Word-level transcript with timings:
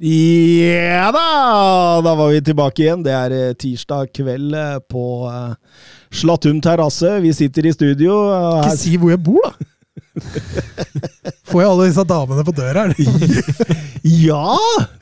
Ja 0.00 1.10
da! 1.12 2.00
Da 2.00 2.14
var 2.14 2.30
vi 2.32 2.40
tilbake 2.40 2.86
igjen. 2.86 3.02
Det 3.04 3.12
er 3.12 3.32
eh, 3.36 3.50
tirsdag 3.52 4.08
kveld 4.16 4.54
eh, 4.56 4.78
på 4.88 5.02
Slatum 5.28 5.58
Slattum 6.20 6.60
terrasse. 6.64 7.18
Vi 7.20 7.34
sitter 7.36 7.68
i 7.68 7.72
studio. 7.74 8.14
og 8.16 8.62
Ikke 8.62 8.70
Her, 8.70 8.78
si 8.80 8.94
hvor 8.96 9.12
jeg 9.12 9.20
bor, 9.26 9.44
da! 9.44 9.52
Får 11.50 11.60
jeg 11.60 11.68
alle 11.68 11.88
disse 11.90 12.04
damene 12.08 12.44
på 12.46 12.54
døra? 12.56 12.86
ja! 14.24 14.54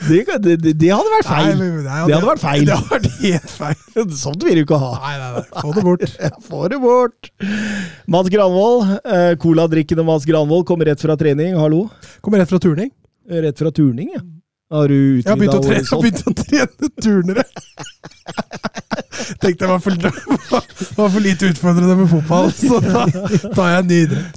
Det, 0.09 0.25
det, 0.43 0.75
det, 0.81 0.91
hadde 0.91 1.13
vært 1.13 1.29
feil. 1.29 1.53
Nei, 1.61 1.69
nei, 1.85 2.01
Det 2.09 2.17
hadde 2.17 2.31
vært 2.33 2.43
feil. 2.43 2.65
Det 2.67 2.79
hadde 2.81 2.97
vært 2.97 3.21
helt 3.21 3.55
feil. 3.55 4.11
Sånt 4.25 4.47
vil 4.49 4.59
du 4.59 4.65
ikke 4.65 4.81
ha. 4.83 4.91
Nei, 5.05 5.15
nei, 5.21 5.29
nei. 5.37 5.45
Få 5.61 5.77
det 5.77 5.85
bort. 5.87 6.09
Få 6.49 6.65
det 6.73 6.81
bort! 6.83 7.31
Mats 8.11 8.33
Granvold, 8.35 8.97
eh, 9.05 9.31
coladrikkende 9.47 10.07
Mats 10.11 10.27
Granvold, 10.27 10.67
kommer 10.67 10.91
rett 10.91 11.07
fra 11.07 11.15
trening. 11.21 11.55
Hallo? 11.61 11.85
Kommer 12.19 12.43
rett 12.43 12.51
fra 12.51 12.59
turning. 12.67 12.91
Rett 13.47 13.63
fra 13.63 13.71
turning, 13.71 14.11
ja. 14.17 14.25
Har 14.69 14.89
du 14.89 14.95
utvida 15.23 15.61
tre, 15.65 15.77
jeg 15.79 15.89
har 15.89 16.03
begynt 16.03 16.27
å 16.29 16.33
trene 16.37 16.89
turnere. 17.01 17.45
Tenkte 19.41 19.65
jeg 19.65 19.71
var 19.71 19.81
for, 19.81 19.95
var 20.99 21.09
for 21.15 21.23
lite 21.25 21.49
utfordrende 21.49 21.95
med 21.97 22.11
fotball, 22.11 22.51
så 22.53 22.81
da 22.85 23.05
tar 23.57 23.71
jeg 23.73 23.79
en 23.79 23.89
ny 23.89 24.01
idrett. 24.05 24.37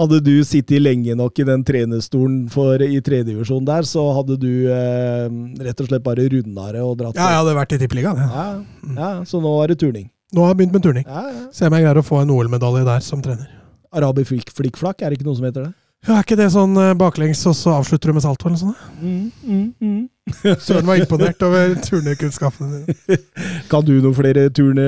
Hadde 0.00 0.20
du 0.26 0.32
sittet 0.46 0.82
lenge 0.82 1.14
nok 1.18 1.38
i 1.38 1.46
den 1.46 1.62
trenerstolen 1.66 2.42
for, 2.52 2.82
i 2.82 2.98
tredjevisjon 3.04 3.68
der, 3.68 3.86
så 3.86 4.08
hadde 4.18 4.38
du 4.42 4.50
eh, 4.74 5.26
rett 5.62 5.84
og 5.84 5.90
slett 5.90 6.06
bare 6.06 6.26
runda 6.32 6.70
det 6.74 6.82
og 6.82 6.96
dratt 6.98 7.20
Ja, 7.20 7.30
jeg 7.36 7.42
hadde 7.44 7.56
vært 7.60 7.76
i 7.76 7.80
Tippeligaen. 7.84 8.24
Ja. 8.26 8.46
ja, 8.50 8.50
ja, 8.98 9.12
så 9.28 9.42
nå 9.44 9.54
er 9.62 9.72
det 9.74 9.80
turning. 9.84 10.10
Nå 10.34 10.44
har 10.44 10.52
jeg 10.54 10.62
begynt 10.64 10.76
med 10.78 10.86
turning. 10.86 11.06
Ja, 11.06 11.26
ja. 11.30 11.46
Se 11.54 11.70
om 11.70 11.78
jeg 11.78 11.86
greier 11.86 12.02
å 12.02 12.06
få 12.06 12.24
en 12.24 12.34
OL-medalje 12.34 12.86
der 12.86 13.06
som 13.06 13.22
trener. 13.22 13.46
Arabi 13.94 14.26
flikkflakk, 14.26 15.02
er 15.02 15.10
det 15.10 15.18
ikke 15.18 15.26
noe 15.26 15.38
som 15.38 15.46
heter 15.48 15.68
det? 15.68 15.72
Ja, 16.08 16.14
Er 16.16 16.22
ikke 16.24 16.36
det 16.38 16.46
sånn 16.54 16.72
eh, 16.80 16.94
baklengs, 16.96 17.42
og 17.50 17.52
så 17.58 17.74
avslutter 17.76 18.08
du 18.08 18.16
med 18.16 18.24
salto 18.24 18.48
eller 18.48 18.56
noe 18.56 18.62
sånt? 18.62 18.78
Mm, 19.02 19.26
mm, 19.44 19.66
mm. 19.84 20.06
Søren 20.64 20.86
var 20.88 21.00
imponert 21.02 21.42
over 21.44 21.74
turnekunnskapene 21.84 22.80
dine. 22.86 23.18
Kan 23.70 23.84
du 23.84 23.92
noen 23.98 24.16
flere 24.16 24.46
turne... 24.56 24.86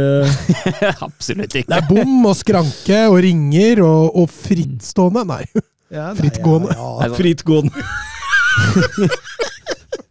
Absolutt 1.08 1.58
ikke. 1.60 1.68
Det 1.68 1.80
er 1.82 1.84
bom 1.90 2.30
og 2.30 2.38
skranke 2.38 3.02
og 3.10 3.18
ringer 3.26 3.82
og, 3.84 4.16
og 4.22 4.32
frittstående. 4.32 5.26
Nei. 5.28 5.42
Ja, 5.92 6.08
nei, 6.14 6.16
Frittgående. 6.22 6.72
Ja, 6.78 6.88
ja, 7.04 7.12
frittgående. 7.18 7.84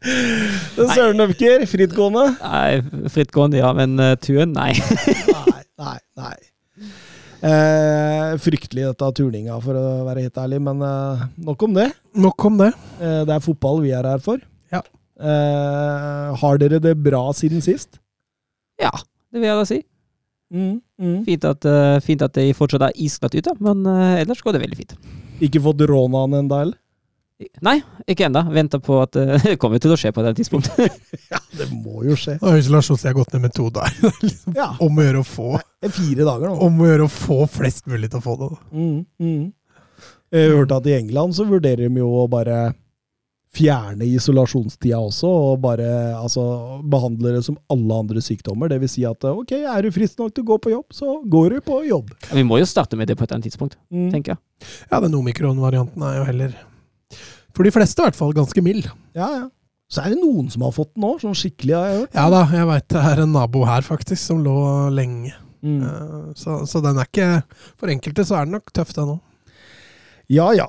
Er 0.02 0.94
Søren 0.94 1.26
Øvker, 1.26 1.66
frittgående. 1.70 2.28
Nei, 2.42 3.08
frittgående, 3.10 3.58
ja, 3.62 3.74
men 3.78 3.98
uh, 3.98 4.14
tuen, 4.22 4.54
nei. 4.54 4.76
Nei, 4.78 5.64
nei, 5.82 5.98
nei. 6.22 6.38
Eh, 7.42 8.34
fryktelig 8.38 8.84
dette 8.86 9.08
turninga, 9.18 9.56
for 9.64 9.78
å 9.78 9.86
være 10.06 10.28
helt 10.28 10.38
ærlig, 10.38 10.60
men 10.62 10.82
eh, 10.86 11.24
nok 11.48 11.64
om 11.66 11.74
det. 11.74 11.88
Nok 12.14 12.46
om 12.52 12.60
det. 12.60 12.70
Eh, 13.02 13.22
det 13.26 13.34
er 13.34 13.46
fotball 13.46 13.82
vi 13.82 13.94
er 13.98 14.06
her 14.06 14.22
for. 14.22 14.44
Ja. 14.74 14.84
Eh, 15.18 16.28
har 16.44 16.62
dere 16.62 16.82
det 16.84 16.94
bra 17.02 17.24
siden 17.38 17.64
sist? 17.66 17.98
Ja, 18.82 18.94
det 19.34 19.42
vil 19.42 19.50
jeg 19.50 19.58
da 19.58 19.66
si. 19.70 19.80
Mm, 20.52 20.78
mm. 21.02 21.18
Fint 21.26 21.48
at, 21.48 21.66
eh, 21.66 21.98
fint 22.06 22.22
at 22.26 22.36
det 22.38 22.50
fortsatt 22.58 22.90
er 22.90 23.02
isglatt 23.02 23.38
ute, 23.40 23.56
men 23.64 23.86
eh, 23.90 24.22
ellers 24.22 24.44
går 24.46 24.58
det 24.58 24.64
veldig 24.68 24.80
fint. 24.84 24.96
Ikke 25.42 25.64
fått 25.64 25.82
rånaen 25.90 26.38
enda, 26.44 26.62
eller? 26.68 26.78
Nei, 27.66 27.78
ikke 28.10 28.28
ennå. 28.28 28.44
Venter 28.54 28.82
på 28.84 28.98
at 29.02 29.16
eh, 29.20 29.34
det 29.52 29.56
kommer 29.62 29.82
til 29.82 29.94
å 29.94 29.98
skje 30.00 30.12
på 30.16 30.24
det 30.26 30.36
tidspunktet. 30.40 31.00
Det 31.60 31.68
må 31.72 32.04
jo 32.08 32.16
skje. 32.16 32.38
Og 32.42 32.56
jeg 32.58 32.68
har 32.72 33.16
gått 33.18 33.34
ned 33.36 33.44
med 33.48 33.56
to 33.56 33.70
der. 33.74 33.92
Er 34.08 34.20
liksom 34.24 34.56
Ja, 34.56 34.70
Om 34.82 35.00
å 35.02 35.06
gjøre 35.08 35.24
å 35.24 35.28
få 35.28 35.50
det 35.84 35.92
fire 35.96 36.28
dager 36.28 36.48
nå. 36.48 36.54
Om 36.68 36.80
å 36.84 36.88
gjøre 36.92 37.08
å 37.08 37.12
få 37.12 37.40
flest 37.52 37.90
mulig 37.92 38.12
til 38.12 38.22
å 38.22 38.24
få 38.24 38.38
det. 38.40 38.52
Mm, 38.72 39.02
mm. 39.20 39.42
Jeg 40.32 40.54
hørte 40.56 40.78
at 40.80 40.88
i 40.88 40.96
England 40.96 41.36
så 41.36 41.44
vurderer 41.50 41.90
de 41.92 42.00
jo 42.02 42.08
å 42.22 42.28
bare 42.32 42.70
fjerne 43.52 44.06
isolasjonstida 44.08 45.00
også, 45.04 45.28
og 45.28 45.58
bare 45.66 45.88
altså, 46.16 46.44
behandle 46.88 47.34
det 47.36 47.42
som 47.44 47.58
alle 47.74 47.98
andre 48.06 48.24
sykdommer. 48.24 48.72
Det 48.72 48.80
vil 48.80 48.92
si 48.92 49.04
at 49.08 49.28
ok, 49.28 49.52
er 49.60 49.84
du 49.84 49.92
frisk 49.92 50.22
nok 50.22 50.32
til 50.32 50.46
å 50.46 50.50
gå 50.54 50.60
på 50.64 50.72
jobb, 50.72 50.88
så 50.96 51.18
går 51.28 51.58
du 51.58 51.66
på 51.68 51.82
jobb. 51.90 52.14
Vi 52.32 52.46
må 52.48 52.62
jo 52.62 52.70
starte 52.70 52.96
med 53.00 53.12
det 53.12 53.18
på 53.20 53.26
et 53.26 53.30
eller 53.32 53.42
annet 53.42 53.50
tidspunkt, 53.52 53.76
Mm. 53.92 54.08
tenker 54.14 54.38
jeg. 54.38 54.70
Ja, 54.92 55.02
den 55.04 55.16
omikron-varianten 55.20 56.04
er 56.08 56.22
jo 56.22 56.28
heller 56.30 56.56
For 57.56 57.68
de 57.68 57.74
fleste 57.76 58.02
i 58.02 58.08
hvert 58.08 58.18
fall 58.18 58.36
ganske 58.38 58.64
mild. 58.66 58.88
Ja, 59.18 59.28
ja. 59.40 59.48
Så 59.92 60.06
er 60.06 60.14
det 60.14 60.22
noen 60.22 60.48
som 60.54 60.64
har 60.64 60.72
fått 60.72 60.94
den 60.96 61.04
òg, 61.04 61.18
sånn 61.20 61.36
skikkelig, 61.36 61.74
har 61.76 61.90
jeg 61.90 61.98
hørt. 62.04 62.14
Ja 62.16 62.30
da, 62.32 62.46
jeg 62.56 62.68
veit 62.70 62.86
det 62.94 63.02
er 63.10 63.24
en 63.26 63.34
nabo 63.36 63.66
her 63.68 63.84
faktisk 63.84 64.22
som 64.24 64.40
lå 64.46 64.54
lenge. 64.96 65.34
Mm. 65.62 65.82
Eh, 65.84 66.30
Så, 66.40 66.62
så 66.66 66.80
den 66.82 66.98
er 66.98 67.06
ikke 67.06 67.44
For 67.78 67.92
enkelte 67.92 68.24
så 68.26 68.40
er 68.40 68.48
den 68.48 68.56
nok 68.56 68.72
tøff, 68.74 68.96
den 68.98 69.18
òg. 69.18 69.20
Ja, 70.32 70.48
ja. 70.56 70.66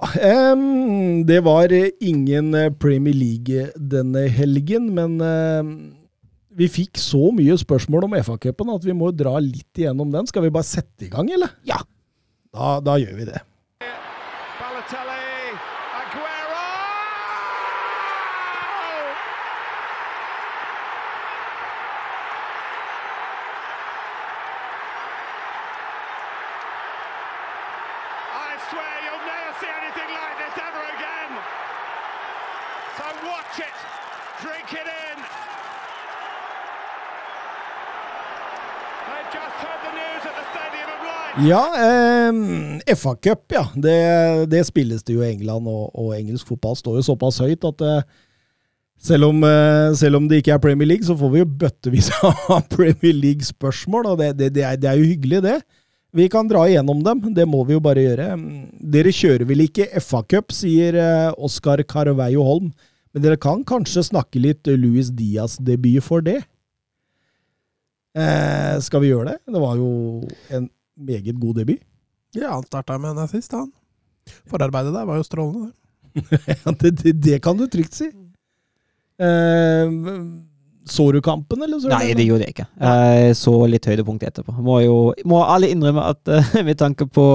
Um, 0.53 1.22
det 1.28 1.38
var 1.47 1.70
eh, 1.70 1.93
ingen 2.03 2.50
eh, 2.59 2.72
Premier 2.82 3.14
League 3.14 3.69
denne 3.78 4.25
helgen, 4.34 4.88
men 4.97 5.20
um, 5.22 5.70
vi 6.59 6.66
fikk 6.69 6.99
så 6.99 7.31
mye 7.32 7.54
spørsmål 7.60 8.09
om 8.09 8.16
FA-cupen 8.26 8.75
at 8.75 8.82
vi 8.84 8.97
må 8.97 9.12
dra 9.14 9.37
litt 9.38 9.78
igjennom 9.78 10.10
den. 10.12 10.26
Skal 10.26 10.49
vi 10.49 10.50
bare 10.53 10.66
sette 10.66 11.06
i 11.06 11.12
gang, 11.14 11.31
eller? 11.31 11.54
Ja. 11.69 11.78
Da, 12.53 12.75
da 12.82 12.99
gjør 13.00 13.14
vi 13.22 13.28
det. 13.31 13.38
Watch 33.53 33.69
it, 33.69 33.81
drink 34.41 34.73
it 34.73 34.89
in. 34.89 35.19
Ja, 41.49 41.65
eh, 41.77 42.97
FA-cup, 42.97 43.53
ja. 43.53 43.67
Det, 43.75 44.47
det 44.47 44.65
spilles 44.65 45.03
det 45.05 45.12
jo 45.12 45.23
i 45.23 45.31
England, 45.35 45.69
og, 45.69 45.91
og 45.93 46.15
engelsk 46.17 46.49
fotball 46.49 46.79
står 46.81 46.97
jo 46.97 47.03
såpass 47.11 47.43
høyt 47.45 47.67
at 47.69 47.85
eh, 47.85 48.07
selv 48.97 49.29
om, 49.29 49.45
eh, 49.45 49.93
selv 50.01 50.17
om 50.17 50.31
det 50.31 50.41
ikke 50.41 50.55
er 50.55 50.62
Premier 50.62 50.89
League, 50.89 51.05
så 51.05 51.17
får 51.19 51.33
vi 51.35 51.43
jo 51.43 51.49
bøttevis 51.65 52.09
av 52.25 52.62
Premier 52.73 53.19
League-spørsmål, 53.19 54.15
og 54.15 54.23
det, 54.23 54.31
det, 54.39 54.49
det, 54.57 54.65
er, 54.65 54.79
det 54.81 54.89
er 54.89 55.03
jo 55.03 55.11
hyggelig, 55.11 55.43
det. 55.45 55.59
Vi 56.17 56.31
kan 56.33 56.49
dra 56.49 56.65
igjennom 56.69 57.05
dem, 57.05 57.21
det 57.37 57.45
må 57.49 57.61
vi 57.69 57.77
jo 57.77 57.85
bare 57.85 58.07
gjøre. 58.07 58.31
Dere 58.97 59.12
kjører 59.12 59.45
vel 59.49 59.67
ikke 59.67 59.91
FA-cup, 60.01 60.57
sier 60.57 60.97
eh, 60.97 61.29
Oskar 61.37 61.85
Carveio 61.85 62.49
Holm, 62.49 62.73
men 63.12 63.25
dere 63.25 63.39
kan 63.41 63.65
kanskje 63.69 64.05
snakke 64.06 64.41
litt 64.41 64.69
Louis 64.81 65.11
Diaz-debut 65.12 66.03
for 66.05 66.25
det? 66.25 66.41
Eh, 68.17 68.77
skal 68.84 69.03
vi 69.05 69.12
gjøre 69.12 69.33
det? 69.33 69.39
Det 69.53 69.61
var 69.62 69.77
jo 69.81 69.91
en 70.53 70.69
meget 70.97 71.39
god 71.41 71.61
debut. 71.62 71.81
Ja, 72.37 72.55
han 72.55 72.65
starta 72.65 72.97
med 73.00 73.12
en 73.12 73.25
assist, 73.25 73.53
han. 73.53 73.71
Forarbeidet 74.49 74.95
der 74.95 75.05
var 75.09 75.19
jo 75.21 75.27
strålende. 75.27 75.71
det. 75.71 75.78
Det, 76.81 76.91
det, 77.03 77.12
det 77.25 77.38
kan 77.43 77.56
du 77.56 77.67
trygt 77.73 77.94
si. 77.97 78.11
Eh, 79.23 79.88
så 80.88 81.08
du 81.14 81.20
kampen, 81.23 81.62
eller? 81.62 81.79
Så 81.81 81.90
Nei, 81.93 82.14
det 82.19 82.26
gjorde 82.26 82.46
jeg 82.46 82.56
ikke. 82.56 82.69
Jeg 82.82 83.37
så 83.38 83.55
litt 83.70 83.87
høydepunkt 83.87 84.25
etterpå. 84.26 84.55
Må 84.64 84.81
jo 84.82 84.96
må 85.29 85.43
alle 85.44 85.70
innrømme 85.73 86.06
at 86.14 86.32
uh, 86.32 86.56
med 86.67 86.79
tanke 86.81 87.06
på 87.06 87.26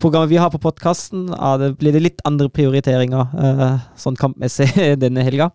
programmet 0.00 0.32
vi 0.32 0.40
har 0.40 0.52
på 0.52 0.60
podkasten, 0.62 1.28
blir 1.80 1.92
det 1.92 2.04
litt 2.04 2.22
andre 2.28 2.48
prioriteringer 2.52 3.34
uh, 3.36 3.80
sånn 4.00 4.18
kampmessig 4.20 4.70
denne 5.04 5.24
helga. 5.26 5.50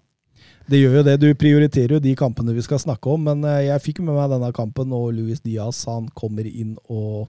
Det 0.66 0.80
gjør 0.81 1.00
jo 1.00 1.06
det. 1.06 1.16
Du 1.22 1.28
prioriterer 1.38 1.98
jo 1.98 2.02
de 2.02 2.16
kampene 2.18 2.56
vi 2.56 2.63
skal 2.66 2.81
snakke 2.81 3.12
om, 3.13 3.28
men 3.28 3.46
eh, 3.46 3.68
jeg 3.68 3.84
fikk 3.84 4.01
med 4.01 4.18
meg 4.18 4.31
denne 4.34 4.50
kampen, 4.56 4.94
og 4.98 5.12
Luis 5.13 5.44
Diaz 5.46 5.84
han 5.90 6.08
kommer 6.18 6.48
inn 6.50 6.74
og 6.90 7.28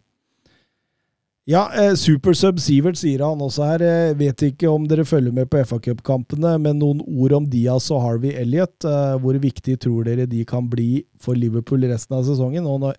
Ja, 1.46 1.68
eh, 1.78 1.92
Supersub 1.94 2.58
Sivert 2.58 2.98
sier 2.98 3.22
han 3.22 3.38
også 3.44 3.62
her. 3.68 3.82
eh, 3.86 4.14
Vet 4.18 4.42
ikke 4.48 4.66
om 4.70 4.88
dere 4.90 5.04
følger 5.06 5.32
med 5.32 5.46
på 5.50 5.60
FA-cupkampene, 5.62 6.56
men 6.58 6.80
noen 6.82 7.04
ord 7.06 7.36
om 7.38 7.46
Diaz 7.46 7.86
og 7.94 8.02
Harvey 8.02 8.32
Elliot. 8.34 8.84
eh, 8.84 9.14
Hvor 9.22 9.38
viktig 9.38 9.78
tror 9.78 10.04
dere 10.08 10.26
de 10.26 10.44
kan 10.44 10.66
bli 10.68 11.04
for 11.22 11.38
Liverpool 11.38 11.86
resten 11.86 12.16
av 12.18 12.24
sesongen? 12.26 12.64
Når, 12.66 12.96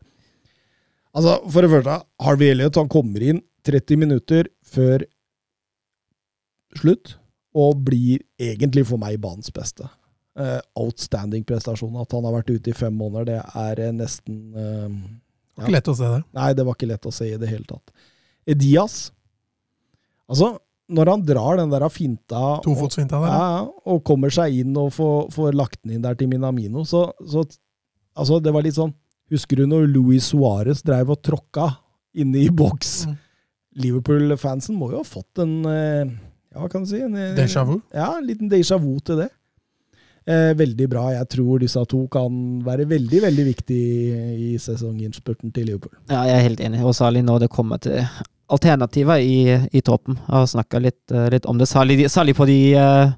altså, 1.13 1.41
for 1.51 1.61
det 1.61 1.71
første, 1.75 1.99
Harvey 2.23 2.53
Elliot 2.53 2.75
han 2.79 2.87
kommer 2.87 3.21
inn 3.21 3.41
30 3.67 3.97
minutter 3.99 4.47
før 4.63 5.03
slutt, 6.77 7.17
og 7.57 7.83
blir 7.83 8.21
egentlig 8.39 8.85
for 8.87 8.97
meg 9.01 9.19
banens 9.19 9.51
beste. 9.51 9.87
Eh, 10.37 10.59
outstanding 10.77 11.43
prestasjon. 11.43 11.95
At 11.99 12.11
han 12.13 12.23
har 12.23 12.35
vært 12.39 12.51
ute 12.53 12.69
i 12.69 12.73
fem 12.77 12.93
måneder, 12.93 13.25
det 13.25 13.39
er 13.55 13.87
eh, 13.87 13.91
nesten 13.91 14.53
eh, 14.55 14.87
Det 14.87 15.57
var 15.57 15.65
Ikke 15.65 15.73
lett 15.79 15.89
å 15.91 15.95
se 15.97 16.11
det. 16.15 16.23
Nei, 16.37 16.53
det 16.53 16.65
var 16.67 16.77
ikke 16.77 16.89
lett 16.93 17.07
å 17.09 17.11
se 17.11 17.25
i 17.33 17.39
det 17.41 17.49
hele 17.49 17.65
tatt. 17.65 17.91
Edias 18.47 19.11
Altså, 20.27 20.57
når 20.91 21.11
han 21.11 21.21
drar 21.27 21.59
den 21.59 21.71
der 21.71 21.85
finta 21.91 22.57
Tofotsfinta 22.63 23.19
der. 23.21 23.31
ja, 23.31 23.61
og 23.87 24.01
kommer 24.07 24.31
seg 24.33 24.57
inn 24.61 24.75
og 24.79 24.89
får, 24.95 25.29
får 25.35 25.55
lagt 25.55 25.79
den 25.83 25.97
inn 25.97 26.03
der 26.03 26.15
til 26.19 26.27
Minamino, 26.31 26.83
så, 26.87 27.09
så 27.27 27.45
Altså, 28.17 28.39
det 28.43 28.51
var 28.55 28.65
litt 28.65 28.75
sånn 28.79 28.93
Husker 29.31 29.59
du 29.59 29.67
når 29.67 29.87
Luis 29.91 30.29
Suárez 30.31 30.83
dreiv 30.87 31.11
og 31.11 31.19
tråkka 31.23 31.69
inne 32.17 32.45
i 32.45 32.49
boks? 32.49 32.93
Mm. 33.07 33.17
Liverpool-fansen 33.83 34.77
må 34.79 34.91
jo 34.93 35.01
ha 35.03 35.07
fått 35.07 35.41
en 35.43 35.57
eh, 35.69 36.05
Ja, 36.53 36.61
hva 36.63 36.69
kan 36.71 36.85
du 36.85 36.89
si? 36.89 37.01
En, 37.03 37.15
eh, 37.19 37.33
Déjà 37.37 37.65
vu. 37.67 37.75
Ja, 37.93 38.13
en 38.17 38.25
liten 38.25 38.49
déjà 38.49 38.79
vu 38.81 38.95
til 39.05 39.19
det. 39.21 39.27
Eh, 40.27 40.53
veldig 40.59 40.87
bra. 40.91 41.03
Jeg 41.13 41.27
tror 41.35 41.59
disse 41.61 41.83
to 41.91 42.05
kan 42.11 42.39
være 42.65 42.87
veldig 42.89 43.21
veldig 43.27 43.45
viktige 43.51 44.23
i 44.47 44.49
sesonginnspurten 44.59 45.53
til 45.55 45.69
Liverpool. 45.69 45.93
Ja, 46.09 46.23
jeg 46.27 46.39
er 46.39 46.47
helt 46.47 46.63
enig, 46.65 46.81
og 46.87 46.95
særlig 46.97 47.21
når 47.27 47.45
det 47.45 47.51
kommer 47.53 47.79
til 47.83 47.99
alternativer 48.49 49.19
i, 49.23 49.39
i 49.75 49.81
troppen. 49.85 50.17
Jeg 50.27 50.33
har 50.35 50.45
snakka 50.51 50.79
litt, 50.83 50.99
eh, 51.11 51.29
litt 51.33 51.45
om 51.49 51.57
det, 51.59 51.67
særlig, 51.69 52.05
særlig 52.11 52.35
på 52.37 52.45
de 52.49 52.59
eh, 52.79 53.09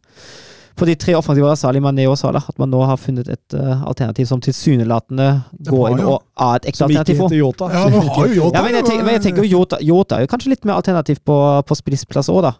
på 0.79 0.87
de 0.87 0.93
tre 0.95 1.11
offensive, 1.19 1.49
særlig 1.59 1.81
Mané 1.83 2.05
og 2.07 2.15
Salah, 2.17 2.45
at 2.47 2.55
man 2.61 2.69
nå 2.71 2.79
har 2.87 2.95
funnet 2.97 3.27
et 3.27 3.55
eh, 3.57 3.81
alternativ 3.83 4.29
som 4.29 4.39
tilsynelatende 4.39 5.25
går 5.67 5.89
inn 5.91 6.05
og 6.07 6.21
er 6.39 6.61
et 6.61 6.69
ekte 6.71 6.79
Som 6.85 6.93
ikke 6.93 7.01
alternativ 7.03 7.19
heter 7.25 7.41
Yota. 7.41 7.67
Ja, 7.73 7.81
ikke 7.89 8.15
har 8.15 8.29
jo 8.31 8.37
Jota. 8.37 8.55
Ja, 8.55 8.63
men 8.63 8.77
jeg, 8.77 8.85
tenker, 8.87 9.03
men 9.03 9.17
jeg 9.17 9.23
tenker 9.25 9.43
jo 9.43 9.51
Jota, 9.57 9.79
Jota 9.83 10.15
er 10.17 10.23
jo 10.23 10.31
kanskje 10.31 10.53
litt 10.53 10.63
mer 10.69 10.79
alternativ 10.79 11.19
på, 11.27 11.37
på 11.67 11.77
spissplass 11.81 12.31
òg, 12.31 12.41
da. 12.47 12.53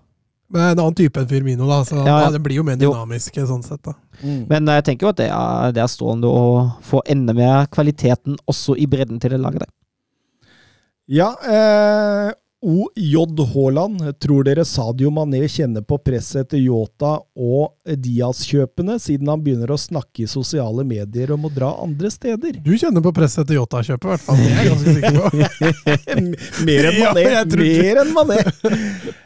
Men 0.50 0.66
en 0.74 0.82
annen 0.82 0.98
type 0.98 1.22
enn 1.22 1.30
Firmino, 1.30 1.68
da. 1.70 1.80
Så 1.86 1.96
Ja, 2.02 2.18
ja. 2.26 2.30
det 2.34 2.42
blir 2.44 2.60
jo 2.60 2.66
mer 2.68 2.76
Jo. 2.82 2.92
dynamisk 2.92 3.40
sånn 3.40 3.64
sett, 3.64 3.82
da. 3.86 3.94
Mm. 4.20 4.44
Men 4.50 4.68
jeg 4.76 4.86
tenker 4.90 5.08
jo 5.08 5.14
at 5.14 5.22
det 5.22 5.30
er, 5.32 5.72
det 5.78 5.84
er 5.86 5.92
strålende 5.94 6.28
å 6.28 6.44
få 6.84 7.00
enda 7.08 7.36
mer 7.38 7.70
kvaliteten 7.72 8.36
også 8.50 8.76
i 8.82 8.90
bredden 8.90 9.22
til 9.24 9.32
det 9.38 9.40
laget 9.40 9.64
der. 9.64 9.72
Ja, 11.10 11.32
eh, 11.48 12.34
OJ 12.62 13.40
Haaland. 13.54 14.20
Tror 14.20 14.44
dere 14.44 14.66
Sadio 14.66 15.10
Mané 15.12 15.46
kjenner 15.48 15.84
på 15.86 15.98
presset 16.04 16.42
etter 16.44 16.60
Yota 16.60 17.16
og 17.40 17.72
Diaz-kjøpene, 17.88 18.98
siden 19.00 19.32
han 19.32 19.44
begynner 19.44 19.72
å 19.72 19.78
snakke 19.80 20.26
i 20.26 20.28
sosiale 20.30 20.84
medier 20.88 21.32
om 21.36 21.48
å 21.48 21.52
dra 21.54 21.72
andre 21.84 22.12
steder? 22.12 22.60
Du 22.66 22.74
kjenner 22.78 23.04
på 23.06 23.14
presset 23.16 23.46
etter 23.46 23.60
Jota-kjøpet, 23.60 24.06
i 24.06 24.12
hvert 24.12 24.26
fall. 24.26 24.42
Det 24.44 24.50
er 24.50 24.60
jeg 24.60 24.74
ganske 24.74 24.96
sikker 24.98 25.18
på. 25.20 26.66
Mer 26.68 26.90
enn 26.92 27.00
Mané! 27.00 27.26
Ja, 27.40 27.44
Mer 27.46 28.02
enn 28.02 28.12
Mané! 28.16 28.40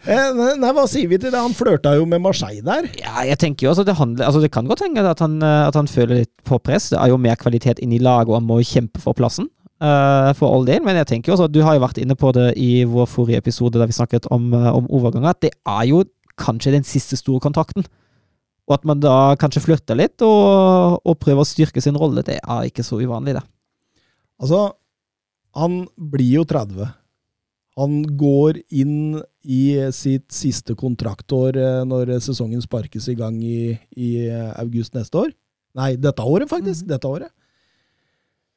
Eh, 0.03 0.29
nei, 0.35 0.51
nei, 0.59 0.71
hva 0.75 0.83
sier 0.89 1.09
vi 1.09 1.17
til 1.17 1.31
det? 1.31 1.39
Han 1.39 1.55
flørta 1.57 1.95
jo 1.97 2.05
med 2.09 2.21
Marseille 2.21 2.63
der. 2.65 2.89
Ja, 2.99 3.23
jeg 3.25 3.39
tenker 3.41 3.67
jo 3.67 3.73
altså 3.73 3.85
det, 3.87 3.95
handler, 3.97 4.27
altså 4.27 4.41
det 4.43 4.51
kan 4.53 4.67
godt 4.69 4.83
hende 4.85 5.05
at 5.07 5.23
han, 5.23 5.39
eh, 5.41 5.65
at 5.69 5.77
han 5.79 5.89
føler 5.89 6.23
litt 6.23 6.33
på 6.45 6.59
press. 6.61 6.91
Det 6.93 6.99
er 7.01 7.13
jo 7.13 7.19
mer 7.21 7.39
kvalitet 7.39 7.81
inn 7.81 7.95
i 7.95 8.01
laget, 8.03 8.29
og 8.33 8.41
han 8.41 8.49
må 8.49 8.59
kjempe 8.67 9.01
for 9.01 9.17
plassen. 9.17 9.49
Eh, 9.83 10.29
for 10.37 10.53
all 10.53 10.65
del, 10.67 10.83
men 10.85 10.97
jeg 11.01 11.09
tenker 11.09 11.31
jo 11.31 11.37
også 11.37 11.49
du 11.51 11.61
har 11.65 11.77
jo 11.77 11.83
vært 11.83 11.99
inne 12.01 12.15
på 12.19 12.31
det 12.35 12.53
i 12.59 12.85
vår 12.89 13.09
forrige 13.11 13.41
episode 13.43 13.79
der 13.79 13.89
vi 13.89 13.97
snakket 13.97 14.29
om, 14.33 14.51
eh, 14.55 14.69
om 14.71 14.87
overganger, 14.87 15.33
at 15.35 15.43
det 15.45 15.51
er 15.53 15.83
jo 15.89 16.03
kanskje 16.39 16.73
den 16.77 16.87
siste 16.87 17.19
store 17.19 17.43
kontrakten. 17.43 17.85
Og 18.63 18.77
at 18.77 18.87
man 18.87 19.01
da 19.03 19.35
kanskje 19.35 19.65
flytter 19.65 19.99
litt 19.99 20.23
og, 20.23 21.01
og 21.03 21.19
prøver 21.19 21.43
å 21.43 21.47
styrke 21.47 21.83
sin 21.83 21.99
rolle, 21.99 22.23
det 22.23 22.39
er 22.39 22.69
ikke 22.69 22.85
så 22.85 23.01
uvanlig, 23.01 23.35
det. 23.35 23.43
Altså, 24.41 24.69
han 25.59 25.83
blir 25.97 26.39
jo 26.39 26.47
30. 26.47 26.87
Han 27.77 27.99
går 28.17 28.61
inn 28.71 29.19
i 29.43 29.63
sitt 29.91 30.31
siste 30.33 30.77
kontraktår 30.79 31.59
eh, 31.59 31.83
når 31.89 32.15
sesongen 32.23 32.63
sparkes 32.63 33.09
i 33.11 33.17
gang 33.19 33.37
i, 33.43 33.75
i 33.99 34.11
august 34.55 34.95
neste 34.95 35.25
år. 35.25 35.33
Nei, 35.77 35.95
dette 35.97 36.23
året, 36.23 36.47
faktisk. 36.49 36.85
Dette 36.87 37.09
året. 37.09 37.33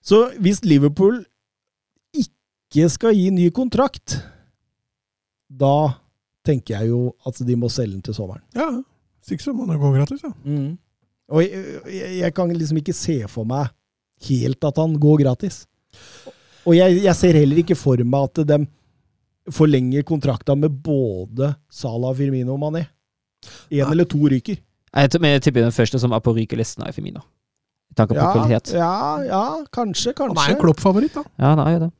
Så 0.06 0.20
hvis 0.42 0.60
Liverpool 0.64 1.24
ikke 2.14 2.88
skal 2.92 3.16
gi 3.16 3.30
ny 3.34 3.48
kontrakt, 3.54 4.18
da 5.50 5.72
tenker 6.46 6.76
jeg 6.78 6.92
jo 6.92 7.00
at 7.26 7.38
de 7.46 7.56
må 7.58 7.70
selge 7.72 7.96
den 7.96 8.04
til 8.06 8.14
sommeren. 8.14 8.42
Ja, 8.54 8.68
hvis 9.22 9.34
ikke 9.34 9.46
så 9.48 9.54
må 9.56 9.66
det 9.66 9.80
gå 9.82 9.90
gratis, 9.96 10.22
ja. 10.22 10.30
Og 11.26 11.42
jeg, 11.42 11.64
jeg, 11.90 12.10
jeg 12.20 12.34
kan 12.36 12.52
liksom 12.54 12.78
ikke 12.78 12.94
se 12.94 13.16
for 13.30 13.48
meg 13.50 13.72
helt 14.28 14.62
at 14.64 14.78
han 14.78 14.94
går 15.02 15.24
gratis. 15.24 15.64
Og 16.66 16.76
jeg, 16.78 17.00
jeg 17.02 17.14
ser 17.18 17.34
heller 17.38 17.58
ikke 17.62 17.74
for 17.78 17.98
meg 18.06 18.28
at 18.30 18.46
de 18.46 18.60
forlenger 19.54 20.02
kontrakta 20.06 20.54
med 20.58 20.70
både 20.82 21.52
Salah, 21.70 22.14
Firmino 22.18 22.54
og 22.54 22.62
Mané. 22.62 22.84
Én 23.70 23.90
eller 23.90 24.06
to 24.10 24.18
ryker. 24.30 24.58
Jeg 24.96 25.10
tror- 25.12 25.26
jeg 25.26 25.42
tipper 25.42 25.62
den 25.66 25.74
første 25.74 25.98
som 26.02 26.12
er 26.14 26.22
på 26.24 26.32
rykelisten, 26.34 26.82
er 26.86 26.92
Femino. 26.94 27.20
Tanke 27.96 28.12
på 28.12 28.20
Ja, 28.20 28.32
kvalitet. 28.34 28.72
ja, 28.76 29.22
ja, 29.24 29.42
kanskje, 29.72 30.12
Han 30.18 30.30
er 30.30 30.34
kanskje. 30.34 30.50
en 30.54 30.60
Klopp-favoritt, 30.60 31.14
da. 31.14 31.22
Ja, 31.38 31.54
han 31.54 31.58
er 31.64 31.72
jo 31.72 31.78
det. 31.86 31.92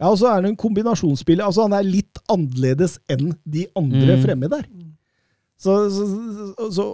Ja, 0.00 0.06
Og 0.12 0.18
så 0.20 0.26
er 0.30 0.34
han 0.38 0.44
en 0.46 0.56
kombinasjonsspiller. 0.56 1.44
Altså, 1.48 1.62
han 1.66 1.72
er 1.72 1.82
litt 1.88 2.18
annerledes 2.30 2.98
enn 3.10 3.32
de 3.48 3.66
andre 3.76 4.16
Mm. 4.16 4.22
fremme 4.24 4.48
der. 4.52 4.64
Så, 5.58 5.90
så, 5.90 6.06
så, 6.06 6.70
så 6.70 6.86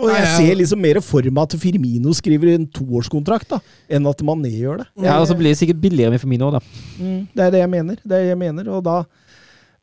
Og 0.00 0.08
jeg 0.10 0.26
ser 0.36 0.54
liksom 0.58 0.80
mer 0.82 0.98
for 1.00 1.22
meg 1.22 1.42
at 1.44 1.54
Firmino 1.60 2.10
skriver 2.12 2.54
en 2.56 2.66
toårskontrakt, 2.66 3.48
da, 3.48 3.58
enn 3.88 4.06
at 4.10 4.18
Mané 4.26 4.50
gjør 4.50 4.78
det. 4.82 4.86
Ja, 5.04 5.20
Og 5.20 5.28
så 5.28 5.36
blir 5.38 5.52
det 5.54 5.58
sikkert 5.60 5.80
billigere 5.80 6.10
med 6.10 6.20
Femino, 6.20 6.50
da. 6.50 6.58
Mm, 6.98 7.28
det 7.34 7.44
er 7.46 7.50
det 7.54 7.60
jeg 7.60 7.70
mener. 7.70 7.94
Det 8.02 8.12
er 8.12 8.22
det 8.24 8.28
jeg 8.34 8.38
mener, 8.38 8.68
og 8.74 8.82
da 8.84 9.04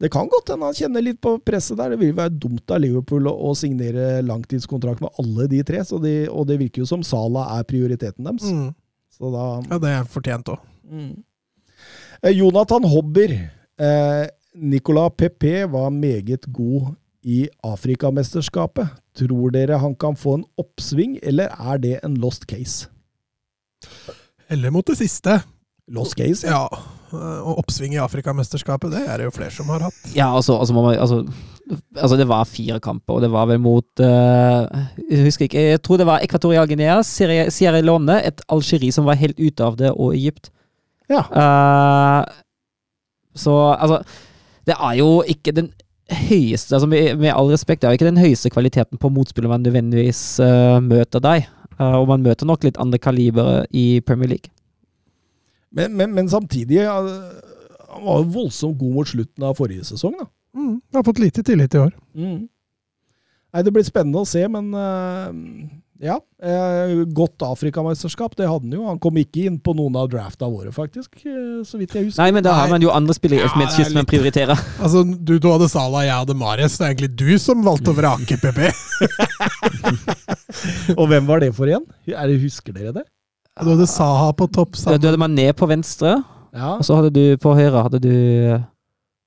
Det 0.01 0.09
kan 0.11 0.27
godt 0.27 0.51
hende 0.51 0.67
han 0.67 0.75
kjenner 0.75 1.03
litt 1.05 1.21
på 1.23 1.37
presset 1.45 1.77
der. 1.79 1.93
Det 1.93 1.99
vil 2.01 2.15
være 2.17 2.33
dumt 2.35 2.71
av 2.73 2.81
Liverpool 2.83 3.29
å, 3.31 3.53
signere 3.55 4.19
langtidskontrakt 4.27 5.03
med 5.03 5.21
alle 5.21 5.47
de 5.51 5.61
tre, 5.67 5.83
så 5.87 5.99
de, 6.03 6.25
og 6.27 6.49
det 6.49 6.59
virker 6.59 6.83
jo 6.83 6.89
som 6.89 7.05
Sala 7.05 7.45
er 7.55 7.67
prioriteten 7.69 8.27
deres. 8.27 8.49
Mm. 8.51 8.73
Så 9.15 9.31
da 9.31 9.45
Ja, 9.69 9.79
det 9.79 9.93
er 9.93 10.11
fortjent 10.11 10.51
òg. 10.51 10.67
mm. 10.89 11.13
Eh, 12.23 12.31
Jonathan 12.31 12.83
Hobber. 12.89 13.31
Eh, 13.77 14.25
Nicolas 14.55 15.11
Pepe 15.17 15.65
var 15.67 15.89
meget 15.91 16.45
god 16.51 16.95
i 17.23 17.47
Afrikamesterskapet. 17.63 18.87
Tror 19.15 19.51
dere 19.51 19.79
han 19.79 19.95
kan 19.95 20.15
få 20.15 20.39
en 20.39 20.45
oppsving, 20.57 21.19
eller 21.23 21.51
er 21.51 21.77
det 21.77 21.99
en 22.03 22.15
lost 22.15 22.47
case? 22.47 22.87
Heller 24.49 24.71
mot 24.71 24.85
det 24.87 24.97
siste. 24.99 25.39
Lost 25.93 26.17
case, 26.17 26.47
Ja. 26.47 26.67
Og 27.15 27.59
oppsving 27.61 27.93
i 27.93 27.99
Afrikamesterskapet, 28.01 28.91
det 28.91 29.05
er 29.07 29.21
det 29.21 29.27
jo 29.27 29.31
flere 29.31 29.53
som 29.53 29.69
har 29.71 29.85
hatt. 29.85 29.99
Ja, 30.17 30.25
altså, 30.35 30.57
altså, 30.59 30.73
må 30.75 30.81
man, 30.83 30.97
altså, 30.99 31.21
altså 31.95 32.17
Det 32.17 32.25
var 32.27 32.49
fire 32.49 32.79
kamper, 32.83 33.13
og 33.13 33.21
det 33.21 33.29
var 33.31 33.45
vel 33.47 33.61
mot 33.61 34.01
uh, 34.03 34.65
Jeg 34.99 35.23
husker 35.23 35.45
ikke, 35.45 35.61
jeg 35.69 35.81
tror 35.85 36.01
det 36.01 36.09
var 36.09 36.25
Equatorial 36.25 36.67
Guinea, 36.67 36.97
Sierra 37.03 37.79
Leone, 37.79 38.17
et 38.25 38.41
Algerie 38.49 38.91
som 38.91 39.05
var 39.05 39.21
helt 39.21 39.39
ute 39.39 39.63
av 39.63 39.77
det, 39.79 39.93
og 39.93 40.15
Egypt. 40.17 40.49
Ja. 41.07 41.23
Uh, 41.29 42.25
så 43.35 43.55
altså 43.77 44.01
Det 44.65 44.75
er 44.75 44.93
jo 44.99 45.21
ikke 45.21 45.53
den 45.55 45.71
høyeste 46.29 46.75
altså 46.75 46.87
med, 46.89 47.15
med 47.17 47.33
all 47.33 47.47
respekt, 47.53 47.81
det 47.81 47.87
er 47.87 47.93
jo 47.93 47.99
ikke 48.01 48.11
den 48.11 48.21
høyeste 48.21 48.49
kvaliteten 48.49 48.97
på 48.97 49.09
motspillet 49.09 49.49
man 49.49 49.63
nødvendigvis 49.63 50.39
uh, 50.41 50.81
møter 50.81 51.23
deg. 51.23 51.47
Eh, 51.79 51.95
og 51.95 52.07
man 52.07 52.23
møter 52.23 52.47
nok 52.47 52.63
litt 52.63 52.79
andre 52.81 52.99
kaliber 53.01 53.65
i 53.75 54.01
Premier 54.05 54.35
League. 54.35 54.51
Men, 55.75 55.95
men, 55.99 56.13
men 56.15 56.29
samtidig 56.31 56.77
ja, 56.79 56.95
Han 57.91 58.05
var 58.05 58.21
jo 58.21 58.31
voldsomt 58.31 58.77
god 58.79 58.93
mot 58.95 59.09
slutten 59.09 59.43
av 59.47 59.57
forrige 59.59 59.87
sesong, 59.87 60.15
da. 60.19 60.27
Mm. 60.55 60.75
Har 60.95 61.03
fått 61.03 61.19
lite 61.19 61.43
tillit 61.43 61.75
i 61.75 61.79
år. 61.83 61.95
Mm. 62.15 62.45
Nei, 63.55 63.63
Det 63.63 63.71
blir 63.71 63.87
spennende 63.87 64.23
å 64.23 64.27
se, 64.27 64.41
men 64.51 64.71
uh, 64.75 65.31
ja. 66.03 66.17
Uh, 66.43 67.05
godt 67.15 67.43
Afrikamesterskap, 67.47 68.35
det 68.35 68.49
hadde 68.49 68.67
han 68.67 68.75
jo. 68.75 68.83
Han 68.89 68.99
kom 68.99 69.15
ikke 69.19 69.45
inn 69.47 69.61
på 69.63 69.71
noen 69.77 69.95
av 69.99 70.09
drafta 70.11 70.49
våre, 70.51 70.73
faktisk, 70.75 71.15
Uh, 71.23 71.63
så 71.65 71.79
vidt 71.79 71.95
jeg 71.95 72.09
husker. 72.09 72.21
Nei, 72.21 72.35
men 72.35 72.43
da 72.45 72.53
har 72.57 72.69
man 72.69 72.83
jo 72.83 72.91
andre 72.93 73.15
spillere 73.15 73.39
Ja, 73.39 73.45
i 73.45 73.47
Elfenbenskysten 73.47 73.95
det 73.95 73.95
er 73.95 74.01
man 74.03 74.09
prioriterer. 74.11 74.63
Altså, 74.83 75.03
du, 75.03 75.37
du 75.39 75.47
hadde 75.49 75.69
Salah, 75.71 76.03
jeg 76.05 76.13
hadde 76.19 76.35
Mares. 76.37 76.75
Det 76.77 76.83
er 76.85 76.93
egentlig 76.93 77.13
du 77.15 77.39
som 77.41 77.63
valgte 77.65 77.93
å 77.93 77.97
vrake 77.97 78.37
PP. 78.43 78.59
Og 80.99 81.07
hvem 81.09 81.31
var 81.31 81.41
det 81.43 81.53
for 81.55 81.71
igjen? 81.71 81.87
Er 82.11 82.27
det, 82.27 82.41
husker 82.43 82.75
dere 82.75 82.93
det? 82.99 83.05
Du 83.61 83.69
hadde 83.71 83.87
Saha 83.87 84.31
på 84.35 84.47
topp. 84.51 84.73
Du 84.75 84.81
sammen. 84.81 85.01
hadde 85.01 85.17
Mané 85.21 85.51
på 85.55 85.67
venstre, 85.67 86.23
Ja. 86.53 86.75
og 86.77 86.83
så 86.85 86.95
hadde 86.95 87.11
du 87.15 87.37
på 87.37 87.53
høyre 87.55 87.83
hadde 87.83 87.99
du 88.03 88.09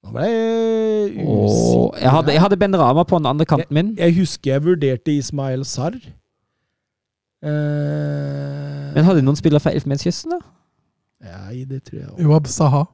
Nå 0.04 0.12
ble 0.12 0.26
jeg 0.28 1.10
usikker. 1.26 2.00
jeg, 2.00 2.10
hadde, 2.10 2.32
jeg 2.32 2.40
hadde 2.40 2.56
Ben 2.56 2.76
Rama 2.76 3.02
på 3.04 3.18
den 3.18 3.26
andre 3.26 3.44
kanten 3.46 3.74
min. 3.74 3.94
Jeg 3.98 4.14
husker 4.16 4.52
jeg 4.52 4.64
vurderte 4.64 5.16
Ismael 5.16 5.64
Sarr. 5.64 5.96
Uh, 7.44 8.92
Men 8.94 9.04
hadde 9.04 9.20
du 9.20 9.26
noen 9.28 9.36
spillere 9.38 9.60
fra 9.62 9.70
Elfenbenskysten, 9.72 10.32
da? 10.34 10.38
Nei, 11.24 11.64
det 11.64 11.82
tror 11.86 11.98
jeg 11.98 12.08
også. 12.10 12.22
Joab 12.22 12.46
Saha. 12.46 12.84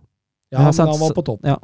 Ja, 0.53 0.59
han, 0.59 0.75
han 0.75 1.01
var 1.01 1.13
på 1.17 1.23
topp. 1.27 1.41
Ja. 1.45 1.57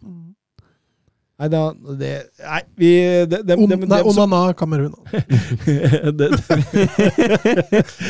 Nei, 1.40 1.48
da, 1.48 1.60
det, 1.96 2.10
nei 2.44 2.60
vi 2.76 2.90
de, 3.24 3.38
de, 3.48 3.56
de, 3.56 3.76
nei, 3.86 3.86
de, 3.86 4.00
Onana 4.10 4.52
Kamerun. 4.52 4.92
det, 6.18 6.28
Det 6.28 6.30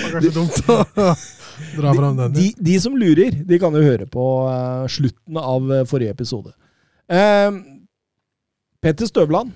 var 0.03 0.17
kanskje 0.17 0.33
dumt 0.35 0.57
dra 1.77 1.95
fram 1.95 2.17
den. 2.19 2.35
de, 2.37 2.51
de 2.59 2.77
som 2.83 2.97
lurer, 2.99 3.35
de 3.47 3.59
kan 3.63 3.75
jo 3.75 3.83
høre 3.85 4.07
på 4.11 4.27
eh, 4.51 4.87
slutten 4.93 5.41
av 5.41 5.73
eh, 5.73 5.87
forrige 5.89 6.17
episode. 6.17 6.55
Eh, 7.11 7.51
Petter 8.81 9.11
Støvland. 9.11 9.53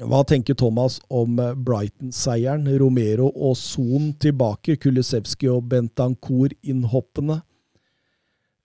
Hva 0.00 0.22
tenker 0.24 0.54
Thomas 0.56 1.00
om 1.12 1.38
eh, 1.42 1.52
Brighton-seieren? 1.54 2.68
Romero 2.80 3.28
og 3.34 3.56
Son 3.58 4.12
tilbake. 4.22 4.78
Kulisevskij 4.80 5.50
og 5.52 5.66
Bentancour 5.72 6.54
innhoppende. 6.62 7.40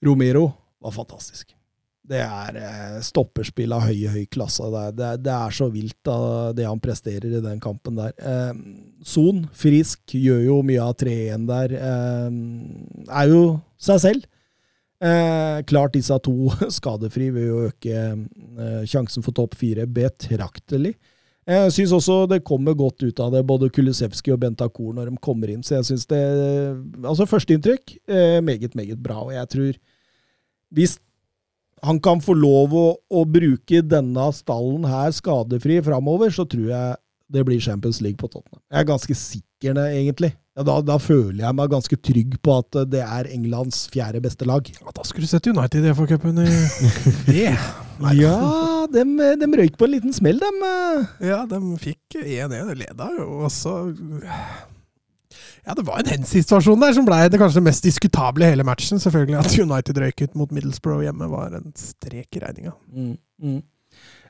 Romero 0.05 0.51
var 0.79 0.93
fantastisk. 0.95 1.55
Det 2.05 2.21
er 2.21 2.57
eh, 2.61 2.97
stopperspill 3.01 3.73
av 3.73 3.87
høy, 3.87 4.05
høy 4.13 4.25
klasse. 4.29 4.67
Det 4.69 4.81
er, 4.81 4.93
det, 4.93 5.05
er, 5.09 5.21
det 5.25 5.33
er 5.33 5.55
så 5.57 5.69
vilt, 5.73 5.97
da, 6.05 6.17
det 6.53 6.67
han 6.69 6.81
presterer 6.83 7.39
i 7.39 7.41
den 7.41 7.61
kampen 7.63 7.97
der. 7.97 8.13
Eh, 8.21 8.51
Son, 9.05 9.43
frisk, 9.53 10.01
gjør 10.17 10.39
jo 10.47 10.61
mye 10.65 10.81
av 10.81 10.95
3-1 10.97 11.43
der. 11.45 11.75
Eh, 11.77 12.37
er 13.05 13.29
jo 13.29 13.41
seg 13.77 14.01
selv. 14.01 14.29
Eh, 15.05 15.59
klart 15.69 15.93
disse 15.93 16.15
to 16.25 16.49
skadefri 16.77 17.29
vil 17.35 17.51
jo 17.51 17.59
øke 17.67 17.99
eh, 18.01 18.81
sjansen 18.89 19.25
for 19.25 19.35
topp 19.37 19.53
fire 19.59 19.85
betraktelig. 19.85 20.95
Jeg 21.45 21.73
syns 21.75 21.91
også 21.93 22.23
det 22.25 22.39
kommer 22.47 22.73
godt 22.73 23.03
ut 23.05 23.19
av 23.21 23.35
det, 23.35 23.43
både 23.45 23.69
Kulisevskij 23.69 24.33
og 24.33 24.39
Bentakor 24.41 24.95
når 24.97 25.11
de 25.11 25.19
kommer 25.21 25.51
inn. 25.53 25.61
Så 25.61 25.75
jeg 25.75 25.85
syns 25.91 26.07
det 26.09 26.21
Altså, 27.05 27.27
førsteinntrykk 27.29 27.99
meget, 28.41 28.73
meget 28.73 28.97
bra. 28.97 29.19
Og 29.27 29.35
jeg 29.35 29.51
tror 29.53 29.75
hvis 30.73 30.97
han 31.85 31.99
kan 32.01 32.23
få 32.23 32.33
lov 32.33 32.73
å, 32.73 32.87
å 33.13 33.21
bruke 33.29 33.83
denne 33.85 34.25
stallen 34.33 34.87
her 34.89 35.13
skadefri 35.13 35.77
framover, 35.85 36.33
så 36.33 36.47
tror 36.49 36.71
jeg 36.71 36.95
det 37.31 37.43
blir 37.47 37.61
Champions 37.61 38.01
League 38.01 38.17
på 38.21 38.29
Tottenham. 38.29 38.61
Jeg 38.71 38.79
er 38.79 38.89
ganske 38.89 39.15
sikker, 39.17 39.79
egentlig. 39.85 40.31
Ja, 40.55 40.63
da, 40.63 40.77
da, 40.85 40.95
føler 41.01 41.41
jeg 41.41 41.57
meg 41.57 41.71
ganske 41.73 41.97
trygg 41.99 42.37
på 42.45 42.59
at 42.61 42.77
det 42.91 43.01
er 43.03 43.27
Englands 43.33 43.85
fjerde 43.91 44.21
beste 44.23 44.47
lag. 44.47 44.67
Ja, 44.77 44.93
da 44.95 45.03
skulle 45.03 45.27
du 45.27 45.31
sett 45.31 45.49
United 45.51 45.83
i 45.83 45.95
FA-cupen 45.95 46.45
i. 46.45 47.49
Ja, 47.95 48.35
de, 48.91 49.03
de 49.39 49.47
røyk 49.55 49.77
på 49.79 49.87
en 49.87 49.93
liten 49.93 50.11
smell, 50.11 50.35
dem. 50.41 50.57
Ja, 51.23 51.45
de 51.47 51.59
fikk 51.79 52.17
1-1. 52.19 52.73
Leda 52.75 53.07
jo 53.15 53.45
også 53.47 53.77
ja, 55.65 55.73
det 55.73 55.85
var 55.87 56.01
en 56.01 56.09
hens-situasjon 56.11 56.81
der 56.83 56.93
som 56.93 57.07
ble 57.07 57.17
det 57.31 57.39
kanskje 57.41 57.63
mest 57.65 57.85
diskutable 57.87 58.45
i 58.45 58.51
hele 58.53 58.65
matchen. 58.67 59.01
Selvfølgelig 59.01 59.39
At 59.39 59.55
United 59.57 60.01
røyk 60.01 60.21
ut 60.21 60.35
mot 60.37 60.51
Middlesbrough 60.53 61.01
hjemme, 61.07 61.29
var 61.31 61.55
en 61.57 61.71
strek 61.79 62.37
i 62.37 62.43
regninga. 62.43 62.75
Mm, 62.93 63.15
mm. 63.41 63.61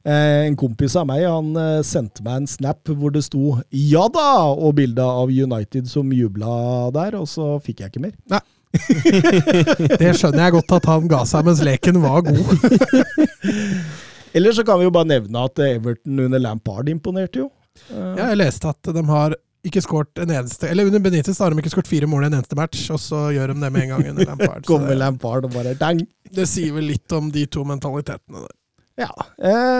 Eh, 0.06 0.46
en 0.46 0.56
kompis 0.60 0.94
av 1.00 1.08
meg 1.10 1.24
han 1.26 1.56
eh, 1.58 1.80
sendte 1.86 2.22
meg 2.26 2.44
en 2.44 2.50
snap 2.50 2.92
hvor 2.94 3.14
det 3.14 3.24
sto 3.26 3.56
'ja 3.74 4.04
da' 4.14 4.54
og 4.54 4.76
bilde 4.78 5.02
av 5.02 5.32
United 5.34 5.90
som 5.90 6.12
jubla 6.14 6.92
der, 6.94 7.18
og 7.18 7.26
så 7.26 7.56
fikk 7.58 7.82
jeg 7.82 7.90
ikke 7.90 8.04
mer. 8.04 8.14
Nei. 8.30 8.44
det 10.02 10.12
skjønner 10.20 10.44
jeg 10.44 10.54
godt 10.58 10.76
at 10.78 10.90
han 10.92 11.08
ga 11.10 11.24
seg 11.26 11.48
mens 11.48 11.64
leken 11.64 12.02
var 12.04 12.22
god. 12.28 12.44
Eller 14.36 14.52
så 14.52 14.66
kan 14.68 14.78
vi 14.78 14.86
jo 14.86 14.92
bare 14.94 15.08
nevne 15.10 15.46
at 15.48 15.62
Everton 15.64 16.20
under 16.28 16.44
Lampard 16.44 16.92
imponerte 16.92 17.40
jo. 17.40 17.50
Ja, 17.90 18.30
jeg 18.30 18.42
leste 18.44 18.70
at 18.70 18.92
de 18.94 19.04
har 19.08 19.36
ikke 19.66 19.82
skåret 19.84 20.22
en 20.22 20.32
eneste 20.32 20.70
Eller 20.70 20.88
under 20.88 21.02
Benitez 21.04 21.40
har 21.42 21.52
de 21.52 21.60
ikke 21.60 21.72
skåret 21.74 21.90
fire 21.90 22.08
mål 22.08 22.24
i 22.24 22.28
en 22.30 22.38
eneste 22.38 22.56
match, 22.60 22.84
og 22.94 23.02
så 23.02 23.30
gjør 23.36 23.54
de 23.54 23.64
det 23.64 23.72
med 23.72 23.88
en 23.88 23.96
gang 23.96 24.12
under 24.12 24.28
Lampard. 24.30 24.68
Kommer 24.68 25.00
Lampard 25.00 25.48
og 25.50 25.56
bare 25.56 25.74
dang! 25.80 26.04
Det 26.30 26.46
sier 26.52 26.76
vel 26.76 26.92
litt 26.92 27.16
om 27.16 27.32
de 27.34 27.48
to 27.50 27.66
mentalitetene 27.66 28.44
der. 28.44 28.54
Ja. 28.96 29.12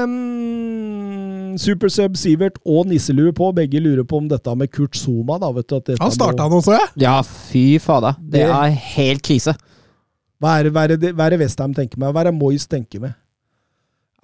Um, 0.04 1.56
Supersub 1.60 2.18
Sivert 2.20 2.58
og 2.68 2.90
Nisselue 2.90 3.32
på, 3.36 3.48
begge 3.56 3.80
lurer 3.80 4.04
på 4.08 4.20
om 4.20 4.28
dette 4.32 4.56
med 4.60 4.72
Kurt 4.76 4.98
Zuma. 5.00 5.38
Da, 5.40 5.52
vet 5.56 5.72
du, 5.72 5.94
han 6.02 6.12
starta 6.14 6.48
han 6.48 6.56
også, 6.58 6.76
ja? 6.76 6.88
Ja, 7.00 7.16
fy 7.24 7.78
fader. 7.80 8.18
Det, 8.20 8.44
det 8.44 8.50
er 8.52 8.80
helt 8.98 9.24
krise. 9.26 9.56
Hva 10.44 10.58
er, 10.60 10.72
hva 10.74 10.84
er 10.84 10.98
det, 11.00 11.14
det 11.16 11.40
Westham 11.40 11.76
tenker 11.76 12.02
med? 12.02 12.12
Hva 12.12 12.26
er 12.26 12.30
det 12.30 12.36
Moyes 12.36 12.68
tenker 12.68 13.06
med? 13.06 13.16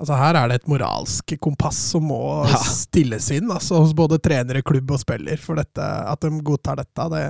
Altså 0.02 0.18
Her 0.18 0.38
er 0.40 0.50
det 0.50 0.58
et 0.60 0.68
moralsk 0.72 1.36
kompass 1.40 1.78
som 1.94 2.08
må 2.10 2.20
ja. 2.50 2.58
stilles 2.66 3.28
inn 3.36 3.52
altså 3.54 3.84
hos 3.84 3.94
både 3.96 4.18
trenere, 4.20 4.64
klubb 4.66 4.92
og 4.92 5.00
spiller. 5.04 5.40
For 5.40 5.62
dette, 5.62 5.86
at 5.86 6.26
de 6.26 6.42
godtar 6.44 6.82
dette, 6.82 7.08
det 7.14 7.24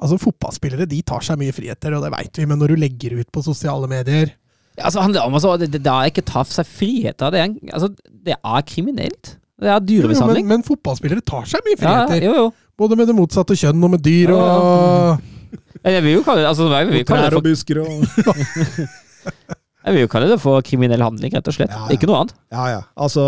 Altså 0.00 0.16
Fotballspillere 0.16 0.86
de 0.88 1.02
tar 1.04 1.20
seg 1.20 1.36
mye 1.36 1.52
friheter, 1.52 1.92
og 1.92 2.06
det 2.06 2.08
veit 2.14 2.38
vi, 2.40 2.46
men 2.48 2.56
når 2.56 2.72
du 2.72 2.80
legger 2.80 3.18
ut 3.20 3.28
på 3.28 3.42
sosiale 3.44 3.84
medier 3.84 4.30
ja, 4.80 4.86
altså, 4.88 5.04
han, 5.04 5.16
altså, 5.16 5.56
det, 5.60 5.72
det, 5.76 5.86
er 5.86 6.08
ikke 6.08 6.24
ta 6.24 6.42
seg 6.48 6.68
friheter. 6.68 7.32
Det 7.34 7.40
er, 7.42 7.52
altså, 7.76 7.90
det 8.26 8.36
er 8.36 8.66
kriminelt. 8.66 9.34
Det 9.60 9.68
er 9.68 9.82
dyremishandling. 9.84 10.46
Men, 10.48 10.62
men, 10.62 10.66
fotballspillere 10.66 11.24
tar 11.26 11.44
seg 11.48 11.64
mye 11.66 11.76
friheter. 11.76 12.16
Ja, 12.16 12.30
jo, 12.30 12.46
jo. 12.46 12.50
Både 12.80 12.96
med 12.96 13.10
det 13.10 13.16
motsatte 13.18 13.56
kjønn 13.60 13.84
og 13.84 13.92
med 13.92 14.00
dyr 14.00 14.32
og 14.32 15.20
Jeg 15.84 16.00
vil 16.04 16.14
jo 16.14 16.22
kalle 16.24 16.42
det 16.42 16.48
altså, 16.48 16.68
jeg 16.72 16.88
vil 16.88 17.04
kalle 17.08 17.26
det 17.26 17.34
for, 17.34 17.42
og 17.42 17.44
busker 17.44 17.80
og 17.84 17.90
Jeg 19.80 19.96
vil 19.96 20.02
jo 20.04 20.10
kalle 20.12 20.28
det 20.28 20.36
for 20.42 20.60
kriminell 20.64 21.00
handling, 21.00 21.32
rett 21.32 21.46
og 21.48 21.54
slett. 21.56 21.70
Ja, 21.72 21.86
ja. 21.88 21.94
Ikke 21.96 22.08
noe 22.10 22.18
annet. 22.20 22.34
Ja, 22.52 22.64
ja. 22.68 22.80
Altså, 23.00 23.22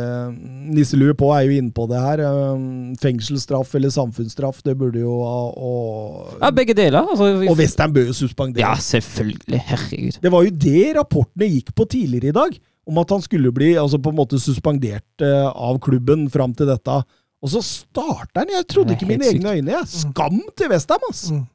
eh, 0.00 0.30
Nisselue 0.72 1.12
på 1.18 1.28
er 1.36 1.44
jo 1.44 1.58
inne 1.60 1.74
på 1.76 1.84
det 1.90 2.00
her. 2.00 2.22
Eh, 2.24 2.62
fengselsstraff 3.02 3.74
eller 3.76 3.92
samfunnsstraff, 3.92 4.62
det 4.64 4.78
burde 4.80 5.02
jo 5.02 5.18
og, 5.18 6.32
Ja, 6.38 6.50
begge 6.56 6.76
deler. 6.78 7.04
Altså, 7.04 7.28
og 7.44 7.60
Western 7.60 7.92
bør 7.92 8.08
jo 8.08 8.16
suspendere. 8.16 8.64
Ja, 8.64 8.72
selvfølgelig. 8.80 9.60
Herregud. 9.68 10.18
Det 10.24 10.32
var 10.32 10.48
jo 10.48 10.56
det 10.64 10.86
rapportene 10.96 11.50
gikk 11.52 11.74
på 11.76 11.88
tidligere 11.92 12.32
i 12.32 12.38
dag. 12.40 12.58
Om 12.88 13.02
at 13.02 13.10
han 13.12 13.20
skulle 13.20 13.52
bli 13.52 13.74
altså 13.76 14.00
på 14.00 14.08
en 14.14 14.16
måte 14.16 14.40
suspendert 14.40 15.20
uh, 15.20 15.52
av 15.52 15.76
klubben 15.84 16.24
fram 16.32 16.54
til 16.56 16.70
dette. 16.70 16.96
Og 17.44 17.52
så 17.52 17.60
starter 17.60 18.40
han! 18.40 18.56
Jeg 18.56 18.64
trodde 18.72 18.96
ikke 18.96 19.10
mine 19.10 19.28
egne 19.28 19.58
øyne. 19.58 19.74
Jeg. 19.76 19.90
Skam 19.92 20.40
til 20.56 20.72
Westham, 20.72 21.04
altså! 21.10 21.36
Mm. 21.36 21.46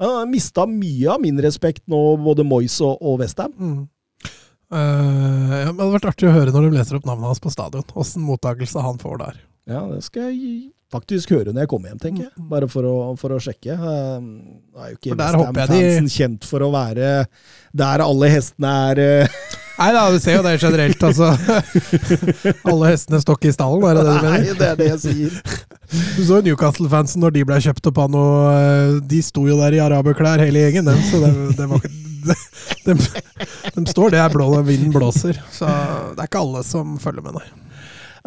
Han 0.00 0.16
har 0.16 0.28
mista 0.30 0.66
mye 0.66 1.10
av 1.12 1.20
min 1.20 1.40
respekt 1.44 1.84
nå, 1.90 2.00
både 2.24 2.44
Moyes 2.46 2.78
og, 2.84 2.96
og 3.04 3.20
Westham. 3.20 3.52
Mm. 3.58 3.80
Uh, 4.70 5.50
ja, 5.50 5.66
det 5.66 5.82
hadde 5.82 5.94
vært 5.96 6.10
artig 6.12 6.28
å 6.30 6.34
høre 6.34 6.52
når 6.54 6.68
du 6.68 6.76
leser 6.76 6.98
opp 7.00 7.08
navnet 7.08 7.32
hans 7.32 7.42
på 7.42 7.52
stadion. 7.52 7.86
Åssen 7.98 8.24
mottakelse 8.24 8.84
han 8.84 9.00
får 9.02 9.16
der. 9.24 9.40
Ja, 9.70 9.82
det 9.90 10.00
skal 10.06 10.30
jeg 10.30 10.70
faktisk 10.90 11.34
høre 11.34 11.52
når 11.52 11.66
jeg 11.66 11.70
kommer 11.70 11.92
hjem, 11.92 12.02
tenker 12.02 12.26
jeg. 12.28 12.34
Mm. 12.38 12.46
Bare 12.50 12.68
for 12.70 12.86
å, 12.86 12.94
for 13.20 13.36
å 13.36 13.40
sjekke. 13.42 13.76
Uh, 13.76 14.78
er 14.80 14.92
jo 14.94 15.00
ikke 15.00 15.16
Westham-fansen 15.18 16.08
de... 16.08 16.14
kjent 16.14 16.48
for 16.48 16.64
å 16.66 16.70
være 16.74 17.10
der 17.76 18.06
alle 18.06 18.32
hestene 18.32 18.76
er 18.92 19.02
uh... 19.26 19.42
Nei 19.80 19.92
da, 19.96 20.00
du 20.12 20.18
ser 20.20 20.36
jo 20.36 20.42
det 20.44 20.58
generelt, 20.60 21.02
altså. 21.08 21.30
alle 22.68 22.90
hestene 22.90 23.20
står 23.22 23.38
ikke 23.38 23.48
i 23.48 23.54
stallen, 23.54 23.86
er 23.88 23.96
det 23.96 24.02
det 24.04 24.12
du 24.12 24.26
mener? 24.26 24.34
Nei, 24.34 24.56
det 24.58 24.66
er 24.66 24.76
det 24.76 24.88
jeg 24.90 25.00
sier. 25.06 25.38
Du 26.18 26.20
så 26.28 26.42
Newcastle-fansen 26.44 27.24
når 27.24 27.32
de 27.38 27.46
ble 27.48 27.56
kjøpt 27.64 27.88
opp 27.88 27.96
av 28.04 28.10
noe 28.12 28.50
eh, 28.52 28.98
De 29.10 29.18
sto 29.24 29.46
jo 29.48 29.56
der 29.58 29.74
i 29.78 29.80
araberklær, 29.82 30.42
hele 30.44 30.66
gjengen, 30.66 30.90
dem. 30.90 31.00
Så 31.08 31.22
det, 31.24 31.32
det 31.56 31.70
var 31.70 31.80
de, 31.86 32.36
de, 32.84 32.98
de, 33.78 33.86
står 33.88 34.12
der 34.18 34.28
blå, 34.36 34.52
vinden 34.68 34.92
blåser. 34.92 35.40
Så 35.48 35.64
det 35.64 36.26
er 36.26 36.28
ikke 36.28 36.44
alle 36.44 36.62
som 36.68 36.94
følger 37.00 37.24
med, 37.30 37.40
nei. 37.40 37.48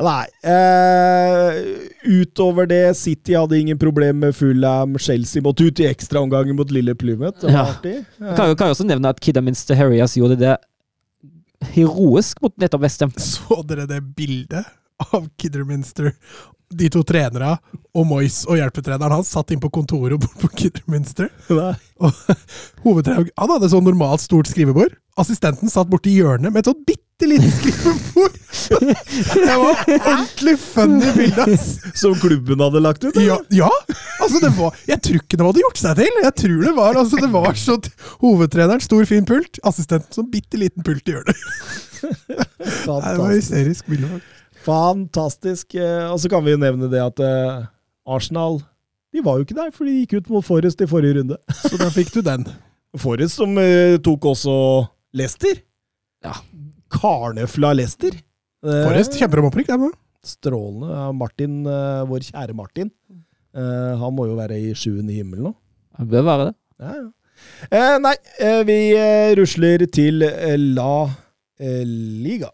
Nei. 0.01 0.25
Eh, 0.50 1.62
utover 2.10 2.65
det, 2.65 2.98
City 2.98 3.38
hadde 3.38 3.62
ingen 3.62 3.77
problem 3.77 4.24
med 4.25 4.33
Fulham. 4.36 4.98
Chelsea 4.98 5.45
måtte 5.45 5.69
ut 5.69 5.86
i 5.86 5.89
ekstraomgangen 5.91 6.57
mot 6.57 6.74
Lille 6.74 6.98
Plymouth. 6.98 7.43
Det 7.45 7.51
var 7.53 7.60
ja. 7.60 7.65
artig. 7.77 7.98
Ja. 8.17 8.33
Kan, 8.33 8.55
kan 8.57 8.72
jeg 8.72 8.79
også 8.79 8.89
nevne 8.89 9.13
at 9.13 9.22
Kidderminster 9.22 9.77
Harrias 9.77 10.17
gjorde 10.17 10.41
det 10.41 10.57
heroisk 11.74 12.41
mot 12.43 12.55
nettopp 12.62 12.86
Westham. 12.86 13.13
Så 13.17 13.62
dere 13.67 13.88
det 13.89 14.01
bildet 14.17 14.65
av 15.12 15.27
Kidderminster 15.39 16.13
de 16.74 16.89
to 16.89 17.03
trenerne 17.05 17.55
og 17.93 18.08
Moyes 18.10 18.43
og 18.50 18.58
hjelpetreneren 18.58 19.13
hans 19.13 19.32
satt 19.36 19.53
inn 19.53 19.62
på 19.62 19.72
kontoret 19.74 20.20
bort 20.22 20.39
på 20.41 20.50
Kidderminster. 20.58 21.29
Hovedtreneren 22.84 23.29
han 23.38 23.53
hadde 23.55 23.70
sånn 23.72 23.86
normalt 23.86 24.24
stort 24.24 24.50
skrivebord. 24.50 24.96
Assistenten 25.20 25.70
satt 25.72 25.91
borti 25.91 26.15
hjørnet 26.17 26.50
med 26.53 26.63
et 26.63 26.72
sånt 26.72 26.86
bitte 26.88 27.02
lite 27.22 27.51
skrivebord! 27.51 28.34
Det 29.34 29.55
var 29.58 29.79
ordentlig 29.86 30.60
funny 30.60 31.12
bilde! 31.15 31.58
Som 31.96 32.15
klubben 32.22 32.60
hadde 32.60 32.82
lagt 32.84 33.03
ut? 33.03 33.17
Ja, 33.22 33.38
ja, 33.50 33.70
altså 34.22 34.39
det 34.43 34.51
var 34.58 34.75
Jeg 34.88 35.01
tror 35.03 35.22
ikke 35.22 35.39
de 35.39 35.48
hadde 35.48 35.63
gjort 35.63 35.82
seg 35.82 36.01
til! 36.01 36.20
Jeg 36.24 36.36
tror 36.41 36.60
det 36.67 36.75
var 36.77 37.00
altså 37.01 37.22
det 37.22 37.32
var 37.34 37.53
så 37.60 37.77
Hovedtreneren, 38.24 38.84
stor, 38.84 39.05
fin 39.10 39.25
pult. 39.25 39.60
Assistenten 39.63 40.13
som 40.15 40.29
bitte 40.32 40.60
liten 40.60 40.84
pult 40.86 41.08
i 41.08 41.15
hjørnet. 41.15 41.48
Det 42.03 43.17
var 43.20 43.34
hysterisk 43.34 43.88
bilde. 43.89 44.22
Fantastisk. 44.63 45.75
Eh, 45.75 46.05
og 46.12 46.20
så 46.20 46.32
kan 46.32 46.43
vi 46.46 46.53
jo 46.53 46.62
nevne 46.62 46.89
det 46.91 47.01
at 47.03 47.20
uh, 47.24 47.65
Arsenal 48.08 48.62
de 49.13 49.22
var 49.22 49.38
jo 49.38 49.46
ikke 49.46 49.58
der, 49.58 49.70
for 49.75 49.86
de 49.86 50.00
gikk 50.00 50.15
ut 50.17 50.29
mot 50.34 50.46
Forrest 50.46 50.79
i 50.82 50.89
forrige 50.89 51.20
runde. 51.20 51.38
Så 51.53 51.77
da 51.77 51.91
fikk 51.93 52.10
du 52.15 52.24
den. 52.25 52.48
Forrest 52.98 53.38
som 53.38 53.53
uh, 53.60 54.00
tok 54.01 54.25
også 54.32 54.55
Leicester. 55.13 55.60
Ja. 56.25 56.34
Karnøfla 56.93 57.73
Leicester. 57.75 58.15
Uh, 58.63 58.85
Forrest 58.88 59.17
kjemper 59.19 59.41
om 59.41 59.50
opprykk, 59.50 59.73
det. 59.73 59.91
Strålende. 60.23 61.09
Martin, 61.19 61.57
vår 62.07 62.29
kjære 62.29 62.55
Martin. 62.55 62.88
han 63.53 64.13
må 64.15 64.23
jo 64.29 64.38
være 64.38 64.55
i 64.55 64.71
sjuende 64.73 65.12
himmel 65.12 65.43
nå. 65.50 65.51
Han 66.00 66.07
bør 66.09 66.23
være 66.29 66.45
det. 66.47 66.53
Ja, 66.79 66.93
ja. 67.01 67.97
nei, 68.00 68.13
vi 68.69 68.77
rusler 69.35 69.83
til 69.91 70.23
La 70.77 70.93
Liga. 71.59 72.53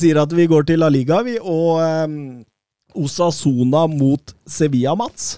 sier 0.00 0.20
at 0.22 0.32
vi 0.34 0.46
går 0.50 0.68
til 0.68 0.82
La 0.82 0.90
Liga, 0.92 1.22
vi. 1.26 1.38
Og 1.38 1.82
um, 1.82 2.20
Osasona 2.98 3.86
mot 3.90 4.34
Sevilla, 4.48 4.94
Mats. 4.98 5.36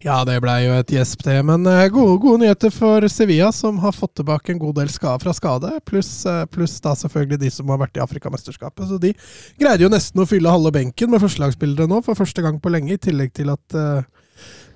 Ja, 0.00 0.22
det 0.24 0.38
blei 0.40 0.62
jo 0.64 0.72
et 0.80 0.92
gjesp, 0.94 1.20
det. 1.26 1.36
Men 1.44 1.66
uh, 1.68 1.84
gode, 1.92 2.16
gode, 2.22 2.40
nyheter 2.40 2.72
for 2.72 3.04
Sevilla, 3.12 3.50
som 3.52 3.82
har 3.82 3.92
fått 3.92 4.14
tilbake 4.20 4.54
en 4.54 4.60
god 4.62 4.78
del 4.80 4.92
skade 4.92 5.20
fra 5.20 5.34
skade. 5.36 5.74
Pluss 5.88 6.08
uh, 6.24 6.46
plus 6.48 6.78
da 6.80 6.94
selvfølgelig 6.96 7.40
de 7.42 7.50
som 7.52 7.68
har 7.68 7.82
vært 7.82 8.00
i 8.00 8.04
Afrikamesterskapet. 8.04 8.88
Så 8.88 9.00
de 9.02 9.12
greide 9.60 9.84
jo 9.84 9.92
nesten 9.92 10.22
å 10.22 10.28
fylle 10.28 10.52
halve 10.52 10.72
benken 10.78 11.12
med 11.12 11.20
forslagsspillere 11.20 11.90
nå, 11.90 12.00
for 12.06 12.18
første 12.18 12.44
gang 12.44 12.56
på 12.62 12.72
lenge. 12.72 12.96
I 12.96 13.04
tillegg 13.10 13.34
til 13.36 13.52
at 13.52 13.76
uh, 13.76 14.00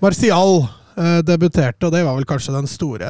Martial 0.05 0.67
debuterte, 1.27 1.89
og 1.89 1.91
det 1.91 2.05
var 2.07 2.15
vel 2.15 2.27
kanskje 2.29 2.53
den 2.55 2.69
store, 2.71 3.09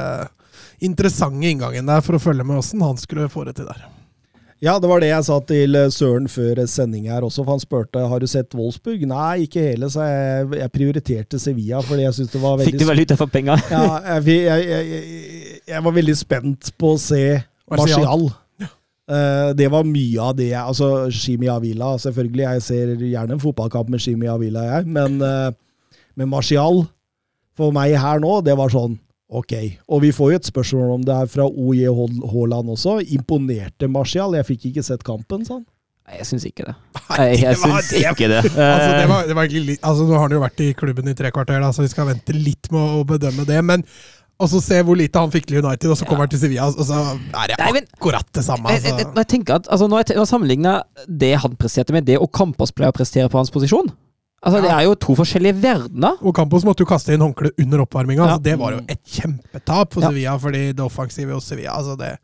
interessante 0.81 1.51
inngangen 1.51 1.85
der 1.85 2.01
for 2.01 2.17
å 2.17 2.23
følge 2.23 2.47
med 2.47 2.57
åssen 2.57 2.81
han 2.81 2.97
skulle 2.97 3.29
få 3.29 3.45
det 3.45 3.59
til 3.59 3.69
der. 3.69 3.83
Ja, 4.63 4.77
det 4.79 4.87
var 4.87 5.01
det 5.03 5.09
jeg 5.09 5.25
sa 5.27 5.35
til 5.43 5.75
eh, 5.75 5.89
Søren 5.91 6.29
før 6.31 6.61
sending 6.71 7.09
her 7.11 7.25
også, 7.27 7.43
for 7.43 7.57
han 7.57 7.63
spurte 7.63 8.05
har 8.07 8.23
du 8.23 8.27
sett 8.29 8.55
Wolfsburg. 8.55 9.03
Nei, 9.09 9.43
ikke 9.43 9.65
hele, 9.65 9.89
så 9.91 10.07
jeg, 10.07 10.47
jeg 10.61 10.73
prioriterte 10.73 11.39
Sevilla 11.41 11.81
fordi 11.83 12.05
jeg 12.05 12.15
syntes 12.19 12.37
det 12.37 12.41
var 12.43 12.55
veldig 12.61 12.71
Fikk 12.71 12.79
du 12.81 12.87
valuta 12.87 13.19
for 13.19 13.31
penger? 13.33 13.65
ja, 13.75 13.83
jeg, 14.15 14.39
jeg, 14.47 15.59
jeg, 15.67 15.83
var 15.89 15.97
veldig 15.99 16.17
spent 16.17 16.71
på 16.79 16.95
å 16.95 17.01
se 17.01 17.21
Martial. 17.71 18.29
Uh, 19.05 19.51
det 19.53 19.67
var 19.69 19.85
mye 19.85 20.17
av 20.17 20.31
det 20.33 20.47
jeg 20.47 20.57
Altså, 20.57 20.87
Shimi 21.13 21.45
Avila, 21.51 21.91
selvfølgelig. 22.01 22.45
Jeg 22.47 22.63
ser 22.65 22.93
gjerne 23.05 23.35
en 23.35 23.43
fotballkamp 23.43 23.91
med 23.93 24.01
Shimi 24.01 24.29
Avila, 24.31 24.63
jeg. 24.71 24.87
Men, 24.95 25.19
uh, 25.21 25.51
med 26.17 26.31
Marcial 26.31 26.85
for 27.55 27.75
meg 27.75 27.93
her 27.99 28.23
nå, 28.23 28.39
det 28.45 28.55
var 28.57 28.71
sånn 28.73 28.97
Ok. 29.29 29.53
Og 29.89 30.03
vi 30.03 30.11
får 30.13 30.31
jo 30.31 30.39
et 30.39 30.49
spørsmål 30.49 30.91
om 30.99 31.05
det 31.05 31.15
her 31.17 31.29
fra 31.31 31.47
OJ 31.49 31.87
Haaland 31.89 32.73
også. 32.75 32.99
Imponerte 33.15 33.89
Martial? 33.89 34.35
Jeg 34.37 34.47
fikk 34.51 34.67
ikke 34.71 34.85
sett 34.85 35.05
kampen, 35.05 35.45
sa 35.47 35.59
han. 35.59 35.65
Nei, 36.05 36.19
jeg 36.19 36.27
syns 36.29 36.43
ikke 36.45 36.67
det. 36.67 36.75
Nei, 37.09 37.31
jeg 37.41 37.57
syns 37.57 37.87
ikke 37.97 38.27
det. 38.29 38.43
altså, 38.75 38.91
det, 38.93 39.07
var, 39.09 39.23
det 39.25 39.37
var 39.37 39.47
altså, 39.49 40.05
nå 40.05 40.13
har 40.13 40.27
han 40.27 40.35
jo 40.37 40.43
vært 40.43 40.61
i 40.61 40.67
klubben 40.77 41.09
i 41.09 41.15
tre 41.17 41.31
kvarter, 41.33 41.57
da, 41.63 41.71
så 41.73 41.81
vi 41.81 41.89
skal 41.89 42.11
vente 42.11 42.35
litt 42.37 42.69
med 42.69 42.99
å 42.99 43.01
bedømme 43.09 43.47
det. 43.49 43.57
Men 43.65 43.81
og 44.35 44.49
så 44.51 44.59
se 44.59 44.81
hvor 44.83 44.97
lite 44.99 45.21
han 45.21 45.31
fikk 45.31 45.47
til 45.47 45.61
United, 45.63 45.87
og 45.89 45.97
så 45.97 46.05
kommer 46.05 46.27
han 46.27 46.31
til 46.33 46.41
Sevilla, 46.41 46.67
og 46.67 46.83
så 46.83 46.97
er 47.15 47.53
det 47.53 47.55
akkurat 47.55 48.27
det 48.35 48.43
samme. 48.43 48.67
Altså. 48.67 48.91
Jeg, 48.91 48.99
jeg, 48.99 49.13
jeg, 49.15 49.27
tenker 49.31 49.61
at, 49.61 49.69
altså, 49.71 49.87
Når 49.87 50.11
jeg 50.11 50.27
sammenligner 50.27 50.83
det 51.07 51.31
han 51.39 51.55
presterte 51.57 51.95
med 51.95 52.05
det, 52.05 52.19
og 52.19 52.29
Campos 52.35 52.75
pleier 52.75 52.91
å 52.91 52.97
prestere 52.97 53.31
på 53.31 53.39
hans 53.39 53.53
posisjon 53.53 53.87
Altså, 54.45 54.61
Det 54.61 54.69
er 54.69 54.81
jo 54.85 54.93
to 55.01 55.15
forskjellige 55.17 55.57
verdener. 55.57 56.19
Og 56.21 56.35
Campos 56.37 56.65
måtte 56.67 56.85
jo 56.85 56.89
kaste 56.89 57.15
inn 57.15 57.23
håndkleet 57.23 57.57
under 57.63 57.81
oppvarminga. 57.81 58.21
Ja. 58.21 58.35
Altså, 58.35 58.43
det 58.45 58.57
var 58.61 58.75
jo 58.75 58.81
et 58.93 59.01
kjempetap 59.17 59.95
for 59.95 60.05
ja. 60.05 60.11
Sevilla, 60.11 60.35
fordi 60.41 60.63
det 60.77 60.85
offensive 60.85 61.33
hos 61.33 61.47
Sevilla 61.49 61.77
altså 61.79 61.97
det, 61.99 62.15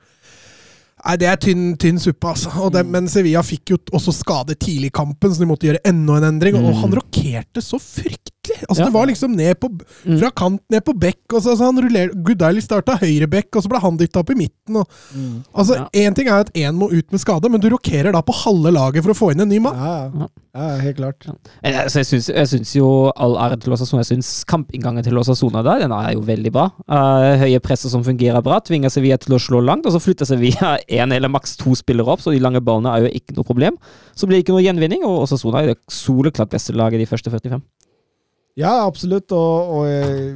Nei, 1.01 1.15
Det 1.17 1.27
er 1.31 1.39
tynn, 1.41 1.63
tynn 1.81 1.97
suppe, 1.97 2.29
altså. 2.29 2.69
Det, 2.69 2.83
mm. 2.85 2.91
Men 2.93 3.07
Sevilla 3.09 3.41
fikk 3.41 3.73
jo 3.73 3.79
også 3.97 4.13
skade 4.13 4.53
tidlig 4.53 4.91
i 4.91 4.97
kampen, 5.01 5.33
så 5.33 5.41
de 5.41 5.49
måtte 5.49 5.65
gjøre 5.65 5.81
enda 5.89 6.19
en 6.19 6.27
endring. 6.29 6.59
Mm. 6.59 6.67
Og 6.69 6.77
han 6.83 6.93
rokerte 6.99 7.63
så 7.65 7.81
fryktelig! 7.81 8.30
Altså, 8.41 8.81
ja. 8.81 8.87
Det 8.87 8.93
var 8.93 9.05
liksom 9.05 9.35
ned 9.37 9.57
på, 9.61 9.69
mm. 9.69 10.17
fra 10.17 10.31
kant 10.33 10.61
ned 10.73 10.81
på 10.85 10.95
bekk. 10.97 11.21
Og 11.35 11.43
så, 11.43 11.53
så 11.57 11.67
han 11.69 11.77
ruller, 11.83 12.13
Gudaili 12.25 12.63
starta 12.63 12.97
høyre 13.01 13.29
bekk, 13.29 13.51
og 13.55 13.65
så 13.65 13.71
ble 13.71 13.81
han 13.83 13.99
dytta 13.99 14.23
opp 14.23 14.31
i 14.33 14.37
midten. 14.39 14.79
Og, 14.81 14.95
mm. 15.13 15.35
Altså, 15.53 15.77
Én 15.93 16.09
ja. 16.09 16.13
ting 16.17 16.31
er 16.31 16.45
at 16.45 16.53
én 16.57 16.77
må 16.77 16.89
ut 16.91 17.13
med 17.13 17.21
skade, 17.21 17.51
men 17.51 17.61
du 17.61 17.69
rokerer 17.71 18.15
da 18.15 18.23
på 18.25 18.35
halve 18.41 18.73
laget 18.73 19.05
for 19.05 19.13
å 19.13 19.17
få 19.17 19.31
inn 19.33 19.45
en 19.45 19.51
ny 19.51 19.59
mann. 19.61 19.77
Ja, 19.77 20.29
ja. 20.57 20.69
helt 20.81 20.97
klart. 20.97 21.27
Ja. 21.27 21.35
Altså, 21.83 22.01
jeg 22.01 22.47
syns 22.49 22.73
jo 22.75 22.87
all 23.13 23.37
ære 23.45 23.59
til 23.61 23.75
Osasona. 23.75 24.01
Jeg 24.01 24.15
syns 24.15 24.31
kampinngangen 24.49 25.05
til 25.05 25.21
Osasona 25.21 25.61
der, 25.67 25.85
den 25.85 25.93
er 25.95 26.15
jo 26.15 26.25
veldig 26.25 26.53
bra. 26.55 26.69
Uh, 26.89 27.43
høye 27.43 27.61
presser 27.63 27.93
som 27.93 28.05
fungerer 28.07 28.41
bra, 28.45 28.57
tvinger 28.65 28.93
Sevilla 28.93 29.19
til 29.21 29.37
å 29.37 29.41
slå 29.41 29.61
langt, 29.65 29.85
og 29.85 29.93
så 29.93 30.01
flytter 30.01 30.29
Sevilla 30.29 30.79
én 31.01 31.13
eller 31.13 31.31
maks 31.31 31.59
to 31.61 31.75
spillere 31.77 32.09
opp, 32.09 32.25
så 32.25 32.33
de 32.33 32.41
lange 32.41 32.63
ballene 32.65 32.95
er 32.95 33.05
jo 33.05 33.13
ikke 33.21 33.37
noe 33.37 33.47
problem. 33.47 33.77
Så 34.17 34.25
blir 34.25 34.39
det 34.39 34.47
ikke 34.47 34.57
noe 34.57 34.65
gjenvinning, 34.65 35.05
og 35.05 35.27
Osasona 35.27 35.61
er 35.61 35.75
det 35.75 35.79
soleklart 35.93 36.51
beste 36.51 36.73
laget 36.73 37.03
de 37.03 37.09
første 37.09 37.29
45. 37.29 37.61
Ja, 38.59 38.73
absolutt, 38.85 39.31
og, 39.31 39.77
og 39.77 39.87
jeg, 39.87 40.33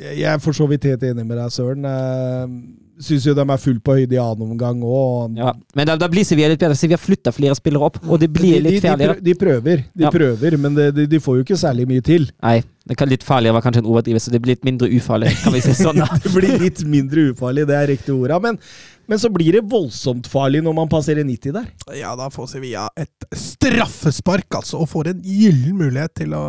jeg, 0.00 0.28
er 0.34 0.42
for 0.44 0.56
så 0.56 0.68
vidt 0.70 0.84
helt 0.90 1.04
enig 1.08 1.24
med 1.24 1.38
deg, 1.40 1.52
Søren. 1.54 1.88
Jeg 1.88 2.78
Syns 3.00 3.24
jo 3.24 3.32
de 3.32 3.40
er 3.40 3.60
fullt 3.60 3.80
på 3.84 3.94
høyde 3.96 4.12
i 4.12 4.18
annen 4.20 4.50
omgang 4.52 4.82
òg. 4.84 5.38
Ja, 5.38 5.54
men 5.76 5.88
da, 5.88 5.94
da, 5.96 6.08
blir 6.12 6.26
Sevilla 6.28 6.50
litt 6.52 6.60
bedre. 6.60 6.76
Sevilla 6.76 6.98
flytter 7.00 7.32
flere 7.32 7.56
spillere 7.56 7.86
opp, 7.88 7.96
og 8.04 8.20
det 8.20 8.28
blir 8.34 8.60
litt 8.60 8.82
ferdigere. 8.84 9.16
De, 9.16 9.24
de, 9.30 9.36
prøver, 9.40 9.84
de 9.96 10.04
ja. 10.04 10.10
prøver, 10.12 10.56
men 10.60 10.76
de, 10.76 11.06
de, 11.08 11.20
får 11.22 11.38
jo 11.38 11.46
ikke 11.46 11.56
særlig 11.62 11.86
mye 11.88 12.04
til. 12.04 12.28
Nei, 12.44 12.58
det 12.90 12.98
kan 13.00 13.08
litt 13.08 13.24
farligere 13.24 13.56
var 13.56 13.64
kanskje 13.64 13.86
en 13.86 13.88
overdrivelse. 13.94 14.34
Det 14.34 14.42
blir 14.44 14.58
litt 14.58 14.68
mindre 14.68 14.90
ufarlig, 14.92 15.32
kan 15.40 15.56
vi 15.56 15.64
si 15.64 15.72
sånn. 15.78 16.02
det 16.26 16.34
blir 16.34 16.60
litt 16.60 16.84
mindre 16.84 17.30
ufarlig, 17.30 17.64
det 17.70 17.78
er 17.78 17.88
riktig 17.94 18.12
orda. 18.18 18.36
Men, 18.44 18.60
men 19.08 19.22
så 19.22 19.32
blir 19.32 19.56
det 19.56 19.64
voldsomt 19.72 20.28
farlig 20.28 20.60
når 20.66 20.76
man 20.82 20.92
passerer 20.92 21.24
90 21.24 21.56
der. 21.56 21.72
Ja, 21.96 22.12
da 22.20 22.28
får 22.34 22.52
Sevilla 22.52 22.84
et 23.00 23.30
straffespark, 23.32 24.60
altså, 24.60 24.84
og 24.84 24.92
får 24.92 25.14
en 25.14 25.24
gyllen 25.24 25.80
mulighet 25.80 26.18
til 26.20 26.36
å, 26.36 26.44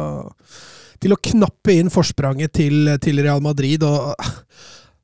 til 1.02 1.16
å 1.16 1.20
knappe 1.32 1.74
inn 1.74 1.90
forspranget 1.94 2.54
til, 2.54 2.94
til 3.02 3.22
Real 3.26 3.42
Madrid. 3.44 3.84
og 3.84 4.14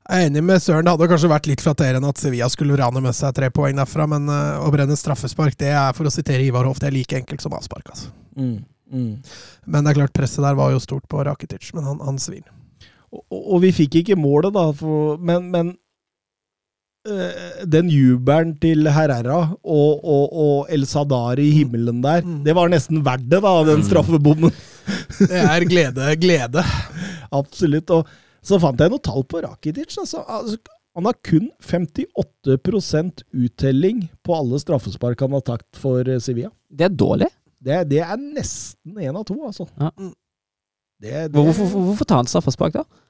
jeg 0.08 0.24
er 0.24 0.30
enig 0.30 0.40
med 0.40 0.62
Søren. 0.64 0.86
Det 0.86 0.94
hadde 0.94 1.08
kanskje 1.10 1.28
vært 1.28 1.48
litt 1.50 1.60
flatterende 1.60 2.08
at 2.08 2.20
Sevilla 2.20 2.46
skulle 2.48 2.78
rane 2.80 3.02
med 3.04 3.16
seg 3.16 3.34
tre 3.36 3.50
poeng 3.52 3.76
derfra, 3.76 4.06
men 4.08 4.30
uh, 4.32 4.62
å 4.64 4.70
brenne 4.72 4.96
straffespark, 4.96 5.58
det 5.60 5.74
er 5.76 5.90
for 5.96 6.08
å 6.08 6.12
sitere 6.14 6.46
Ivar 6.46 6.64
Hoff, 6.64 6.80
det 6.80 6.88
er 6.88 6.96
like 6.96 7.18
enkelt 7.18 7.44
som 7.44 7.56
avspark. 7.58 7.90
altså. 7.92 8.14
Mm, 8.38 8.62
mm. 8.88 9.10
Men 9.66 9.84
det 9.84 9.92
er 9.92 9.98
klart, 10.00 10.14
presset 10.16 10.46
der 10.46 10.56
var 10.56 10.72
jo 10.72 10.80
stort 10.80 11.04
på 11.12 11.20
Rakitic, 11.28 11.74
men 11.76 11.84
han, 11.90 12.00
han 12.06 12.22
svir. 12.22 12.46
Og, 13.12 13.20
og, 13.36 13.58
vi 13.66 13.74
fikk 13.82 14.00
ikke 14.00 14.16
målet, 14.20 14.54
da, 14.56 14.70
for, 14.76 15.20
men, 15.20 15.52
men 15.52 15.76
Eh, 15.76 15.87
den 17.68 17.90
jubelen 17.92 18.54
til 18.62 18.88
Herrera 18.92 19.40
og, 19.62 20.00
og, 20.02 20.24
og, 20.32 20.56
El 20.72 20.86
Sadar 20.88 21.40
i 21.40 21.48
himmelen 21.56 22.02
der, 22.04 22.24
mm. 22.24 22.40
det 22.46 22.54
var 22.58 22.70
nesten 22.72 23.02
verdt 23.06 23.28
det, 23.30 23.42
da, 23.44 23.52
den 23.66 23.82
mm. 23.82 23.86
straffebommen. 23.88 24.56
det 25.30 25.42
er 25.44 25.66
glede, 25.68 26.08
glede. 26.20 26.64
Absolutt. 27.34 27.92
Og 27.94 28.08
så 28.44 28.58
fant 28.62 28.80
jeg 28.80 28.92
noe 28.92 29.04
tall 29.04 29.24
på 29.28 29.42
Rakitic. 29.44 29.96
Altså, 30.00 30.22
altså, 30.24 30.58
han 30.98 31.06
har 31.06 31.18
kun 31.22 31.50
58% 31.62 33.24
uttelling 33.30 34.06
på 34.26 34.34
alle 34.34 34.58
straffespark 34.62 35.20
han 35.22 35.36
har 35.36 35.44
tatt 35.46 35.78
for 35.78 36.06
eh, 36.08 36.22
Sevilla. 36.22 36.50
Det 36.68 36.88
er 36.88 36.96
dårlig. 36.96 37.28
Det, 37.58 37.82
det 37.90 38.00
er 38.02 38.16
nesten 38.18 38.98
én 39.02 39.14
av 39.18 39.26
to, 39.28 39.36
altså. 39.46 39.68
Ja. 39.78 39.92
Det, 40.98 41.12
det, 41.30 41.36
hvorfor, 41.36 41.70
hvorfor 41.70 42.08
tar 42.08 42.22
han 42.22 42.30
straffespark, 42.30 42.80
da? 42.80 43.04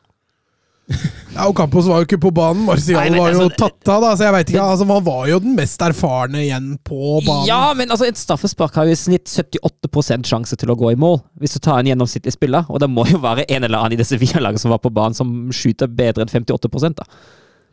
Ja, 1.39 1.45
og 1.47 1.55
Campos 1.55 1.87
var 1.87 2.01
jo 2.01 2.07
ikke 2.09 2.19
på 2.23 2.31
banen. 2.35 2.65
Marcial 2.67 2.97
var 3.15 3.31
jo 3.31 3.43
altså, 3.45 3.49
tatt 3.61 3.91
av. 3.93 4.03
da, 4.03 4.13
så 4.17 4.25
jeg 4.27 4.35
vet 4.35 4.53
ikke, 4.53 4.63
altså 4.73 4.87
Han 4.89 5.05
var 5.07 5.27
jo 5.31 5.41
den 5.45 5.53
mest 5.59 5.83
erfarne 5.85 6.41
igjen 6.43 6.71
på 6.83 7.19
banen. 7.27 7.45
Ja, 7.47 7.61
men 7.79 7.93
altså 7.95 8.09
et 8.09 8.19
straffespark 8.19 8.79
har 8.81 8.89
jo 8.89 8.97
i 8.97 8.99
snitt 8.99 9.29
78% 9.31 10.27
sjanse 10.27 10.59
til 10.59 10.73
å 10.73 10.79
gå 10.79 10.95
i 10.95 10.99
mål, 10.99 11.21
hvis 11.39 11.55
du 11.55 11.61
tar 11.63 11.79
en 11.79 11.91
gjennomsnittlig 11.93 12.35
spiller. 12.35 12.67
Og 12.73 12.81
det 12.83 12.89
må 12.91 13.05
jo 13.11 13.21
være 13.23 13.47
en 13.47 13.69
eller 13.69 13.79
annen 13.79 13.99
i 13.99 14.01
det 14.01 14.09
Sevilla-laget 14.09 14.65
som 14.65 14.75
var 14.75 14.83
på 14.83 14.93
banen, 14.95 15.17
som 15.19 15.53
skyter 15.55 15.93
bedre 15.93 16.25
enn 16.25 16.33
58 16.33 16.97
da. 16.97 17.07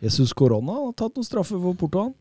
Jesus 0.04 0.36
Corona 0.36 0.76
har 0.84 0.94
tatt 1.00 1.16
noen 1.16 1.26
straffer 1.26 1.58
for 1.58 1.80
Porto, 1.80 2.06
han. 2.06 2.14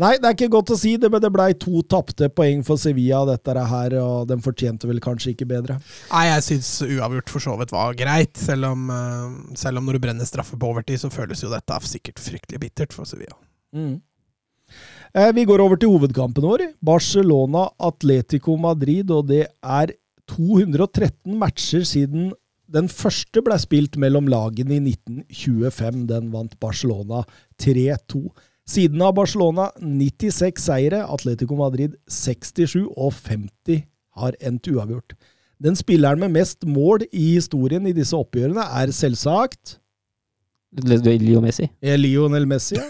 Nei, 0.00 0.14
det 0.16 0.28
er 0.28 0.36
ikke 0.36 0.52
godt 0.54 0.72
å 0.72 0.78
si. 0.78 0.94
Det, 1.00 1.10
men 1.12 1.20
det 1.22 1.30
blei 1.34 1.50
to 1.60 1.82
tapte 1.84 2.30
poeng 2.32 2.62
for 2.66 2.80
Sevilla, 2.80 3.22
dette 3.28 3.64
her, 3.72 3.96
og 4.00 4.30
de 4.30 4.38
fortjente 4.42 4.88
vel 4.88 5.02
kanskje 5.04 5.34
ikke 5.34 5.48
bedre. 5.50 5.76
Nei, 6.12 6.24
jeg 6.30 6.46
syns 6.48 6.70
uavgjort 6.86 7.32
for 7.34 7.44
så 7.44 7.56
vidt 7.60 7.74
var 7.74 7.98
greit. 7.98 8.32
Selv 8.40 8.70
om, 8.72 8.88
eh, 8.90 9.56
selv 9.60 9.82
om 9.82 9.88
når 9.88 9.98
du 9.98 10.04
brenner 10.06 10.28
straffe 10.28 10.56
på 10.56 10.72
overtid, 10.72 11.02
så 11.02 11.12
føles 11.12 11.44
jo 11.44 11.52
dette 11.52 11.80
sikkert 11.88 12.22
fryktelig 12.22 12.62
bittert 12.62 12.96
for 12.96 13.08
Sevilla. 13.08 13.36
Mm. 13.76 14.00
Eh, 15.14 15.32
vi 15.36 15.44
går 15.44 15.60
over 15.60 15.76
til 15.76 15.92
hovedkampen 15.92 16.46
vår. 16.46 16.70
Barcelona 16.80 17.68
Atletico 17.78 18.56
Madrid, 18.56 19.10
og 19.10 19.28
det 19.28 19.46
er 19.60 19.92
213 20.32 21.36
matcher 21.36 21.84
siden 21.84 22.30
den 22.72 22.88
første 22.88 23.42
ble 23.44 23.58
spilt 23.60 23.98
mellom 24.00 24.30
lagene 24.32 24.78
i 24.78 24.80
1925. 24.80 26.06
Den 26.08 26.30
vant 26.32 26.56
Barcelona 26.62 27.20
3-2. 27.60 28.30
Siden 28.72 29.02
av 29.04 29.12
Barcelona 29.18 29.66
96 29.76 30.62
seire, 30.64 31.02
Atletico 31.04 31.58
Madrid 31.58 31.92
67 32.08 32.86
og 32.96 33.12
50 33.12 33.82
har 34.16 34.36
endt 34.40 34.70
uavgjort. 34.72 35.12
Den 35.60 35.76
spilleren 35.76 36.22
med 36.22 36.32
mest 36.38 36.64
mål 36.64 37.04
i 37.12 37.34
historien 37.34 37.84
i 37.86 37.92
disse 37.92 38.16
oppgjørene 38.16 38.64
er 38.80 38.94
selvsagt 38.96 39.76
Leo 40.72 41.42
Messi? 41.44 41.66
Ja, 41.84 41.98
Lionel 42.00 42.46
Messi, 42.48 42.78
ja. 42.78 42.86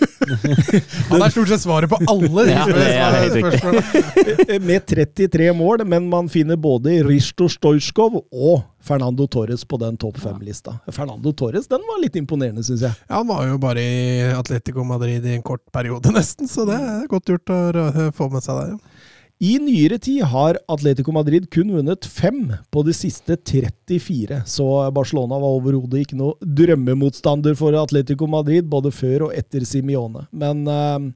Han 1.11 1.25
er 1.25 1.33
stort 1.35 1.51
sett 1.51 1.65
svaret 1.65 1.91
på 1.91 1.99
alle 2.07 2.45
de 2.47 2.55
ja, 2.55 3.09
spørsmålene. 3.35 4.59
Med 4.71 4.87
33 4.87 5.49
mål, 5.59 5.83
men 5.91 6.07
man 6.13 6.31
finner 6.31 6.61
både 6.63 7.01
Risto 7.09 7.49
Stojkov 7.51 8.21
og 8.31 8.63
Fernando 8.83 9.29
Torres 9.31 9.65
på 9.69 9.79
den 9.81 9.97
topp 10.01 10.19
fem-lista. 10.23 10.77
Fernando 10.91 11.33
Torres 11.33 11.69
den 11.71 11.85
var 11.89 12.03
litt 12.03 12.19
imponerende, 12.19 12.65
syns 12.67 12.85
jeg. 12.89 12.99
Ja, 13.09 13.21
Han 13.21 13.31
var 13.31 13.47
jo 13.47 13.59
bare 13.63 13.83
i 13.83 14.21
Atletico 14.35 14.85
Madrid 14.85 15.27
i 15.27 15.37
en 15.37 15.47
kort 15.47 15.65
periode, 15.75 16.13
nesten, 16.19 16.51
så 16.51 16.67
det 16.69 16.79
er 16.79 17.11
godt 17.11 17.31
gjort 17.33 17.53
å 17.55 18.11
få 18.17 18.31
med 18.33 18.45
seg 18.45 18.59
der. 18.59 18.77
Ja. 18.77 19.11
I 19.43 19.57
nyere 19.59 19.97
tid 19.99 20.21
har 20.31 20.55
Atletico 20.71 21.11
Madrid 21.11 21.49
kun 21.51 21.73
vunnet 21.75 22.07
fem 22.07 22.45
på 22.71 22.83
de 22.87 22.93
siste 22.95 23.35
34, 23.35 24.45
så 24.47 24.67
Barcelona 24.95 25.35
var 25.43 25.57
overhodet 25.57 26.05
ikke 26.05 26.19
noe 26.21 26.37
drømmemotstander 26.61 27.57
for 27.59 27.75
Atletico 27.81 28.29
Madrid, 28.31 28.69
både 28.71 28.93
før 28.95 29.27
og 29.27 29.35
etter 29.35 29.67
Simione. 29.67 30.29
Men 30.31 30.63
eh, 30.71 31.09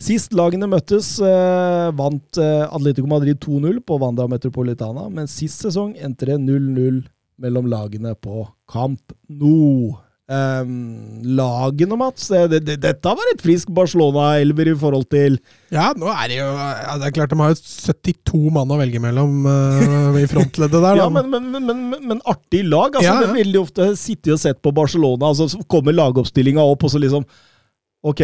sist 0.00 0.34
lagene 0.36 0.68
møttes, 0.70 1.14
eh, 1.24 1.88
vant 1.96 2.40
eh, 2.40 2.66
Atletico 2.66 3.08
Madrid 3.10 3.40
2-0 3.42 3.80
på 3.86 3.98
Wanda 4.00 4.26
Metropolitana, 4.30 5.08
men 5.12 5.30
sist 5.30 5.66
sesong 5.66 5.94
endte 6.00 6.30
det 6.30 6.40
0-0 6.42 7.02
mellom 7.40 7.68
lagene 7.72 8.14
på 8.20 8.44
Camp 8.70 9.14
Nou. 9.28 9.96
Um, 10.30 11.24
lagene, 11.26 11.96
Mats. 11.98 12.28
Det, 12.30 12.60
det, 12.62 12.76
dette 12.78 13.12
var 13.18 13.30
et 13.32 13.40
frisk 13.42 13.72
Barcelona-elver 13.74 14.68
i 14.70 14.74
forhold 14.78 15.08
til 15.10 15.40
Ja, 15.74 15.88
nå 15.98 16.06
er 16.12 16.30
det 16.30 16.36
jo 16.36 16.44
ja, 16.46 16.92
Det 17.00 17.08
er 17.08 17.14
klart 17.16 17.32
de 17.32 17.38
har 17.40 17.50
jo 17.50 17.56
72 17.58 18.52
mann 18.54 18.70
å 18.70 18.78
velge 18.78 19.00
mellom 19.02 19.48
uh, 19.48 20.20
i 20.20 20.28
frontleddet 20.30 20.86
der. 20.86 21.00
ja, 21.02 21.08
men, 21.10 21.34
men, 21.34 21.50
men, 21.66 21.82
men, 22.12 22.22
artig 22.30 22.62
lag. 22.68 22.94
altså 22.94 23.08
ja, 23.08 23.16
ja. 23.26 23.34
Veldig 23.40 23.62
ofte 23.64 23.90
sittet 23.98 24.36
og 24.36 24.42
sett 24.44 24.62
på 24.62 24.70
Barcelona, 24.76 25.32
altså 25.32 25.50
så 25.50 25.64
kommer 25.66 25.98
lagoppstillinga 25.98 26.62
opp, 26.62 26.86
og 26.86 26.94
så 26.94 27.02
liksom 27.02 27.26
Ok, 28.06 28.22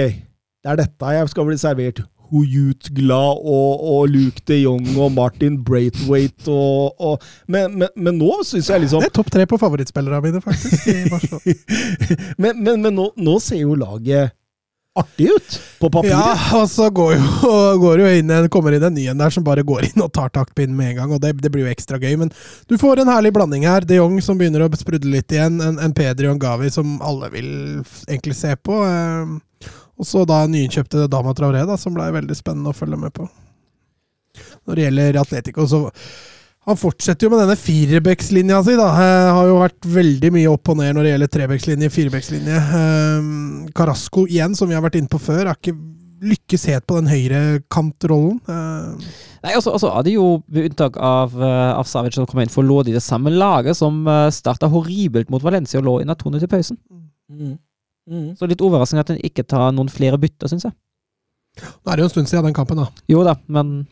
det 0.67 0.73
er 0.73 0.83
dette 0.83 1.11
jeg 1.15 1.31
skal 1.31 1.47
bli 1.47 1.57
servert. 1.61 2.01
Huyut-glad 2.27 3.43
og, 3.47 3.83
og, 3.87 4.09
Luke 4.11 4.43
de 4.51 4.57
Jong 4.65 4.89
og 4.99 5.13
Martin 5.15 5.61
Braithwaite 5.63 6.51
og, 6.51 6.97
og 6.99 7.23
men, 7.47 7.77
men, 7.79 7.93
men, 7.95 8.19
nå 8.19 8.41
syns 8.43 8.67
jeg 8.73 8.83
liksom 8.83 9.05
Det 9.05 9.13
er 9.13 9.15
topp 9.15 9.31
tre 9.31 9.47
på 9.47 9.61
favorittspillerne 9.63 10.19
mine, 10.25 10.41
faktisk. 10.43 10.91
men, 12.43 12.65
men 12.67 12.91
nå, 12.91 13.13
nå, 13.15 13.37
ser 13.39 13.63
jo 13.63 13.79
laget 13.79 14.35
artig 14.97 15.29
ut, 15.29 15.57
på 15.79 15.91
papiret. 15.93 16.17
Ja, 16.17 16.35
og 16.57 16.67
så 16.73 16.89
går 16.91 17.15
jo, 17.15 17.55
går 17.85 18.03
jo 18.03 18.11
inn 18.17 18.33
kommer 18.51 18.75
inn 18.75 18.89
en 18.89 18.97
ny 18.97 19.07
en 19.13 19.23
der 19.23 19.31
som 19.31 19.45
bare 19.47 19.63
går 19.67 19.91
inn 19.91 20.03
og 20.03 20.11
tar 20.17 20.33
taktpinnen 20.35 20.75
med 20.75 20.95
en 20.95 21.03
gang, 21.03 21.15
og 21.15 21.23
det, 21.23 21.37
det, 21.45 21.53
blir 21.53 21.69
jo 21.69 21.73
ekstra 21.77 22.01
gøy. 22.03 22.17
Men 22.25 22.33
du 22.67 22.79
får 22.81 23.05
en 23.05 23.13
herlig 23.13 23.37
blanding 23.37 23.69
her. 23.69 23.87
De 23.87 24.01
Jong 24.01 24.19
som 24.25 24.41
begynner 24.41 24.67
å 24.67 24.71
sprudle 24.75 25.19
litt 25.19 25.37
igjen, 25.37 25.61
en, 25.63 25.79
en 25.79 25.95
Pedri 25.95 26.27
og 26.27 26.39
en 26.39 26.43
Gavi 26.43 26.73
som 26.75 26.97
alle 27.05 27.31
vil 27.37 27.51
egentlig 28.09 28.41
se 28.41 28.57
på. 28.57 28.81
Eh, 29.97 30.01
og 30.01 30.07
så 30.09 30.25
da 30.29 30.45
nyinnkjøpte 30.47 31.09
Dama 31.09 31.35
Traoré, 31.35 31.65
da, 31.67 31.77
som 31.81 31.95
blei 31.97 32.13
veldig 32.15 32.37
spennende 32.37 32.73
å 32.73 32.77
følge 32.77 33.01
med 33.01 33.15
på. 33.17 33.29
Når 34.69 34.77
det 34.77 34.89
gjelder 34.89 35.21
Atletico, 35.23 35.67
så 35.67 35.87
han 36.67 36.79
fortsetter 36.79 37.29
jo 37.29 37.31
med 37.31 37.45
denne 37.45 37.55
firebeckslinja 37.55 38.59
si. 38.67 38.75
da. 38.75 38.89
Jeg 38.99 39.35
har 39.37 39.49
jo 39.49 39.59
vært 39.61 39.87
veldig 39.87 40.31
mye 40.35 40.51
opp 40.51 40.73
og 40.73 40.81
ned 40.81 40.97
når 40.97 41.07
det 41.07 41.13
gjelder 41.13 41.31
trebeckslinje, 41.37 41.91
firebeckslinje. 41.95 42.63
Um, 42.75 43.29
Carasco 43.77 44.25
igjen, 44.27 44.57
som 44.59 44.67
vi 44.67 44.75
har 44.75 44.83
vært 44.83 44.99
inne 44.99 45.13
på 45.13 45.21
før, 45.23 45.45
har 45.47 45.61
ikke 45.61 45.77
lykkes 46.27 46.67
helt 46.73 46.87
på 46.89 46.99
den 46.99 47.11
høyrekantrollen. 47.13 48.41
Uh, 48.51 48.99
Nei, 49.45 49.55
altså, 49.55 49.77
altså 49.77 49.93
er 49.95 50.07
det 50.09 50.17
jo, 50.17 50.41
Ved 50.51 50.73
unntak 50.73 50.97
av, 50.99 51.37
uh, 51.39 51.77
av 51.77 51.87
Savic 51.87 52.17
som 52.19 52.27
kom 52.27 52.43
inn 52.43 52.51
for, 52.51 52.67
lå 52.67 52.81
de 52.83 52.97
det 52.97 53.05
samme 53.05 53.31
laget 53.31 53.79
som 53.79 54.03
uh, 54.09 54.27
starta 54.35 54.67
horribelt 54.73 55.31
mot 55.31 55.45
Valencia 55.47 55.79
og 55.79 55.87
lå 55.87 56.01
under 56.03 56.19
2 56.19 56.35
til 56.41 56.51
pausen. 56.51 56.81
Mm. 57.31 57.55
Mm. 58.07 58.31
Så 58.38 58.49
litt 58.49 58.62
overraskende 58.62 59.05
at 59.05 59.12
en 59.14 59.23
ikke 59.27 59.47
tar 59.47 59.75
noen 59.75 59.90
flere 59.92 60.19
bytter, 60.21 60.51
syns 60.51 60.69
jeg. 60.69 60.77
Nå 61.62 61.90
er 61.90 61.97
det 61.97 62.05
jo 62.05 62.09
en 62.11 62.14
stund 62.14 62.31
siden 62.31 62.49
den 62.49 62.57
kampen, 62.57 62.83
da. 62.83 62.90
Jo 63.11 63.23
da, 63.27 63.37
men 63.51 63.87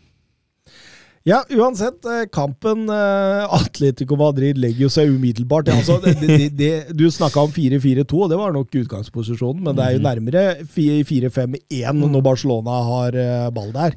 ja, 1.24 1.38
uansett. 1.56 2.04
Eh, 2.04 2.26
kampen 2.32 2.84
eh, 2.92 3.54
Atletico 3.56 4.16
Madrid 4.20 4.58
legger 4.60 4.84
jo 4.84 4.90
seg 4.92 5.08
umiddelbart. 5.08 5.70
Altså, 5.72 5.96
det, 6.04 6.18
det, 6.20 6.50
det, 6.58 6.72
du 6.92 7.06
snakka 7.08 7.46
om 7.46 7.52
4-4-2, 7.52 8.18
og 8.26 8.28
det 8.28 8.38
var 8.40 8.52
nok 8.52 8.76
utgangsposisjonen, 8.82 9.62
men 9.64 9.78
det 9.78 9.86
er 9.86 9.94
jo 9.96 10.02
mm. 10.02 10.08
nærmere 10.10 10.42
4-5-1 10.76 12.04
når 12.04 12.26
Barcelona 12.28 12.76
har 12.90 13.16
eh, 13.16 13.48
ball 13.56 13.72
der. 13.72 13.96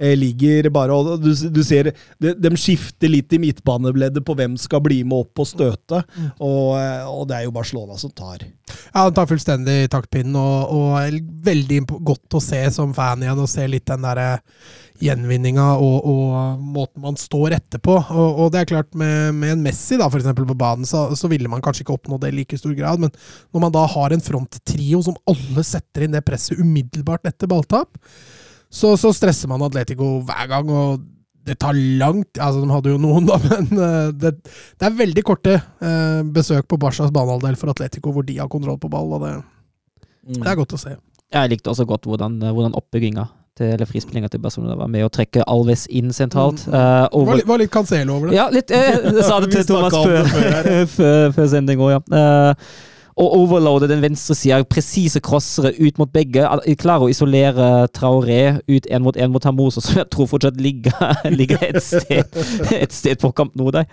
Eh, 0.00 0.16
ligger 0.18 0.66
bare 0.74 0.90
og 0.90 1.20
Du, 1.22 1.30
du 1.30 1.60
ser 1.62 1.92
de, 2.18 2.32
de, 2.34 2.50
skifter 2.58 3.12
litt 3.12 3.30
i 3.30 3.38
midtbaneleddet 3.38 4.24
på 4.26 4.34
hvem 4.34 4.56
skal 4.58 4.82
bli 4.82 5.04
med 5.06 5.22
opp 5.22 5.44
og 5.44 5.46
støte, 5.46 6.00
mm. 6.02 6.30
og, 6.42 6.70
eh, 6.80 7.04
og, 7.06 7.28
det 7.30 7.36
er 7.36 7.44
jo 7.46 7.54
Barcelona 7.54 7.98
som 8.00 8.10
tar. 8.10 8.42
Ja, 8.42 9.04
han 9.04 9.14
tar 9.14 9.28
fullstendig 9.30 9.84
taktpinnen, 9.94 10.34
og, 10.34 10.74
og 10.74 11.20
veldig 11.46 11.84
godt 12.02 12.34
å 12.34 12.42
se 12.42 12.64
som 12.74 12.94
fan 12.96 13.22
igjen, 13.22 13.44
og 13.44 13.50
se 13.50 13.68
litt 13.70 13.86
den 13.86 14.02
derre 14.02 14.32
gjenvinninga 15.02 15.64
og, 15.82 16.06
og, 16.06 16.60
måten 16.74 17.02
man 17.04 17.18
står 17.18 17.56
etterpå. 17.58 17.96
Og, 18.14 18.44
og 18.44 18.52
det 18.54 18.62
er 18.62 18.70
klart, 18.74 18.90
med, 18.98 19.34
med 19.38 19.56
en 19.56 19.64
Messi 19.64 19.98
da, 20.00 20.08
for 20.10 20.18
eksempel, 20.22 20.46
på 20.48 20.58
banen, 20.58 20.86
så, 20.88 21.06
så, 21.18 21.30
ville 21.30 21.50
man 21.50 21.62
kanskje 21.64 21.84
ikke 21.86 21.98
oppnå 21.98 22.18
det 22.22 22.32
i 22.32 22.38
like 22.40 22.58
stor 22.58 22.74
grad. 22.78 23.02
Men 23.02 23.14
når 23.54 23.66
man 23.66 23.74
da 23.74 23.84
har 23.94 24.14
en 24.14 24.24
fronttrio 24.24 25.02
som 25.06 25.18
alle 25.30 25.66
setter 25.66 26.06
inn 26.06 26.16
det 26.16 26.24
presset 26.26 26.58
umiddelbart 26.58 27.30
etter 27.30 27.50
balltap, 27.50 27.94
så, 28.74 28.94
så, 29.00 29.12
stresser 29.14 29.50
man 29.50 29.62
Atletico 29.62 30.16
hver 30.26 30.48
gang, 30.50 30.70
og 30.72 31.04
det 31.44 31.58
tar 31.60 31.76
langt 32.00 32.40
Altså, 32.40 32.62
de 32.64 32.72
hadde 32.72 32.94
jo 32.94 33.00
noen, 33.00 33.28
da, 33.28 33.38
men 33.48 33.70
uh, 33.78 34.10
det, 34.10 34.34
det, 34.42 34.88
er 34.88 34.98
veldig 34.98 35.24
korte 35.26 35.58
uh, 35.60 36.20
besøk 36.34 36.66
på 36.70 36.80
Barcas 36.80 37.14
banehalvdel 37.14 37.58
for 37.60 37.74
Atletico, 37.74 38.14
hvor 38.14 38.26
de 38.26 38.40
har 38.40 38.50
kontroll 38.52 38.80
på 38.82 38.90
ball, 38.92 39.16
og 39.16 39.26
det, 39.26 39.34
mm. 40.26 40.42
det 40.42 40.50
er 40.50 40.60
godt 40.60 40.76
å 40.76 40.82
se. 40.86 40.96
Jeg 41.34 41.50
likte 41.50 41.72
også 41.72 41.86
godt 41.88 42.06
hvordan, 42.06 42.38
hvordan 42.54 42.76
oppbygginga 42.78 43.26
til 43.58 43.70
eller 43.70 43.86
frispillinga 43.86 44.28
til 44.30 44.42
Barcelona 44.42 44.74
var 44.78 44.88
med 44.90 45.06
å 45.06 45.10
trekke 45.14 45.44
Alves 45.50 45.86
inn 45.86 46.10
sentralt. 46.14 46.64
Mm. 46.66 46.74
Uh, 46.74 47.04
over... 47.12 47.28
var, 47.28 47.38
litt, 47.38 47.48
var 47.50 47.62
litt 47.62 47.74
Cancelo 47.74 48.16
over 48.16 48.30
det? 48.30 48.38
Ja, 48.38 48.48
litt. 48.50 48.70
Jeg 48.74 49.26
sa 49.26 49.38
det 49.44 49.52
til 49.54 49.68
Thomas 49.68 49.94
før, 49.94 50.26
før, 50.96 51.30
før 51.36 51.52
sending 51.52 51.82
òg, 51.84 51.94
ja. 51.94 52.02
Uh, 52.10 52.90
og 53.14 53.36
overloade 53.38 53.88
den 53.90 54.02
venstre 54.02 54.34
sida. 54.34 54.62
Presise 54.66 55.22
crossere 55.22 55.74
ut 55.78 56.00
mot 56.00 56.10
begge. 56.10 56.42
Klarer 56.80 57.06
å 57.06 57.12
isolere 57.12 57.86
Traoré 57.94 58.58
ut 58.66 58.90
én 58.90 59.04
mot 59.04 59.16
én 59.16 59.30
mot 59.30 59.46
Hamoso, 59.46 59.82
som 59.84 60.02
jeg 60.02 60.10
tror 60.10 60.30
fortsatt 60.30 60.58
ligger, 60.60 60.98
ligger 61.38 61.62
et, 61.62 61.82
sted, 61.82 62.42
et 62.74 62.94
sted 62.94 63.22
på 63.22 63.34
kamp 63.36 63.54
nå 63.58 63.70
der. 63.74 63.88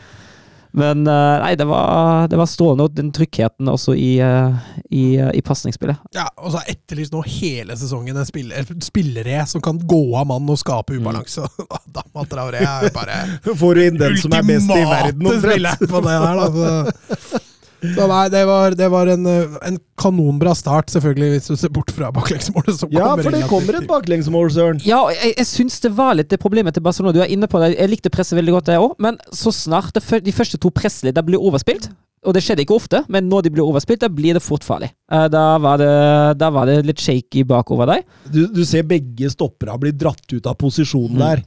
Men 0.71 1.03
eh, 1.03 1.37
nei, 1.43 1.51
det 1.59 1.65
var, 1.67 2.29
det 2.31 2.37
var 2.39 2.47
strålende, 2.47 2.85
og 2.87 2.93
den 2.95 3.09
tryggheten 3.11 3.67
også 3.67 3.91
i, 3.99 4.13
eh, 4.23 4.69
i, 4.87 5.01
eh, 5.19 5.33
i 5.35 5.41
pasningsspillet. 5.43 5.99
Ja, 6.15 6.29
og 6.39 6.53
så 6.53 6.61
har 6.61 6.71
etterlyst 6.71 7.11
nå 7.11 7.19
hele 7.27 7.75
sesongen 7.75 8.15
en 8.15 8.27
spiller, 8.27 8.71
spillere 8.83 9.43
som 9.51 9.63
kan 9.63 9.81
gå 9.83 9.99
av 10.15 10.29
mann 10.31 10.47
og 10.47 10.61
skape 10.61 10.95
mm. 10.95 11.03
ubalanse. 11.03 11.47
Mm. 11.91 12.07
da 12.15 12.23
Traoré 12.29 12.61
er 12.63 12.93
bare 12.95 13.15
Får 13.59 13.75
du 13.75 13.81
inn 13.83 13.97
den 13.99 14.15
som 14.19 14.31
er 14.35 14.45
best 14.47 14.71
i 14.71 14.83
verden, 14.87 15.27
omtrent! 15.27 17.49
Så 17.81 18.07
nei, 18.09 18.25
det 18.33 18.43
var, 18.45 18.75
det 18.77 18.89
var 18.93 19.09
en, 19.09 19.25
en, 19.27 19.79
kanonbra 20.01 20.53
start, 20.57 20.89
selvfølgelig, 20.93 21.29
hvis 21.35 21.49
du 21.49 21.57
ser 21.57 21.73
bort 21.73 21.91
fra 21.93 22.11
baklengsmålet. 22.13 22.83
Ja, 22.93 23.11
for 23.17 23.33
det 23.33 23.43
kommer 23.49 23.77
et 23.77 23.89
baklengsmål, 23.89 24.51
Søren. 24.53 24.83
Ja, 24.85 25.03
jeg, 25.13 25.35
jeg 25.37 25.49
syns 25.49 25.81
det 25.83 25.93
var 25.97 26.15
litt 26.17 26.29
det 26.33 26.41
problemet 26.41 26.77
til 26.77 26.85
Barcelona. 26.85 27.15
Du 27.17 27.23
er 27.25 27.33
inne 27.33 27.49
på 27.49 27.61
det. 27.61 27.73
Jeg 27.75 27.91
likte 27.91 28.13
presset 28.13 28.37
veldig 28.39 28.55
godt, 28.59 28.71
jeg 28.73 28.81
òg. 28.81 28.95
Men 29.01 29.19
så 29.33 29.53
snart 29.53 29.93
det, 29.97 30.05
de 30.25 30.33
første 30.35 30.61
to 30.61 30.73
pressene 30.73 31.25
blir 31.25 31.41
overspilt 31.41 31.91
og 32.21 32.35
det 32.35 32.43
skjedde 32.45 32.61
ikke 32.61 32.77
ofte, 32.77 32.99
men 33.09 33.25
når 33.29 33.47
de 33.47 33.51
blir 33.55 33.65
overspilt, 33.65 34.03
da 34.03 34.09
blir 34.13 34.37
det 34.37 34.43
fort 34.45 34.65
farlig. 34.65 34.91
Eh, 35.09 35.25
da 35.33 35.45
var 35.61 35.79
det, 35.81 35.93
da 36.37 36.51
var 36.53 36.69
det 36.69 36.83
litt 36.85 37.01
shaky 37.01 37.41
bakover 37.49 37.89
deg. 37.89 38.05
Du, 38.29 38.43
du 38.53 38.61
ser 38.67 38.85
begge 38.85 39.31
stoppere 39.33 39.79
bli 39.81 39.93
dratt 39.97 40.27
ut 40.29 40.49
av 40.49 40.57
posisjonen 40.61 41.17
mm. 41.17 41.23
der. 41.23 41.41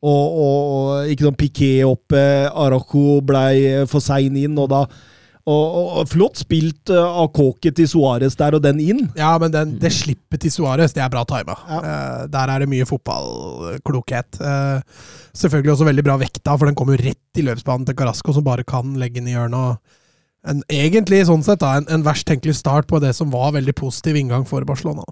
Og, 0.00 0.36
og, 0.42 0.60
og, 0.74 1.10
ikke 1.12 1.26
sånn 1.26 1.40
piké 1.40 1.72
opp. 1.84 2.14
Eh, 2.14 2.46
Araco 2.46 3.18
blei 3.26 3.82
for 3.90 4.04
sein 4.04 4.38
inn, 4.38 4.54
og 4.54 4.70
da 4.70 4.84
og, 5.48 6.00
og, 6.00 6.08
Flott 6.10 6.40
spilt 6.42 6.92
uh, 6.92 7.00
av 7.22 7.30
kåket 7.36 7.78
til 7.78 7.88
Suárez 7.88 8.36
der, 8.38 8.56
og 8.58 8.64
den 8.64 8.80
inn. 8.82 9.06
Ja, 9.18 9.32
men 9.40 9.54
den, 9.54 9.76
det 9.80 9.92
slippet 9.96 10.42
til 10.44 10.52
Suárez, 10.52 10.92
det 10.96 11.04
er 11.04 11.12
bra 11.12 11.24
tima. 11.28 11.56
Ja. 11.68 11.78
Uh, 11.80 12.26
der 12.32 12.52
er 12.52 12.62
det 12.62 12.68
mye 12.70 12.88
fotballklokhet. 12.88 14.40
Uh, 14.42 14.82
selvfølgelig 15.32 15.74
også 15.76 15.88
veldig 15.88 16.04
bra 16.06 16.18
vekta, 16.20 16.56
for 16.56 16.68
den 16.68 16.76
kommer 16.78 16.98
jo 16.98 17.06
rett 17.08 17.40
i 17.40 17.46
løpsbanen 17.46 17.88
til 17.88 17.96
Carasco, 17.96 18.36
som 18.36 18.44
bare 18.46 18.66
kan 18.68 18.92
legge 19.00 19.20
den 19.22 19.30
i 19.32 19.36
hjørnet. 19.36 19.80
En, 20.48 20.62
egentlig 20.72 21.22
sånn 21.28 21.44
sett 21.44 21.60
da, 21.64 21.74
en, 21.78 21.88
en 21.92 22.04
verst 22.04 22.28
tenkelig 22.28 22.58
start 22.60 22.88
på 22.88 23.00
det 23.02 23.12
som 23.16 23.32
var 23.32 23.52
veldig 23.56 23.76
positiv 23.80 24.16
inngang 24.20 24.46
for 24.48 24.64
Barcelona. 24.68 25.04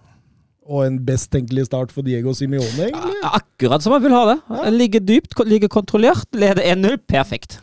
Og 0.69 0.85
en 0.85 0.99
best 1.01 1.31
tenkelig 1.33 1.65
start 1.71 1.93
for 1.95 2.05
Diego 2.05 2.35
Simione, 2.37 2.69
egentlig. 2.91 3.17
Ja, 3.23 3.33
akkurat 3.41 3.85
som 3.85 3.95
man 3.97 4.05
vil 4.05 4.13
ha 4.13 4.27
det. 4.35 4.37
Ja. 4.53 4.69
Ligger 4.75 5.01
dypt, 5.01 5.33
ligger 5.49 5.73
kontrollert, 5.73 6.29
leder 6.37 6.61
1-0. 6.61 7.01
Perfekt. 7.09 7.57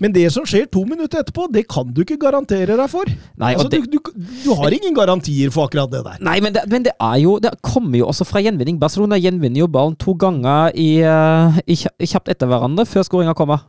Men 0.00 0.14
det 0.14 0.24
som 0.32 0.46
skjer 0.48 0.66
to 0.72 0.82
minutter 0.88 1.20
etterpå, 1.20 1.46
det 1.52 1.66
kan 1.70 1.90
du 1.92 2.02
ikke 2.02 2.18
garantere 2.20 2.76
deg 2.78 2.88
for. 2.90 3.08
Nei, 3.40 3.52
altså, 3.52 3.68
det, 3.72 3.82
du, 3.92 3.98
du, 4.00 4.10
du, 4.46 4.50
har 4.56 4.72
ingen 4.72 4.96
garantier 4.96 5.52
for 5.52 5.68
akkurat 5.68 5.92
det 5.92 6.02
der. 6.06 6.18
Nei, 6.24 6.38
men 6.44 6.56
det, 6.56 6.64
men 6.72 6.86
det, 6.86 6.94
er 6.96 7.18
jo 7.20 7.36
Det 7.42 7.52
kommer 7.64 8.00
jo 8.00 8.08
også 8.08 8.26
fra 8.28 8.42
gjenvinning. 8.44 8.80
Barcelona 8.80 9.20
gjenvinner 9.20 9.64
jo 9.64 9.70
ballen 9.70 9.98
to 10.00 10.16
ganger 10.18 10.72
i, 10.74 10.90
uh, 11.04 11.60
i 11.68 11.76
kjapt 12.08 12.32
etter 12.32 12.48
hverandre 12.50 12.88
før 12.88 13.06
skåringa 13.06 13.36
kommer. 13.36 13.66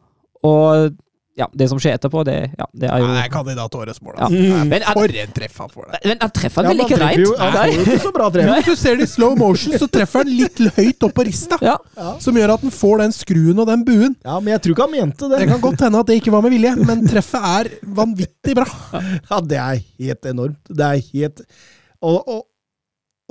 Og 0.48 0.96
ja, 1.40 1.48
det 1.56 1.68
som 1.72 1.80
skjer 1.80 1.96
etterpå, 1.96 2.22
det, 2.28 2.34
ja, 2.60 2.66
det 2.76 2.88
er 2.92 3.00
jo 3.00 3.08
Nei, 3.08 3.24
kandidat 3.32 3.76
årets 3.80 4.02
mål. 4.04 4.18
Ja. 4.20 4.28
Mm. 4.28 4.68
Men, 4.68 4.84
for 4.84 5.14
en 5.24 5.32
treff 5.36 5.56
han 5.64 5.72
får 5.72 5.86
der. 5.88 6.02
Men 6.10 6.20
han 6.26 6.34
treffer 6.36 6.68
den 6.68 6.74
vel 6.74 6.84
ikke 6.86 7.00
reint? 7.00 7.32
Han 7.40 7.56
får 7.56 7.72
jo 7.72 7.86
ikke 7.86 8.04
så 8.04 8.12
bra 8.18 8.28
treff. 8.36 8.52
Hvis 8.52 8.68
du 8.68 8.82
ser 8.82 9.00
det 9.00 9.08
i 9.08 9.12
slow 9.14 9.38
motion, 9.40 9.78
så 9.80 9.88
treffer 9.96 10.26
han 10.26 10.34
litt 10.42 10.62
høyt 10.76 11.08
opp 11.08 11.16
på 11.16 11.26
rista. 11.30 11.60
Ja. 11.64 11.78
Som 12.24 12.40
gjør 12.40 12.56
at 12.58 12.66
han 12.68 12.76
får 12.76 13.04
den 13.06 13.16
skruen 13.16 13.64
og 13.64 13.72
den 13.72 13.88
buen. 13.88 14.16
Ja, 14.28 14.38
Men 14.40 14.54
jeg 14.58 14.66
tror 14.66 14.76
ikke 14.76 14.88
han 14.90 14.96
mente 14.98 15.32
det. 15.32 15.42
Det 15.46 15.50
kan 15.54 15.64
godt 15.64 15.86
hende 15.88 16.04
at 16.04 16.12
det 16.12 16.20
ikke 16.20 16.36
var 16.36 16.46
med 16.46 16.56
vilje, 16.58 16.76
men 16.84 17.08
treffet 17.08 17.50
er 17.54 17.72
vanvittig 18.02 18.58
bra. 18.60 18.68
Ja, 19.32 19.40
det 19.40 19.60
er 19.64 19.84
helt 20.04 20.32
enormt. 20.34 20.62
Det 20.68 20.88
er 20.88 21.04
helt 21.14 21.44
Og, 22.02 22.18
og, 22.28 22.42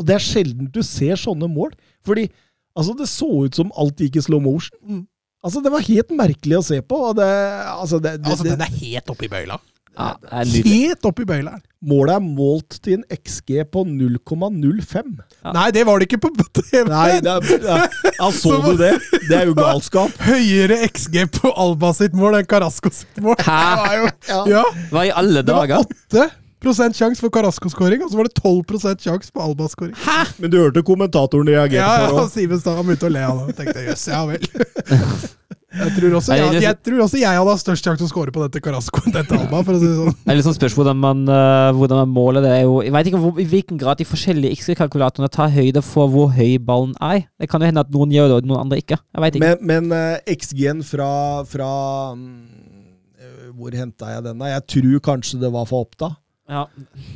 og 0.01 0.07
det 0.09 0.17
er 0.17 0.25
sjelden 0.25 0.71
du 0.73 0.81
ser 0.87 1.21
sånne 1.21 1.51
mål. 1.53 1.75
Fordi 2.07 2.31
Altså, 2.79 2.95
det 2.95 3.09
så 3.11 3.27
ut 3.45 3.57
som 3.59 3.73
alt 3.77 3.99
gikk 3.99 4.21
i 4.21 4.23
slow 4.23 4.39
motion. 4.41 5.03
Altså, 5.41 5.63
det 5.65 5.73
var 5.73 5.85
helt 5.87 6.11
merkelig 6.13 6.59
å 6.61 6.65
se 6.65 6.81
på. 6.85 7.01
Og 7.11 7.17
det, 7.17 7.29
altså, 7.73 8.01
det, 8.03 8.19
det, 8.21 8.29
Altså, 8.33 8.45
den 8.51 8.65
er 8.65 8.73
helt 8.83 9.13
oppi 9.13 9.29
bøyla. 9.33 9.57
Ja. 10.01 10.15
Helt 10.47 11.05
oppi 11.09 11.25
bøyla. 11.29 11.57
målet 11.85 12.15
er 12.15 12.23
målt 12.23 12.77
til 12.85 12.99
en 12.99 13.05
XG 13.17 13.65
på 13.73 13.83
0,05. 13.89 15.09
Ja. 15.43 15.53
Nei, 15.57 15.67
det 15.75 15.83
var 15.89 15.99
det 16.01 16.07
ikke 16.09 16.21
på 16.23 16.31
TV! 16.61 16.85
Nei, 16.89 17.19
det 17.25 17.33
er, 17.33 17.65
ja, 17.65 17.79
ja, 18.19 18.29
så 18.37 18.53
du 18.65 18.75
det? 18.79 18.93
Det 19.29 19.39
er 19.39 19.49
jo 19.49 19.57
galskap. 19.59 20.13
Høyere 20.29 20.79
XG 20.89 21.25
på 21.41 21.53
Alba 21.53 21.93
sitt 21.97 22.17
mål 22.17 22.39
enn 22.41 22.49
Carasco 22.49 22.93
sitt 22.95 23.21
mål. 23.25 23.37
Hæ? 23.41 23.59
Det 23.65 23.81
var 23.83 23.97
jo, 23.99 24.13
Ja. 24.31 24.41
ja, 24.55 24.65
Hva 24.93 25.07
i 25.09 25.15
alle 25.23 25.43
dager? 25.43 25.89
det 26.13 26.21
var 26.21 26.29
dager? 26.29 26.37
8 26.61 26.93
sjanse 26.97 27.23
for 27.25 27.33
Carasco-skåring, 27.33 28.05
og 28.05 28.13
så 28.13 28.21
var 28.21 28.29
det 28.29 28.37
12 28.37 29.01
sjanse 29.01 29.33
på 29.33 29.43
Alba-skåring. 29.45 29.97
Men 30.43 30.53
du 30.53 30.61
hørte 30.61 30.85
kommentatoren 30.85 31.49
reagere 31.49 31.81
Ja, 31.81 32.05
ja, 32.05 32.11
på 32.13 32.25
det. 32.25 32.33
Simen 32.35 32.61
Stang 32.61 32.83
begynte 32.85 33.09
å 33.09 33.13
le 33.13 33.25
av 33.25 33.45
det. 33.47 33.57
Tenkte 33.61 33.85
jøss, 33.89 34.09
ja 34.13 34.25
vel. 34.29 34.45
Jeg 35.71 35.93
tror, 35.95 36.15
også 36.19 36.35
jeg, 36.35 36.47
jeg, 36.57 36.63
jeg 36.65 36.77
tror 36.83 37.03
også 37.05 37.19
jeg 37.21 37.31
hadde 37.39 37.53
hatt 37.55 37.61
størst 37.63 37.87
sjanse 37.87 38.01
til 38.01 38.09
å 38.09 38.11
score 38.11 38.33
på 38.35 38.41
dette 38.43 38.59
Carasco 38.65 39.05
dette 39.15 39.37
Alba, 39.37 39.61
for 39.63 39.77
å 39.77 39.79
si 39.79 39.87
det 39.87 39.99
sånn. 40.01 40.17
Det 40.17 40.33
er 40.33 40.39
litt 40.41 40.47
sånn 40.49 40.57
spørs 40.57 40.75
hvordan 40.75 40.99
man, 40.99 41.21
eh, 41.31 41.67
hvordan 41.79 42.01
man 42.01 42.11
måler 42.11 42.43
det. 42.43 42.55
Jo, 42.65 42.81
jeg 42.83 42.91
vet 42.97 43.11
ikke 43.13 43.21
hvor, 43.23 43.39
i 43.39 43.47
hvilken 43.53 43.79
grad 43.79 44.01
de 44.01 44.07
forskjellige 44.09 44.59
XG-kalkulatorene 44.59 45.31
tar 45.31 45.53
høyde 45.55 45.83
for 45.87 46.11
hvor 46.11 46.33
høy 46.35 46.57
ballen 46.67 46.97
er. 46.99 47.23
Det 47.39 47.47
kan 47.53 47.63
jo 47.63 47.71
hende 47.71 47.85
at 47.87 47.93
noen 47.95 48.11
gjør 48.17 48.33
det, 48.33 48.41
og 48.41 48.51
noen 48.51 48.65
andre 48.65 48.81
ikke. 48.83 48.99
Jeg 48.99 49.25
vet 49.25 49.39
ikke. 49.39 49.53
Men, 49.63 49.87
men 49.87 49.95
uh, 49.95 50.35
XG-en 50.35 50.83
fra, 50.91 51.13
fra 51.53 51.71
eh, 52.19 53.47
Hvor 53.55 53.79
henta 53.79 54.11
jeg 54.17 54.27
den? 54.27 54.43
Jeg 54.51 54.67
tror 54.75 55.05
kanskje 55.13 55.39
det 55.45 55.53
var 55.55 55.71
for 55.71 55.87
Oppda. 55.87 56.11
Ja. 56.51 56.65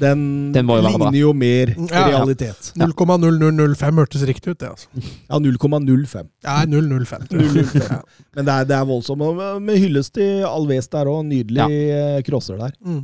Den, 0.01 0.21
Den 0.55 0.67
må 0.69 0.77
jo 0.79 0.85
være 0.87 0.99
bra. 0.99 1.09
ligner 1.11 1.21
jo 1.21 1.33
mer 1.37 1.73
Ja, 1.91 2.03
ja. 2.09 2.19
realitet. 2.19 2.73
0,0005 2.79 3.99
hørtes 4.01 4.23
riktig 4.29 4.55
ut, 4.55 4.61
det. 4.61 4.69
altså. 4.71 4.89
Ja, 5.29 5.39
0,05. 5.43 6.29
Ja, 6.45 6.57
005. 6.71 7.27
tror 7.31 7.43
jeg. 7.43 7.67
Ja. 7.83 7.99
Men 8.37 8.47
det 8.49 8.55
er, 8.55 8.65
det 8.71 8.77
er 8.79 8.85
voldsomt. 8.89 9.23
Og 9.27 9.63
Med 9.63 9.79
hyllest 9.83 10.15
til 10.15 10.45
Alves 10.49 10.89
der 10.93 11.11
òg. 11.11 11.25
Nydelig 11.27 11.67
eh, 11.71 12.23
crosser 12.27 12.57
der. 12.63 12.73
Mm. 12.85 13.03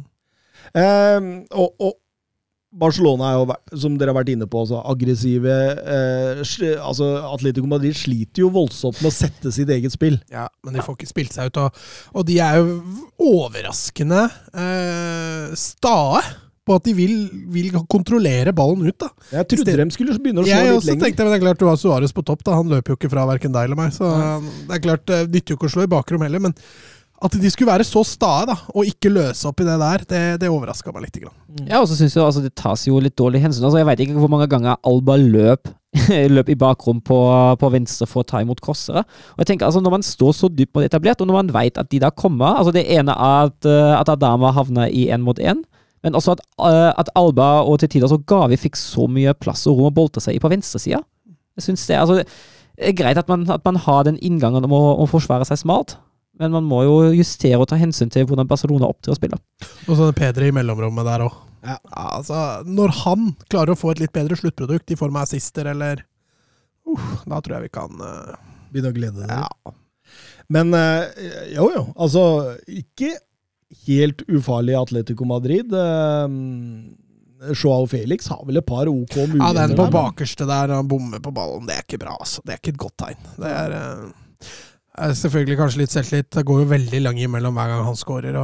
Eh, 0.75 1.21
og, 1.51 1.75
og 1.81 1.95
Barcelona 2.71 3.33
er 3.33 3.39
jo, 3.41 3.55
som 3.83 3.97
dere 3.99 4.13
har 4.13 4.21
vært 4.21 4.29
inne 4.31 4.47
på, 4.47 4.61
altså, 4.63 4.79
aggressive 4.93 5.51
eh, 5.51 6.43
altså 6.79 7.09
Atletico 7.33 7.67
Madrid 7.67 7.97
sliter 7.99 8.45
jo 8.45 8.51
voldsomt 8.55 9.01
med 9.03 9.11
å 9.11 9.15
sette 9.17 9.51
sitt 9.55 9.73
eget 9.75 9.91
spill. 9.97 10.21
Ja, 10.31 10.45
men 10.63 10.77
de 10.77 10.85
får 10.87 10.95
ikke 11.01 11.11
spilt 11.11 11.35
seg 11.35 11.51
ut. 11.51 11.59
Og, 11.65 11.81
og 12.15 12.29
de 12.29 12.39
er 12.45 12.61
jo 12.61 12.77
overraskende 13.19 14.23
eh, 14.55 15.51
stae 15.59 16.23
på 16.69 16.77
at 16.77 16.87
de 16.87 16.93
vil, 16.95 17.15
vil 17.51 17.73
kontrollere 17.91 18.53
ballen 18.55 18.87
ut. 18.87 18.99
da. 19.01 19.09
Jeg 19.33 19.49
trodde 19.51 19.77
de 19.81 19.87
skulle 19.97 20.15
begynne 20.23 20.45
å 20.45 20.47
slå 20.47 20.53
Jeg 20.53 20.71
litt 20.77 20.87
lenger. 20.93 21.05
tenkte, 21.09 21.25
men 21.27 21.33
det 21.35 21.39
er 21.41 21.45
klart 21.49 21.63
du 21.65 21.67
har 21.71 21.81
Suárez 21.81 22.15
på 22.15 22.23
topp. 22.29 22.45
da, 22.47 22.55
Han 22.61 22.71
løper 22.71 22.95
jo 22.95 23.01
ikke 23.01 23.11
fra 23.11 23.27
verken 23.33 23.55
deg 23.57 23.67
eller 23.67 23.81
meg. 23.81 23.95
så 23.97 24.13
det 24.69 24.77
er 24.79 24.85
klart, 24.85 25.07
det 25.11 25.21
nytter 25.33 25.57
jo 25.57 25.59
ikke 25.59 25.71
å 25.71 25.75
slå 25.75 25.89
i 25.89 25.91
bakrom 25.91 26.23
heller. 26.23 26.45
Men 26.47 26.55
at 27.21 27.35
de 27.37 27.51
skulle 27.53 27.69
være 27.69 27.85
så 27.85 28.01
stae 28.07 28.47
da, 28.49 28.55
og 28.73 28.89
ikke 28.89 29.13
løse 29.13 29.49
opp 29.49 29.61
i 29.61 29.67
det 29.67 29.77
der, 29.83 30.05
det, 30.09 30.23
det 30.41 30.49
overraska 30.49 30.93
meg 30.95 31.05
litt. 31.05 31.19
Grann. 31.21 31.35
Ja, 31.69 31.83
og 31.83 31.89
så 31.91 31.99
synes 31.99 32.15
jeg 32.17 32.25
altså, 32.25 32.41
det 32.45 32.55
tas 32.57 32.87
jo 32.89 33.01
litt 33.03 33.19
dårlig 33.21 33.43
hensyn. 33.43 33.67
Altså, 33.67 33.81
jeg 33.83 33.89
vet 33.91 34.03
ikke 34.07 34.17
hvor 34.23 34.33
mange 34.33 34.49
ganger 34.51 34.79
Alba 34.89 35.19
løp, 35.21 35.69
løp 36.37 36.53
i 36.53 36.57
bakrom 36.57 37.03
på, 37.05 37.19
på 37.61 37.71
venstre 37.75 38.09
for 38.09 38.23
å 38.23 38.29
ta 38.31 38.41
imot 38.41 38.63
crossere. 38.65 39.05
Og 39.35 39.43
jeg 39.43 39.51
tenker 39.53 39.69
altså, 39.69 39.83
Når 39.85 39.97
man 39.99 40.07
står 40.07 40.33
så 40.39 40.49
dypt 40.49 40.73
på 40.73 40.81
det 40.81 40.89
etablert, 40.93 41.21
og 41.21 41.29
når 41.29 41.41
man 41.43 41.53
vet 41.59 41.81
at 41.83 41.91
de 41.93 42.01
da 42.01 42.13
kommer 42.15 42.61
altså 42.61 42.73
Det 42.77 42.87
ene 42.95 43.13
er 43.13 43.51
at, 43.51 43.69
eh, 43.69 43.95
at 43.99 44.13
Adama 44.15 44.55
havner 44.57 44.89
i 44.89 45.09
én 45.11 45.27
mot 45.27 45.39
én, 45.43 45.65
men 46.01 46.17
også 46.17 46.39
at, 46.39 46.45
eh, 46.71 46.93
at 46.97 47.11
Alba 47.19 47.51
og 47.67 47.83
til 47.83 47.91
tider 47.93 48.09
så 48.09 48.21
Gavi 48.33 48.57
fikk 48.57 48.79
så 48.81 49.05
mye 49.11 49.35
plass 49.37 49.67
og 49.69 49.77
rom 49.77 49.91
å 49.91 49.97
bolte 50.01 50.23
seg 50.25 50.39
i 50.39 50.43
på 50.43 50.49
venstresida. 50.53 51.03
Jeg 51.59 51.67
synes 51.67 51.85
det, 51.91 51.99
altså, 52.01 52.23
det 52.23 52.95
er 52.95 52.97
greit 52.97 53.21
at 53.21 53.29
man, 53.29 53.45
at 53.51 53.67
man 53.67 53.77
har 53.77 54.07
den 54.09 54.17
inngangen 54.25 54.65
om 54.65 54.73
å, 54.73 54.85
å 55.03 55.11
forsvare 55.11 55.45
seg 55.45 55.61
smart, 55.61 55.99
men 56.41 56.55
man 56.57 56.67
må 56.67 56.81
jo 56.87 56.97
justere 57.13 57.61
og 57.61 57.69
ta 57.69 57.77
hensyn 57.81 58.11
til 58.13 58.25
hvordan 58.29 58.49
Barcelona 58.49 58.89
opptrer 58.89 59.13
og 59.13 59.21
spiller. 59.21 59.41
Og 59.87 59.97
så 59.99 60.11
Pedri 60.17 60.49
i 60.49 60.55
mellomrommet 60.57 61.09
der 61.09 61.27
òg. 61.27 61.39
Ja. 61.61 61.77
altså, 61.93 62.63
når 62.65 62.95
han 63.03 63.33
klarer 63.53 63.75
å 63.75 63.77
få 63.77 63.91
et 63.93 63.99
litt 64.01 64.15
bedre 64.17 64.39
sluttprodukt 64.41 64.95
i 64.95 64.97
form 64.97 65.19
av 65.19 65.27
assister, 65.27 65.69
eller 65.69 66.01
uh, 66.89 67.11
Da 67.29 67.41
tror 67.45 67.59
jeg 67.59 67.67
vi 67.67 67.73
kan 67.75 68.01
uh, 68.01 68.39
Begynne 68.73 68.95
å 68.95 68.97
glede 68.97 69.27
dere. 69.27 69.43
Ja. 69.43 69.75
Men 70.49 70.73
uh, 70.73 71.05
jo, 71.53 71.67
jo. 71.75 71.85
Altså, 72.01 72.23
ikke 72.65 73.13
helt 73.85 74.25
ufarlig 74.31 74.79
Atletico 74.79 75.29
Madrid. 75.29 75.75
Uh, 75.75 77.53
Joao 77.53 77.85
Felix 77.91 78.31
har 78.33 78.41
vel 78.49 78.63
et 78.63 78.67
par 78.67 78.89
OK 78.89 79.19
muligheter. 79.19 79.45
Ja, 79.45 79.53
den 79.67 79.77
på 79.77 79.91
bakerste 79.93 80.49
der, 80.49 80.73
han 80.79 80.89
bommer 80.89 81.21
på 81.21 81.33
ballen, 81.35 81.69
det 81.69 81.77
er 81.77 81.85
ikke 81.85 82.01
bra. 82.07 82.17
altså. 82.17 82.41
Det 82.47 82.57
er 82.57 82.63
ikke 82.63 82.75
et 82.75 82.83
godt 82.87 82.99
tegn. 83.05 83.31
Det 83.37 83.53
er, 83.53 83.77
er 84.99 85.15
selvfølgelig 85.17 85.59
kanskje 85.61 85.83
litt 85.83 85.95
selvtillit. 85.95 86.31
Det 86.35 86.45
går 86.49 86.63
jo 86.65 86.69
veldig 86.71 87.01
lang 87.05 87.19
imellom 87.23 87.57
hver 87.59 87.73
gang 87.73 87.87
han 87.87 87.99
scorer, 87.99 88.39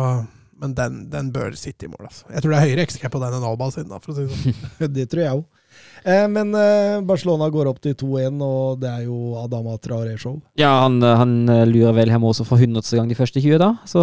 men 0.56 0.72
den, 0.76 1.02
den 1.12 1.30
bør 1.34 1.56
sitte 1.58 1.88
i 1.88 1.92
mål. 1.92 2.06
altså. 2.08 2.26
Jeg 2.32 2.42
tror 2.42 2.54
det 2.54 2.58
er 2.58 2.68
høyere 2.70 2.86
XK 2.88 3.08
på 3.12 3.20
den 3.22 3.36
enn 3.38 3.48
Alba 3.50 3.70
sin, 3.74 3.88
da, 3.90 4.00
for 4.02 4.14
å 4.14 4.16
si 4.16 4.26
det 4.26 4.38
sånn. 4.40 4.92
Det 4.96 5.08
tror 5.12 5.24
jeg 5.24 5.40
òg. 5.40 5.44
Eh, 6.06 6.26
men 6.30 6.52
eh, 6.54 7.00
Barcelona 7.02 7.48
går 7.50 7.66
opp 7.66 7.80
til 7.82 7.96
2-1, 7.98 8.36
og 8.46 8.78
det 8.78 8.86
er 8.92 9.06
jo 9.08 9.34
Adama 9.40 9.74
Traore-show. 9.82 10.36
Ja, 10.60 10.70
han, 10.84 11.00
han 11.02 11.32
eh, 11.50 11.64
lurer 11.66 11.96
vel 11.96 12.12
Hermoso 12.14 12.44
for 12.46 12.62
hundredste 12.62 12.94
gang 12.98 13.08
de 13.10 13.16
første 13.18 13.42
20, 13.42 13.56
da. 13.58 13.72
Så 13.90 14.02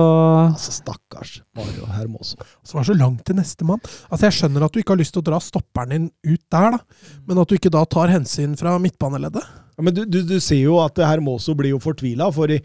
Altså, 0.49 0.73
stakkars 0.75 1.37
Mario 1.55 1.87
Hermoso. 1.93 2.35
Som 2.67 2.81
var 2.81 2.89
så 2.89 2.95
langt 2.97 3.23
til 3.27 3.37
nestemann. 3.39 3.79
Altså, 4.09 4.25
jeg 4.27 4.35
skjønner 4.39 4.65
at 4.67 4.75
du 4.75 4.81
ikke 4.81 4.97
har 4.97 4.99
lyst 4.99 5.15
til 5.15 5.23
å 5.23 5.27
dra 5.29 5.39
stopperen 5.43 5.93
din 5.95 6.09
ut 6.27 6.43
der, 6.51 6.75
da. 6.75 7.13
men 7.29 7.39
at 7.39 7.47
du 7.47 7.55
ikke 7.55 7.71
da 7.71 7.85
tar 7.87 8.11
hensyn 8.11 8.57
fra 8.59 8.75
midtbaneleddet. 8.83 9.45
Ja, 9.77 9.85
men 9.87 9.95
du, 9.95 10.03
du, 10.03 10.19
du 10.27 10.35
ser 10.43 10.59
jo 10.59 10.81
at 10.83 10.99
Hermoso 10.99 11.55
blir 11.55 11.71
jo 11.71 11.79
fortvila, 11.83 12.27
for 12.35 12.51
i, 12.51 12.59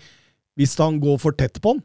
hvis 0.59 0.75
han 0.83 0.99
går 0.99 1.21
for 1.23 1.37
tett 1.39 1.61
på 1.63 1.77
han, 1.77 1.85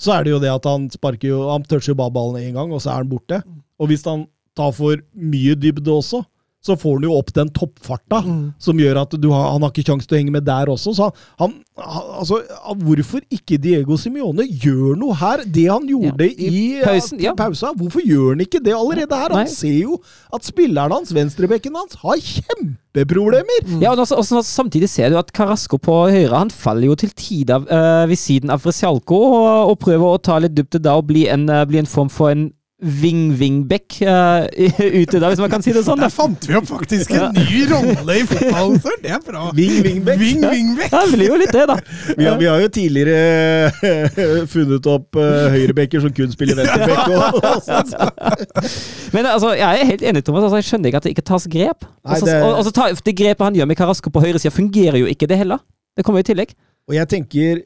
så 0.00 0.12
er 0.18 0.26
det 0.28 0.34
jo 0.34 0.42
det 0.44 0.52
at 0.52 0.64
han 0.64 0.86
sparker 0.88 1.28
jo 1.28 1.40
Han 1.50 1.64
toucher 1.68 1.96
bare 1.96 2.12
ballen 2.14 2.40
én 2.40 2.54
gang, 2.56 2.70
og 2.72 2.80
så 2.80 2.92
er 2.92 3.02
han 3.02 3.08
borte. 3.10 3.40
Og 3.80 3.90
hvis 3.90 4.04
han 4.08 4.26
tar 4.56 4.72
for 4.76 5.00
mye 5.16 5.56
dybde 5.60 5.92
også, 5.92 6.22
så 6.60 6.76
får 6.76 6.98
han 6.98 7.04
jo 7.08 7.14
opp 7.16 7.30
den 7.32 7.48
toppfarta 7.56 8.18
som 8.60 8.80
gjør 8.80 8.98
at 9.00 9.14
du 9.16 9.30
har, 9.32 9.46
han 9.54 9.64
har 9.64 9.72
ikke 9.72 9.86
kjangs 9.88 10.04
til 10.08 10.18
å 10.18 10.20
henge 10.20 10.34
med 10.34 10.44
der 10.44 10.68
også. 10.68 10.92
Så 10.92 11.06
han, 11.40 11.54
han 11.80 12.10
altså, 12.20 12.42
Hvorfor 12.84 13.24
ikke 13.32 13.56
Diego 13.56 13.96
Simione 13.96 14.44
gjør 14.44 14.98
noe 15.00 15.16
her? 15.16 15.44
Det 15.48 15.64
han 15.70 15.86
gjorde 15.88 16.28
Ja, 16.28 16.34
i 16.36 16.50
i, 16.60 16.66
pausen, 16.84 17.22
ja, 17.24 17.32
pausa, 17.38 17.72
hvorfor 17.76 18.04
gjør 18.04 18.34
han 18.34 18.44
ikke 18.44 18.60
det 18.64 18.76
allerede 18.76 19.22
her? 19.22 19.32
Nei. 19.32 19.46
Han 19.46 19.54
ser 19.54 19.78
jo 19.78 19.96
at 20.36 20.44
spilleren 20.44 20.92
hans, 20.98 21.14
venstrebekken 21.16 21.80
hans, 21.80 21.96
har 22.04 22.20
kjempeproblemer! 22.20 23.72
Ja, 23.80 23.94
og 23.94 24.04
også, 24.04 24.20
også, 24.20 24.44
samtidig 24.44 24.92
ser 24.92 25.14
du 25.14 25.18
at 25.20 25.32
Carasco 25.32 25.80
på 25.80 25.96
høyre 26.12 26.36
Han 26.36 26.52
faller 26.52 26.90
jo 26.90 27.00
til 27.00 27.16
tider 27.16 27.64
øh, 27.64 28.04
ved 28.10 28.20
siden 28.20 28.52
av 28.52 28.60
Fresialco 28.60 29.16
og, 29.16 29.72
og 29.72 29.76
prøver 29.80 30.12
å 30.12 30.20
ta 30.20 30.36
litt 30.42 30.56
dybde 30.60 30.84
da 30.84 30.98
og 31.00 31.08
bli 31.08 31.24
en, 31.32 31.48
eh, 31.48 31.64
bli 31.68 31.80
en 31.80 31.88
form 31.88 32.12
for 32.12 32.34
en 32.34 32.50
wing-wing-back 32.80 33.98
uh, 34.02 34.46
ute 35.00 35.20
da, 35.20 35.28
hvis 35.30 35.40
man 35.42 35.50
kan 35.52 35.62
si 35.64 35.72
det 35.76 35.82
sånn. 35.86 36.00
Da. 36.00 36.08
Der 36.08 36.14
fant 36.14 36.46
vi 36.48 36.56
opp 36.58 36.68
faktisk 36.70 37.12
en 37.16 37.34
ny 37.36 37.64
rolle 37.70 38.16
i 38.20 38.24
fotballen, 38.28 38.78
sir. 38.82 38.96
Det 39.02 39.12
er 39.16 39.20
bra. 39.26 39.46
Wing, 39.56 39.80
wingback. 39.84 40.20
Wing, 40.20 40.40
wingback. 40.44 40.92
Ja, 40.94 41.02
det 41.04 41.18
blir 41.18 41.28
jo 41.32 41.38
litt 41.40 41.52
det, 41.54 41.66
da. 41.70 41.76
Vi 42.16 42.24
har, 42.28 42.38
vi 42.40 42.48
har 42.50 42.62
jo 42.64 42.70
tidligere 42.72 44.46
funnet 44.50 44.88
opp 44.90 45.20
uh, 45.20 45.48
høyrebekker 45.54 46.04
som 46.04 46.14
kun 46.16 46.32
spiller 46.32 46.60
venstrebekk. 46.60 47.12
Og, 47.12 47.40
og. 47.44 48.70
Men 49.16 49.28
altså, 49.34 49.52
jeg 49.58 49.84
er 49.84 49.90
helt 49.92 50.06
enig, 50.12 50.24
Thomas. 50.26 50.46
Altså, 50.48 50.60
jeg 50.62 50.70
skjønner 50.70 50.92
ikke 50.92 51.02
at 51.02 51.08
det 51.08 51.14
ikke 51.16 51.28
tas 51.32 51.48
grep. 51.50 51.84
Nei, 51.84 52.14
Altså, 52.16 52.26
det- 52.30 52.40
og, 52.42 52.52
og 52.58 52.64
så 52.68 52.74
ta, 52.80 52.88
det 53.10 53.16
grepet 53.18 53.46
han 53.46 53.56
gjør 53.60 53.68
med 53.70 53.78
Carasco 53.78 54.10
på 54.12 54.22
høyresida, 54.24 54.52
fungerer 54.54 54.98
jo 55.02 55.10
ikke, 55.10 55.28
det 55.30 55.38
heller. 55.40 55.60
Det 55.96 56.04
kommer 56.06 56.22
jo 56.22 56.28
i 56.28 56.30
tillegg. 56.32 56.56
og 56.90 56.94
jeg 56.96 57.08
tenker 57.12 57.60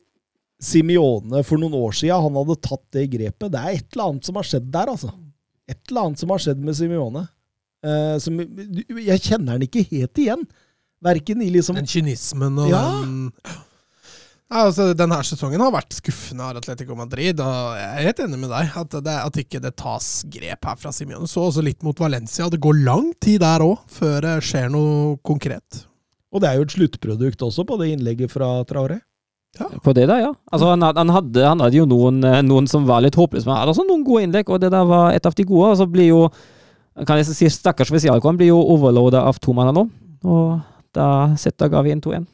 Simione 0.62 1.42
for 1.44 1.60
noen 1.60 1.74
år 1.76 1.96
siden, 1.98 2.22
han 2.24 2.38
hadde 2.38 2.58
tatt 2.62 2.84
det 2.94 3.08
grepet. 3.12 3.50
Det 3.52 3.60
er 3.60 3.78
et 3.78 3.86
eller 3.92 4.10
annet 4.10 4.28
som 4.28 4.38
har 4.38 4.48
skjedd 4.48 4.70
der, 4.72 4.92
altså. 4.94 5.10
Et 5.68 5.80
eller 5.90 6.06
annet 6.06 6.22
som 6.22 6.32
har 6.34 6.44
skjedd 6.44 6.62
med 6.64 6.78
Simione. 6.78 7.26
Uh, 7.84 8.16
som, 8.22 8.38
jeg 8.40 9.20
kjenner 9.26 9.58
han 9.58 9.66
ikke 9.66 9.84
helt 9.90 10.20
igjen. 10.20 10.44
Verken 11.04 11.42
i 11.44 11.50
liksom 11.52 11.76
Den 11.76 11.88
kynismen 11.90 12.56
og 12.62 12.70
Ja. 12.72 12.82
den 13.02 13.32
ja, 14.54 14.60
altså, 14.68 14.90
Denne 14.96 15.16
sesongen 15.26 15.62
har 15.62 15.72
vært 15.74 15.96
skuffende 15.96 16.44
av 16.46 16.58
Atletico 16.60 16.94
Madrid, 16.96 17.40
og 17.42 17.78
jeg 17.78 17.88
er 17.88 18.06
helt 18.06 18.20
enig 18.22 18.38
med 18.38 18.52
deg. 18.52 18.74
At, 18.78 18.96
det, 19.02 19.14
at 19.26 19.38
ikke 19.40 19.60
det 19.64 19.72
tas 19.80 20.08
grep 20.30 20.68
her 20.68 20.76
fra 20.80 20.92
Simione. 20.94 21.28
Så 21.30 21.42
også 21.48 21.64
litt 21.64 21.82
mot 21.82 21.98
Valencia. 21.98 22.46
Det 22.52 22.60
går 22.62 22.84
lang 22.86 23.10
tid 23.24 23.40
der 23.42 23.64
òg, 23.64 23.80
før 23.90 24.20
det 24.24 24.36
skjer 24.46 24.70
noe 24.72 25.16
konkret. 25.26 25.84
Og 26.34 26.42
det 26.42 26.50
er 26.50 26.60
jo 26.60 26.68
et 26.68 26.76
sluttprodukt 26.76 27.42
også 27.46 27.64
på 27.66 27.80
det 27.80 27.90
innlegget 27.94 28.32
fra 28.32 28.56
Traoré. 28.68 29.00
På 29.84 29.92
det 29.94 30.08
der, 30.10 30.24
ja. 30.24 30.32
Altså, 30.50 30.72
han, 30.72 30.82
han, 30.82 31.12
hadde, 31.14 31.46
han 31.46 31.62
hadde 31.62 31.78
jo 31.78 31.86
noen, 31.86 32.18
eh, 32.26 32.42
noen 32.42 32.66
som 32.70 32.86
var 32.88 33.04
litt 33.04 33.16
håpløse, 33.18 33.46
men 33.46 33.54
han 33.54 33.62
hadde 33.62 33.74
også 33.76 33.86
noen 33.86 34.04
gode 34.06 34.26
innlegg, 34.26 34.50
og 34.50 34.62
det 34.62 34.72
der 34.74 34.86
var 34.88 35.14
et 35.14 35.26
av 35.28 35.36
de 35.36 35.46
gode. 35.46 35.72
Og 35.72 35.80
så 35.80 35.86
blir 35.90 36.10
jo 36.10 36.20
kan 37.02 37.18
jeg 37.18 37.26
si 37.34 37.50
Stakkars 37.50 37.90
spesialkåren 37.90 38.38
blir 38.38 38.52
jo 38.52 38.60
overloada 38.74 39.24
av 39.26 39.40
to 39.42 39.54
mann 39.56 39.72
nå, 39.74 39.88
og 40.30 40.62
da 40.94 41.08
setter 41.40 41.72
Gavi 41.72 41.90
inn 41.90 42.02
2-1. 42.04 42.28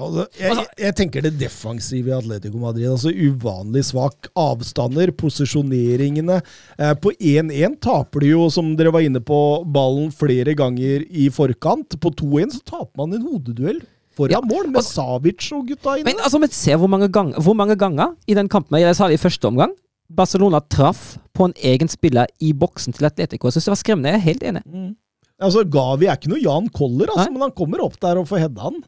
Altså, 0.00 0.24
jeg, 0.38 0.64
jeg 0.80 0.96
tenker 0.96 1.24
det 1.26 1.32
defensive 1.36 2.08
i 2.08 2.14
Atletico 2.14 2.60
Madrid. 2.62 2.86
altså 2.88 3.10
Uvanlig 3.10 3.82
svak 3.90 4.30
avstander, 4.38 5.10
posisjoneringene. 5.18 6.38
Eh, 6.78 6.94
på 7.02 7.12
1-1 7.18 7.76
taper 7.84 8.24
de 8.24 8.30
jo, 8.30 8.46
som 8.54 8.70
dere 8.78 8.94
var 8.94 9.04
inne 9.04 9.20
på, 9.20 9.40
ballen 9.68 10.08
flere 10.14 10.54
ganger 10.56 11.04
i 11.10 11.26
forkant. 11.34 11.98
På 12.00 12.14
2-1 12.16 12.56
så 12.56 12.62
taper 12.76 13.02
man 13.02 13.18
en 13.18 13.26
hodeduell 13.26 13.82
foran 14.20 14.36
Ja, 14.36 14.40
mål, 14.44 14.70
med 14.70 14.82
altså, 14.82 15.00
Savic 15.00 15.50
og 15.56 15.66
gutta 15.68 15.96
inne. 15.98 16.08
Men 16.10 16.22
altså, 16.22 16.40
men 16.42 16.52
se 16.54 16.76
hvor 16.76 16.90
mange, 16.92 17.10
ganger, 17.12 17.40
hvor 17.40 17.56
mange 17.58 17.76
ganger 17.80 18.14
i 18.28 18.36
den 18.38 18.50
kampen 18.52 18.78
Jeg 18.80 18.96
sa 18.96 19.08
det 19.10 19.18
i 19.18 19.22
første 19.22 19.48
omgang. 19.48 19.74
Barcelona 20.10 20.60
traff 20.60 21.18
på 21.36 21.46
en 21.48 21.54
egen 21.62 21.90
spiller 21.90 22.30
i 22.42 22.52
boksen 22.52 22.94
til 22.96 23.06
Atletico. 23.06 23.46
Jeg 23.46 23.58
synes 23.58 23.68
det 23.68 23.74
var 23.74 23.82
skremmende. 23.82 24.12
Jeg 24.12 24.20
er 24.20 24.26
helt 24.26 24.46
enig. 24.50 24.62
Mm. 24.66 24.92
Altså, 25.40 25.64
Gavi 25.64 26.08
er 26.10 26.18
ikke 26.18 26.32
noe 26.34 26.42
Jan 26.42 26.68
Koller, 26.74 27.10
altså, 27.14 27.30
men 27.32 27.46
han 27.46 27.54
kommer 27.56 27.82
opp 27.86 27.96
der 28.02 28.20
og 28.20 28.28
får 28.28 28.44
hedda 28.44 28.66
han. 28.66 28.80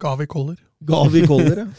Gavi 0.00 0.26
Koller. 0.30 0.56
Gavi 0.88 1.26
Koller, 1.28 1.64
ja. 1.64 1.70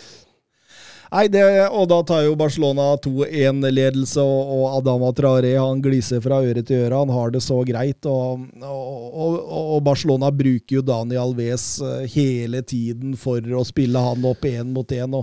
Nei, 1.12 1.26
det, 1.28 1.42
og 1.76 1.90
da 1.92 1.98
tar 2.08 2.22
jo 2.24 2.38
Barcelona 2.40 2.94
2-1-ledelse, 3.04 4.24
og, 4.24 4.52
og 4.56 4.78
Adama 4.78 5.10
Traoré 5.16 5.58
han 5.60 5.82
gliser 5.84 6.22
fra 6.24 6.38
øre 6.40 6.62
til 6.64 6.86
øre. 6.86 7.02
Han 7.02 7.12
har 7.12 7.34
det 7.34 7.42
så 7.44 7.58
greit. 7.68 8.08
Og, 8.08 8.46
og, 8.64 9.42
og, 9.42 9.82
Barcelona 9.84 10.30
bruker 10.32 10.78
jo 10.78 10.86
Dani 10.88 11.20
Alves 11.20 11.66
eh, 11.84 12.06
hele 12.14 12.62
tiden 12.64 13.18
for 13.20 13.44
å 13.44 13.66
spille 13.68 14.00
han 14.00 14.24
opp 14.30 14.48
én 14.48 14.72
mot 14.72 14.96
én. 14.96 15.20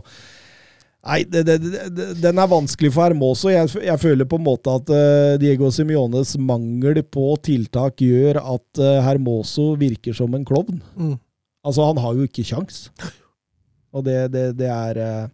Nei, 1.09 1.23
det, 1.25 1.47
det, 1.49 1.57
det, 1.97 2.09
den 2.21 2.43
er 2.43 2.51
vanskelig 2.51 2.91
for 2.93 3.07
Hermoso. 3.07 3.49
Jeg, 3.55 3.71
jeg 3.87 4.03
føler 4.03 4.29
på 4.29 4.37
en 4.37 4.45
måte 4.45 4.75
at 4.83 4.93
uh, 4.93 5.39
Diego 5.41 5.71
Simiones 5.73 6.35
mangel 6.37 7.01
på 7.07 7.31
tiltak 7.49 8.05
gjør 8.05 8.43
at 8.43 8.83
uh, 8.83 8.99
Hermoso 9.07 9.71
virker 9.81 10.17
som 10.21 10.37
en 10.37 10.45
klovn. 10.45 10.83
Mm. 10.99 11.17
Altså, 11.65 11.89
han 11.89 12.05
har 12.05 12.19
jo 12.19 12.29
ikke 12.29 12.45
kjangs. 12.51 12.91
Og 13.97 14.05
det, 14.05 14.69
er 14.69 15.01
eh, 15.01 15.29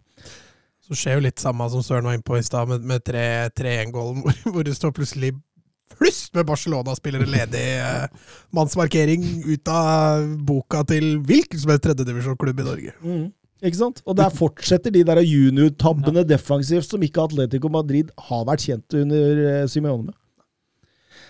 Så 0.85 0.93
skjer 0.97 1.17
jo 1.17 1.23
litt 1.25 1.41
samme 1.41 1.65
som 1.73 1.81
Søren 1.85 2.05
var 2.05 2.13
inne 2.17 2.25
på 2.25 2.37
i 2.37 2.43
stad, 2.45 2.69
med, 2.69 2.83
med 2.85 3.01
3-1-gålen, 3.07 4.21
hvor, 4.25 4.35
hvor 4.53 4.65
det 4.67 4.75
står 4.77 4.93
plutselig 4.95 5.31
flust 5.95 6.33
med 6.35 6.45
Barcelona-spillere 6.49 7.25
ledig. 7.29 7.63
Eh, 7.79 8.35
mannsmarkering 8.55 9.23
ut 9.47 9.71
av 9.71 10.25
boka 10.45 10.83
til 10.89 11.15
hvilken 11.25 11.61
som 11.61 11.71
helst 11.73 11.85
tredjedivisjonsklubb 11.87 12.61
i 12.61 12.67
Norge. 12.67 12.93
Ikke 13.65 13.79
sant? 13.79 14.01
Og 14.05 14.17
der 14.19 14.33
fortsetter 14.35 14.91
de 14.93 15.01
der 15.07 15.21
junior-tabbene 15.23 16.25
defensivt 16.27 16.89
som 16.89 17.01
ikke 17.05 17.23
Atletico 17.29 17.71
Madrid 17.71 18.11
har 18.27 18.43
vært 18.49 18.65
kjent 18.67 18.97
under 18.99 19.41
eh, 19.45 19.65
Simeone 19.71 20.09
med. 20.11 20.17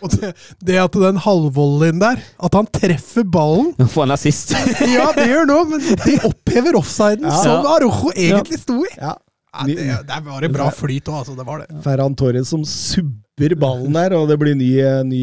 Og 0.04 0.12
det, 0.12 0.34
det 0.68 0.76
at 0.82 0.96
den 1.00 1.20
halvvolleyen 1.24 2.02
der, 2.02 2.20
at 2.44 2.58
han 2.58 2.68
treffer 2.68 3.24
ballen 3.32 3.70
Nå 3.80 3.86
får 3.88 4.04
han 4.08 4.14
assist. 4.18 4.52
Ja, 4.96 5.06
det 5.16 5.30
gjør 5.30 5.48
noe, 5.48 5.68
men 5.70 5.86
de 6.04 6.18
opphever 6.28 6.76
offsiden, 6.82 7.30
Ja. 7.30 7.38
som 7.46 7.70
Arojo 7.70 8.12
egentlig 8.12 8.60
sto 8.60 8.82
i. 8.84 8.92
Ja. 8.98 9.14
Ja, 9.56 9.66
det, 9.68 10.08
der 10.10 10.24
var 10.26 10.42
det 10.46 10.52
bra 10.54 10.70
flyt 10.74 11.08
òg, 11.12 11.20
altså. 11.24 11.36
Det 11.40 11.46
var 11.48 11.64
det. 11.64 11.82
Ferran 11.86 12.16
Torres 12.20 12.50
som 12.52 12.64
subber 12.68 13.56
ballen 13.60 13.94
der, 13.96 14.16
og 14.20 14.28
det 14.32 14.38
blir 14.42 14.56
ny, 14.60 14.72
ny, 15.08 15.22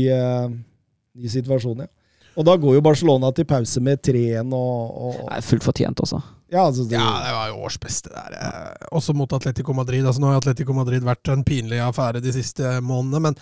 ny 1.17 1.29
situasjon, 1.33 1.85
ja. 1.85 1.91
Og 2.33 2.47
da 2.49 2.55
går 2.57 2.79
jo 2.79 2.81
Barcelona 2.81 3.29
til 3.37 3.45
pause 3.45 3.81
med 3.85 4.01
3-1 4.01 4.55
og, 4.57 4.93
og 5.05 5.17
Nei, 5.29 5.41
Fullt 5.45 5.67
fortjent, 5.67 6.01
også. 6.01 6.17
Ja, 6.53 6.63
altså 6.65 6.87
det, 6.89 6.97
Ja, 6.97 7.11
det 7.27 7.33
var 7.37 7.51
jo 7.51 7.59
årsbeste 7.67 8.09
der. 8.09 8.37
eh, 8.39 8.87
Også 8.97 9.13
mot 9.17 9.33
Atletico 9.37 9.75
Madrid. 9.77 10.01
Altså, 10.09 10.21
nå 10.23 10.31
har 10.31 10.41
Atletico 10.41 10.73
Madrid 10.77 11.05
vært 11.05 11.29
en 11.33 11.45
pinlig 11.45 11.81
affære 11.85 12.23
de 12.25 12.33
siste 12.33 12.79
månedene, 12.81 13.21
men 13.27 13.37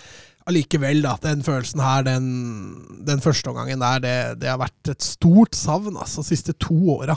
allikevel, 0.51 1.05
da. 1.07 1.15
Den 1.23 1.45
følelsen 1.47 1.83
her, 1.85 2.03
den, 2.09 2.27
den 3.07 3.23
første 3.23 3.53
omgangen 3.53 3.79
der, 3.83 4.03
det, 4.03 4.17
det 4.43 4.51
har 4.51 4.59
vært 4.65 4.91
et 4.97 5.07
stort 5.07 5.55
savn, 5.55 5.95
altså, 5.95 6.25
de 6.27 6.31
siste 6.33 6.57
to 6.59 6.75
åra. 6.99 7.15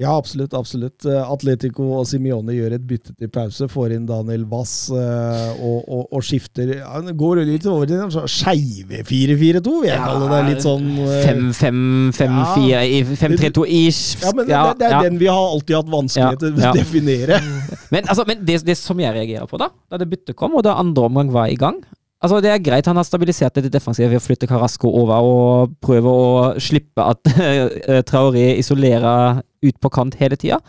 Ja, 0.00 0.16
absolutt. 0.16 0.54
absolutt. 0.54 1.04
Eh, 1.04 1.30
Atletico 1.32 1.84
og 1.98 2.06
Simione 2.08 2.54
gjør 2.56 2.74
et 2.78 2.84
bytte 2.88 3.12
til 3.12 3.28
pause, 3.32 3.68
får 3.70 3.92
inn 3.96 4.06
Daniel 4.08 4.46
Wass 4.50 4.88
eh, 4.88 5.50
og, 5.60 5.84
og, 5.84 6.06
og 6.16 6.24
skifter 6.24 6.72
ja, 6.78 7.02
Går 7.12 7.42
litt 7.46 7.66
over 7.68 7.90
til 7.90 8.00
en 8.00 8.12
skeive 8.30 9.02
4-4-2, 9.04 9.74
vil 9.84 9.90
jeg 9.90 10.00
kalle 10.00 10.30
det. 10.32 10.40
Litt 10.48 10.64
sånn 10.64 10.88
eh, 11.04 11.28
5-5-5-4 11.28 12.82
i 12.88 13.00
5-3-2-ish. 13.10 14.02
Ja, 14.24 14.34
men 14.36 14.48
det, 14.48 14.62
det 14.80 14.88
er 14.88 15.08
den 15.10 15.20
vi 15.20 15.28
har 15.30 15.52
alltid 15.52 15.78
hatt 15.82 15.92
vanskeligheter 15.92 16.56
med 16.56 16.66
Ja, 16.66 16.72
å 16.72 16.80
definere. 16.80 17.42
Men, 17.92 18.06
altså, 18.08 18.24
men 18.24 18.38
det, 18.48 18.54
det 18.64 18.72
som 18.80 18.96
jeg 19.02 19.12
reagerer 19.12 19.44
på, 19.44 19.58
da, 19.60 19.66
da 19.92 19.98
det 20.00 20.06
byttet 20.08 20.36
kom, 20.38 20.54
og 20.56 20.62
da 20.64 20.78
andre 20.80 21.10
omgang 21.10 21.28
var 21.34 21.50
i 21.52 21.58
gang 21.60 21.82
Altså, 22.22 22.38
Det 22.42 22.52
er 22.52 22.62
greit 22.62 22.86
han 22.86 22.98
har 22.98 23.06
stabilisert 23.06 23.56
det 23.58 23.72
defensive 23.74 24.08
ved 24.12 24.20
å 24.20 24.22
flytte 24.22 24.46
Carasco 24.46 24.90
over 25.00 25.26
og 25.26 25.72
prøve 25.82 26.06
å 26.06 26.26
slippe 26.62 27.02
at 27.02 27.32
eh, 27.42 28.02
Traoré 28.06 28.52
isolerer 28.60 29.42
ut 29.42 29.80
på 29.82 29.90
kant 29.90 30.14
hele 30.20 30.38
tida. 30.38 30.60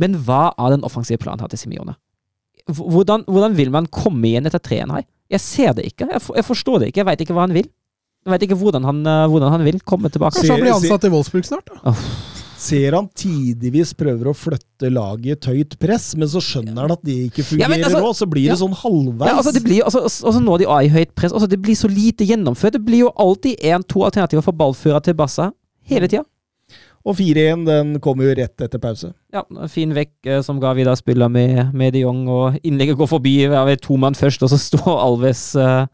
Men 0.00 0.16
hva 0.24 0.54
er 0.56 0.76
den 0.76 0.86
offensive 0.88 1.20
planen 1.20 1.44
her 1.44 1.52
til 1.52 1.60
Simione? 1.60 1.98
Hvordan, 2.72 3.26
hvordan 3.28 3.56
vil 3.58 3.72
man 3.74 3.90
komme 3.92 4.30
igjen 4.30 4.48
etter 4.48 4.62
treen 4.62 4.92
her? 4.94 5.04
Jeg 5.32 5.44
ser 5.44 5.76
det 5.76 5.84
ikke. 5.90 6.08
Jeg, 6.12 6.22
for, 6.22 6.38
jeg 6.38 6.46
forstår 6.48 6.80
det 6.80 6.92
ikke. 6.92 7.02
Jeg 7.02 7.10
veit 7.10 7.24
ikke 7.24 7.36
hva 7.36 7.46
han 7.46 7.56
vil. 7.56 7.68
Jeg 8.22 8.32
veit 8.32 8.44
ikke 8.46 8.60
hvordan 8.60 8.86
han, 8.86 9.02
eh, 9.04 9.26
hvordan 9.32 9.52
han 9.52 9.66
vil 9.66 9.80
komme 9.84 10.12
tilbake. 10.12 10.38
Kanskje 10.38 10.56
han 10.56 10.64
blir 10.64 10.76
ansatt 10.78 11.08
i 11.08 11.12
Wolfsburg 11.12 11.48
snart? 11.48 11.68
da? 11.72 11.94
Ser 12.62 12.94
han 12.94 13.08
tidvis 13.18 13.90
prøver 13.98 14.28
å 14.30 14.34
flytte 14.36 14.90
laget 14.92 15.26
i 15.26 15.32
et 15.34 15.48
høyt 15.50 15.72
press, 15.82 16.12
men 16.18 16.28
så 16.30 16.38
skjønner 16.44 16.84
han 16.84 16.92
at 16.94 17.00
det 17.02 17.16
ikke 17.28 17.42
fungerer 17.48 17.72
fungerer 17.72 17.90
Ja, 17.90 17.98
altså- 17.98 18.20
så 18.22 18.28
blir 18.30 18.44
det 18.46 18.52
ja. 18.52 18.58
sånn 18.60 18.76
halvveis. 18.78 19.30
Ja, 19.32 19.36
altså 19.40 19.52
det 19.56 19.62
blir 19.64 19.78
jo, 19.80 19.84
altså, 19.88 20.02
altså 20.06 20.42
Når 20.42 20.58
de 20.62 20.68
er 20.70 20.82
i 20.86 20.92
høyt 20.94 21.14
press, 21.18 21.32
altså 21.32 21.48
det 21.50 21.58
blir 21.62 21.74
så 21.74 21.88
lite 21.90 22.24
gjennomført. 22.28 22.76
Det 22.78 22.84
blir 22.84 23.02
jo 23.06 23.10
alltid 23.16 23.58
én-to 23.58 24.04
alternativer 24.06 24.42
for 24.46 24.52
ballfører 24.52 25.02
til 25.02 25.14
Bassa. 25.18 25.50
Hele 25.90 26.06
tida. 26.06 26.22
Og 27.02 27.16
4-1 27.18 27.64
den 27.66 27.96
kommer 28.00 28.28
jo 28.28 28.34
rett 28.38 28.62
etter 28.62 28.78
pause. 28.78 29.12
Ja, 29.34 29.42
fin 29.66 29.90
vekk 29.90 30.12
som 30.44 30.52
som 30.52 30.60
Gavi 30.62 30.84
da 30.84 30.94
spiller 30.94 31.28
med, 31.28 31.74
med 31.74 31.94
de 31.96 32.04
Jong, 32.04 32.28
og 32.28 32.60
innlegget 32.62 32.96
går 33.00 33.08
forbi 33.10 33.48
ved 33.50 33.80
to 33.82 33.96
mann 33.96 34.14
først, 34.14 34.42
og 34.44 34.52
så 34.52 34.58
står 34.70 35.00
Alves 35.02 35.56
uh, 35.56 35.86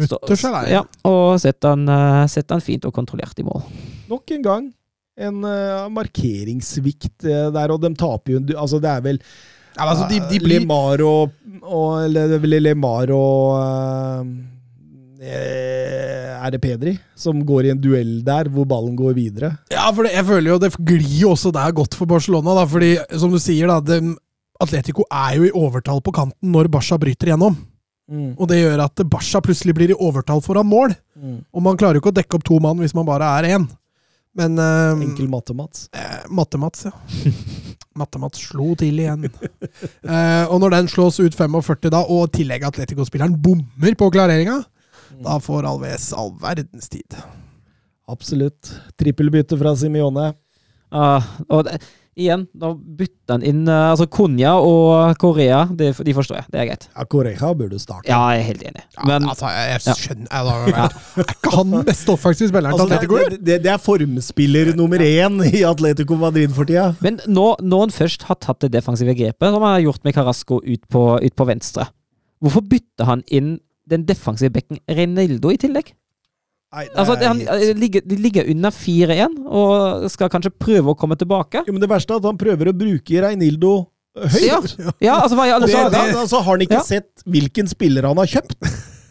stå- 0.00 0.18
seg 0.34 0.50
alene. 0.50 0.70
ja, 0.72 0.82
og 1.06 1.38
setter 1.38 1.76
han, 1.76 1.86
uh, 1.88 2.26
setter 2.26 2.56
han 2.56 2.64
fint 2.64 2.84
og 2.88 2.94
kontrollert 2.96 3.38
i 3.38 3.46
mål. 3.46 3.62
Nok 4.10 4.34
en 4.34 4.42
gang 4.42 4.72
en 5.14 5.44
uh, 5.46 5.90
markeringssvikt 5.94 7.26
uh, 7.28 7.50
der, 7.54 7.74
og 7.74 7.82
de 7.82 7.92
taper 7.98 8.34
jo 8.34 8.40
Altså, 8.58 8.80
det 8.82 8.90
er 8.90 9.04
vel 9.04 9.20
Ja, 9.76 9.86
altså, 9.86 10.08
de, 10.10 10.18
de 10.30 10.40
blir 10.42 10.64
Lemar 10.64 11.02
og, 11.06 11.36
og 11.62 12.02
Eller 12.04 12.34
er 12.34 12.48
Lemar 12.62 13.12
og 13.14 14.26
eh, 15.22 16.34
Er 16.34 16.54
det 16.54 16.60
Pedri 16.62 16.96
som 17.18 17.44
går 17.46 17.68
i 17.68 17.72
en 17.74 17.82
duell 17.82 18.16
der, 18.26 18.50
hvor 18.50 18.66
ballen 18.68 18.96
går 18.98 19.14
videre? 19.14 19.52
Ja, 19.72 19.86
for 19.94 20.06
det, 20.06 20.16
jeg 20.16 20.26
føler 20.26 20.50
jo 20.50 20.58
det 20.62 20.72
glir 20.82 21.20
jo 21.22 21.30
også 21.36 21.54
der 21.54 21.72
godt 21.72 21.94
for 21.94 22.10
Barcelona. 22.10 22.56
da, 22.58 22.66
fordi 22.68 22.96
som 23.14 23.30
du 23.32 23.38
sier, 23.38 23.70
da, 23.70 23.78
de, 23.80 24.16
Atletico 24.60 25.06
er 25.10 25.38
jo 25.38 25.46
i 25.46 25.54
overtall 25.54 26.02
på 26.04 26.12
kanten 26.14 26.52
når 26.52 26.68
Barca 26.74 26.98
bryter 27.00 27.30
igjennom. 27.30 27.56
Og 28.36 28.44
det 28.50 28.58
gjør 28.60 28.82
at 28.84 29.00
Barca 29.08 29.40
plutselig 29.40 29.72
blir 29.78 29.94
i 29.94 29.96
overtall 29.96 30.42
foran 30.44 30.68
mål. 30.68 30.92
Og 31.54 31.64
man 31.64 31.78
klarer 31.80 31.96
jo 31.96 32.04
ikke 32.04 32.12
å 32.12 32.18
dekke 32.18 32.36
opp 32.36 32.44
to 32.44 32.58
mann 32.60 32.82
hvis 32.82 32.92
man 32.96 33.08
bare 33.08 33.30
er 33.38 33.48
én. 33.56 33.64
Men 34.34 34.58
eh, 34.58 35.04
Enkel 35.06 35.28
matte, 35.30 35.54
Mats. 35.54 35.88
eh, 35.94 36.24
Matte-Mats, 36.34 36.84
ja. 36.88 36.92
Matte-Mats 38.00 38.40
slo 38.48 38.72
til 38.78 38.98
igjen. 38.98 39.28
Eh, 39.30 40.44
og 40.50 40.58
når 40.62 40.74
den 40.74 40.88
slås 40.90 41.20
ut 41.22 41.36
45 41.38 41.92
da, 41.94 42.00
og 42.02 42.26
i 42.32 42.40
tillegg 42.40 42.66
Atletico-spilleren 42.66 43.36
bommer 43.42 43.94
på 44.00 44.08
klareringa, 44.14 44.58
da 45.22 45.36
får 45.38 45.68
Alves 45.70 46.08
all 46.18 46.32
verdens 46.42 46.90
tid. 46.90 47.14
Absolutt. 48.10 48.72
Trippelbytte 48.98 49.56
fra 49.60 49.76
Simione. 49.78 50.32
Ah, 50.94 51.22
og 51.48 51.64
det, 51.68 51.78
igjen, 52.16 52.44
da 52.54 52.68
bytter 52.74 53.34
han 53.36 53.42
inn 53.46 53.62
eh, 53.68 53.90
altså 53.90 54.06
Konya 54.12 54.52
og 54.62 55.16
Korea. 55.18 55.64
de, 55.74 55.88
de 55.92 56.14
forstår 56.14 56.36
jeg. 56.40 56.46
Det 56.52 56.60
er 56.62 56.68
greit. 56.70 56.86
Ja, 56.94 57.04
Korea 57.10 57.50
burde 57.58 57.78
starte. 57.82 58.08
Ja, 58.10 58.20
jeg 58.34 58.42
er 58.44 58.48
helt 58.52 58.62
enig. 58.70 58.84
Ja, 58.96 59.06
Men 59.10 59.28
altså, 59.32 59.50
jeg, 59.50 59.80
jeg 59.86 59.96
skjønner 60.02 60.28
jeg, 60.30 60.68
da, 60.74 60.86
Er 61.22 61.32
ikke 61.34 61.54
han 61.56 61.74
beste 61.88 62.14
offensive 62.14 62.48
spilleren 62.52 62.76
til 62.78 62.84
Altså, 62.84 63.00
Atletico? 63.00 63.18
det, 63.34 63.40
det, 63.48 63.58
det 63.64 63.72
er 63.74 63.82
formspiller 63.82 64.72
nummer 64.78 65.02
én 65.04 65.40
i 65.50 65.64
Atletico 65.66 66.16
Madrid 66.20 66.54
for 66.54 66.64
tida. 66.70 66.86
Men 67.04 67.18
nå- 67.26 67.58
når 67.62 67.86
han 67.88 67.96
først 67.98 68.28
har 68.30 68.38
tatt 68.42 68.62
det 68.66 68.72
defensive 68.76 69.14
grepet, 69.18 69.50
som 69.50 69.62
han 69.62 69.76
har 69.78 69.84
gjort 69.88 70.04
med 70.06 70.14
Carasco 70.16 70.60
ut 70.62 70.84
på, 70.90 71.04
ut 71.22 71.34
på 71.36 71.46
venstre, 71.50 71.88
hvorfor 72.44 72.64
bytter 72.68 73.08
han 73.08 73.22
inn 73.32 73.56
den 73.90 74.06
defensive 74.08 74.52
bekken 74.54 74.78
Renildo 74.88 75.50
i 75.52 75.58
tillegg? 75.60 75.90
Nei, 76.74 76.84
Altså, 76.98 77.14
er 77.14 77.20
det, 77.22 77.26
han, 77.30 77.76
ligger, 77.78 78.02
De 78.02 78.16
ligger 78.18 78.48
under 78.50 78.72
4-1 78.74 79.34
og 79.46 80.06
skal 80.10 80.30
kanskje 80.32 80.50
prøve 80.58 80.90
å 80.94 80.96
komme 80.98 81.14
tilbake. 81.20 81.62
jo, 81.66 81.72
men 81.74 81.82
det 81.84 81.90
verste 81.92 82.14
er 82.16 82.22
at 82.22 82.26
han 82.26 82.38
prøver 82.40 82.72
å 82.72 82.74
bruke 82.76 83.20
Reinildo 83.22 83.74
høyt. 84.14 84.42
Ja, 84.46 84.58
ja 85.02 85.14
altså 85.22 85.38
hva 85.38 85.46
i 85.46 85.52
alle 85.54 85.68
dager? 85.70 86.16
altså, 86.18 86.40
har 86.42 86.50
han 86.56 86.64
ikke 86.66 86.80
Ja. 86.80 86.82
sett 86.86 87.22
hvilken 87.26 87.70
spiller 87.70 88.06
han 88.10 88.18
har 88.18 88.26
kjøpt? 88.30 88.56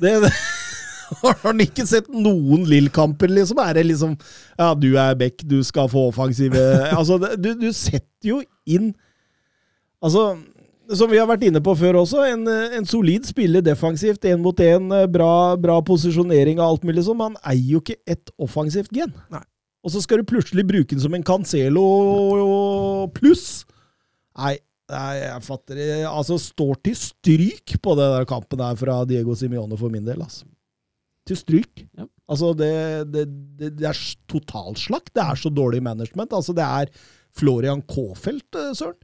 Det, 0.03 0.13
det, 0.25 0.31
har 1.23 1.39
han 1.43 1.59
ikke 1.63 1.85
sett 1.87 2.07
noen 2.11 2.63
Lill-kamper, 2.67 3.31
liksom? 3.31 3.59
Er 3.63 3.73
det 3.79 3.85
liksom 3.93 4.17
Ja, 4.59 4.73
du 4.75 4.89
er 4.99 5.15
back, 5.19 5.43
du 5.47 5.61
skal 5.63 5.87
få 5.91 6.09
offensive 6.11 6.59
Altså, 6.99 7.19
du, 7.39 7.53
du 7.59 7.69
setter 7.71 8.27
jo 8.33 8.41
inn 8.67 8.91
Altså, 10.03 10.33
som 10.97 11.11
vi 11.11 11.19
har 11.19 11.27
vært 11.29 11.45
inne 11.47 11.61
på 11.63 11.73
før 11.77 12.01
også, 12.01 12.23
en, 12.31 12.47
en 12.47 12.85
solid 12.89 13.25
spiller 13.27 13.63
defensivt, 13.65 14.25
én 14.29 14.41
mot 14.43 14.59
én, 14.63 14.91
bra, 15.11 15.31
bra 15.59 15.79
posisjonering 15.85 16.59
og 16.59 16.67
alt 16.67 16.87
mulig 16.87 17.05
sånn. 17.07 17.23
Han 17.23 17.39
eier 17.41 17.75
jo 17.75 17.81
ikke 17.83 17.99
ett 18.09 18.33
offensivt 18.41 18.93
gen. 18.95 19.13
Nei. 19.33 19.43
Og 19.83 19.91
så 19.91 19.99
skal 20.03 20.21
du 20.21 20.27
plutselig 20.29 20.63
bruke 20.67 20.95
den 20.95 21.03
som 21.03 21.15
en 21.15 21.25
Cancelo 21.27 21.83
pluss. 23.15 23.65
Nei, 24.39 24.55
nei, 24.91 25.11
jeg 25.19 25.43
fatter 25.43 25.79
det. 25.79 25.89
Altså, 26.07 26.39
står 26.39 26.79
til 26.87 26.95
stryk 26.97 27.75
på 27.83 27.95
den 27.99 28.13
der 28.15 28.27
kampen 28.29 28.61
der 28.61 28.79
fra 28.79 29.01
Diego 29.09 29.35
Simione 29.35 29.79
for 29.79 29.91
min 29.93 30.07
del. 30.07 30.23
altså. 30.23 30.47
Til 31.27 31.39
stryk. 31.39 31.83
Ja. 31.99 32.07
Altså, 32.31 32.53
det, 32.55 32.71
det, 33.11 33.25
det, 33.59 33.73
det 33.81 33.89
er 33.91 33.99
totalslakt. 34.31 35.11
Det 35.15 35.23
er 35.23 35.39
så 35.39 35.51
dårlig 35.51 35.83
management. 35.83 36.31
Altså, 36.31 36.55
det 36.55 36.63
er 36.63 36.91
Florian 37.35 37.83
Kaafeldt, 37.83 38.55
eh, 38.55 38.71
søren. 38.77 38.99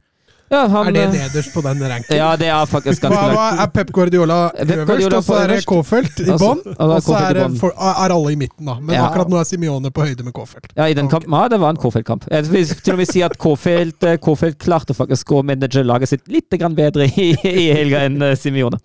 Ja, 0.50 0.64
han, 0.66 0.88
Er 0.88 0.94
det 0.96 1.02
eh, 1.04 1.12
nederst 1.14 1.52
på 1.54 1.62
den 1.62 1.82
ranken? 1.86 2.16
Ja, 2.16 2.32
det 2.36 2.48
er 2.50 2.66
faktisk 2.66 3.04
ganske 3.04 3.20
langt. 3.22 3.36
hva 3.38 3.62
er 3.62 3.68
Pep 3.70 3.92
Guardiola 3.94 4.38
øverst, 4.58 5.12
og 5.14 5.22
så 5.28 5.36
er 5.38 5.52
det. 5.52 5.58
Kofelt 5.70 6.18
i 6.18 6.26
Altså, 6.26 6.40
bånn, 6.42 6.62
og 6.74 6.90
da 6.90 6.96
er 6.96 7.04
så 7.06 7.14
er, 7.20 7.92
er 7.92 8.14
alle 8.16 8.32
i 8.32 8.38
midten, 8.40 8.66
da. 8.66 8.74
Men 8.80 8.96
Ja. 8.96 9.04
akkurat 9.06 9.30
nå 9.30 9.38
er 9.38 9.46
Simione 9.46 9.92
på 9.94 10.02
høyde 10.08 10.26
med 10.26 10.34
Kofelt. 10.34 10.72
Ja, 10.74 10.88
i 10.90 10.94
den 10.98 11.08
kampen, 11.08 11.30
ja, 11.30 11.46
det 11.48 11.60
var 11.62 11.70
en 11.70 11.78
Kofeld-kamp. 11.78 12.26
Jeg 12.30 12.50
vil 12.50 12.66
til 12.66 12.96
og 12.96 12.98
med 12.98 13.06
si 13.12 13.22
at 13.22 13.38
Kofeld, 13.38 14.02
eh, 14.02 14.18
klarte 14.58 14.94
faktisk 14.94 15.30
å 15.38 15.44
manage 15.46 15.84
laget 15.86 16.08
sitt 16.08 16.26
litt 16.26 16.50
bedre 16.50 17.06
i, 17.06 17.30
i 17.46 17.70
helga 17.70 18.02
enn 18.08 18.20
eh, 18.20 18.34
Simione. 18.34 18.82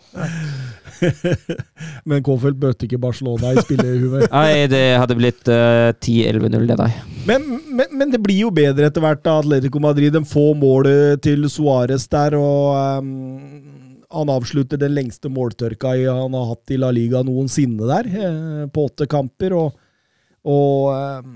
Men 2.09 2.23
Kofeld 2.25 2.57
bøtte 2.61 2.87
ikke 2.87 2.99
Barcelona 3.01 3.53
i 3.53 3.63
spillerhumør. 3.63 4.27
Nei, 4.35 4.65
det 4.71 4.83
hadde 5.01 5.17
blitt 5.19 5.51
uh, 5.51 5.91
10-11-0, 5.93 6.67
det 6.71 6.77
der. 6.81 6.97
Men, 7.29 7.47
men, 7.69 7.95
men 7.99 8.13
det 8.13 8.21
blir 8.23 8.45
jo 8.45 8.51
bedre 8.55 8.89
etter 8.89 9.03
hvert. 9.03 9.23
da 9.25 9.39
Atletico 9.41 9.81
Madrid 9.83 10.15
de 10.15 10.23
får 10.27 10.51
målet 10.59 11.23
til 11.25 11.47
Suárez 11.51 12.07
der, 12.11 12.37
og 12.39 13.01
um, 13.01 13.75
han 14.15 14.31
avslutter 14.31 14.79
den 14.79 14.93
lengste 14.95 15.31
måltørka 15.33 15.95
han 16.05 16.37
har 16.37 16.51
hatt 16.53 16.71
i 16.71 16.79
La 16.79 16.91
Liga 16.95 17.23
noensinne 17.25 17.89
der, 17.89 18.07
eh, 18.07 18.61
på 18.71 18.85
åtte 18.87 19.09
kamper. 19.11 19.55
Og, 19.57 19.73
og 20.45 20.91
ehm, 20.93 21.33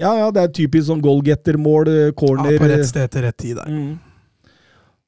ja, 0.00 0.14
ja, 0.18 0.30
det 0.34 0.42
er 0.42 0.54
typisk 0.56 0.88
sånn 0.88 1.04
goalgettermål, 1.04 1.92
corner 2.18 2.56
Ja, 2.56 2.62
på 2.62 2.72
rett 2.72 2.88
sted 2.88 3.12
til 3.12 3.26
rett 3.28 3.38
tid 3.38 3.60
der. 3.60 3.70
Mm. 3.70 4.11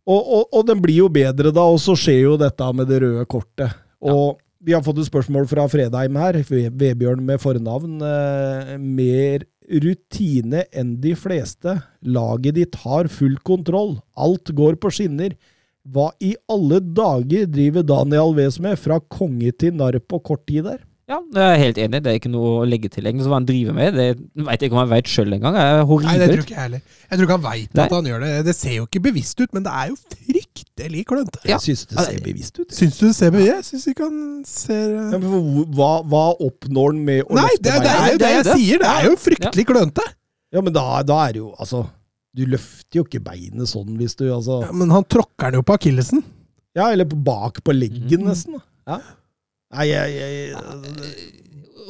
Og, 0.05 0.21
og, 0.21 0.43
og 0.53 0.67
den 0.69 0.83
blir 0.85 1.05
jo 1.05 1.11
bedre 1.13 1.53
da, 1.55 1.65
og 1.65 1.81
så 1.81 1.97
skjer 1.97 2.21
jo 2.27 2.41
dette 2.41 2.67
med 2.77 2.91
det 2.91 3.01
røde 3.05 3.25
kortet. 3.31 3.73
Og 4.05 4.37
vi 4.65 4.73
har 4.73 4.85
fått 4.85 5.01
et 5.01 5.09
spørsmål 5.09 5.49
fra 5.49 5.65
Fredheim 5.69 6.17
her, 6.21 6.39
Vebjørn 6.49 7.25
med 7.25 7.41
fornavn. 7.41 7.99
Eh, 8.05 8.77
mer 8.81 9.45
rutine 9.85 10.65
enn 10.77 10.95
de 11.01 11.15
fleste. 11.17 11.79
Laget 12.05 12.57
ditt 12.59 12.79
har 12.85 13.09
full 13.13 13.37
kontroll. 13.45 13.99
Alt 14.17 14.53
går 14.57 14.79
på 14.81 14.93
skinner. 14.93 15.37
Hva 15.85 16.11
i 16.25 16.33
alle 16.49 16.81
dager 16.81 17.49
driver 17.53 17.85
Daniel 17.85 18.33
Wes 18.37 18.57
med, 18.61 18.79
fra 18.81 19.01
konge 19.13 19.53
til 19.53 19.77
narr 19.77 20.01
på 20.01 20.21
kort 20.25 20.47
tid 20.49 20.65
der? 20.69 20.81
Ja, 21.05 21.19
jeg 21.37 21.45
er 21.45 21.59
helt 21.61 21.79
enig. 21.85 21.99
Det 22.01 22.09
er 22.11 22.17
ikke 22.17 22.31
noe 22.33 22.51
å 22.63 22.65
legge 22.65 22.89
til. 22.89 23.05
egentlig. 23.05 23.27
Så 23.27 23.29
hva 23.29 23.37
han 23.37 23.45
driver 23.49 23.75
med, 23.77 23.93
det 23.99 24.05
veit 24.47 24.63
jeg 24.63 24.71
ikke 24.71 24.77
om 24.79 24.81
han 24.81 24.89
veit 24.89 25.11
sjøl 25.13 25.35
engang. 25.37 25.53
Det 25.53 25.65
er 25.65 25.83
Nei, 26.07 26.15
det 26.23 26.29
tror 26.31 26.45
ikke 26.47 26.55
jeg 26.55 26.63
heller. 26.63 26.81
Jeg 27.11 27.19
tror 27.19 27.27
ikke 27.27 27.37
han 27.37 27.43
veit 27.45 27.81
at 27.85 27.93
han 27.93 28.07
gjør 28.09 28.23
det. 28.25 28.31
Det 28.47 28.55
ser 28.57 28.73
jo 28.79 28.87
ikke 28.89 29.03
bevisst 29.05 29.43
ut, 29.45 29.51
men 29.53 29.67
det 29.67 29.73
er 29.77 29.91
jo 29.91 29.97
fryktelig 30.15 31.03
klønete. 31.11 31.43
Ja. 31.45 31.59
Jeg 31.59 31.61
syns 31.67 31.83
det 31.91 32.07
ser 32.07 32.23
bevisst 32.25 32.61
ut. 32.63 32.73
Syns 32.79 32.97
du 32.99 33.05
det 33.05 33.15
ser 33.19 33.35
bevisst 33.35 33.51
ut? 33.51 33.57
Jeg 33.59 33.67
syns 33.69 33.85
ikke 33.93 34.07
han 34.09 34.23
ser 34.49 34.87
Ja, 34.95 35.03
uh... 35.05 35.19
men 35.27 35.75
hva, 35.77 35.91
hva 36.09 36.23
oppnår 36.49 36.95
han 36.95 37.03
med 37.11 37.21
å 37.29 37.37
Nei, 37.37 37.45
løfte 37.51 37.67
det, 37.69 37.75
det 37.85 37.93
er 37.99 38.09
jo 38.15 38.23
det 38.25 38.31
jeg 38.33 38.47
det. 38.49 38.55
sier! 38.57 38.79
Det 38.87 38.93
er 38.95 39.09
jo 39.11 39.19
fryktelig 39.27 39.67
klønete! 39.73 40.07
Ja, 40.57 40.63
men 40.65 40.73
da, 40.77 40.87
da 41.03 41.19
er 41.27 41.35
det 41.37 41.41
jo 41.43 41.51
Altså, 41.59 41.83
du 42.35 42.45
løfter 42.49 43.01
jo 43.01 43.05
ikke 43.05 43.21
beinet 43.29 43.69
sånn 43.71 43.93
hvis 44.01 44.17
du 44.17 44.25
altså 44.33 44.63
Ja, 44.65 44.73
men 44.73 44.89
han 44.95 45.05
tråkker 45.05 45.53
den 45.53 45.61
jo 45.61 45.67
på 45.69 45.77
akillesen. 45.77 46.25
Ja, 46.75 46.89
eller 46.95 47.05
bak 47.13 47.61
på 47.63 47.77
leggen, 47.77 48.25
Mhm. 48.25 48.29
nesten. 48.33 48.57
da. 48.57 48.65
Ja. 48.97 49.01
Nei, 49.75 49.89
jeg, 49.91 50.15
jeg, 50.19 51.33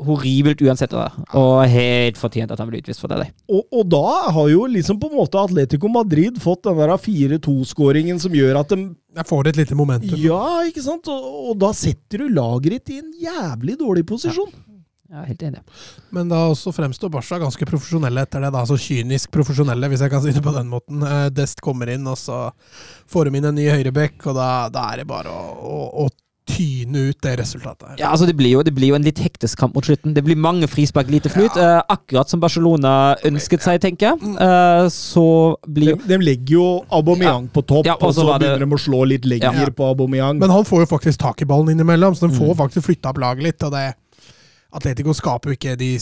Horribelt 0.05 0.61
uansett. 0.67 0.91
da. 0.91 1.07
Og 1.39 1.61
helt 1.71 2.19
fortjent 2.19 2.51
at 2.51 2.59
han 2.61 2.69
ble 2.69 2.81
utvist 2.83 3.01
for 3.01 3.13
det. 3.13 3.29
og, 3.47 3.63
og 3.71 3.87
da 3.93 4.33
har 4.35 4.49
jo 4.51 4.65
liksom 4.67 4.99
på 5.01 5.07
en 5.11 5.17
måte 5.21 5.39
Atletico 5.39 5.89
Madrid 5.93 6.41
fått 6.43 6.65
den 6.67 6.81
der 6.81 6.97
4-2-skåringen 6.99 8.19
som 8.21 8.35
gjør 8.35 8.59
at 8.65 8.75
de 8.75 8.81
Jeg 9.15 9.29
får 9.31 9.49
et 9.53 9.57
lite 9.63 9.77
momentum. 9.79 10.19
Ja, 10.19 10.65
ikke 10.67 10.83
sant? 10.83 11.07
Og, 11.09 11.51
og 11.53 11.59
da 11.63 11.71
setter 11.77 12.25
du 12.25 12.33
laget 12.35 12.75
ditt 12.75 12.91
i 12.97 13.01
en 13.05 13.13
jævlig 13.23 13.79
dårlig 13.79 14.03
posisjon. 14.11 14.51
Ja, 15.15 15.23
helt 15.29 15.43
enig. 15.47 15.61
Men 16.11 16.27
da 16.33 16.41
også 16.51 16.73
fremstår 16.75 17.13
Barca 17.15 17.39
ganske 17.39 17.67
profesjonelle 17.69 18.25
etter 18.27 18.43
det. 18.43 18.51
da, 18.57 18.65
Så 18.67 18.75
kynisk 18.81 19.31
profesjonelle, 19.31 19.87
hvis 19.93 20.03
jeg 20.03 20.11
kan 20.11 20.25
si 20.25 20.33
det 20.35 20.43
på 20.43 20.55
den 20.57 20.67
måten. 20.73 21.05
Eh, 21.07 21.29
Dest 21.31 21.63
kommer 21.63 21.93
inn, 21.95 22.09
og 22.11 22.19
så 22.19 22.49
får 23.13 23.31
de 23.31 23.39
inn 23.39 23.47
en 23.53 23.55
ny 23.55 23.69
høyrebekk, 23.71 24.25
og 24.33 24.35
da, 24.41 24.49
da 24.75 24.89
er 24.91 25.05
det 25.05 25.07
bare 25.13 25.31
å, 25.31 25.55
å, 25.55 25.79
å 26.03 26.09
tyne 26.47 27.09
ut 27.11 27.19
det 27.25 27.39
resultatet 27.41 27.89
her. 27.89 27.97
Ja, 27.99 28.11
altså 28.13 28.27
det 28.29 28.35
blir, 28.37 28.51
jo, 28.53 28.63
det 28.63 28.75
blir 28.77 28.91
jo 28.93 28.97
en 28.99 29.05
litt 29.07 29.19
hektisk 29.19 29.59
kamp 29.59 29.75
mot 29.75 29.87
slutten. 29.87 30.13
Det 30.15 30.23
blir 30.27 30.37
mange 30.37 30.69
frispark, 30.69 31.09
lite 31.09 31.31
flyt. 31.33 31.57
Eh, 31.57 31.81
akkurat 31.89 32.29
som 32.29 32.41
Barcelona 32.43 33.15
ønsket 33.25 33.65
seg, 33.65 33.81
tenker 33.81 34.13
jeg. 34.13 34.35
Uh, 34.37 34.85
så 34.93 35.25
blir 35.65 35.95
blir 35.97 36.07
de 36.13 36.19
legger 36.25 36.55
jo 36.59 36.67
Aubameyang 36.93 37.49
på 37.55 37.65
topp, 37.65 37.87
Ja, 37.89 37.97
og 37.97 38.13
så 38.15 38.27
begynner 38.27 38.59
det- 38.61 38.69
de 38.69 38.77
å 38.77 38.79
slå 38.85 39.07
litt 39.09 39.25
lenger 39.25 39.53
Ja. 39.65 39.71
på 39.71 39.89
Aubameyang. 39.95 40.39
Men 40.39 40.51
han 40.51 40.65
får 40.65 40.85
jo 40.85 40.87
faktisk 40.97 41.19
tak 41.19 41.41
i 41.43 41.45
ballen 41.49 41.69
innimellom, 41.73 42.15
så 42.15 42.29
de 42.29 42.37
får 42.37 42.55
Mm. 42.55 42.57
faktisk 42.57 42.87
flytta 42.93 43.09
opp 43.11 43.19
laget 43.19 43.43
litt. 43.43 43.63
og 43.63 43.73
det 43.73 43.95
Atletico 44.75 45.13
skaper 45.15 45.51
jo 45.51 45.57
ikke 45.57 45.77
de 45.79 45.99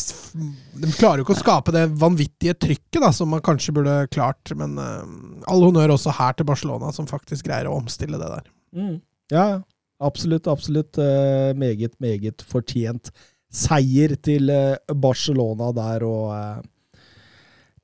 De 0.80 0.92
klarer 0.96 1.18
jo 1.18 1.24
ikke 1.24 1.36
å 1.36 1.42
skape 1.42 1.72
det 1.72 1.90
vanvittige 1.90 2.54
trykket 2.58 3.00
da, 3.00 3.10
som 3.10 3.28
man 3.28 3.40
kanskje 3.40 3.74
burde 3.74 4.08
klart. 4.10 4.56
Men 4.56 4.78
uh, 4.78 5.04
all 5.46 5.60
honnør 5.62 5.92
også 5.92 6.10
her 6.12 6.32
til 6.32 6.46
Barcelona, 6.46 6.92
som 6.92 7.06
faktisk 7.06 7.44
greier 7.44 7.66
å 7.66 7.76
omstille 7.76 8.18
det 8.18 8.28
der. 8.28 8.42
Mm. 8.74 9.00
Ja, 9.30 9.48
ja. 9.48 9.60
Absolutt, 10.02 10.48
absolutt. 10.50 10.98
eh, 10.98 11.52
meget, 11.58 11.94
meget 12.02 12.42
fortjent 12.48 13.10
seier 13.52 14.14
til 14.24 14.50
eh, 14.50 14.76
Barcelona 14.96 15.70
der, 15.76 16.04
og 16.08 16.30
uh, 16.32 16.62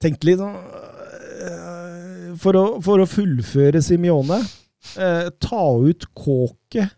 tenkte 0.00 0.30
litt 0.30 0.40
eh, 0.40 2.34
for, 2.40 2.56
å, 2.56 2.64
for 2.84 3.02
å 3.02 3.08
fullføre 3.08 3.82
Simione, 3.84 4.40
eh, 4.96 5.28
ta 5.42 5.64
ut 5.76 6.06
kåket 6.16 6.94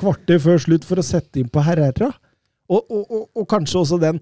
kvarter 0.00 0.40
før 0.42 0.58
slutt 0.64 0.86
for 0.88 0.98
å 0.98 1.06
sette 1.06 1.38
inn 1.42 1.50
på 1.52 1.62
Herrera. 1.62 2.10
Og, 2.72 2.82
og, 2.88 3.04
og, 3.04 3.24
og 3.36 3.46
kanskje 3.50 3.80
også 3.82 3.98
den 4.00 4.20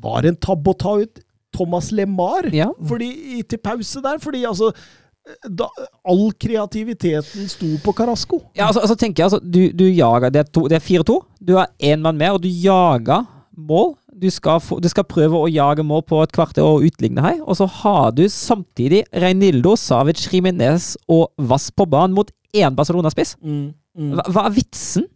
Var 0.00 0.24
en 0.26 0.36
tabbe 0.40 0.72
å 0.72 0.76
ta 0.78 0.92
ut 1.02 1.20
Thomas 1.54 1.90
LeMar 1.94 2.48
Ja. 2.54 2.70
fordi, 2.88 3.42
til 3.46 3.60
pause 3.62 4.00
der? 4.02 4.18
Fordi 4.22 4.40
altså 4.48 4.70
da, 5.48 5.68
All 6.04 6.32
kreativiteten 6.40 7.48
sto 7.48 7.70
på 7.84 7.92
Carasco. 7.96 8.42
Ja, 8.56 8.66
altså, 8.68 8.80
altså 8.84 8.96
tenker 9.00 9.22
jeg, 9.24 9.32
altså, 9.32 9.40
du, 9.40 9.60
du 9.72 9.84
jager 9.88 10.30
Det 10.34 10.42
er, 10.42 10.48
to- 10.52 10.66
det 10.68 10.76
er 10.78 10.84
4-2. 10.84 11.18
Du 11.40 11.54
har 11.56 11.70
én 11.82 12.02
mann 12.04 12.18
mer, 12.20 12.36
og 12.36 12.42
du 12.44 12.48
jager 12.48 13.24
mål. 13.56 13.94
Du 14.14 14.28
skal, 14.30 14.60
få, 14.62 14.76
du 14.78 14.86
skal 14.88 15.04
prøve 15.10 15.34
å 15.40 15.48
jage 15.50 15.82
mål 15.82 16.04
på 16.06 16.20
et 16.22 16.30
kvarter 16.32 16.62
og 16.62 16.84
utligne 16.86 17.22
her. 17.24 17.40
Og 17.42 17.56
så 17.58 17.66
har 17.80 18.12
du 18.14 18.22
samtidig 18.30 19.02
Reinildo, 19.10 19.72
Savic, 19.80 20.22
Jimenez 20.32 20.92
og 21.10 21.32
Vass 21.50 21.70
på 21.74 21.86
banen 21.90 22.14
mot 22.14 22.30
én 22.54 22.76
Barcelona-spiss. 22.78 23.34
Hva, 23.42 24.22
hva 24.30 24.44
er 24.48 24.54
vitsen? 24.60 25.08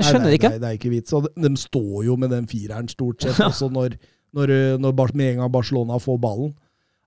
Jeg 0.00 0.08
skjønner 0.08 0.26
Nei, 0.26 0.32
det 0.34 0.38
ikke. 0.40 0.50
Nei, 0.52 0.58
det 0.60 0.68
er 0.68 0.76
ikke 0.80 0.90
vits. 0.92 1.14
Og 1.16 1.24
de, 1.28 1.32
de 1.46 1.54
står 1.60 2.04
jo 2.10 2.16
med 2.20 2.32
den 2.34 2.46
fireren 2.50 2.88
stort 2.92 3.24
sett 3.24 3.40
også 3.48 3.70
når, 3.72 3.96
når, 4.36 4.52
når 4.82 4.94
Bar- 5.00 5.14
med 5.16 5.34
en 5.34 5.42
gang 5.44 5.52
Barcelona 5.54 5.98
får 6.02 6.20
ballen. 6.20 6.52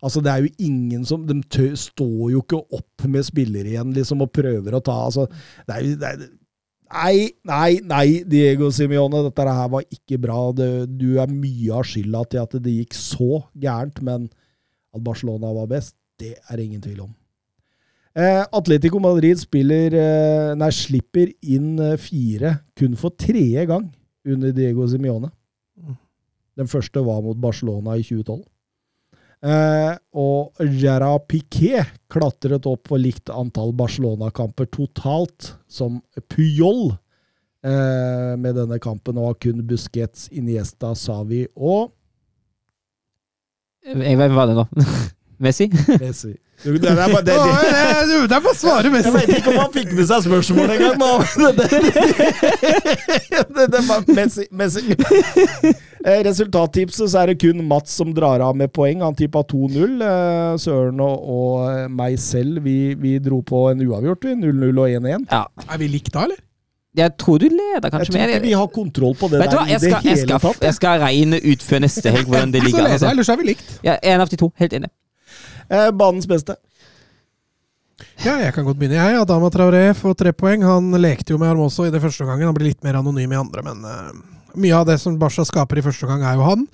Altså, 0.06 0.22
det 0.22 0.32
er 0.32 0.46
jo 0.46 0.68
ingen 0.70 1.06
som 1.08 1.24
De 1.26 1.40
tø, 1.50 1.72
står 1.80 2.32
jo 2.36 2.44
ikke 2.44 2.62
opp 2.78 3.06
med 3.10 3.26
spillere 3.26 3.72
igjen 3.72 3.94
liksom, 3.96 4.22
og 4.22 4.34
prøver 4.36 4.78
å 4.78 4.84
ta 4.86 5.00
altså, 5.08 5.26
det 5.66 5.78
er 5.78 5.88
det 6.02 6.10
er, 6.12 6.26
Nei, 6.96 7.32
nei, 7.50 7.80
nei, 7.82 8.06
Diego 8.30 8.70
Simione, 8.72 9.24
dette 9.26 9.44
her 9.50 9.70
var 9.74 9.84
ikke 9.90 10.20
bra. 10.22 10.38
Det, 10.56 10.70
du 11.00 11.18
er 11.20 11.32
mye 11.34 11.74
av 11.74 11.88
skylda 11.90 12.22
til 12.30 12.44
at 12.44 12.54
det 12.62 12.76
gikk 12.76 12.94
så 12.96 13.42
gærent, 13.58 13.98
men 14.06 14.28
at 14.94 15.04
Barcelona 15.04 15.50
var 15.58 15.68
best, 15.74 15.96
det 16.22 16.36
er 16.38 16.62
ingen 16.62 16.84
tvil 16.86 17.08
om. 17.08 17.12
Eh, 18.16 18.46
Atletico 18.56 19.02
Madrid 19.04 19.42
spiller, 19.42 19.98
eh, 20.00 20.54
nei, 20.56 20.70
slipper 20.72 21.34
inn 21.42 21.74
eh, 21.84 21.98
fire 22.00 22.54
kun 22.78 22.96
for 22.96 23.18
tredje 23.20 23.66
gang 23.68 23.90
under 24.24 24.54
Diego 24.56 24.88
Simione. 24.88 25.34
Mm. 25.76 25.98
Den 26.62 26.70
første 26.72 27.04
var 27.04 27.20
mot 27.26 27.42
Barcelona 27.42 27.98
i 28.00 28.06
2012. 28.06 28.46
Eh, 29.46 29.94
og 30.18 30.62
Jara 30.82 31.12
Piquet 31.22 31.92
klatret 32.10 32.66
opp 32.66 32.88
på 32.90 32.98
likt 32.98 33.30
antall 33.30 33.76
Barcelona-kamper 33.78 34.70
totalt 34.74 35.52
som 35.70 36.00
Puyol 36.34 36.96
eh, 37.62 38.34
med 38.42 38.58
denne 38.58 38.80
kampen, 38.82 39.20
og 39.20 39.30
har 39.30 39.38
kun 39.46 39.62
Busquets, 39.68 40.32
Iniesta, 40.34 40.96
Savi 40.98 41.46
og 41.56 41.94
Jeg 43.86 44.18
Hvem 44.18 44.34
var 44.34 44.50
det 44.50 44.58
nå? 44.58 44.66
Messi? 45.40 45.68
Messi. 46.00 46.34
Det, 46.64 46.72
det, 46.82 46.88
er 46.90 46.96
bare, 47.12 47.20
det, 47.28 47.34
det, 47.36 47.72
eh, 47.76 48.12
Det 48.30 48.36
er 48.38 48.40
bare 48.42 48.52
å 48.54 48.56
svare 48.56 48.88
Jeg 49.04 49.12
vet 49.12 49.32
ikke 49.36 49.52
om 49.52 49.58
han 49.60 49.74
fikk 49.74 49.90
med 49.98 50.08
seg 50.08 50.22
spørsmålet 50.24 50.78
engang, 50.78 50.96
men 51.02 51.58
det, 51.58 51.66
det, 51.68 53.42
det, 53.58 53.66
det 53.74 53.82
var 53.90 54.06
Messi. 54.16 54.46
Messi. 54.56 54.96
Eh, 56.06 56.22
Resultattipset 56.26 57.12
så 57.12 57.22
er 57.24 57.34
det 57.34 57.38
kun 57.44 57.60
Mats 57.68 57.96
som 58.00 58.14
drar 58.16 58.40
av 58.46 58.56
med 58.58 58.72
poeng. 58.76 59.04
Han 59.04 59.18
tippa 59.20 59.44
2-0. 59.52 60.00
Eh, 60.06 60.56
Søren 60.64 61.00
og, 61.04 61.28
og 61.36 61.92
meg 61.92 62.16
selv 62.24 62.64
vi, 62.66 62.94
vi 63.04 63.18
dro 63.20 63.42
på 63.46 63.66
en 63.74 63.84
uavgjort, 63.86 64.24
vi. 64.30 64.36
0-0 64.48 64.82
og 64.86 64.96
1-1. 65.02 65.28
Ja. 65.34 65.44
Er 65.68 65.82
vi 65.82 65.92
likt 65.92 66.14
da, 66.16 66.28
eller? 66.30 66.40
Jeg 66.96 67.12
tror 67.20 67.42
du 67.44 67.50
leder 67.52 67.84
Jeg 67.84 67.92
kanskje 67.92 68.14
tror 68.14 68.22
mer. 68.22 68.30
ikke 68.38 68.46
vi 68.48 68.52
har 68.56 68.68
kontroll 68.72 69.16
på 69.20 69.28
det 69.28 69.42
Vet 69.42 69.50
der 69.52 69.58
hva, 69.60 69.66
jeg 69.68 69.82
det 69.82 69.90
skal, 69.90 70.06
jeg, 70.08 70.14
hele 70.16 70.28
skal, 70.30 70.40
tatt. 70.46 70.62
jeg 70.64 70.76
skal 70.78 71.02
regne 71.02 71.40
ut 71.44 71.66
før 71.68 71.82
neste 71.84 72.14
helg 72.16 72.30
hvordan 72.32 72.54
det 72.56 72.62
ligger. 72.70 72.86
Altså. 72.88 73.10
ellers 73.12 73.32
er 73.34 73.42
vi 73.42 73.48
likt. 73.50 73.74
Ja, 73.84 73.98
en 74.00 74.24
av 74.24 74.32
de 74.32 74.40
to. 74.40 74.48
Helt 74.62 74.78
enig. 74.80 74.94
Eh, 75.70 75.92
banens 75.92 76.28
beste. 76.30 76.58
Ja, 78.24 78.38
jeg 78.42 78.54
kan 78.56 78.66
godt 78.68 78.80
begynne. 78.80 78.98
Jeg, 78.98 79.20
Adama 79.22 79.50
Traoré 79.54 79.90
får 79.96 80.16
tre 80.20 80.32
poeng. 80.36 80.64
Han 80.68 80.92
lekte 81.00 81.34
jo 81.34 81.40
med 81.40 81.52
Hermoso 81.52 81.86
i 81.86 81.92
det 81.94 82.02
første 82.04 82.28
gangen. 82.28 82.48
Han 82.48 82.56
blir 82.58 82.72
litt 82.72 82.84
mer 82.86 83.00
anonym 83.00 83.32
i 83.32 83.40
andre, 83.40 83.64
men 83.66 83.86
uh, 83.86 84.12
mye 84.60 84.76
av 84.76 84.88
det 84.90 84.98
som 85.02 85.18
Barca 85.20 85.46
skaper 85.48 85.80
i 85.80 85.86
første 85.86 86.10
gang, 86.10 86.24
er 86.26 86.36
jo 86.40 86.48
han. 86.48 86.66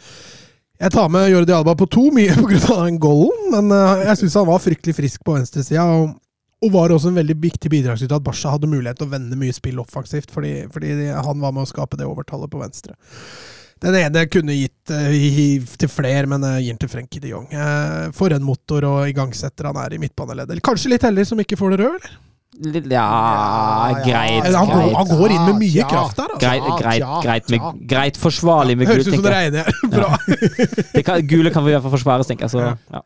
Jeg 0.82 0.96
tar 0.96 1.12
med 1.14 1.28
Jordi 1.30 1.54
Alba 1.54 1.76
på 1.78 1.86
to, 1.94 2.08
mye 2.16 2.34
pga. 2.40 2.62
den 2.88 2.98
golden, 3.02 3.52
men 3.54 3.70
uh, 3.74 4.02
jeg 4.08 4.24
syns 4.24 4.40
han 4.42 4.50
var 4.50 4.64
fryktelig 4.64 4.98
frisk 4.98 5.26
på 5.28 5.38
venstresida. 5.38 5.86
Og, 6.00 6.16
og 6.62 6.74
var 6.74 6.94
også 6.94 7.12
en 7.12 7.22
veldig 7.22 7.38
viktig 7.42 7.70
bidragsyter 7.74 8.18
at 8.18 8.26
Barca 8.26 8.56
hadde 8.56 8.70
mulighet 8.72 9.02
til 9.02 9.10
å 9.10 9.14
vende 9.14 9.38
mye 9.38 9.54
spill 9.54 9.82
offensivt, 9.82 10.34
fordi, 10.34 10.56
fordi 10.74 10.96
han 11.12 11.42
var 11.42 11.54
med 11.54 11.66
å 11.66 11.70
skape 11.70 12.00
det 12.02 12.10
overtallet 12.10 12.54
på 12.54 12.62
venstre. 12.62 12.98
Den 13.82 13.96
ene 13.98 14.26
kunne 14.30 14.54
gitt 14.54 14.92
uh, 14.94 15.78
til 15.82 15.90
flere, 15.90 16.28
men 16.30 16.44
jeg 16.46 16.66
gir 16.68 16.76
den 16.76 16.82
til 16.84 16.92
Frenkie 16.92 17.22
de 17.24 17.32
Jong. 17.34 17.48
Uh, 17.50 18.12
For 18.14 18.34
en 18.36 18.44
motor 18.46 18.86
og 18.86 19.08
igangsetter 19.10 19.72
han 19.72 19.80
er 19.82 19.96
i 19.98 20.02
midtbaneleddet. 20.04 20.62
Kanskje 20.66 20.92
litt 20.94 21.06
heldig 21.08 21.26
som 21.32 21.42
ikke 21.42 21.58
får 21.58 21.74
det 21.76 21.80
rød, 21.86 21.96
eller? 21.98 22.20
Litt- 22.76 22.92
Ja, 22.92 23.06
Ja, 23.08 24.04
greit. 24.06 24.54
Han, 24.54 24.68
går, 24.70 24.82
greit. 24.84 24.96
han 25.00 25.08
går 25.18 25.32
inn 25.34 25.46
med 25.48 25.58
mye 25.64 25.80
Ja, 25.80 25.88
kraft 25.90 26.20
der, 26.20 26.34
altså. 26.36 26.42
Greit, 26.44 26.68
greit, 26.84 27.00
ja, 27.02 27.22
greit, 27.24 27.50
med, 27.50 27.60
ja. 27.64 27.72
greit 27.96 28.18
forsvarlig 28.22 28.76
med 28.78 28.92
Høres 28.92 29.08
ut 29.08 29.16
som 29.16 29.24
det 29.26 29.34
er. 29.34 29.74
Bra. 29.96 30.12
Det 30.94 31.04
kan, 31.08 31.24
gule 31.26 31.50
kan 31.56 31.66
vi 31.66 31.72
i 31.72 31.74
hvert 31.78 31.86
fall 31.88 31.96
forsvares, 31.96 32.30
tenker 32.30 32.46
jeg. 32.46 32.54
Så, 32.54 32.68
ja. 32.94 33.02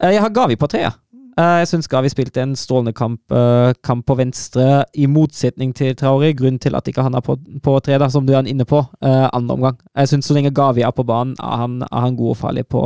Eh, 0.00 0.14
Jeg 0.14 0.22
har 0.24 0.32
Gavi 0.32 0.56
på 0.56 0.68
tre. 0.70 0.86
Eh, 0.86 0.96
Jeg 1.38 1.68
syns 1.70 1.88
Gavi 1.90 2.10
spilte 2.10 2.42
en 2.42 2.56
strålende 2.58 2.92
kamp, 2.96 3.20
eh, 3.32 3.72
kamp 3.86 4.06
på 4.08 4.16
venstre, 4.18 4.84
i 4.98 5.06
motsetning 5.06 5.72
til 5.76 5.94
Traori. 5.96 6.32
Grunnen 6.36 6.58
til 6.60 6.74
at 6.74 6.88
ikke 6.90 7.04
han 7.06 7.14
er 7.14 7.24
på, 7.24 7.36
på 7.62 7.76
tre, 7.84 7.98
da, 8.02 8.08
som 8.10 8.26
du 8.26 8.32
er 8.34 8.48
inne 8.50 8.66
på, 8.68 8.82
eh, 9.02 9.28
andre 9.32 9.54
omgang. 9.54 9.78
Jeg 9.96 10.10
syns 10.10 10.26
så 10.30 10.36
lenge 10.36 10.52
Gavi 10.54 10.82
er 10.82 10.94
på 10.96 11.06
banen, 11.06 11.36
er 11.38 11.62
han, 11.64 11.82
er 11.86 12.06
han 12.06 12.16
god 12.18 12.34
og 12.34 12.40
farlig 12.42 12.66
på, 12.68 12.82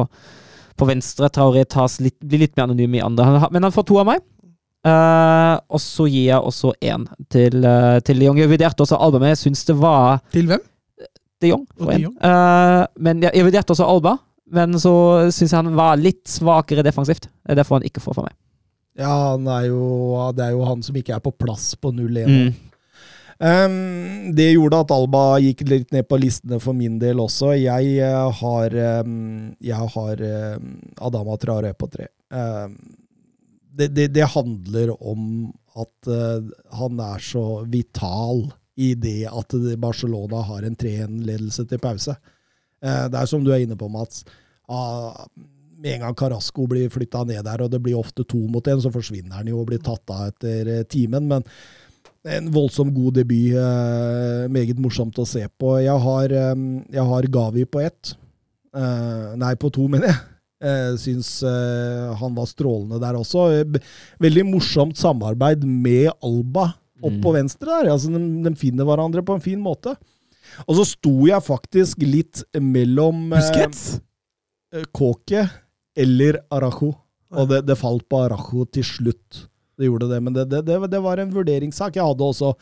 på 0.76 0.88
venstre. 0.90 1.30
Traori 1.32 1.64
tas 1.64 1.99
litt, 2.05 2.18
blir 2.20 2.45
litt 2.45 2.57
mer 2.57 2.68
anonym 2.68 2.95
i 2.99 3.03
andre. 3.05 3.49
Men 3.51 3.68
han 3.68 3.74
får 3.74 3.88
to 3.88 3.99
av 4.03 4.11
meg. 4.12 4.22
Eh, 4.84 5.55
og 5.72 5.80
så 5.80 6.07
gir 6.11 6.28
jeg 6.28 6.45
også 6.45 6.74
én 6.84 7.09
til, 7.32 7.64
til 8.05 8.20
de 8.20 8.28
Jong. 8.28 8.38
Jeg 8.42 8.53
vurderte 8.53 8.84
også 8.84 9.01
Alba, 9.01 9.22
men 9.22 9.32
jeg 9.32 9.45
syns 9.47 9.64
det 9.64 9.78
var 9.80 10.20
Til 10.34 10.51
hvem? 10.53 10.61
de 11.45 11.51
Jong. 11.53 11.64
For 11.80 11.95
en. 11.95 12.07
Eh, 12.12 12.84
men 13.07 13.24
jeg, 13.24 13.32
jeg 13.38 13.49
vurderte 13.49 13.74
også 13.74 13.88
Alba, 13.88 14.16
men 14.53 14.76
så 14.80 14.95
syns 15.32 15.53
jeg 15.53 15.59
han 15.59 15.76
var 15.76 16.01
litt 16.01 16.26
svakere 16.28 16.84
defensivt. 16.84 17.28
Det 17.42 17.55
er 17.55 17.61
derfor 17.61 17.80
han 17.80 17.88
ikke 17.88 18.03
får 18.05 18.18
fra 18.18 18.26
meg. 18.28 18.36
Ja, 18.95 19.11
han 19.32 19.49
er 19.51 19.68
jo, 19.72 19.82
det 20.36 20.45
er 20.47 20.55
jo 20.55 20.66
han 20.68 20.84
som 20.86 20.97
ikke 20.99 21.16
er 21.16 21.24
på 21.24 21.34
plass 21.34 21.72
på 21.80 21.90
0-1. 21.95 22.30
Mm. 22.30 22.74
Um, 23.34 24.34
det 24.36 24.53
gjorde 24.53 24.78
at 24.84 24.92
Alba 24.95 25.22
gikk 25.42 25.64
litt 25.66 25.90
ned 25.92 26.07
på 26.07 26.20
listene 26.22 26.61
for 26.62 26.76
min 26.76 27.01
del 27.03 27.18
også. 27.22 27.51
Jeg 27.59 27.97
eh, 27.99 28.38
har, 28.40 28.76
um, 29.03 29.55
jeg 29.59 29.88
har 29.97 30.22
um, 30.55 30.68
Adama 31.03 31.38
Traoré 31.42 31.72
på 31.74 31.90
tre. 31.90 32.07
Um, 32.30 32.76
det, 33.74 33.90
det, 33.97 34.12
det 34.14 34.30
handler 34.36 34.95
om 35.03 35.51
at 35.74 36.11
uh, 36.11 36.47
han 36.78 37.03
er 37.03 37.24
så 37.26 37.64
vital 37.66 38.47
i 38.78 38.92
det 38.99 39.24
at 39.26 39.55
Barcelona 39.82 40.45
har 40.47 40.62
en 40.66 40.78
3-1-ledelse 40.78 41.66
til 41.70 41.82
pause. 41.82 42.14
Eh, 42.82 43.04
det 43.12 43.20
er 43.20 43.26
som 43.30 43.44
du 43.44 43.52
er 43.54 43.62
inne 43.64 43.76
på, 43.78 43.88
Mats. 43.92 44.24
Ah, 44.68 45.26
med 45.78 45.96
en 45.98 46.00
gang 46.06 46.14
Carasco 46.16 46.66
blir 46.70 46.88
flytta 46.92 47.24
ned 47.28 47.44
der, 47.44 47.62
og 47.66 47.70
det 47.70 47.82
blir 47.84 47.98
ofte 48.00 48.24
to 48.24 48.38
mot 48.48 48.64
én, 48.64 48.80
så 48.80 48.92
forsvinner 48.92 49.36
han 49.36 49.46
jo 49.50 49.60
og 49.60 49.66
blir 49.68 49.82
tatt 49.84 50.08
av 50.10 50.30
etter 50.32 50.70
eh, 50.78 50.84
timen. 50.88 51.26
Men 51.28 51.44
en 52.24 52.46
voldsomt 52.54 52.94
god 52.96 53.18
debut. 53.20 53.52
Eh, 53.60 54.44
meget 54.48 54.78
morsomt 54.80 55.18
å 55.20 55.26
se 55.28 55.44
på. 55.60 55.74
Jeg 55.84 55.98
har, 56.06 56.32
jeg 56.32 57.04
har 57.10 57.26
Gavi 57.28 57.66
på 57.68 57.82
ett. 57.84 58.14
Nei, 58.74 59.52
på 59.60 59.68
to, 59.70 59.84
mener 59.92 60.08
jeg. 60.10 60.22
Eh, 60.64 60.94
syns 60.98 61.28
han 62.18 62.32
var 62.34 62.48
strålende 62.48 62.96
der 63.02 63.18
også. 63.20 63.44
Veldig 64.24 64.46
morsomt 64.48 64.96
samarbeid 64.98 65.62
med 65.68 66.08
Alba 66.24 66.70
opp 67.04 67.12
Mm. 67.12 67.20
på 67.20 67.32
venstre 67.34 67.68
der. 67.68 67.90
Altså, 67.92 68.08
de, 68.08 68.20
de 68.48 68.54
finner 68.56 68.86
hverandre 68.88 69.20
på 69.22 69.34
en 69.36 69.42
fin 69.44 69.60
måte. 69.60 69.92
Og 70.66 70.76
så 70.78 70.84
sto 70.88 71.14
jeg 71.28 71.44
faktisk 71.46 72.05
litt 72.07 72.44
mellom 72.61 73.26
eh, 73.32 73.38
Busquets? 73.38 73.82
eh, 74.74 74.86
Kåke 74.94 75.46
eller 75.96 76.40
Arajo. 76.55 76.92
Og 77.34 77.48
det, 77.50 77.64
det 77.66 77.74
falt 77.80 78.05
på 78.11 78.20
Arajo 78.26 78.64
til 78.70 78.84
slutt. 78.86 79.44
Det 79.74 79.88
gjorde 79.88 80.07
det, 80.07 80.20
men 80.22 80.34
det, 80.36 80.44
det, 80.52 80.61
det, 80.68 80.76
det 80.92 81.00
var 81.02 81.18
en 81.18 81.32
vurderingssak. 81.34 81.96
Jeg 81.98 82.07
hadde 82.07 82.22
også 82.28 82.52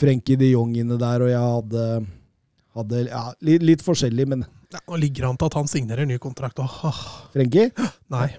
Frenkie 0.00 0.38
de 0.40 0.48
Jong 0.50 0.72
inne 0.80 0.96
der, 0.98 1.22
og 1.22 1.30
jeg 1.30 1.38
hadde, 1.38 1.84
hadde 2.74 3.02
ja, 3.06 3.20
litt, 3.46 3.62
litt 3.62 3.84
forskjellig, 3.86 4.26
men 4.32 4.42
Ja, 4.74 4.80
nå 4.90 4.98
ligger 4.98 5.28
han 5.28 5.38
til 5.38 5.46
at 5.46 5.54
han 5.60 5.70
signerer 5.70 6.08
ny 6.10 6.16
kontrakt. 6.18 6.58
òg. 6.58 6.72
åh. 6.90 6.98
Frenkie? 7.36 7.70
Nei. 8.10 8.32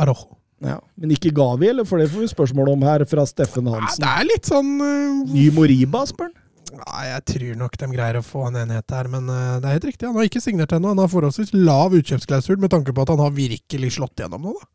Arajo. 0.00 0.30
Ja. 0.64 0.78
Men 0.96 1.12
ikke 1.12 1.28
Gavi, 1.36 1.68
eller? 1.74 1.84
For 1.84 2.00
det 2.00 2.06
får 2.08 2.24
vi 2.24 2.30
spørsmål 2.32 2.70
om 2.72 2.86
her 2.88 3.04
fra 3.10 3.26
Steffen 3.28 3.68
Hansen. 3.68 4.00
Hansen. 4.00 4.06
det 4.06 4.14
er 4.16 4.28
litt 4.32 4.48
sånn 4.48 4.70
uh... 4.80 5.34
Ny 5.34 5.50
Moriba, 5.52 6.06
spør 6.08 6.30
han. 6.30 6.38
Nei, 6.74 7.02
jeg 7.10 7.24
tror 7.30 7.56
nok 7.60 7.76
de 7.80 7.88
greier 7.92 8.18
å 8.18 8.24
få 8.26 8.46
en 8.48 8.56
enhet 8.64 8.94
her, 8.96 9.08
men 9.12 9.28
eh, 9.30 9.58
det 9.62 9.68
er 9.70 9.76
helt 9.78 9.88
riktig. 9.90 10.06
Han 10.08 10.16
har 10.18 10.28
ikke 10.28 10.42
signert 10.44 10.72
ennå. 10.76 10.90
Han 10.94 11.02
har 11.04 11.10
forholdsvis 11.12 11.52
lav 11.54 11.94
utkjøpsklausul 11.98 12.58
med 12.62 12.72
tanke 12.74 12.94
på 12.96 13.04
at 13.04 13.12
han 13.14 13.22
har 13.22 13.34
virkelig 13.36 13.92
slått 13.98 14.22
gjennom 14.24 14.48
nå, 14.48 14.54
da. 14.58 14.70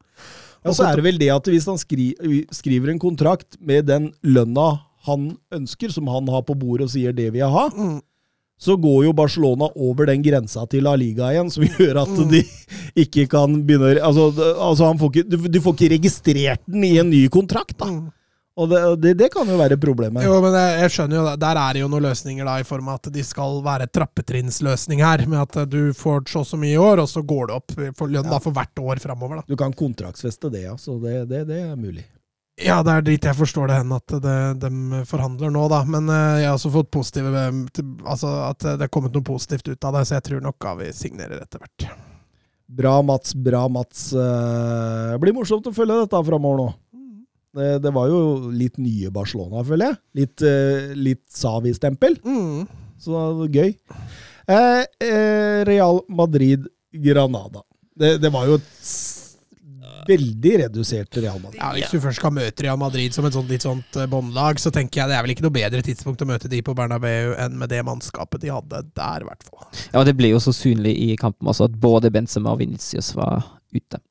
Ja, 0.65 0.73
så 0.75 0.83
er 0.89 0.99
det 0.99 1.05
vel 1.05 1.19
det 1.21 1.29
at 1.31 1.45
hvis 1.47 1.67
han 1.71 1.77
skri, 1.79 2.09
skriver 2.51 2.91
en 2.91 2.99
kontrakt 2.99 3.55
med 3.63 3.85
den 3.87 4.09
lønna 4.27 4.65
han 5.07 5.29
ønsker, 5.55 5.91
som 5.95 6.09
han 6.11 6.27
har 6.27 6.43
på 6.43 6.55
bordet 6.59 6.89
og 6.89 6.91
sier 6.91 7.13
det 7.15 7.29
vil 7.31 7.39
jeg 7.45 7.53
ha, 7.53 7.69
Mm. 7.71 8.01
så 8.59 8.75
går 8.75 9.05
jo 9.05 9.13
Barcelona 9.15 9.69
over 9.79 10.09
den 10.09 10.19
grensa 10.21 10.65
til 10.67 10.83
La 10.83 10.97
Liga 10.99 11.29
igjen, 11.31 11.47
som 11.49 11.63
gjør 11.69 12.01
at 12.01 12.11
Mm. 12.11 12.27
de 12.33 12.41
ikke 13.05 13.23
kan 13.31 13.55
begynne 13.63 14.01
Altså, 14.03 14.27
altså 14.59 14.89
han 14.91 14.99
får 14.99 15.13
ikke, 15.13 15.29
du, 15.31 15.37
du 15.47 15.59
får 15.63 15.77
ikke 15.77 15.93
registrert 15.95 16.65
den 16.67 16.83
i 16.83 16.97
en 16.99 17.09
ny 17.09 17.23
kontrakt, 17.31 17.77
da. 17.79 17.87
Mm. 17.87 18.09
Og 18.59 18.67
det, 18.71 18.79
det, 18.99 19.13
det 19.21 19.29
kan 19.31 19.47
jo 19.47 19.55
være 19.59 19.77
problemet. 19.79 20.25
Jo, 20.25 20.37
men 20.43 20.55
jeg, 20.57 20.75
jeg 20.83 20.93
skjønner 20.95 21.19
jo. 21.19 21.23
Der 21.39 21.59
er 21.61 21.77
det 21.77 21.83
jo 21.83 21.89
noen 21.91 22.05
løsninger 22.09 22.47
da, 22.49 22.57
i 22.59 22.67
form 22.67 22.91
av 22.91 22.99
at 22.99 23.11
de 23.15 23.23
skal 23.23 23.61
være 23.65 23.87
trappetrinnsløsning 23.95 25.03
her. 25.05 25.23
Med 25.31 25.39
at 25.45 25.59
eh, 25.63 25.67
du 25.69 25.93
får 25.95 26.25
så 26.27 26.43
og 26.43 26.47
så 26.49 26.59
mye 26.59 26.75
i 26.75 26.79
år, 26.81 27.03
og 27.03 27.09
så 27.11 27.23
går 27.23 27.49
det 27.51 27.57
opp 27.59 27.75
for 27.97 28.11
lønn 28.11 28.27
da, 28.27 28.39
for 28.43 28.55
hvert 28.55 28.83
år 28.83 29.01
framover. 29.03 29.43
Du 29.47 29.55
kan 29.59 29.75
kontraktsfeste 29.75 30.51
det, 30.53 30.65
ja. 30.67 30.75
Så 30.79 30.99
det, 31.03 31.21
det, 31.31 31.45
det 31.49 31.61
er 31.69 31.75
mulig. 31.79 32.05
Ja, 32.59 32.81
det 32.83 32.91
er 32.91 33.05
dit 33.07 33.23
jeg 33.23 33.37
forstår 33.39 33.69
det 33.71 33.77
hen 33.79 33.91
at 33.95 34.13
det, 34.19 34.35
de 34.59 35.01
forhandler 35.07 35.53
nå, 35.55 35.63
da. 35.71 35.79
Men 35.87 36.11
eh, 36.11 36.41
jeg 36.43 36.49
har 36.51 36.59
også 36.59 36.73
fått 36.75 36.91
positive 36.91 37.31
eh, 37.31 37.63
Altså 38.03 38.33
at 38.49 38.67
det 38.75 38.89
er 38.89 38.91
kommet 38.91 39.15
noe 39.15 39.23
positivt 39.23 39.71
ut 39.71 39.87
av 39.87 39.95
det, 39.95 40.05
så 40.09 40.17
jeg 40.17 40.27
tror 40.27 40.43
nok 40.49 40.71
vi 40.81 40.91
signerer 40.95 41.39
etter 41.39 41.63
hvert. 41.63 41.87
Bra, 42.69 42.99
Mats. 43.01 43.33
Bra, 43.33 43.63
Mats. 43.71 44.11
Eh, 44.13 45.11
Det 45.15 45.21
blir 45.23 45.33
morsomt 45.33 45.65
å 45.71 45.73
følge 45.73 46.03
dette 46.03 46.19
framover 46.27 46.59
nå. 46.61 46.67
Det, 47.55 47.69
det 47.81 47.91
var 47.95 48.09
jo 48.11 48.49
litt 48.53 48.77
nye 48.81 49.09
Barcelona, 49.13 49.63
føler 49.65 49.91
jeg. 49.91 49.99
Litt, 50.21 50.43
eh, 50.45 50.91
litt 50.97 51.23
Savi-stempel. 51.33 52.19
Mm. 52.21 52.67
Så 52.99 53.13
det 53.15 53.23
var 53.39 53.55
gøy. 53.61 53.71
Eh, 54.49 54.83
eh, 55.07 55.61
Real 55.69 56.03
Madrid-Granada. 56.09 57.63
Det, 57.99 58.17
det 58.21 58.31
var 58.31 58.47
jo 58.47 58.59
et 58.59 58.75
veldig 60.09 60.53
redusert 60.63 61.17
Real 61.17 61.39
Madrid. 61.41 61.59
Ja, 61.61 61.71
Hvis 61.75 61.93
du 61.93 62.01
først 62.01 62.21
skal 62.21 62.33
møte 62.33 62.65
Real 62.65 62.79
Madrid 62.81 63.15
som 63.15 63.27
et 63.27 63.35
sånt, 63.35 63.49
litt 63.51 63.65
sånt 63.65 63.99
eh, 63.99 64.09
båndlag, 64.09 64.61
så 64.61 64.71
tenker 64.73 65.03
jeg 65.03 65.11
det 65.11 65.17
er 65.17 65.25
vel 65.25 65.35
ikke 65.35 65.45
noe 65.45 65.55
bedre 65.55 65.83
tidspunkt 65.85 66.23
å 66.23 66.29
møte 66.29 66.51
de 66.51 66.61
på 66.65 66.75
Bernabeu 66.77 67.35
enn 67.39 67.57
med 67.59 67.71
det 67.73 67.81
mannskapet 67.85 68.43
de 68.43 68.53
hadde 68.53 68.83
der, 68.89 69.25
i 69.25 69.29
hvert 69.29 69.47
fall. 69.47 69.65
Ja, 69.91 70.01
og 70.01 70.07
det 70.09 70.15
ble 70.19 70.33
jo 70.33 70.41
så 70.43 70.53
synlig 70.55 70.95
i 70.97 71.09
kampen 71.19 71.49
også 71.51 71.69
at 71.69 71.77
både 71.81 72.11
Benzema 72.13 72.55
og 72.55 72.63
Vinicius 72.63 73.13
var 73.17 73.43
ute. 73.75 74.01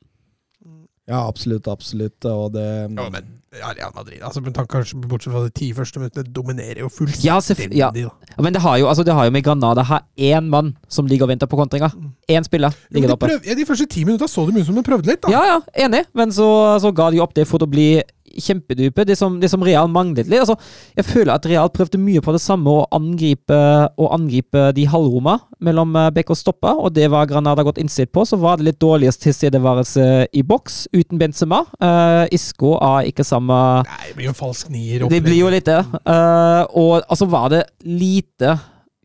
Ja, 1.09 1.25
absolutt, 1.27 1.69
absolutt. 1.73 2.25
Og 2.29 2.53
det 2.55 2.69
Ja, 2.69 3.09
men 3.11 3.35
ja, 3.57 3.71
Real 3.73 3.93
Madrid, 3.97 4.21
altså, 4.23 4.43
men 4.45 4.53
tanken, 4.53 4.83
kanskje 4.83 4.99
bortsett 5.09 5.33
fra 5.33 5.41
de 5.47 5.53
ti 5.57 5.71
første 5.73 6.01
minuttene, 6.01 6.29
dominerer 6.37 6.83
jo 6.83 6.91
fullstendig. 6.93 7.79
Ja, 7.79 7.89
ja. 7.97 8.11
Ja, 8.29 8.43
Men 8.45 8.53
det 8.53 8.61
har 8.61 8.77
jo, 8.77 8.89
altså 8.91 9.07
det 9.09 9.15
har 9.17 9.25
jo 9.25 9.33
med 9.33 9.45
Granada 9.47 9.83
har 9.89 10.05
én 10.19 10.51
mann 10.53 10.75
som 10.89 11.09
ligger 11.09 11.25
og 11.25 11.33
venter 11.33 11.49
på 11.49 11.57
kontringa. 11.57 11.89
Én 12.29 12.45
spiller 12.45 12.77
ligger 12.93 13.15
de, 13.15 13.17
prøv, 13.17 13.41
ja, 13.49 13.57
de 13.57 13.65
første 13.67 13.87
ti 13.89 14.05
minutta 14.05 14.29
så 14.29 14.45
det 14.47 14.61
ut 14.61 14.69
som 14.69 14.77
de 14.77 14.85
prøvde 14.85 15.09
litt, 15.09 15.23
da. 15.25 15.33
Ja, 15.33 15.45
ja, 15.49 15.87
enig, 15.87 16.05
men 16.13 16.35
så, 16.35 16.49
så 16.83 16.93
ga 16.93 17.09
de 17.11 17.23
opp 17.25 17.33
det 17.35 17.49
for 17.49 17.65
å 17.65 17.71
bli 17.71 18.03
kjempedype. 18.43 19.05
Det 19.09 19.17
som, 19.19 19.39
det 19.41 19.51
som 19.53 19.65
Real 19.65 19.91
manglet 19.93 20.29
litt. 20.29 20.43
Altså, 20.43 20.57
jeg 20.99 21.07
føler 21.09 21.35
at 21.35 21.47
Real 21.49 21.71
prøvde 21.75 22.01
mye 22.01 22.23
på 22.25 22.35
det 22.35 22.43
samme, 22.43 22.71
å 22.71 22.87
angripe, 22.95 23.59
å 23.99 24.11
angripe 24.15 24.69
de 24.77 24.87
halvroma 24.91 25.39
mellom 25.65 25.97
eh, 25.99 26.11
bekk 26.15 26.33
og 26.35 26.41
stoppa, 26.41 26.75
og 26.79 26.93
det 26.97 27.09
var 27.13 27.29
Granada 27.31 27.65
godt 27.67 27.81
innstilt 27.83 28.13
på. 28.15 28.25
Så 28.29 28.39
var 28.41 28.59
det 28.59 28.69
litt 28.71 28.81
dårligst 28.83 29.25
tilstedeværelse 29.27 30.09
i 30.33 30.45
boks 30.47 30.87
uten 30.95 31.21
Benzema. 31.21 31.65
Uh, 31.83 32.25
Isco 32.35 32.77
er 32.77 33.09
ikke 33.11 33.27
samme 33.27 33.57
Nei, 33.87 34.03
det 34.11 34.17
blir 34.19 34.31
jo 34.31 34.37
falsk 34.37 34.71
nier. 34.73 35.07
Det 35.11 35.23
blir 35.25 35.41
jo 35.41 35.53
litt 35.53 35.69
det. 35.69 35.81
Uh, 36.03 36.65
og 36.79 36.95
altså 37.07 37.29
var 37.31 37.51
det 37.53 37.65
lite 37.85 38.57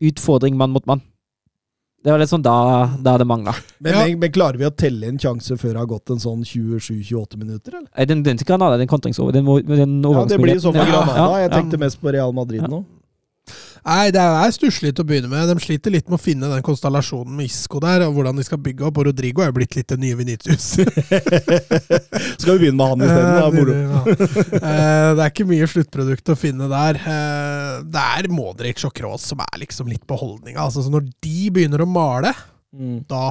utfordring 0.04 0.56
mann 0.58 0.74
mot 0.74 0.86
mann. 0.88 1.02
Det 2.04 2.12
var 2.12 2.20
sånn 2.28 2.42
da, 2.44 2.54
da 3.00 3.14
det 3.16 3.24
mangla. 3.24 3.54
men, 3.80 3.92
Ja. 3.94 4.02
men, 4.04 4.18
men 4.20 4.32
klarer 4.32 4.58
vi 4.60 4.66
å 4.68 4.74
telle 4.76 5.06
en 5.08 5.16
sjanse 5.18 5.56
før 5.56 5.72
det 5.72 5.78
har 5.80 5.86
gått 5.88 6.10
en 6.12 6.18
sånn 6.20 6.42
27-28 6.44 7.38
minutter, 7.40 7.78
eller? 7.78 8.06
Den, 8.10 8.22
den 8.26 8.36
til 8.36 8.44
Granada, 8.50 8.76
den 8.76 8.90
kontringsover. 8.90 9.32
Den, 9.32 9.46
den 9.46 10.02
Ja, 10.04 10.24
det 10.28 10.36
blir 10.42 10.60
sånn 10.60 10.76
for 10.76 10.84
Ja, 10.84 10.90
Granada. 10.90 11.16
ja, 11.16 11.38
Jeg 11.46 11.50
tenkte 11.56 11.78
mest 11.80 12.00
på 12.02 12.12
Real 12.12 12.32
Madrid 12.36 12.60
Ja. 12.60 12.68
nå. 12.68 12.84
Nei, 13.84 14.08
det 14.14 14.20
er 14.22 14.52
stusslig 14.56 14.94
å 14.96 15.04
begynne 15.04 15.28
med. 15.28 15.44
De 15.50 15.60
sliter 15.60 15.92
litt 15.92 16.06
med 16.08 16.16
å 16.16 16.22
finne 16.22 16.48
den 16.48 16.62
konstellasjonen 16.64 17.34
med 17.36 17.50
Isco 17.50 17.80
der, 17.84 18.06
og 18.06 18.14
hvordan 18.16 18.38
de 18.40 18.44
skal 18.46 18.60
bygge 18.64 18.86
opp. 18.88 18.96
Og 19.02 19.10
Rodrigo 19.10 19.42
er 19.44 19.50
jo 19.50 19.56
blitt 19.58 19.76
litt 19.76 19.90
det 19.92 19.98
nye 20.00 20.16
Venitius. 20.16 20.70
Skal 22.40 22.54
vi 22.56 22.62
begynne 22.64 22.78
med 22.78 22.88
han 22.94 23.04
isteden? 23.04 23.28
Det 23.34 23.44
er 23.44 23.58
moro. 23.58 23.76
Eh, 24.56 25.10
det 25.18 25.26
er 25.26 25.30
ikke 25.30 25.46
mye 25.52 25.68
sluttprodukt 25.70 26.32
å 26.32 26.38
finne 26.38 26.68
der. 26.72 27.00
Eh, 27.04 27.82
Det 27.94 28.04
er 28.18 28.30
Modric 28.32 28.84
og 28.88 28.94
Kroos 28.96 29.28
som 29.34 29.42
er 29.44 29.60
liksom 29.66 29.90
litt 29.92 30.06
på 30.08 30.16
holdninga. 30.20 30.64
Altså, 30.64 30.84
så 30.86 30.92
når 30.92 31.10
de 31.24 31.50
begynner 31.54 31.84
å 31.84 31.88
male, 31.90 32.32
Mm. 32.74 33.04
da 33.06 33.28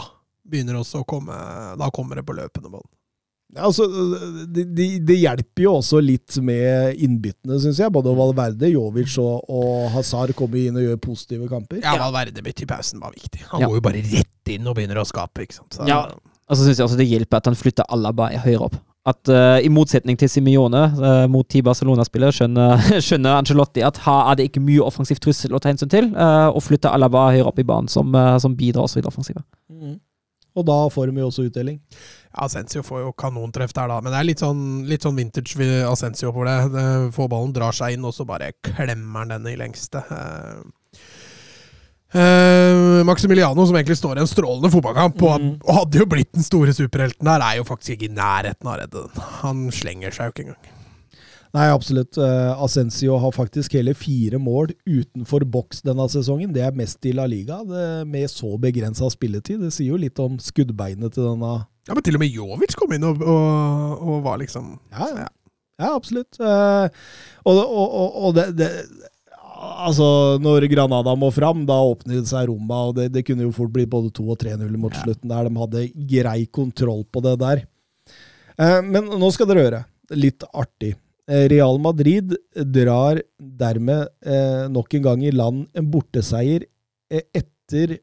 begynner 0.47 0.77
også 0.79 1.01
å 1.01 1.05
komme 1.05 1.35
Da 1.75 1.89
kommer 1.91 2.15
det 2.15 2.23
på 2.23 2.31
løpende 2.37 2.69
bånd. 2.71 2.87
Altså, 3.55 3.85
det, 4.49 4.63
de, 4.75 4.87
de 5.05 5.17
hjelper 5.19 5.65
jo 5.65 5.75
også 5.79 5.99
litt 6.01 6.37
med 6.41 6.97
innbyttene, 7.05 7.59
syns 7.61 7.79
jeg. 7.83 7.91
Både 7.93 8.13
Valverde, 8.17 8.69
Jovic 8.73 9.17
og, 9.21 9.43
og 9.49 9.89
Hazard 9.93 10.33
kommer 10.37 10.57
inn 10.61 10.79
og 10.79 10.85
gjør 10.87 11.01
positive 11.03 11.49
kamper. 11.51 11.81
Ja, 11.83 11.97
Valverde 12.01 12.41
bytte 12.45 12.65
i 12.65 12.69
pausen 12.69 13.03
var 13.03 13.13
viktig. 13.13 13.43
Han 13.51 13.61
Ja. 13.61 13.67
går 13.69 13.77
jo 13.81 13.85
bare 13.89 14.01
rett 14.07 14.53
inn 14.55 14.67
og 14.67 14.75
begynner 14.79 15.01
å 15.01 15.05
skape. 15.05 15.45
ikke 15.45 15.59
sant? 15.59 15.73
Så, 15.77 15.87
Ja. 15.87 16.05
Og 16.49 16.57
så 16.59 16.65
syns 16.65 16.77
jeg 16.81 16.85
også 16.87 16.97
det 16.99 17.07
hjelper 17.07 17.39
at 17.39 17.45
han 17.47 17.55
flytter 17.55 17.85
Alaba 17.89 18.27
høyere 18.43 18.65
opp. 18.67 18.75
At 19.05 19.27
uh, 19.27 19.59
I 19.59 19.67
motsetning 19.67 20.15
til 20.19 20.29
Simione 20.31 20.81
uh, 20.95 21.25
mot 21.27 21.47
ti 21.51 21.59
Barcelona-spillere, 21.61 22.31
skjønner, 22.31 22.83
skjønner 23.03 23.35
Angelotti 23.35 23.83
at 23.83 23.97
her 24.05 24.29
er 24.31 24.37
det 24.39 24.45
ikke 24.47 24.61
mye 24.63 24.83
offensiv 24.83 25.19
trussel 25.23 25.51
å 25.55 25.59
ta 25.59 25.71
hensyn 25.73 25.91
til, 25.91 26.07
uh, 26.15 26.47
og 26.55 26.63
flytter 26.63 26.91
Alaba 26.95 27.25
høyere 27.33 27.49
opp 27.51 27.59
i 27.59 27.65
banen, 27.67 27.89
som, 27.91 28.13
eh, 28.15 28.37
som 28.39 28.55
bidrar 28.55 28.85
også 28.87 28.99
i 28.99 29.03
det 29.03 29.11
offensive. 29.11 29.43
Mm. 29.71 29.97
Og 30.55 30.65
da 30.67 30.75
får 30.93 31.09
de 31.09 31.19
jo 31.23 31.27
også 31.31 31.47
utdeling. 31.49 31.79
Ja, 32.33 32.45
Asensio 32.45 32.83
får 32.85 32.99
jo 33.07 33.11
kanontreff 33.17 33.73
der, 33.73 33.87
da. 33.89 33.99
Men 34.01 34.13
det 34.13 34.19
er 34.19 34.27
litt 34.29 34.43
sånn, 34.43 34.61
litt 34.89 35.01
sånn 35.05 35.17
vintage 35.17 35.57
Asensio 35.89 36.31
på 36.35 36.45
det. 36.45 36.57
det. 36.73 36.85
Får 37.15 37.29
ballen, 37.29 37.53
drar 37.55 37.73
seg 37.73 37.95
inn, 37.97 38.05
og 38.05 38.13
så 38.13 38.25
bare 38.25 38.51
klemmer 38.61 39.23
han 39.25 39.33
den 39.35 39.47
i 39.53 39.57
lengste. 39.57 40.03
Eh, 42.13 43.03
Maximiliano, 43.09 43.65
som 43.65 43.75
egentlig 43.75 43.97
står 43.97 44.19
i 44.19 44.21
en 44.21 44.29
strålende 44.29 44.69
fotballkamp, 44.69 45.21
og, 45.25 45.41
Mm. 45.41 45.55
og 45.65 45.75
hadde 45.79 45.97
jo 45.97 46.05
blitt 46.05 46.31
den 46.33 46.43
store 46.45 46.69
superhelten 46.73 47.25
der, 47.25 47.41
er 47.41 47.57
jo 47.57 47.63
faktisk 47.63 47.97
ikke 47.97 48.11
i 48.11 48.13
nærheten 48.13 48.67
av 48.67 48.75
å 48.75 48.79
redde 48.83 49.01
den. 49.07 49.23
Han 49.41 49.71
slenger 49.71 50.11
seg 50.13 50.25
jo 50.29 50.31
ikke 50.35 50.45
engang. 50.45 50.69
Nei, 51.53 51.67
absolutt. 51.69 52.17
Eh, 52.17 52.63
Asensio 52.65 53.19
har 53.21 53.33
faktisk 53.35 53.75
hele 53.77 53.93
fire 53.93 54.39
mål 54.41 54.71
utenfor 54.89 55.45
boks 55.45 55.83
denne 55.85 56.07
sesongen. 56.09 56.49
Det 56.53 56.63
er 56.65 56.73
mest 56.73 57.05
i 57.05 57.13
La 57.13 57.27
Liga, 57.29 57.59
det, 57.67 57.83
med 58.09 58.25
så 58.31 58.55
begrensa 58.61 59.09
spilletid. 59.13 59.61
Det 59.61 59.69
sier 59.75 59.91
jo 59.91 60.01
litt 60.01 60.17
om 60.23 60.39
skuddbeinet 60.41 61.13
til 61.13 61.29
denne 61.29 61.53
Ja, 61.85 61.93
Men 61.93 62.01
til 62.05 62.17
og 62.17 62.23
med 62.23 62.33
Jovic 62.33 62.73
kom 62.79 62.95
inn 62.95 63.05
og, 63.05 63.21
og, 63.21 64.01
og 64.01 64.23
var 64.25 64.39
liksom 64.41 64.79
Ja, 64.95 65.09
ja. 65.13 65.27
ja 65.83 65.91
absolutt. 65.93 66.41
Eh, 66.41 67.03
og 67.45 67.61
og, 67.61 68.31
det, 68.39 68.47
det 68.57 68.71
Altså, 69.63 70.39
når 70.43 70.65
Granada 70.73 71.13
må 71.15 71.29
fram, 71.31 71.61
da 71.69 71.77
åpner 71.85 72.17
det 72.17 72.27
seg 72.27 72.49
rommet, 72.49 72.89
og 72.89 72.97
det, 72.97 73.11
det 73.13 73.21
kunne 73.27 73.45
jo 73.45 73.53
fort 73.55 73.71
bli 73.71 73.85
både 73.87 74.09
2 74.17 74.25
og 74.33 74.41
3-0 74.41 74.73
mot 74.81 74.97
slutten 75.05 75.29
der. 75.31 75.47
De 75.47 75.61
hadde 75.61 75.85
grei 76.17 76.39
kontroll 76.49 77.05
på 77.05 77.21
det 77.23 77.37
der. 77.45 77.63
Eh, 78.57 78.81
men 78.89 79.13
nå 79.21 79.29
skal 79.31 79.53
dere 79.53 79.69
høre. 79.69 79.85
Litt 80.17 80.43
artig. 80.49 80.95
Eh, 81.29 81.45
Real 81.51 81.79
Madrid 81.79 82.33
drar 82.75 83.21
dermed 83.39 84.09
eh, 84.25 84.65
nok 84.71 84.97
en 84.97 85.05
gang 85.05 85.23
i 85.23 85.31
land 85.31 85.67
en 85.77 85.91
borteseier 85.91 86.65
eh, 87.11 87.23
etter 87.31 87.99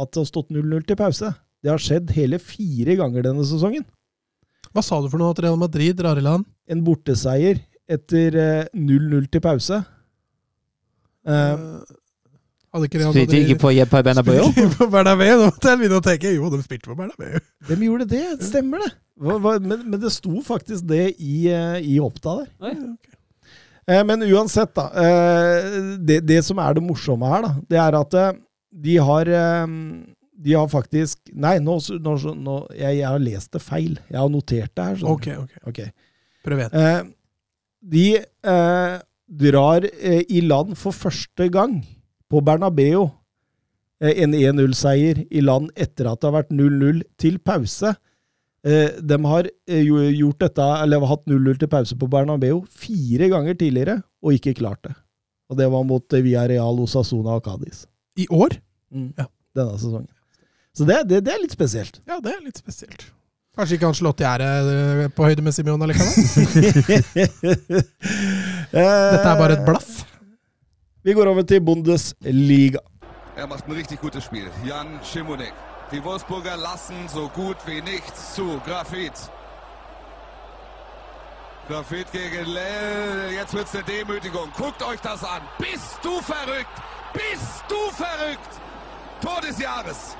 at 0.00 0.10
det 0.12 0.20
har 0.20 0.28
stått 0.28 0.52
0-0 0.52 0.84
til 0.88 0.98
pause. 1.00 1.32
Det 1.60 1.72
har 1.72 1.80
skjedd 1.80 2.12
hele 2.16 2.38
fire 2.40 2.96
ganger 3.00 3.24
denne 3.24 3.44
sesongen. 3.48 3.84
Hva 4.70 4.84
sa 4.84 5.00
du 5.00 5.08
for 5.10 5.20
noe 5.20 5.32
at 5.34 5.40
Real 5.42 5.58
Madrid 5.60 5.96
drar 5.98 6.20
i 6.20 6.24
land? 6.24 6.46
en 6.70 6.84
borteseier 6.86 7.58
etter 7.90 8.36
eh, 8.38 8.68
0-0 8.76 9.26
til 9.32 9.42
pause. 9.44 9.80
Eh, 9.82 9.96
Eh, 11.30 11.98
hadde 12.74 12.88
ikke 12.88 13.00
Real 13.00 13.14
Spilte 13.14 13.36
de 13.36 13.40
ikke 13.44 13.60
på 13.62 13.70
på 13.90 14.02
Bernabeu? 14.06 14.48
På 14.78 14.88
Bernabeu? 14.92 15.30
Nå 15.40 15.46
måtte 15.48 15.72
jeg 15.72 15.80
begynne 15.80 16.00
å 16.00 16.04
tenke. 16.06 16.32
Jo, 16.36 16.50
de 16.52 16.60
spilte 16.64 16.90
på 16.90 16.98
Bernabeu. 16.98 17.40
de 17.68 17.78
gjorde 17.86 18.06
det, 18.12 18.24
stemmer 18.46 18.84
det. 18.84 18.90
Hva, 19.20 19.36
hva, 19.42 19.56
men, 19.60 19.82
men 19.90 20.00
det 20.00 20.12
sto 20.14 20.40
faktisk 20.44 20.86
det 20.88 21.10
i, 21.18 21.48
eh, 21.52 21.80
i 21.84 21.98
Oppda 22.00 22.38
der. 22.40 22.78
Eh, 23.90 24.04
men 24.06 24.22
uansett, 24.28 24.72
da. 24.78 24.86
Eh, 25.02 25.68
det, 25.98 26.22
det 26.28 26.40
som 26.46 26.62
er 26.62 26.78
det 26.78 26.84
morsomme 26.86 27.28
her, 27.28 27.44
da, 27.48 27.52
det 27.74 27.82
er 27.82 27.98
at 28.00 28.16
eh, 28.22 28.32
de 28.86 28.96
har 29.02 29.28
eh, 29.34 29.76
De 30.40 30.52
har 30.54 30.68
faktisk 30.70 31.18
Nei, 31.34 31.58
nå, 31.58 31.74
nå, 32.00 32.16
nå 32.38 32.56
jeg, 32.70 33.00
jeg 33.00 33.06
har 33.08 33.20
lest 33.20 33.52
det 33.52 33.60
feil. 33.64 33.98
Jeg 34.08 34.20
har 34.22 34.30
notert 34.32 34.72
det 34.78 34.90
her. 34.92 35.06
Ok. 35.10 35.28
Ok. 35.68 35.82
Prøv 36.46 36.62
igjen. 36.62 36.76
Eh, 36.80 37.00
de 37.80 38.06
eh, 38.22 38.94
drar 39.40 39.86
eh, 39.90 40.22
i 40.28 40.40
land 40.44 40.76
for 40.78 40.96
første 40.96 41.48
gang 41.52 41.80
på 42.30 42.40
Bernabeu. 42.46 43.08
Eh, 44.00 44.22
en 44.24 44.34
1-0-seier 44.34 45.24
i 45.30 45.42
land 45.44 45.70
etter 45.76 46.08
at 46.10 46.20
det 46.20 46.30
har 46.30 46.38
vært 46.38 46.54
0-0 46.54 47.02
til 47.20 47.36
pause. 47.44 47.92
Eh, 48.64 48.96
de 49.00 49.18
har 49.24 49.48
eh, 49.48 49.90
gjort 50.16 50.40
dette, 50.46 50.70
eller 50.84 51.06
hatt 51.10 51.26
0-0 51.28 51.60
til 51.60 51.70
pause 51.72 51.98
på 52.00 52.08
Bernabeu 52.12 52.62
fire 52.68 53.30
ganger 53.32 53.58
tidligere, 53.60 54.00
og 54.24 54.36
ikke 54.36 54.56
klart 54.62 54.82
det. 54.86 54.94
Og 55.50 55.58
det 55.58 55.68
var 55.72 55.86
mot 55.86 56.14
Villarreal, 56.14 56.82
Osasuna 56.84 57.40
og 57.40 57.46
Cádiz 57.46 57.84
I 58.16 58.26
år? 58.30 58.60
ja. 58.90 59.26
denne 59.56 59.78
sesongen. 59.78 60.10
Så 60.74 60.86
det, 60.86 61.00
det, 61.10 61.24
det 61.26 61.32
er 61.34 61.40
litt 61.42 61.54
spesielt. 61.54 61.98
Ja, 62.06 62.20
det 62.22 62.30
er 62.36 62.44
litt 62.44 62.58
spesielt. 62.58 63.08
Kanskje 63.58 63.76
ikke 63.76 63.88
Ancelotti 63.90 64.22
er 64.24 65.08
på 65.16 65.26
høyde 65.26 65.42
med 65.42 65.52
Simeon 65.52 65.82
allikevel? 65.82 66.14
Dette 68.70 69.26
er 69.26 69.40
bare 69.42 69.56
et 69.58 69.64
blaff. 69.66 69.99
Vi 71.02 71.12
går 71.12 71.26
over 71.26 71.42
til 71.42 71.60
Bundesliga. 71.60 72.78
Er 73.36 73.46
macht 73.46 73.66
ein 73.66 73.72
richtig 73.72 74.00
gutes 74.00 74.24
Spiel. 74.24 74.50
Jan 74.66 75.00
Schimonek. 75.02 75.54
Die 75.92 76.04
Wolfsburger 76.04 76.56
lassen 76.56 77.08
so 77.08 77.28
gut 77.28 77.56
wie 77.66 77.80
nichts 77.80 78.34
zu. 78.34 78.60
Grafit. 78.66 79.12
Grafit 81.68 82.12
gegen 82.12 82.44
Lell. 82.46 83.32
Jetzt 83.32 83.54
wird's 83.54 83.74
eine 83.74 83.84
Demütigung. 83.84 84.50
Guckt 84.58 84.82
euch 84.82 85.00
das 85.00 85.24
an. 85.24 85.40
Bist 85.58 85.98
du 86.02 86.20
verrückt? 86.20 86.76
Bist 87.14 87.64
du 87.68 87.80
verrückt? 87.94 88.52
Tor 89.22 89.40
des 89.40 89.58
Jahres. 89.58 90.16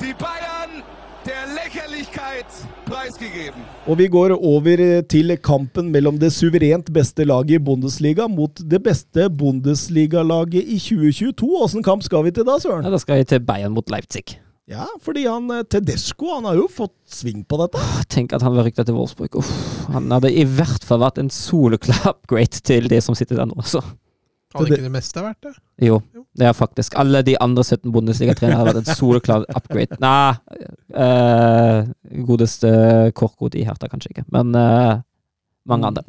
Die 0.00 0.14
Bayern 0.14 0.82
der 1.26 1.46
Lächerlichkeit 1.50 2.46
preisgegeben. 2.86 3.64
Og 3.86 3.98
vi 3.98 4.06
går 4.10 4.36
over 4.36 4.82
eh, 4.82 5.02
til 5.10 5.34
kampen 5.42 5.90
mellom 5.90 6.20
det 6.22 6.30
suverent 6.34 6.92
beste 6.94 7.26
laget 7.26 7.58
i 7.58 7.62
Bundesliga 7.68 8.28
mot 8.30 8.62
det 8.62 8.78
beste 8.84 9.26
Bundesliga-laget 9.30 10.62
i 10.62 10.78
2022. 10.78 11.50
Åssen 11.66 11.86
kamp 11.86 12.06
skal 12.06 12.26
vi 12.28 12.34
til 12.36 12.46
da, 12.46 12.60
Søren? 12.62 12.86
Ja, 12.86 12.94
da 12.94 13.02
skal 13.02 13.22
jeg 13.22 13.30
til 13.32 13.42
Bayern 13.42 13.74
mot 13.74 13.90
Leipzig. 13.90 14.38
Ja, 14.70 14.86
fordi 15.02 15.26
han 15.26 15.50
eh, 15.50 15.66
Tedesco 15.66 16.30
han 16.36 16.46
har 16.46 16.60
jo 16.60 16.70
fått 16.70 16.94
sving 17.10 17.42
på 17.46 17.58
dette. 17.64 17.82
Tenk 18.12 18.34
at 18.36 18.46
han 18.46 18.54
var 18.54 18.66
rykta 18.66 18.86
til 18.86 18.98
Wolfsburg. 18.98 19.42
Uff, 19.42 19.50
han 19.94 20.10
hadde 20.14 20.30
i 20.30 20.46
hvert 20.46 20.86
fall 20.86 21.02
vært 21.02 21.18
en 21.22 21.32
soleklar 21.32 22.12
upgrade 22.14 22.62
til 22.66 22.86
det 22.90 23.02
som 23.02 23.18
sitter 23.18 23.42
der 23.42 23.50
nå. 23.50 23.66
Så. 23.66 23.82
Hadde 24.54 24.68
det- 24.68 24.78
ikke 24.78 24.88
det 24.88 24.92
meste 24.94 25.22
vært 25.22 25.40
det? 25.42 25.54
Jo, 25.82 26.00
det 26.36 26.46
er 26.46 26.52
faktisk. 26.52 26.94
Alle 26.96 27.22
de 27.22 27.36
andre 27.40 27.62
17 27.64 27.92
Bundesliga-trenerne 27.92 28.56
har 28.56 28.66
vært 28.66 28.88
en 28.88 28.94
soleklar 28.94 29.44
upgrade. 29.48 29.98
Nei, 30.00 30.36
uh, 30.94 31.84
godeste 32.24 33.12
Korkod 33.14 33.54
i 33.54 33.64
Hertha 33.64 33.88
kanskje 33.88 34.14
ikke, 34.14 34.24
men 34.32 34.54
uh, 34.54 35.02
mange 35.66 35.90
andre. 35.90 36.02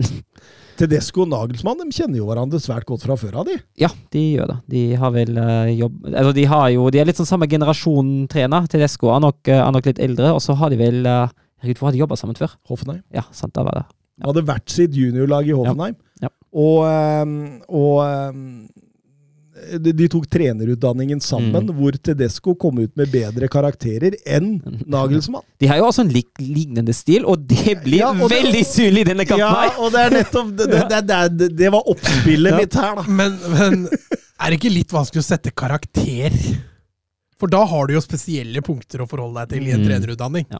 Tedesco 0.77 1.23
og 1.25 1.31
Nagelsmann 1.31 1.79
de 1.81 1.89
kjenner 1.89 2.19
jo 2.19 2.27
hverandre 2.29 2.61
svært 2.61 2.85
godt 2.85 3.01
fra 3.07 3.17
før 3.17 3.39
av, 3.41 3.45
de. 3.49 3.57
Ja, 3.81 3.89
de 4.13 4.23
gjør 4.37 4.53
det. 4.53 4.57
De 4.69 4.83
har 4.95 5.11
vel 5.11 5.33
uh, 5.35 5.65
jobb... 5.73 6.05
Altså, 6.13 6.33
de 6.37 6.45
har 6.45 6.69
jo 6.69 6.89
De 6.93 6.99
er 7.01 7.09
litt 7.09 7.17
sånn 7.17 7.25
samme 7.25 7.49
generasjon 7.49 8.27
trener. 8.29 8.67
Tedesco 8.69 9.09
er 9.09 9.19
nok, 9.25 9.41
er 9.49 9.71
nok 9.73 9.89
litt 9.89 9.99
eldre, 9.99 10.35
og 10.37 10.43
så 10.45 10.53
har 10.53 10.69
de 10.69 10.77
vel 10.77 11.01
Herregud, 11.57 11.79
hvor 11.79 11.89
har 11.89 11.95
de 11.95 12.01
jobba 12.03 12.17
sammen 12.19 12.37
før? 12.37 12.51
Hoffenheim. 12.69 13.01
Ja, 13.13 13.23
sant, 13.33 13.55
da 13.57 13.63
var 13.65 13.79
det. 13.79 13.87
Ja. 14.17 14.27
hadde 14.29 14.43
vært 14.45 14.69
sitt 14.73 14.93
juniorlag 14.97 15.49
i 15.49 15.55
Hoffenheim. 15.57 15.97
Ja. 16.21 16.29
Og, 16.53 16.83
ehm, 16.87 17.37
og 17.67 18.01
ehm, 18.05 18.67
de, 19.81 19.91
de 19.91 20.05
tok 20.07 20.27
trenerutdanningen 20.29 21.19
sammen, 21.19 21.65
Mm. 21.67 21.73
hvor 21.79 21.95
Tedesco 21.97 22.53
kom 22.55 22.77
ut 22.79 22.91
med 22.95 23.09
bedre 23.11 23.47
karakterer 23.51 24.13
enn 24.25 24.61
Nagelsmann. 24.87 25.43
De 25.59 25.67
har 25.67 25.77
jo 25.81 25.87
også 25.89 26.05
en 26.05 26.11
lik, 26.13 26.29
lignende 26.39 26.93
stil, 26.93 27.25
og 27.25 27.41
det 27.49 27.79
blir 27.83 27.99
Ja, 28.03 28.11
og 28.13 28.29
det- 28.29 28.37
veldig 28.43 28.63
synlig 28.69 29.01
i 29.01 29.09
denne 29.09 29.25
kampen. 29.25 29.43
Ja, 29.43 29.73
og 29.81 29.91
det 29.91 29.99
er 30.05 30.15
nettopp 30.19 30.53
Det, 30.57 30.69
det, 30.71 31.01
det, 31.09 31.19
det, 31.39 31.49
det 31.57 31.71
var 31.73 31.89
oppspillet 31.89 32.51
Ja. 32.53 32.57
mitt 32.61 32.73
her, 32.79 32.95
da. 33.01 33.03
Men, 33.09 33.37
men 33.57 33.87
er 34.39 34.49
det 34.53 34.59
ikke 34.61 34.71
litt 34.73 34.93
vanskelig 34.93 35.25
å 35.25 35.29
sette 35.33 35.51
karakter? 35.51 36.31
For 37.39 37.47
da 37.53 37.59
har 37.69 37.85
du 37.87 37.93
jo 37.93 38.01
spesielle 38.01 38.61
punkter 38.65 39.03
å 39.03 39.07
forholde 39.09 39.43
deg 39.45 39.49
til 39.59 39.67
i 39.67 39.71
en 39.75 39.83
Mm. 39.83 39.87
trenerutdanning. 39.91 40.45
Ja. 40.49 40.57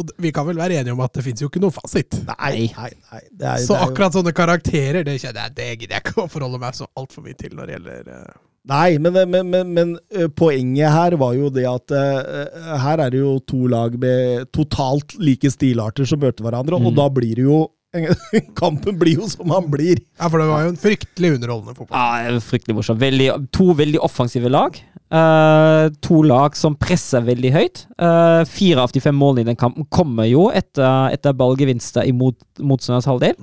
Og 0.00 0.10
vi 0.18 0.30
kan 0.32 0.46
vel 0.46 0.56
være 0.56 0.78
enige 0.80 0.92
om 0.96 1.00
at 1.04 1.12
det 1.12 1.24
fins 1.26 1.40
jo 1.44 1.48
ikke 1.50 1.60
noe 1.60 1.70
fasit. 1.70 2.16
Nei, 2.26 2.70
nei, 2.76 2.90
nei. 3.12 3.20
Det 3.30 3.44
er, 3.46 3.56
Så 3.60 3.74
det 3.74 3.76
er 3.76 3.84
jo- 3.84 3.90
akkurat 3.92 4.12
sånne 4.16 4.32
karakterer, 4.32 5.04
det 5.04 5.20
kjenner 5.20 5.42
jeg, 5.48 5.54
det 5.54 5.68
gidder 5.80 5.94
jeg 5.98 6.02
ikke 6.04 6.24
å 6.24 6.30
forholde 6.32 6.60
meg 6.60 6.72
så 6.74 6.86
altfor 6.96 7.22
mye 7.26 7.36
til 7.36 7.50
når 7.58 7.66
det 7.66 7.76
gjelder 7.78 8.08
uh... 8.08 8.34
Nei, 8.66 8.96
men, 8.96 9.12
men, 9.28 9.50
men, 9.50 9.74
men 9.74 9.98
poenget 10.32 10.88
her 10.88 11.16
var 11.20 11.34
jo 11.36 11.50
det 11.52 11.66
at 11.68 11.92
uh, 11.92 12.78
her 12.80 12.98
er 13.04 13.10
det 13.12 13.18
jo 13.20 13.34
to 13.44 13.66
lag 13.68 13.98
med 14.00 14.46
totalt 14.56 15.12
like 15.20 15.50
stilarter 15.52 16.06
som 16.08 16.18
møter 16.24 16.40
hverandre, 16.46 16.78
og 16.80 16.88
Mm. 16.88 16.96
da 16.96 17.08
blir 17.10 17.34
det 17.36 17.44
jo 17.44 17.58
Kampen 18.60 18.98
blir 18.98 19.20
jo 19.20 19.28
som 19.30 19.50
han 19.54 19.68
blir. 19.70 20.00
Ja, 20.18 20.28
for 20.28 20.40
det 20.40 20.48
var 20.50 20.64
jo 20.64 20.72
en 20.72 20.80
fryktelig 20.80 21.34
underholdende 21.36 21.76
fotball. 21.76 21.94
Ja, 22.26 22.42
fryktelig 22.42 22.76
morsomt. 22.78 23.02
Veldig, 23.02 23.30
to 23.54 23.70
veldig 23.78 24.02
offensive 24.04 24.50
lag. 24.50 24.78
Uh, 25.14 25.92
to 26.02 26.22
lag 26.26 26.56
som 26.58 26.74
presser 26.80 27.24
veldig 27.26 27.52
høyt. 27.54 27.84
Uh, 28.00 28.42
fire 28.50 28.82
av 28.82 28.94
de 28.94 29.02
fem 29.04 29.16
målene 29.16 29.44
i 29.44 29.50
den 29.52 29.60
kampen 29.60 29.86
kommer 29.94 30.26
jo 30.28 30.48
etter, 30.54 31.12
etter 31.14 31.36
ballgevinster 31.38 32.08
imot 32.10 32.40
motstanders 32.58 33.08
halvdel. 33.10 33.36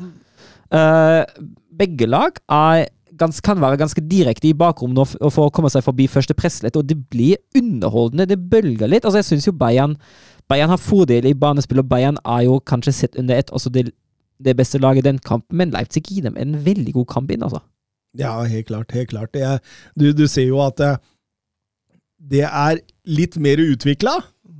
Uh, 0.71 1.23
begge 1.79 2.09
lag 2.09 2.35
er 2.51 2.89
gans, 3.21 3.39
kan 3.43 3.59
være 3.61 3.79
ganske 3.79 4.03
direkte 4.09 4.49
i 4.49 4.57
bakrommet 4.57 5.15
for 5.29 5.45
å 5.45 5.53
komme 5.53 5.69
seg 5.71 5.85
forbi 5.85 6.07
første 6.11 6.35
presslett, 6.35 6.77
og 6.79 6.87
det 6.89 6.97
blir 7.13 7.39
underholdende. 7.57 8.27
Det 8.33 8.39
bølger 8.51 8.89
litt. 8.89 9.05
Altså, 9.05 9.21
jeg 9.21 9.29
syns 9.29 9.49
jo 9.51 9.55
Bayern 9.55 9.95
Bayern 10.51 10.71
har 10.73 10.81
fordel 10.81 11.29
i 11.29 11.37
banespill, 11.37 11.79
og 11.79 11.87
Bayern 11.87 12.17
er 12.27 12.45
jo 12.49 12.59
kanskje 12.67 12.93
sett 12.95 13.15
under 13.19 13.37
ett 13.39 13.51
også 13.55 13.71
det, 13.71 13.85
det 14.45 14.55
beste 14.59 14.81
laget 14.81 15.05
den 15.07 15.19
kampen, 15.19 15.57
men 15.57 15.73
Leipzig 15.75 16.03
gir 16.07 16.25
dem 16.27 16.37
en 16.39 16.57
veldig 16.65 16.93
god 16.99 17.07
kamp 17.13 17.31
inn, 17.31 17.43
altså. 17.45 17.61
Ja, 18.17 18.33
helt 18.43 18.67
klart. 18.67 18.91
Helt 18.91 19.09
klart. 19.13 19.35
Er, 19.35 19.61
du, 19.95 20.11
du 20.11 20.25
ser 20.27 20.49
jo 20.49 20.59
at 20.63 20.77
det, 20.81 20.91
det 22.33 22.43
er 22.47 22.81
litt 23.07 23.37
mer 23.39 23.61
utvikla. 23.63 24.17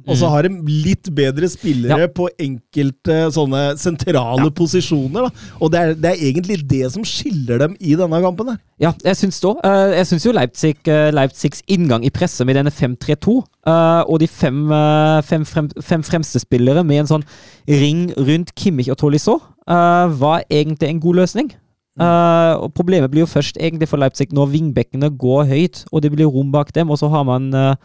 Og 0.07 0.17
så 0.17 0.29
har 0.31 0.47
de 0.47 0.49
litt 0.67 1.09
bedre 1.15 1.47
spillere 1.51 2.05
Ja. 2.05 2.07
på 2.07 2.27
enkelte 2.39 3.17
sånne 3.35 3.77
sentrale 3.77 4.49
posisjoner. 4.51 5.27
Da. 5.27 5.47
Og 5.61 5.71
det 5.71 5.79
er, 5.79 5.93
det 5.93 6.11
er 6.11 6.25
egentlig 6.31 6.57
det 6.67 6.91
som 6.93 7.03
skiller 7.03 7.59
dem 7.59 7.75
i 7.79 7.95
denne 7.95 8.21
kampen. 8.23 8.53
Der. 8.53 8.59
Ja, 8.81 8.93
jeg 9.03 9.15
syns 9.19 9.39
det 9.39 9.49
òg. 9.51 9.61
jeg 9.95 10.07
syns 10.07 10.25
jo 10.25 10.31
Leipzig, 10.31 10.75
eh, 10.87 11.11
Leipzigs 11.11 11.61
inngang 11.67 12.05
i 12.05 12.09
presset 12.09 12.45
med 12.45 12.55
denne 12.55 12.71
5-3-2, 12.71 13.43
eh, 13.67 14.03
og 14.07 14.19
de 14.19 14.27
fem, 14.27 14.71
eh, 14.71 15.21
fem, 15.21 15.45
frem, 15.45 15.69
fem 15.81 16.03
fremste 16.03 16.39
spillere 16.39 16.83
med 16.83 17.03
en 17.03 17.07
sånn 17.07 17.25
ring 17.67 18.11
rundt 18.17 18.55
Kimmich 18.55 18.89
og 18.89 18.97
Tolisso, 18.97 19.39
var 19.67 20.43
egentlig 20.49 20.89
en 20.89 20.99
god 20.99 21.15
løsning. 21.15 21.51
Uh, 21.99 22.55
og 22.63 22.73
Problemet 22.73 23.11
blir 23.11 23.25
jo 23.25 23.29
først 23.29 23.57
egentlig 23.59 23.89
for 23.91 23.99
Leipzig 23.99 24.31
når 24.31 24.47
vingbekkene 24.53 25.09
går 25.19 25.43
høyt, 25.49 25.83
og 25.91 26.01
det 26.01 26.11
blir 26.13 26.29
rom 26.31 26.51
bak 26.53 26.71
dem, 26.73 26.89
og 26.89 26.97
så 27.01 27.09
har 27.11 27.25
man 27.27 27.49
uh, 27.53 27.75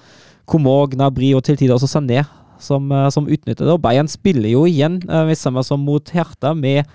Komor, 0.47 0.91
Gnabry 0.93 1.33
og 1.37 1.45
til 1.47 1.59
tider 1.59 1.75
også 1.75 1.91
Sané 1.91 2.23
som, 2.63 2.91
eh, 2.93 3.09
som 3.11 3.27
utnytter 3.27 3.65
det. 3.65 3.73
Og 3.73 3.83
Bayern 3.83 4.09
spiller 4.09 4.51
jo 4.51 4.65
igjen, 4.69 5.01
uh, 5.11 5.25
vi 5.29 5.35
samme 5.35 5.65
som 5.65 5.83
mot 5.83 6.11
Hertha, 6.11 6.55
med 6.55 6.87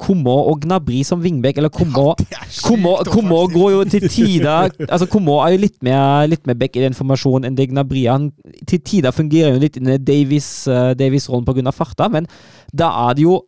Komor 0.00 0.46
og 0.48 0.62
Gnabry 0.62 1.02
som 1.04 1.20
vingbekk, 1.20 1.58
eller 1.60 1.68
Komor 1.68 2.14
Komor, 2.64 3.02
Komor 3.04 3.50
går 3.52 3.70
jo 3.74 3.80
til 3.84 4.06
tider 4.08 4.70
altså 4.86 5.04
Komor 5.10 5.42
er 5.44 5.52
jo 5.52 5.60
litt 5.66 5.76
mer, 5.84 6.24
litt 6.30 6.46
mer 6.48 6.56
back 6.56 6.78
i 6.78 6.84
den 6.86 6.96
formasjonen 6.96 7.50
enn 7.50 7.58
det 7.58 7.68
Gnabry. 7.68 8.06
Han 8.08 8.30
til 8.68 8.80
tider 8.80 9.12
fungerer 9.12 9.52
jo 9.52 9.60
litt 9.60 9.76
i 9.76 9.98
Davies, 9.98 10.48
uh, 10.68 10.94
Davies-rollen 10.96 11.44
pga. 11.44 11.74
farta, 11.74 12.08
men 12.08 12.28
da 12.72 12.88
er 13.10 13.18
det 13.18 13.26
jo 13.26 13.42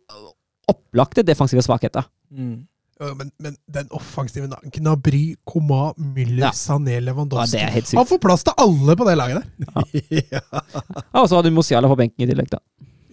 opplagte 0.69 1.25
defensive 1.25 1.63
svakheter. 1.65 2.05
Ja, 2.33 2.51
Men, 2.99 3.31
men 3.41 3.55
den 3.73 3.87
offensive 3.91 4.47
na- 4.47 4.61
Gnabry, 4.71 5.35
Koma, 5.49 5.93
Müller, 5.97 6.45
Ja. 6.45 6.51
Sané, 6.55 6.93
Ja, 6.99 7.01
Lewandowski 7.09 7.57
det 7.57 7.69
helt 7.73 7.91
Han 7.97 8.05
får 8.05 8.19
plass 8.21 8.43
til 8.43 8.53
alle 8.57 8.95
på 8.95 9.07
det 9.09 9.15
laget 9.17 9.43
der. 9.43 10.29
Ja, 10.31 11.21
og 11.23 11.27
så 11.29 11.35
har 11.39 11.43
du 11.43 11.51
Mosiala 11.51 11.89
på 11.89 11.97
benken 11.99 12.23
i 12.23 12.29
tillegg, 12.29 12.49
da. 12.53 12.59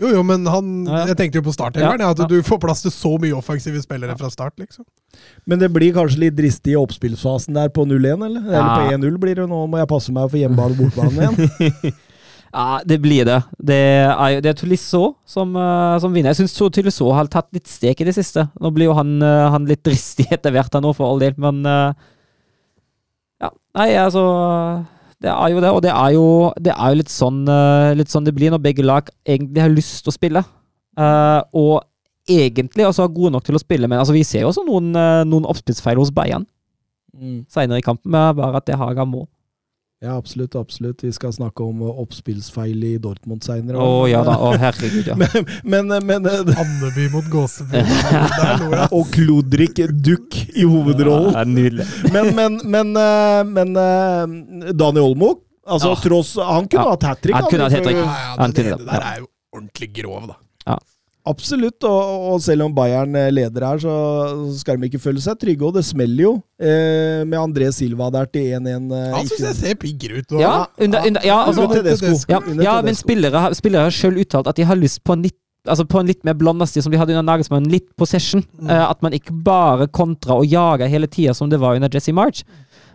Jo, 0.01 0.09
jo, 0.15 0.23
men 0.25 0.47
han 0.49 0.69
Ja, 0.87 0.99
ja. 1.03 1.07
Jeg 1.11 1.17
tenkte 1.19 1.41
jo 1.41 1.43
på 1.49 1.53
starthelveren. 1.53 2.01
Ja, 2.01 2.09
ja, 2.13 2.25
at 2.25 2.29
du 2.31 2.39
får 2.47 2.61
plass 2.63 2.81
til 2.83 2.93
så 2.95 3.19
mye 3.21 3.35
offensive 3.37 3.81
spillere 3.83 4.17
fra 4.17 4.31
start, 4.33 4.55
liksom. 4.63 4.85
Men 5.47 5.59
det 5.61 5.69
blir 5.75 5.93
kanskje 5.97 6.23
litt 6.23 6.37
dristig 6.39 6.73
i 6.73 6.79
oppspillsfasen 6.81 7.57
der 7.57 7.69
på 7.69 7.85
0-1, 7.85 8.25
eller? 8.25 8.47
Eller 8.49 8.71
på 8.77 8.95
1-0 8.97 9.19
blir 9.21 9.35
det. 9.43 9.49
Nå 9.51 9.67
må 9.69 9.81
jeg 9.83 9.89
passe 9.91 10.13
meg 10.13 10.31
for 10.31 10.41
hjemmebane 10.41 10.77
og 10.77 10.85
bortbane 10.87 11.27
igjen. 11.27 11.93
Ja, 12.51 12.81
det 12.83 12.99
blir 12.99 13.27
det. 13.27 13.39
Det 13.63 13.79
er, 13.79 14.41
det 14.43 14.51
er 14.51 14.57
Tolisso 14.59 15.15
som, 15.29 15.53
eh, 15.55 15.99
som 16.03 16.15
vinner. 16.15 16.33
Jeg 16.33 16.43
syns 16.43 16.57
Tolisso 16.75 17.11
har 17.15 17.31
tatt 17.31 17.47
litt 17.55 17.71
stek 17.71 18.01
i 18.03 18.07
det 18.09 18.17
siste. 18.17 18.49
Nå 18.59 18.73
blir 18.75 18.89
jo 18.89 18.97
han, 18.99 19.21
eh, 19.23 19.51
han 19.55 19.69
litt 19.71 19.85
dristig 19.87 20.27
etter 20.35 20.55
hvert, 20.55 20.73
han 20.75 20.89
òg, 20.89 20.97
for 20.99 21.07
all 21.07 21.23
del, 21.23 21.37
men 21.39 21.63
eh, 21.67 21.93
Ja, 23.41 23.49
nei, 23.79 23.93
altså 23.97 24.23
Det 25.23 25.31
er 25.31 25.53
jo 25.53 25.61
det, 25.63 25.71
og 25.71 25.81
det 25.85 25.93
er 25.95 26.11
jo, 26.17 26.27
det 26.61 26.75
er 26.75 26.91
jo 26.91 26.99
litt, 26.99 27.13
sånn, 27.13 27.45
litt 27.97 28.11
sånn 28.13 28.27
det 28.27 28.35
blir 28.37 28.53
når 28.53 28.61
begge 28.65 28.85
lag 28.85 29.09
egentlig 29.25 29.63
har 29.63 29.73
lyst 29.73 30.03
til 30.03 30.13
å 30.13 30.17
spille. 30.17 30.43
Og 31.57 31.75
egentlig 32.29 32.87
også 32.89 33.05
er 33.05 33.13
gode 33.13 33.35
nok 33.35 33.45
til 33.45 33.57
å 33.57 33.61
spille, 33.61 33.89
men 33.89 34.01
altså, 34.01 34.17
vi 34.17 34.25
ser 34.25 34.47
jo 34.47 34.51
også 34.51 34.65
noen, 34.65 34.95
noen 35.29 35.49
oppspillsfeil 35.49 36.01
hos 36.01 36.13
Bayern 36.13 36.47
senere 37.53 37.83
i 37.83 37.85
kampen, 37.85 38.09
med 38.13 38.39
bare 38.39 38.61
at 38.63 38.69
det 38.69 38.79
Haga 38.81 39.05
må. 39.05 39.27
Ja, 40.01 40.17
absolutt. 40.17 40.55
absolutt. 40.57 41.05
Vi 41.05 41.13
skal 41.13 41.33
snakke 41.33 41.63
om 41.63 41.83
uh, 41.83 41.99
oppspillsfeil 42.01 42.85
i 42.89 42.95
Dortmund 42.99 43.45
seinere. 43.45 43.77
Å 43.77 44.07
ja 44.09 44.23
da, 44.25 44.33
oh, 44.41 44.55
herregud, 44.57 45.11
ja. 45.11 45.17
Men, 45.73 45.93
men 46.09 46.25
uh, 46.25 46.39
Andeby 46.63 47.11
mot 47.13 47.29
Gåseby. 47.29 47.83
Og 48.97 49.11
Klodrik 49.13 49.83
Duck 50.01 50.39
i 50.57 50.65
hovedrollen. 50.65 51.37
Ja, 51.37 51.45
nydelig. 51.45 51.85
Men, 52.15 52.33
men, 52.39 52.57
men, 52.65 52.95
uh, 52.97 53.43
men 53.45 53.77
uh, 53.77 54.73
Dani 54.73 55.05
Olmo 55.05 55.35
altså, 55.69 55.93
Ja. 55.93 56.01
tross, 56.01 56.33
Han 56.41 56.69
kunne 56.69 56.87
Ja. 56.87 56.97
hatt 56.97 57.09
hat 57.11 57.21
trick. 57.27 57.37
Han 57.37 57.51
kunne 57.53 57.69
hatt 57.69 57.77
hat-trick. 57.77 58.01
Ja, 58.01 58.17
ja, 58.39 58.47
det, 58.49 58.65
det, 58.71 58.79
der 58.89 59.07
er 59.13 59.21
jo 59.21 59.29
ordentlig 59.53 59.93
grov, 60.01 60.33
da. 60.33 60.41
Absolutt, 61.29 61.85
og, 61.85 62.23
og 62.33 62.39
selv 62.41 62.65
om 62.65 62.73
Bayern 62.75 63.15
eh, 63.19 63.29
leder 63.35 63.65
her, 63.67 63.81
så 63.83 63.95
skal 64.57 64.79
de 64.81 64.89
ikke 64.89 65.01
føle 65.03 65.21
seg 65.21 65.37
trygge. 65.43 65.67
Og 65.69 65.75
det 65.77 65.83
smeller 65.85 66.23
jo, 66.25 66.33
eh, 66.61 67.21
med 67.29 67.37
André 67.39 67.69
Silva 67.77 68.09
der 68.15 68.25
til 68.33 68.49
1-1. 68.57 68.89
eh, 68.97 69.13
Han 69.19 69.29
syns 69.29 69.45
jeg 69.45 69.59
ser 69.59 69.75
piggere 69.83 70.23
ut. 70.23 70.33
og- 70.33 70.41
Ja, 70.41 70.55
under, 70.81 71.05
under, 71.07 71.21
ja, 71.27 71.37
altså, 71.45 71.67
Under 71.69 71.83
Tedesco. 71.83 72.15
ja, 72.33 72.41
ja, 72.65 72.81
men 72.83 72.95
spillere, 72.97 73.55
spillere 73.55 73.83
har 73.91 73.91
selv 73.91 74.17
uttalt 74.25 74.49
at 74.49 74.57
de 74.57 74.65
har 74.65 74.77
lyst 74.81 75.03
på 75.05 75.13
en 75.19 75.23
litt 75.29 75.37
Altså 75.69 75.85
på 75.85 76.01
en 76.01 76.07
litt 76.09 76.23
mer 76.25 76.33
blanda 76.41 76.65
stil 76.65 76.81
som 76.83 76.91
de 76.91 76.97
hadde 76.97 77.13
under 77.13 77.23
Nagelsmann, 77.37 77.67
litt 77.69 77.91
possession. 78.01 78.41
Mm. 78.63 78.71
Eh, 78.71 78.85
at 78.91 79.03
man 79.05 79.13
ikke 79.13 79.35
bare 79.45 79.87
kontra 79.93 80.39
og 80.41 80.47
jager 80.49 80.89
hele 80.89 81.07
tida 81.07 81.35
som 81.37 81.51
det 81.51 81.59
var 81.61 81.75
under 81.77 81.87
Jesse 81.93 82.15
March. 82.17 82.45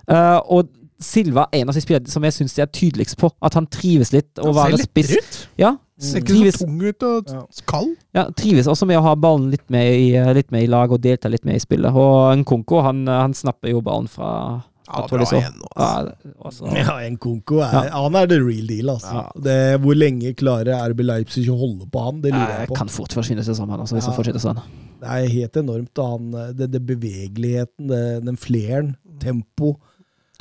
Eh, 0.10 0.40
og 0.50 0.68
Silva 1.02 1.48
er 1.52 1.62
en 1.64 1.70
av 1.70 1.76
de 1.76 1.82
spillerne 1.84 2.08
som 2.12 2.24
jeg 2.24 2.34
syns 2.38 2.54
de 2.56 2.62
er 2.64 2.70
tydeligst 2.72 3.18
på. 3.20 3.30
At 3.44 3.54
han 3.58 3.68
trives 3.68 4.14
litt 4.16 4.40
å 4.40 4.46
Han 4.52 4.54
ser 4.54 4.62
være 4.62 4.78
spiss. 4.86 5.10
lettere 5.10 5.24
ut. 5.26 5.42
Ja, 5.60 5.74
Ser 5.98 6.20
ikke 6.20 6.34
trives, 6.34 6.56
så 6.60 6.66
tung 6.68 6.82
ut 6.84 7.04
og 7.08 7.30
kald. 7.72 7.92
ja, 8.14 8.26
trives 8.36 8.68
også 8.68 8.84
med 8.88 8.98
å 9.00 9.02
ha 9.06 9.14
ballen 9.16 9.50
litt 9.54 9.64
med 9.72 9.94
i, 9.96 10.10
litt 10.36 10.50
med 10.52 10.64
i 10.66 10.68
lag 10.68 10.92
og 10.92 11.00
delta 11.02 11.30
litt 11.32 11.46
med 11.48 11.56
i 11.56 11.60
spillet. 11.64 11.88
Og 11.96 12.36
Nkonko 12.42 12.82
han, 12.84 13.06
han 13.08 13.34
snapper 13.34 13.72
jo 13.72 13.80
ballen 13.82 14.10
fra, 14.12 14.62
Ja, 14.90 15.06
fra 15.08 15.18
bra 15.22 15.24
igjen 15.40 15.56
nå, 15.56 15.70
altså. 15.72 16.12
Ja, 16.26 16.34
også, 16.50 16.74
Ja, 16.84 16.98
Nkonko 17.16 17.62
er, 17.64 17.88
han 17.96 18.16
er 18.20 18.28
the 18.28 18.42
real 18.44 18.68
deal, 18.68 18.90
altså. 18.92 19.24
Det, 19.40 19.56
hvor 19.86 19.96
lenge 19.96 20.34
klarer 20.36 20.84
RB 20.92 21.00
Leipzig 21.08 21.48
å 21.48 21.56
holde 21.64 21.88
på 21.88 22.04
han? 22.10 22.20
Det 22.22 22.34
lurer 22.36 22.60
jeg 22.60 22.68
på. 22.74 22.76
kan 22.76 22.92
fort 22.92 23.16
forsvinne 23.16 23.44
seg 23.48 23.56
sammen 23.56 23.80
altså, 23.80 23.96
hvis 23.96 24.04
Ja. 24.04 24.12
han 24.12 24.20
fortsetter 24.20 24.44
sånn. 24.44 24.60
Det 25.00 25.08
er 25.16 25.32
helt 25.32 25.58
enormt. 25.64 25.96
Han, 26.04 26.32
det, 26.60 26.72
det 26.76 26.84
bevegeligheten, 26.92 27.88
det, 27.88 28.04
den 28.28 28.36
fleren, 28.38 28.96
tempo 29.24 29.78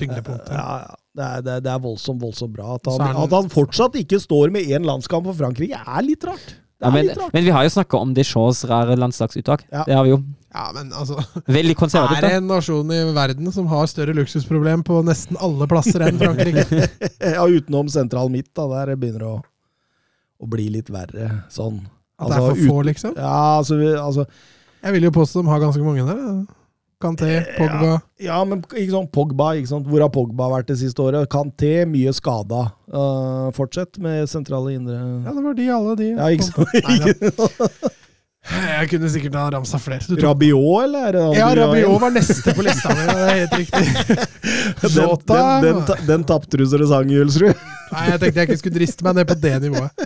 Tyngdepunktet. 0.01 0.51
ja, 0.57 0.67
ja. 0.85 0.95
Det, 1.15 1.23
er, 1.23 1.43
det, 1.47 1.53
er, 1.55 1.61
det 1.63 1.71
er 1.71 1.79
voldsomt, 1.85 2.19
voldsomt 2.23 2.51
bra. 2.57 2.75
At 2.75 2.89
han, 2.91 3.01
han- 3.07 3.21
at 3.29 3.35
han 3.37 3.49
fortsatt 3.53 3.95
ikke 4.01 4.19
står 4.19 4.51
med 4.51 4.67
én 4.67 4.83
landskamp 4.89 5.29
for 5.29 5.37
Frankrike, 5.39 5.79
er 5.79 6.03
litt 6.03 6.25
rart. 6.27 6.49
Det 6.75 6.89
Ja, 6.89 6.91
men, 6.91 7.07
litt 7.07 7.17
rart. 7.21 7.33
men 7.37 7.45
vi 7.47 7.53
har 7.55 7.63
jo 7.63 7.71
snakka 7.71 8.01
om 8.03 8.15
Deschamps 8.17 8.65
rare 8.67 8.97
landslagsuttak. 8.99 9.63
Ja. 9.71 9.85
Det 9.87 9.95
har 9.95 10.03
vi 10.09 10.11
jo. 10.11 10.19
Ja, 10.55 10.65
men 10.75 10.91
altså 10.93 11.17
Veldig 11.47 11.77
konservativt. 11.79 12.19
Er 12.19 12.27
det 12.29 12.41
en 12.41 12.47
nasjon 12.51 12.91
i 12.95 12.99
verden 13.15 13.53
som 13.55 13.67
har 13.71 13.87
større 13.91 14.15
luksusproblem 14.19 14.83
på 14.87 14.99
nesten 15.07 15.39
alle 15.43 15.67
plasser 15.71 16.03
enn 16.09 16.19
Frankrike? 16.19 16.67
Ja, 17.39 17.47
utenom 17.47 17.89
sentral 17.91 18.29
midt, 18.35 18.51
da, 18.59 18.67
der 18.75 18.97
begynner 18.99 19.23
det 19.25 19.31
å, 19.31 19.39
å 20.43 20.51
bli 20.51 20.67
litt 20.75 20.91
verre. 20.95 21.31
Sånn. 21.51 21.79
At 22.19 22.29
det 22.31 22.37
er 22.37 22.43
Altså, 22.43 22.51
for 22.51 22.75
få, 22.75 22.83
liksom? 22.91 23.15
Ja, 23.19 23.39
altså, 23.63 23.79
vi, 23.79 23.89
altså 23.99 24.27
Jeg 24.85 24.93
vil 24.99 25.09
jo 25.09 25.15
påstå 25.17 25.43
de 25.43 25.51
har 25.55 25.63
ganske 25.63 25.83
mange 25.87 26.05
der. 26.11 26.29
Kanté, 27.05 27.33
Pogba 27.59 27.99
Ja, 28.23 28.39
men 28.49 28.63
ikke 28.65 28.93
sånn 28.95 29.11
Pogba? 29.13 29.51
Hvor 29.61 30.05
har 30.07 30.13
Pogba 30.15 30.49
vært 30.55 30.71
det 30.71 30.79
siste 30.81 31.05
året? 31.05 31.29
Kanté, 31.33 31.75
mye 31.89 32.15
skada. 32.17 32.71
Uh, 32.89 33.51
fortsett 33.57 34.01
med 34.03 34.31
sentrale 34.31 34.77
indre 34.79 34.97
Ja, 34.97 35.35
det 35.35 35.45
var 35.45 35.59
de 35.59 35.69
alle, 35.77 35.99
de. 36.01 36.09
Ja, 36.15 36.31
ikke 36.33 36.49
sant? 36.49 36.73
Nei. 36.89 37.93
Jeg 38.45 38.89
kunne 38.91 39.09
sikkert 39.09 39.37
ha 39.41 39.45
ramsa 39.55 39.79
flere. 39.81 40.05
Du 40.05 40.15
tok- 40.19 40.27
Rabiot, 40.27 40.85
eller? 40.85 41.07
Er 41.09 41.13
det 41.17 41.39
Ja, 41.39 41.47
Rabiot 41.57 42.01
var 42.03 42.13
neste 42.13 42.53
på 42.55 42.65
lista 42.67 42.93
mi. 42.93 43.07
Det 43.09 43.23
er 43.25 43.39
helt 43.41 43.55
riktig. 43.63 43.87
Den, 44.85 44.91
Jota 44.99 45.39
den, 45.39 45.65
den, 45.65 45.79
ta- 45.89 45.97
den 46.07 46.25
tapte 46.29 46.59
du 46.61 46.65
så 46.69 46.77
det 46.79 46.89
sang, 46.91 47.09
Julsrud. 47.09 47.55
Nei, 47.95 48.03
jeg 48.11 48.21
tenkte 48.21 48.41
jeg 48.43 48.49
ikke 48.51 48.59
skulle 48.61 48.77
driste 48.77 49.05
meg 49.07 49.17
ned 49.17 49.29
på 49.31 49.37
det 49.41 49.53
nivået. 49.63 50.05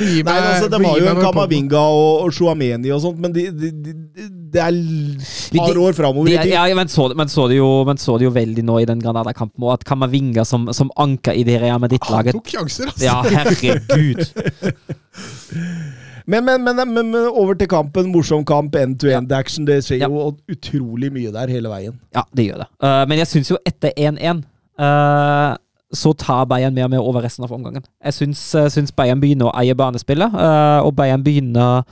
Gi 0.00 0.20
Nei, 0.26 0.34
altså, 0.36 0.68
det 0.72 0.80
var 0.82 0.98
jo 1.00 1.08
en. 1.10 1.20
Kamavinga 1.24 1.80
og, 1.94 2.24
og 2.26 2.34
Shuameni 2.36 2.92
og 2.94 3.00
sånt, 3.04 3.18
men 3.22 3.32
det 3.34 3.46
de, 3.56 3.70
de, 3.72 3.94
de, 3.94 4.26
det 4.54 4.60
er 4.64 4.76
et 4.76 5.56
par 5.56 5.80
år 5.86 5.96
framover. 5.96 6.28
De, 6.28 6.34
i 6.36 6.42
tid. 6.42 6.52
ja, 6.52 6.64
men 6.76 6.88
så, 6.92 7.08
men, 7.16 7.28
så 7.32 7.46
det 7.50 7.58
jo, 7.60 7.70
men 7.88 8.00
så 8.00 8.18
det 8.20 8.28
jo 8.28 8.34
veldig 8.36 8.64
nå 8.66 8.78
i 8.82 8.88
den 8.88 9.00
Granada-kampen, 9.02 9.64
og 9.64 9.72
at 9.78 9.84
Kamavinga 9.88 10.44
som, 10.48 10.68
som 10.76 10.92
anker 11.00 11.32
i 11.40 11.44
det 11.48 11.56
Real 11.64 11.78
Han 11.78 11.84
Madrid-laget 11.86 12.36
tok 12.36 12.52
sjanser, 12.52 12.92
altså. 12.92 13.08
Ja, 13.08 13.22
herregud. 13.24 14.20
Men, 16.30 16.46
men, 16.46 16.62
men, 16.62 16.92
men, 16.94 17.16
over 17.28 17.56
til 17.58 17.70
kampen. 17.70 18.10
Morsom 18.14 18.44
kamp, 18.46 18.76
end-to-end 18.78 19.32
action. 19.34 19.66
Det 19.66 19.80
skjer 19.86 20.06
jo 20.06 20.28
utrolig 20.50 21.10
mye 21.14 21.32
der 21.34 21.50
hele 21.50 21.72
veien. 21.72 21.96
Ja, 22.14 22.22
det 22.36 22.46
gjør 22.50 22.62
det. 22.64 22.68
Uh, 22.84 23.02
men 23.10 23.18
jeg 23.22 23.30
syns 23.32 23.50
jo 23.50 23.58
etter 23.66 23.96
1-1 23.98 24.44
uh, 24.80 25.58
så 25.90 26.12
tar 26.14 26.46
Bayern 26.46 26.74
mer 26.74 26.86
og 26.86 26.92
mer 26.92 27.02
over 27.02 27.24
resten 27.24 27.44
av 27.44 27.52
omgangen. 27.52 27.82
Jeg 28.04 28.14
syns, 28.14 28.54
eh, 28.54 28.68
syns 28.70 28.92
Bayern 28.94 29.20
begynner 29.20 29.50
å 29.50 29.56
eie 29.58 29.74
banespillet, 29.74 30.34
uh, 30.34 30.86
og 30.86 30.94
Bayern 30.94 31.24
begynner 31.26 31.82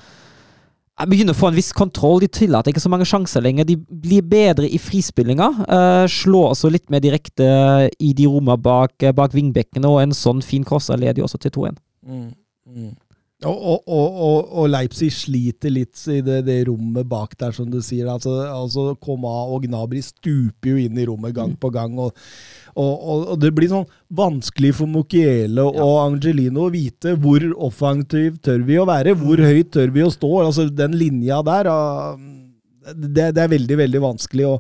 begynner 1.06 1.34
å 1.34 1.38
få 1.38 1.52
en 1.52 1.54
viss 1.54 1.70
kontroll. 1.72 2.18
De 2.20 2.26
tillater 2.26 2.72
ikke 2.72 2.82
så 2.82 2.90
mange 2.90 3.06
sjanser 3.06 3.42
lenger. 3.42 3.64
De 3.64 3.76
blir 3.76 4.22
bedre 4.22 4.66
i 4.66 4.78
frispillinga. 4.82 5.46
Uh, 5.66 6.06
slår 6.10 6.54
også 6.54 6.70
litt 6.74 6.88
mer 6.90 7.02
direkte 7.02 7.46
i 8.02 8.12
de 8.18 8.26
rommene 8.26 8.58
bak, 8.58 9.06
bak 9.14 9.34
vingbekkene, 9.34 9.86
og 9.86 10.02
en 10.02 10.14
sånn 10.14 10.42
fin 10.42 10.66
crosser 10.66 10.98
leder 10.98 11.22
jo 11.22 11.28
også 11.28 11.38
til 11.38 11.54
2-1. 11.54 11.78
Mm. 12.02 12.32
Mm. 12.66 12.96
Og, 13.46 13.58
og, 13.62 13.84
og, 13.86 14.48
og, 14.50 14.64
Leipzig 14.66 15.12
sliter 15.14 15.70
litt 15.70 16.00
i 16.10 16.16
det, 16.26 16.40
det, 16.48 16.56
rommet 16.66 17.06
bak 17.06 17.36
der, 17.38 17.52
som 17.54 17.68
du 17.70 17.76
sier. 17.86 18.08
Altså, 18.10 18.32
altså 18.50 18.96
Koma 18.98 19.30
og 19.46 19.62
Gnabry 19.62 20.00
stuper 20.02 20.72
jo 20.72 20.80
inn 20.82 20.98
i 20.98 21.04
rommet 21.06 21.36
gang 21.36 21.52
på 21.54 21.70
gang. 21.70 21.94
Og, 22.02 22.10
det 23.38 23.52
blir 23.54 23.70
sånn 23.70 23.86
vanskelig 24.10 24.72
for 24.80 24.90
Mokiele 24.90 25.68
ja. 25.68 25.84
og 25.84 26.00
Angelino 26.02 26.66
å 26.66 26.72
vite 26.74 27.14
hvor 27.18 27.46
offensiv 27.68 28.40
tør 28.42 28.66
vi 28.66 28.80
å 28.82 28.88
være, 28.90 29.14
hvor 29.18 29.38
høyt 29.38 29.70
tør 29.76 29.94
vi 29.94 30.02
å 30.02 30.10
stå. 30.10 30.32
Altså 30.42 30.66
Den 30.74 30.98
linja 30.98 31.38
der, 31.46 31.70
det, 32.90 33.30
det 33.38 33.44
er 33.44 33.54
veldig, 33.54 33.80
veldig 33.84 34.02
vanskelig. 34.08 34.50
å 34.50 34.58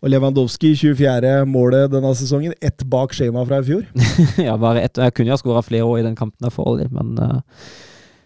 og 0.00 0.08
Lewandowski, 0.08 0.70
24. 0.80 1.42
målet 1.44 1.90
denne 1.92 2.14
sesongen, 2.16 2.54
ett 2.64 2.80
bak 2.88 3.12
skjema 3.12 3.42
fra 3.44 3.58
i 3.60 3.66
fjor. 3.66 3.82
ja, 4.48 4.54
bare 4.56 4.86
ett. 4.86 4.96
Jeg 4.96 5.12
kunne 5.12 5.34
ha 5.34 5.36
skåra 5.36 5.60
flere 5.60 5.84
år 5.84 6.00
i 6.00 6.06
den 6.06 6.16
kampen, 6.16 6.48
for 6.48 6.70
all 6.70 6.80
men 6.88 7.18
uh, 7.20 7.42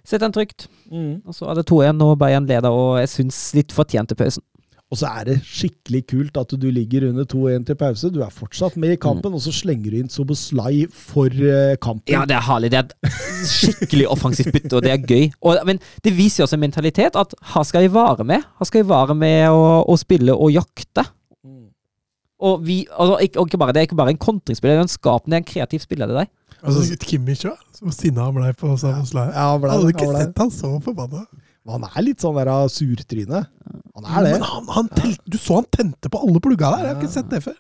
Sett 0.05 0.21
den 0.21 0.35
trygt. 0.35 0.67
Mm. 0.93 1.23
Og 1.25 1.37
så 1.37 1.49
er 1.49 1.59
det 1.59 1.69
2-1, 1.71 2.03
og 2.05 2.19
Bayern 2.21 2.49
leder, 2.49 2.73
og 2.73 2.99
jeg 3.01 3.13
syns 3.13 3.39
litt 3.57 3.73
fortjent 3.73 4.13
til 4.13 4.21
pausen. 4.21 4.45
Og 4.93 4.99
så 5.01 5.09
er 5.09 5.25
det 5.27 5.35
skikkelig 5.43 6.03
kult 6.07 6.37
at 6.39 6.53
du 6.61 6.67
ligger 6.71 7.09
under 7.09 7.25
2-1 7.27 7.65
til 7.67 7.77
pause. 7.81 8.11
Du 8.15 8.21
er 8.23 8.31
fortsatt 8.31 8.77
med 8.79 8.93
i 8.95 8.99
kampen, 9.01 9.33
mm. 9.33 9.39
og 9.39 9.43
så 9.43 9.51
slenger 9.57 9.91
du 9.91 9.97
inn 9.99 10.13
Soboslai 10.13 10.85
for 10.93 11.33
uh, 11.33 11.73
kampen. 11.83 12.13
Ja, 12.13 12.23
det 12.29 12.37
er 12.37 12.45
herlig. 12.47 12.71
Det 12.71 12.83
er 12.83 12.93
et 12.93 13.49
skikkelig 13.51 14.07
offensivt 14.13 14.53
bytte, 14.55 14.77
og 14.77 14.85
det 14.85 14.93
er 14.93 15.03
gøy. 15.03 15.33
Og, 15.41 15.59
men 15.67 15.81
det 16.05 16.13
viser 16.15 16.43
jo 16.43 16.47
også 16.47 16.61
en 16.61 16.67
mentalitet 16.67 17.19
at 17.19 17.35
her 17.55 17.67
skal 17.67 17.89
jeg 17.89 17.95
vare 17.97 18.29
med. 18.29 18.45
Her 18.61 18.71
skal 18.71 18.85
jeg 18.85 18.91
vare 18.93 19.17
med 19.19 19.49
å, 19.51 19.65
å 19.89 19.99
spille 19.99 20.37
og 20.37 20.53
jakte. 20.55 21.09
Mm. 21.43 21.73
Og, 22.45 22.63
vi, 22.69 22.83
altså, 22.93 23.19
ikke, 23.25 23.41
og 23.41 23.51
ikke 23.51 23.63
bare, 23.65 23.75
det 23.75 23.83
er 23.83 23.89
ikke 23.89 24.03
bare 24.05 24.15
en 24.15 24.25
kontringsspiller, 24.29 24.77
det 24.77 24.85
er 24.85 24.91
en 24.93 24.99
skapende, 24.99 25.43
en 25.43 25.49
kreativ 25.49 25.83
spiller. 25.83 26.13
det 26.13 26.23
der. 26.23 26.33
Altså, 26.65 26.97
Kimmich 27.05 27.45
òg, 27.49 27.59
som 27.77 27.93
sinna 27.93 28.29
han 28.29 28.37
blei 28.37 28.53
på 28.57 28.71
Savoslai. 28.81 29.29
Ja, 29.35 29.51
han 29.53 29.67
hadde 29.69 29.93
ikke 29.93 30.13
sett 30.15 30.41
han 30.41 30.53
så 30.55 30.71
forbanna. 30.85 31.27
Han 31.69 31.85
er 31.89 32.05
litt 32.05 32.25
sånn 32.25 32.37
der 32.37 32.51
av 32.53 32.71
surtryne. 32.73 33.45
Han 33.97 34.09
er 34.09 34.27
det. 34.27 34.33
Men 34.37 34.47
han, 34.49 34.67
han 34.77 34.89
telt, 34.93 35.21
du 35.25 35.39
så 35.41 35.61
han 35.61 35.69
tente 35.73 36.11
på 36.13 36.21
alle 36.25 36.43
plugga 36.45 36.75
der! 36.75 36.89
Jeg 36.89 36.93
har 36.95 37.03
ikke 37.03 37.15
sett 37.15 37.31
det 37.33 37.41
før. 37.45 37.57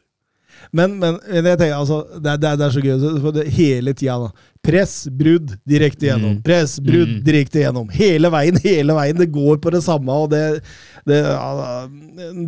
Men, 0.77 0.99
men 1.01 1.19
jeg 1.29 1.45
tenker, 1.45 1.77
altså, 1.77 2.03
det, 2.19 2.37
det, 2.43 2.53
det 2.61 2.67
er 2.67 2.75
så 2.75 2.83
gøy. 2.85 3.07
For 3.25 3.37
det, 3.37 3.47
hele 3.57 3.95
tida 3.97 4.19
Press, 4.65 4.95
brudd, 5.13 5.53
direkte 5.69 6.09
gjennom. 6.09 6.39
Mm. 6.39 6.43
Press, 6.45 6.79
brudd, 6.81 7.19
mm. 7.19 7.21
direkte 7.27 7.61
gjennom. 7.61 7.89
Hele 7.93 8.31
veien, 8.33 8.57
hele 8.65 8.97
veien. 8.97 9.19
Det 9.21 9.29
går 9.35 9.61
på 9.61 9.73
det 9.75 9.83
samme. 9.85 10.13
og 10.13 10.31
det, 10.33 10.63
det, 11.05 11.21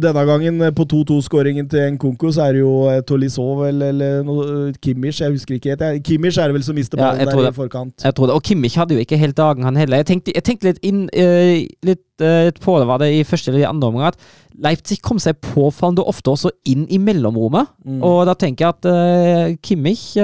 denne 0.00 0.24
gangen 0.30 0.64
på 0.76 0.86
2-2-skåringen 0.92 1.68
til 1.68 1.92
Nkunko, 1.96 2.32
så 2.32 2.46
er 2.46 2.56
det 2.56 2.62
jo 2.62 2.72
eh, 2.88 3.02
Tolisov 3.06 3.66
eller, 3.68 3.92
eller 3.92 4.24
noe, 4.24 4.72
Kimmich. 4.80 5.20
Jeg 5.20 5.34
husker 5.34 5.58
ikke 5.58 5.74
helt. 5.74 5.84
Kimmich 6.06 6.40
er 6.40 6.48
det 6.48 6.56
vel 6.56 6.66
som 6.66 6.78
mister 6.78 7.00
ballen 7.00 7.20
ja, 7.20 7.28
der 7.28 7.50
i 7.50 7.54
forkant. 7.56 8.00
Jeg 8.04 8.16
tror 8.16 8.30
det. 8.30 8.38
Og 8.38 8.48
Kimmich 8.48 8.78
hadde 8.80 8.96
jo 8.96 9.04
ikke 9.04 9.20
helt 9.20 9.36
dagen, 9.36 9.68
han 9.68 9.76
heller. 9.76 10.00
Jeg 10.00 10.10
tenkte, 10.14 10.32
jeg 10.34 10.48
tenkte 10.48 10.70
litt, 10.70 10.80
inn, 10.86 11.06
uh, 11.12 11.60
litt 11.86 12.24
uh, 12.24 12.48
på 12.64 12.80
det, 12.80 12.88
var 12.88 13.04
det 13.04 13.12
i 13.12 13.24
første 13.28 13.52
eller 13.52 13.66
i 13.66 13.68
andre 13.68 13.92
omgang, 13.92 14.14
at 14.14 14.56
Leipzig 14.64 15.02
kom 15.04 15.18
seg 15.20 15.36
påfallende 15.44 16.06
ofte 16.08 16.32
også 16.32 16.54
inn 16.64 16.86
i 16.88 16.96
mellomrommet. 16.96 17.74
Mm. 17.84 18.00
Og 18.00 18.22
da 18.28 18.32
tenker 18.40 18.64
jeg 18.64 18.78
at 18.78 18.88
uh, 18.88 19.56
Kimmich 19.60 20.14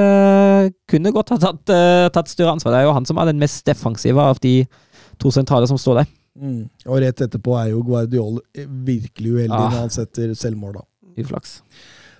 kunne 0.92 1.14
godt 1.14 1.34
ha 1.34 1.40
tatt 1.48 1.72
uh, 1.72 2.08
tatt 2.14 2.30
større 2.32 2.54
ansvar. 2.56 2.74
Det 2.74 2.82
er 2.82 2.88
jo 2.88 2.96
han 2.96 3.08
som 3.08 3.20
er 3.20 3.32
den 3.32 3.40
mest 3.42 3.64
defensive 3.68 4.28
av 4.32 4.42
de 4.44 4.60
to 5.22 5.32
sentrale 5.34 5.68
som 5.70 5.80
står 5.80 6.02
der. 6.02 6.12
Mm. 6.38 6.60
Og 6.88 7.02
rett 7.04 7.24
etterpå 7.26 7.56
er 7.60 7.72
jo 7.72 7.82
Guardiol 7.86 8.38
virkelig 8.86 9.34
uheldig 9.34 9.58
ah. 9.58 9.66
når 9.68 9.82
han 9.84 9.92
setter 9.92 10.32
selvmål, 10.38 10.78
da. 10.80 10.86
Uflaks. 11.20 11.58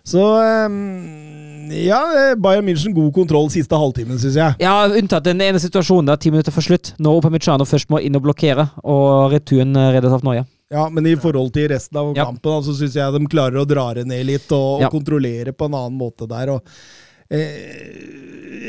Så 0.05 0.19
um, 0.19 1.71
ja, 1.71 2.01
Bayern 2.43 2.67
München 2.67 2.93
god 2.93 3.13
kontroll 3.15 3.47
siste 3.55 3.79
halvtimen, 3.79 4.19
syns 4.19 4.37
jeg. 4.37 4.57
Ja, 4.61 4.75
unntatt 4.91 5.29
den 5.29 5.41
ene 5.45 5.63
situasjonen 5.63 6.11
der, 6.11 6.19
ti 6.21 6.33
minutter 6.35 6.55
for 6.55 6.67
slutt. 6.67 6.93
Når 6.99 7.21
Opamichano 7.21 7.67
først 7.69 7.93
må 7.93 8.03
inn 8.03 8.19
og 8.19 8.27
blokkere, 8.27 8.67
og 8.83 9.31
returen 9.33 9.79
reddes 9.95 10.19
av 10.19 10.27
Noya. 10.27 10.45
Ja, 10.73 10.89
men 10.89 11.07
i 11.07 11.15
forhold 11.21 11.53
til 11.55 11.69
resten 11.71 11.99
av 12.01 12.11
ja. 12.17 12.25
kampen, 12.25 12.49
så 12.49 12.59
altså, 12.59 12.75
syns 12.81 12.97
jeg 12.97 13.15
de 13.15 13.31
klarer 13.31 13.61
å 13.61 13.69
dra 13.69 13.91
det 13.99 14.07
ned 14.09 14.25
litt 14.27 14.51
og, 14.51 14.79
og 14.81 14.87
ja. 14.87 14.91
kontrollere 14.93 15.53
på 15.55 15.69
en 15.69 15.79
annen 15.79 15.99
måte 16.01 16.27
der. 16.31 16.55
og 16.57 16.67
eh, 17.33 18.03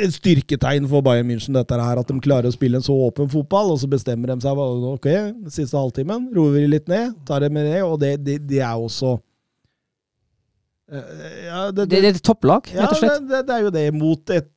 et 0.03 0.13
styrketegn 0.15 0.87
for 0.89 1.05
Bayern 1.05 1.27
München, 1.29 1.55
dette 1.57 1.77
her, 1.77 1.99
at 1.99 2.09
de 2.09 2.23
klarer 2.23 2.49
å 2.49 2.55
spille 2.55 2.79
en 2.79 2.85
så 2.85 2.95
åpen 3.07 3.29
fotball. 3.31 3.73
Og 3.73 3.81
så 3.83 3.89
bestemmer 3.91 4.33
de 4.33 4.39
seg 4.43 4.63
ok, 4.93 5.09
siste 5.53 5.77
halvtimen 5.77 6.31
roer 6.35 6.57
vi 6.57 6.65
litt 6.71 6.89
ned, 6.91 7.13
tar 7.27 7.45
det 7.45 7.51
med 7.53 7.69
det. 7.69 7.83
Og 7.85 7.99
det, 8.01 8.15
det, 8.25 8.39
det 8.49 8.63
er 8.63 8.73
også 8.79 9.15
eh, 10.91 11.45
ja, 11.49 11.67
det, 11.71 11.87
det, 11.91 12.01
er 12.01 12.09
et 12.13 12.23
topplag, 12.25 12.73
rett 12.73 12.89
og 12.89 12.99
slett. 13.01 13.29
Ja, 13.29 13.45
det, 13.45 13.55
er 13.55 13.67
jo 13.67 13.73
det, 13.75 13.87
mot 13.97 14.35
et 14.35 14.49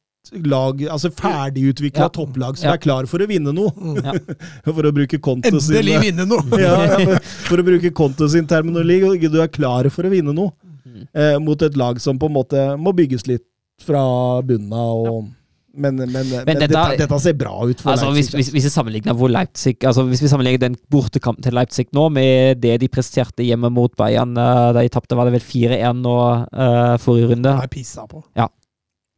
lag, 0.43 0.81
altså 0.91 1.11
ferdigutvikla 1.15 2.09
ja. 2.09 2.11
topplag 2.11 2.57
som 2.59 2.71
ja. 2.71 2.75
er 2.75 2.83
klar 2.83 3.07
for 3.11 3.23
å 3.23 3.29
vinne 3.31 3.53
noe. 3.55 3.71
Mm. 3.77 3.99
Ja. 4.03 4.39
for 4.77 4.89
å 4.89 4.95
bruke 4.95 5.21
konto 5.23 5.55
sin 5.61 5.79
Endelig 5.79 6.01
vinne 6.09 6.27
noe! 6.29 6.61
ja, 6.65 7.19
for 7.47 7.63
å 7.63 7.67
bruke 7.67 7.93
konto 7.95 8.29
sin 8.33 8.49
terminologi. 8.51 9.31
Du 9.31 9.39
er 9.43 9.53
klar 9.53 9.91
for 9.95 10.09
å 10.09 10.13
vinne 10.13 10.35
noe. 10.35 10.55
Mm. 10.87 11.05
Eh, 11.13 11.37
mot 11.43 11.63
et 11.63 11.77
lag 11.79 12.01
som 12.03 12.19
på 12.19 12.31
en 12.31 12.37
måte 12.39 12.65
må 12.81 12.95
bygges 12.97 13.29
litt 13.31 13.47
fra 13.83 14.05
bunnen 14.47 14.73
av. 14.73 15.09
og... 15.11 15.33
Men, 15.77 15.99
men, 15.99 16.09
men, 16.09 16.31
men 16.33 16.47
dette, 16.47 16.71
dette, 16.73 16.97
dette, 17.03 17.17
ser 17.21 17.35
bra 17.37 17.53
ut 17.69 17.83
for 17.85 17.93
altså, 17.93 18.09
Leipzig. 18.09 18.33
Hvis, 18.39 18.49
hvis, 18.55 18.65
vi 18.65 18.71
sammenligner 18.73 19.19
Leipzig, 19.29 19.75
altså, 19.85 20.07
hvis 20.09 20.23
vi 20.25 20.31
sammenligner 20.33 20.63
den 20.63 20.79
bortekampen 20.89 21.45
til 21.45 21.53
Leipzig 21.53 21.91
nå 21.93 22.07
med 22.17 22.63
det 22.63 22.79
de 22.81 22.89
presterte 22.89 23.45
hjemme 23.45 23.69
mot 23.69 23.93
Bayern 23.99 24.33
uh, 24.41 24.71
da 24.73 24.81
de 24.81 24.93
tapte, 24.95 25.19
var 25.19 25.29
det 25.29 25.37
vel 25.37 25.45
4-1 25.45 26.01
nå 26.01 26.17
uh, 26.17 26.97
forrige 27.03 27.29
runde? 27.35 27.53
Det 27.61 27.73
pissa 27.75 28.07
på. 28.09 28.25
Ja. 28.39 28.49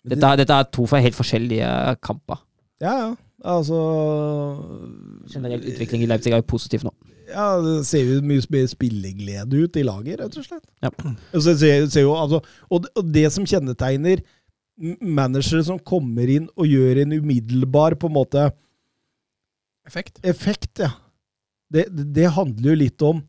Dette, 0.09 0.35
dette, 0.43 0.59
er 0.59 0.71
to 0.75 0.89
for 0.91 0.99
helt 1.05 1.15
forskjellige 1.15 1.71
kamper. 2.03 2.43
Ja, 2.83 2.97
ja. 3.05 3.09
Altså 3.47 3.77
Generell 5.31 5.63
utvikling 5.63 6.03
i 6.03 6.09
Leipzig 6.11 6.33
er 6.33 6.41
jo 6.43 6.49
positiv 6.51 6.83
nå. 6.83 6.91
Ja, 7.29 7.61
Det 7.61 7.85
ser 7.87 8.07
jo 8.09 8.23
mye 8.25 8.43
mer 8.51 8.67
spilleglede 8.71 9.63
ut 9.63 9.77
i 9.77 9.85
laget, 9.85 10.19
rett 10.21 10.39
og 10.41 10.47
slett. 10.47 10.65
Ja. 10.83 10.91
Så 11.35 11.55
ser, 11.61 11.87
ser 11.93 12.07
jo, 12.07 12.15
altså, 12.17 12.41
og, 12.71 12.83
det, 12.83 12.91
og 12.97 13.13
det 13.15 13.27
som 13.35 13.47
kjennetegner 13.47 14.25
managere 15.03 15.65
som 15.67 15.79
kommer 15.79 16.31
inn 16.31 16.47
og 16.55 16.69
gjør 16.71 17.03
en 17.03 17.17
umiddelbar 17.19 17.99
på 17.99 18.11
en 18.11 18.19
måte 18.21 18.49
Effekt? 19.89 20.19
Effekt, 20.21 20.83
ja. 20.85 20.91
Det, 21.73 21.87
det 21.89 22.27
handler 22.35 22.75
jo 22.75 22.81
litt 22.83 23.03
om 23.05 23.23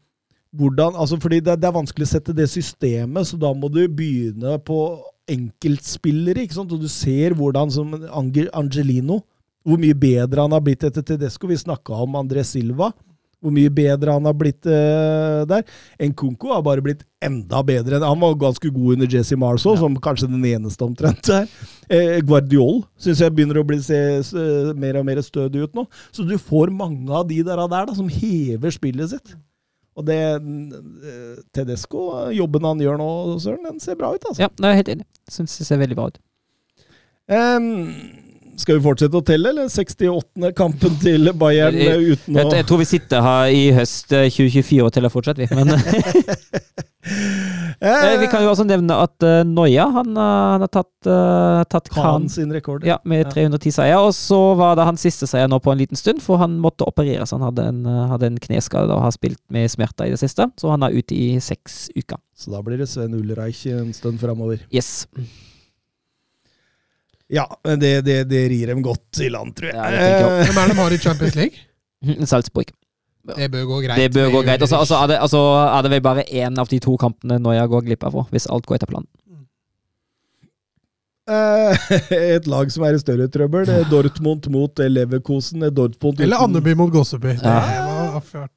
hvordan 0.56 0.98
altså 0.98 1.20
fordi 1.22 1.40
det, 1.44 1.56
det, 1.62 1.68
er 1.70 1.76
vanskelig 1.76 2.08
å 2.08 2.12
sette 2.12 2.36
det 2.36 2.50
systemet, 2.52 3.28
så 3.30 3.38
da 3.40 3.52
må 3.56 3.70
du 3.72 3.84
begynne 3.88 4.58
på 4.66 4.80
enkeltspillere. 5.30 6.44
ikke 6.44 6.58
sant? 6.58 6.74
Og 6.74 6.82
du 6.82 6.90
ser 6.92 7.36
hvordan 7.38 7.72
som 7.72 7.94
Angelino 8.10 9.22
Hvor 9.64 9.78
mye 9.78 9.94
bedre 9.94 10.42
han 10.42 10.56
har 10.56 10.64
blitt 10.64 10.84
etter 10.88 11.04
Tedesco. 11.06 11.48
Vi 11.48 11.58
snakka 11.60 11.94
om 12.02 12.16
André 12.18 12.44
Silva 12.48 12.90
hvor 13.40 13.54
mye 13.56 13.72
bedre 13.72 14.14
han 14.16 14.28
har 14.28 14.36
blitt 14.38 14.68
uh, 14.68 15.46
der. 15.48 15.64
Nkunku 16.10 16.50
har 16.52 16.64
bare 16.66 16.84
blitt 16.84 17.06
enda 17.24 17.62
bedre. 17.66 18.02
Han 18.04 18.20
var 18.20 18.38
ganske 18.40 18.72
god 18.72 18.98
under 18.98 19.12
Jesse 19.12 19.38
Marceau, 19.40 19.76
ja. 19.76 19.82
som 19.84 19.98
kanskje 20.04 20.30
den 20.32 20.46
eneste 20.52 20.86
omtrent 20.86 21.24
der. 21.28 21.48
Eh, 21.90 22.20
Guardiol 22.22 22.84
syns 23.02 23.24
jeg 23.24 23.34
begynner 23.34 23.62
å 23.62 23.66
bli 23.68 23.80
se, 23.84 23.98
uh, 24.22 24.72
mer 24.78 25.00
og 25.00 25.08
mer 25.08 25.22
stødig 25.26 25.66
ut 25.66 25.78
nå. 25.78 25.88
Så 26.16 26.28
du 26.28 26.36
får 26.38 26.74
mange 26.76 27.10
av 27.10 27.28
de 27.30 27.42
der, 27.44 27.64
der 27.72 27.90
da, 27.90 27.96
som 27.98 28.12
hever 28.12 28.76
spillet 28.76 29.16
sitt. 29.16 29.36
Og 30.00 30.06
det 30.08 30.20
uh, 30.40 31.40
Tedesco, 31.56 32.06
jobben 32.36 32.68
han 32.68 32.84
gjør 32.84 33.00
nå, 33.00 33.12
Søren, 33.44 33.66
den 33.72 33.84
ser 33.84 34.00
bra 34.00 34.14
ut, 34.16 34.24
altså. 34.24 34.44
Ja, 34.44 34.52
det 34.56 34.68
er 34.68 34.82
helt 34.84 34.96
enig. 34.96 35.08
Syns 35.32 35.58
det 35.60 35.68
ser 35.68 35.82
veldig 35.82 36.00
bra 36.00 36.12
ut. 36.12 36.20
Um, 37.30 37.72
skal 38.60 38.78
vi 38.78 38.84
fortsette 38.84 39.16
å 39.18 39.24
telle, 39.26 39.54
eller? 39.54 39.70
68. 39.72 40.52
kampen 40.58 40.98
til 41.02 41.32
Bayern 41.40 41.76
uten 41.76 42.36
å 42.36 42.44
jeg, 42.44 42.60
jeg, 42.60 42.68
tror 42.70 42.82
vi 42.82 42.88
sitter 42.90 43.24
her 43.24 43.56
i 43.56 43.64
høst 43.76 44.12
2024 44.12 44.86
og 44.86 44.94
teller 44.96 45.14
fortsatt, 45.14 45.40
vi. 45.40 45.48
Men 45.56 45.72
eh, 47.80 48.20
Vi 48.20 48.30
kan 48.32 48.44
jo 48.44 48.52
også 48.52 48.66
nevne 48.68 48.98
at 49.00 49.26
uh, 49.26 49.42
Noya 49.48 49.88
han, 49.96 50.12
han 50.20 50.66
har 50.66 50.72
tatt, 50.74 50.92
uh, 51.08 51.64
tatt 51.72 51.90
Khan 51.94 52.30
sin 52.32 52.54
rekord. 52.54 52.86
Ja, 52.88 53.00
med 53.08 53.32
310 53.32 53.78
seier. 53.80 54.00
Og 54.04 54.14
så 54.18 54.40
var 54.60 54.78
det 54.80 54.88
hans 54.90 55.04
siste 55.08 55.30
seier 55.30 55.50
nå 55.52 55.62
på 55.64 55.74
en 55.74 55.82
liten 55.82 56.00
stund, 56.00 56.24
for 56.26 56.42
han 56.42 56.60
måtte 56.62 56.88
opereres. 56.88 57.34
Han 57.36 57.46
hadde 57.48 57.70
en, 57.72 57.84
hadde 58.14 58.34
en 58.34 58.40
kneskade 58.44 58.92
og 58.96 59.06
har 59.08 59.14
spilt 59.16 59.42
med 59.54 59.72
smerter 59.72 60.10
i 60.10 60.16
det 60.16 60.22
siste, 60.22 60.50
så 60.60 60.74
han 60.76 60.84
er 60.86 60.96
ute 60.96 61.16
i 61.16 61.40
seks 61.44 61.88
uker. 61.96 62.20
Så 62.40 62.52
da 62.54 62.64
blir 62.64 62.80
det 62.80 62.88
Sven 62.92 63.16
Ulreich 63.18 63.66
en 63.72 63.94
stund 63.96 64.20
framover. 64.22 64.62
Yes. 64.72 65.08
Ja, 67.30 67.46
men 67.64 67.80
det, 67.80 68.02
det, 68.02 68.24
det, 68.30 68.44
rir 68.50 68.72
dem 68.72 68.82
godt 68.82 69.22
i 69.22 69.30
land, 69.30 69.54
tror 69.58 69.70
jeg. 69.70 69.78
Ja, 69.78 69.90
jeg 69.94 70.48
Hvem 70.50 70.58
er 70.58 70.70
det 70.72 70.76
de 70.76 70.82
har 70.82 70.96
i 70.96 70.98
Champions 70.98 71.36
League? 71.38 71.66
Salzburg. 72.32 72.74
Det 73.30 73.50
bør 73.54 73.66
gå 73.70 73.80
greit. 73.86 74.00
Det 74.02 74.10
bør 74.16 74.32
gå 74.34 74.42
greit. 74.48 74.62
Og 74.66 74.70
så 74.72 74.80
altså, 74.80 74.98
er, 75.04 75.12
det, 75.12 75.18
altså, 75.22 75.42
er 75.68 75.86
det 75.86 75.92
vel 75.94 76.02
bare 76.02 76.26
én 76.26 76.58
av 76.58 76.72
de 76.72 76.80
to 76.82 76.96
kampene 76.98 77.38
Noya 77.44 77.68
går 77.70 77.86
glipp 77.86 78.08
av, 78.08 78.18
hvis 78.34 78.50
alt 78.50 78.66
går 78.66 78.80
etter 78.80 78.90
planen. 78.90 79.10
Eh, 81.30 81.90
et 82.40 82.50
lag 82.50 82.72
som 82.74 82.88
er 82.88 82.98
i 82.98 83.02
større 83.04 83.30
trøbbel. 83.30 83.68
Det 83.70 83.78
er 83.84 83.90
Dortmund 83.92 84.50
mot 84.50 84.82
Leverkosen. 84.82 85.68
Dortmund 85.70 86.26
Eller 86.26 86.42
Andeby 86.42 86.74
mot 86.80 86.90
Gosseby. 86.94 87.38
Det 87.38 87.58
var. 88.34 88.50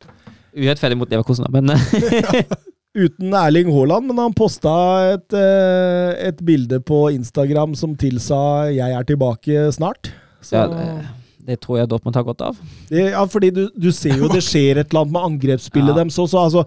Urettferdig 0.56 0.96
mot 1.00 1.12
Leverkosen, 1.12 1.44
da, 1.44 1.60
men 1.60 1.76
Uten 2.94 3.32
Erling 3.32 3.70
Haaland, 3.72 4.06
men 4.10 4.18
han 4.20 4.34
posta 4.36 4.72
et, 5.14 5.32
eh, 5.32 6.28
et 6.28 6.42
bilde 6.44 6.76
på 6.84 7.06
Instagram 7.14 7.74
som 7.74 7.94
tilsa 7.96 8.68
'jeg 8.68 8.92
er 8.92 9.04
tilbake 9.08 9.72
snart'. 9.72 10.10
Så, 10.42 10.52
ja, 10.52 10.66
det, 10.68 11.06
det 11.46 11.60
tror 11.60 11.78
jeg 11.78 11.88
Dortmund 11.88 12.14
har 12.16 12.24
godt 12.24 12.42
av. 12.42 12.56
det, 12.90 13.12
ja, 13.12 13.24
fordi 13.24 13.50
du, 13.50 13.70
du 13.78 13.90
ser 13.92 14.16
jo 14.18 14.28
det 14.28 14.42
skjer 14.50 14.76
et 14.78 14.90
eller 14.92 15.06
annet 15.06 15.12
med 15.12 15.22
angrepsspillet 15.30 15.88
Ja. 15.96 16.02
deres 16.04 16.18
også. 16.18 16.38
Altså, 16.44 16.66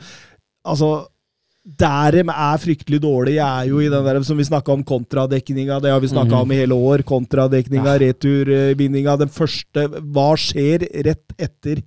altså 0.65 1.07
Derem 1.65 2.29
er 2.29 2.57
fryktelig 2.61 2.99
dårlig. 3.01 3.33
Jeg 3.39 3.41
er 3.65 3.69
jo 3.71 3.79
i 3.79 3.89
den 3.89 4.03
der 4.05 4.21
som 4.21 4.37
vi 4.37 4.43
snakka 4.43 4.69
om, 4.71 4.83
kontradekninga. 4.83 5.79
Det 5.81 5.89
har 5.89 5.99
vi 5.99 6.07
snakka 6.07 6.29
Mhm. 6.35 6.41
om 6.41 6.51
i 6.51 6.55
hele 6.55 6.75
år. 6.77 7.01
Kontradekninga, 7.03 7.97
returvinninga. 7.99 9.17
Den 9.17 9.29
første 9.29 9.87
Hva 10.13 10.35
skjer 10.37 10.85
rett 11.03 11.25
etter 11.39 11.81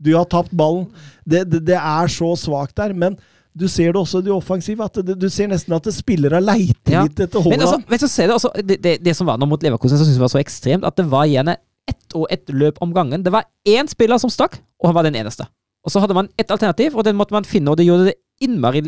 du 0.00 0.14
har 0.14 0.24
tapt 0.26 0.52
ballen? 0.54 0.86
Det, 1.26 1.50
det, 1.50 1.64
det 1.64 1.74
er 1.74 2.06
så 2.06 2.36
svakt 2.38 2.76
der. 2.76 2.92
Men 2.94 3.16
du 3.54 3.68
ser 3.70 3.92
det 3.94 4.00
også 4.00 4.18
i 4.18 4.26
det 4.26 4.32
offensive. 4.34 4.84
at 4.84 4.98
det, 5.06 5.14
Du 5.20 5.28
ser 5.30 5.46
nesten 5.48 5.74
at 5.76 5.86
spillere 5.94 6.40
leiter 6.42 6.92
Ja. 6.92 7.02
litt 7.06 7.20
etter 7.20 7.44
Men 7.48 7.60
altså, 7.60 7.78
du, 7.78 8.08
se 8.08 8.26
det, 8.66 8.82
det, 8.82 8.94
det, 9.04 9.16
som 9.16 9.26
var 9.26 9.38
nå 9.38 9.46
mot 9.46 9.62
Leverkusen, 9.62 9.96
som 9.96 10.04
jeg 10.04 10.14
synes 10.14 10.22
var 10.22 10.32
så 10.32 10.42
ekstremt, 10.42 10.84
at 10.84 10.96
det 10.96 11.06
var 11.10 11.26
gjerne 11.30 11.56
ett 11.88 12.14
og 12.14 12.26
ett 12.30 12.48
løp 12.50 12.80
om 12.82 12.92
gangen. 12.92 13.22
Det 13.22 13.32
var 13.32 13.44
én 13.68 13.86
spiller 13.86 14.18
som 14.18 14.30
stakk, 14.30 14.58
og 14.80 14.90
han 14.90 14.94
var 14.94 15.06
den 15.06 15.14
eneste. 15.14 15.46
Og 15.84 15.92
så 15.92 16.00
hadde 16.00 16.16
man 16.16 16.28
ett 16.38 16.50
alternativ, 16.50 16.96
og 16.96 17.04
den 17.04 17.16
måtte 17.16 17.32
man 17.36 17.44
finne, 17.44 17.70
og 17.70 17.76
det 17.76 17.86
gjorde 17.86 18.10
det 18.10 18.16
innmari 18.42 18.82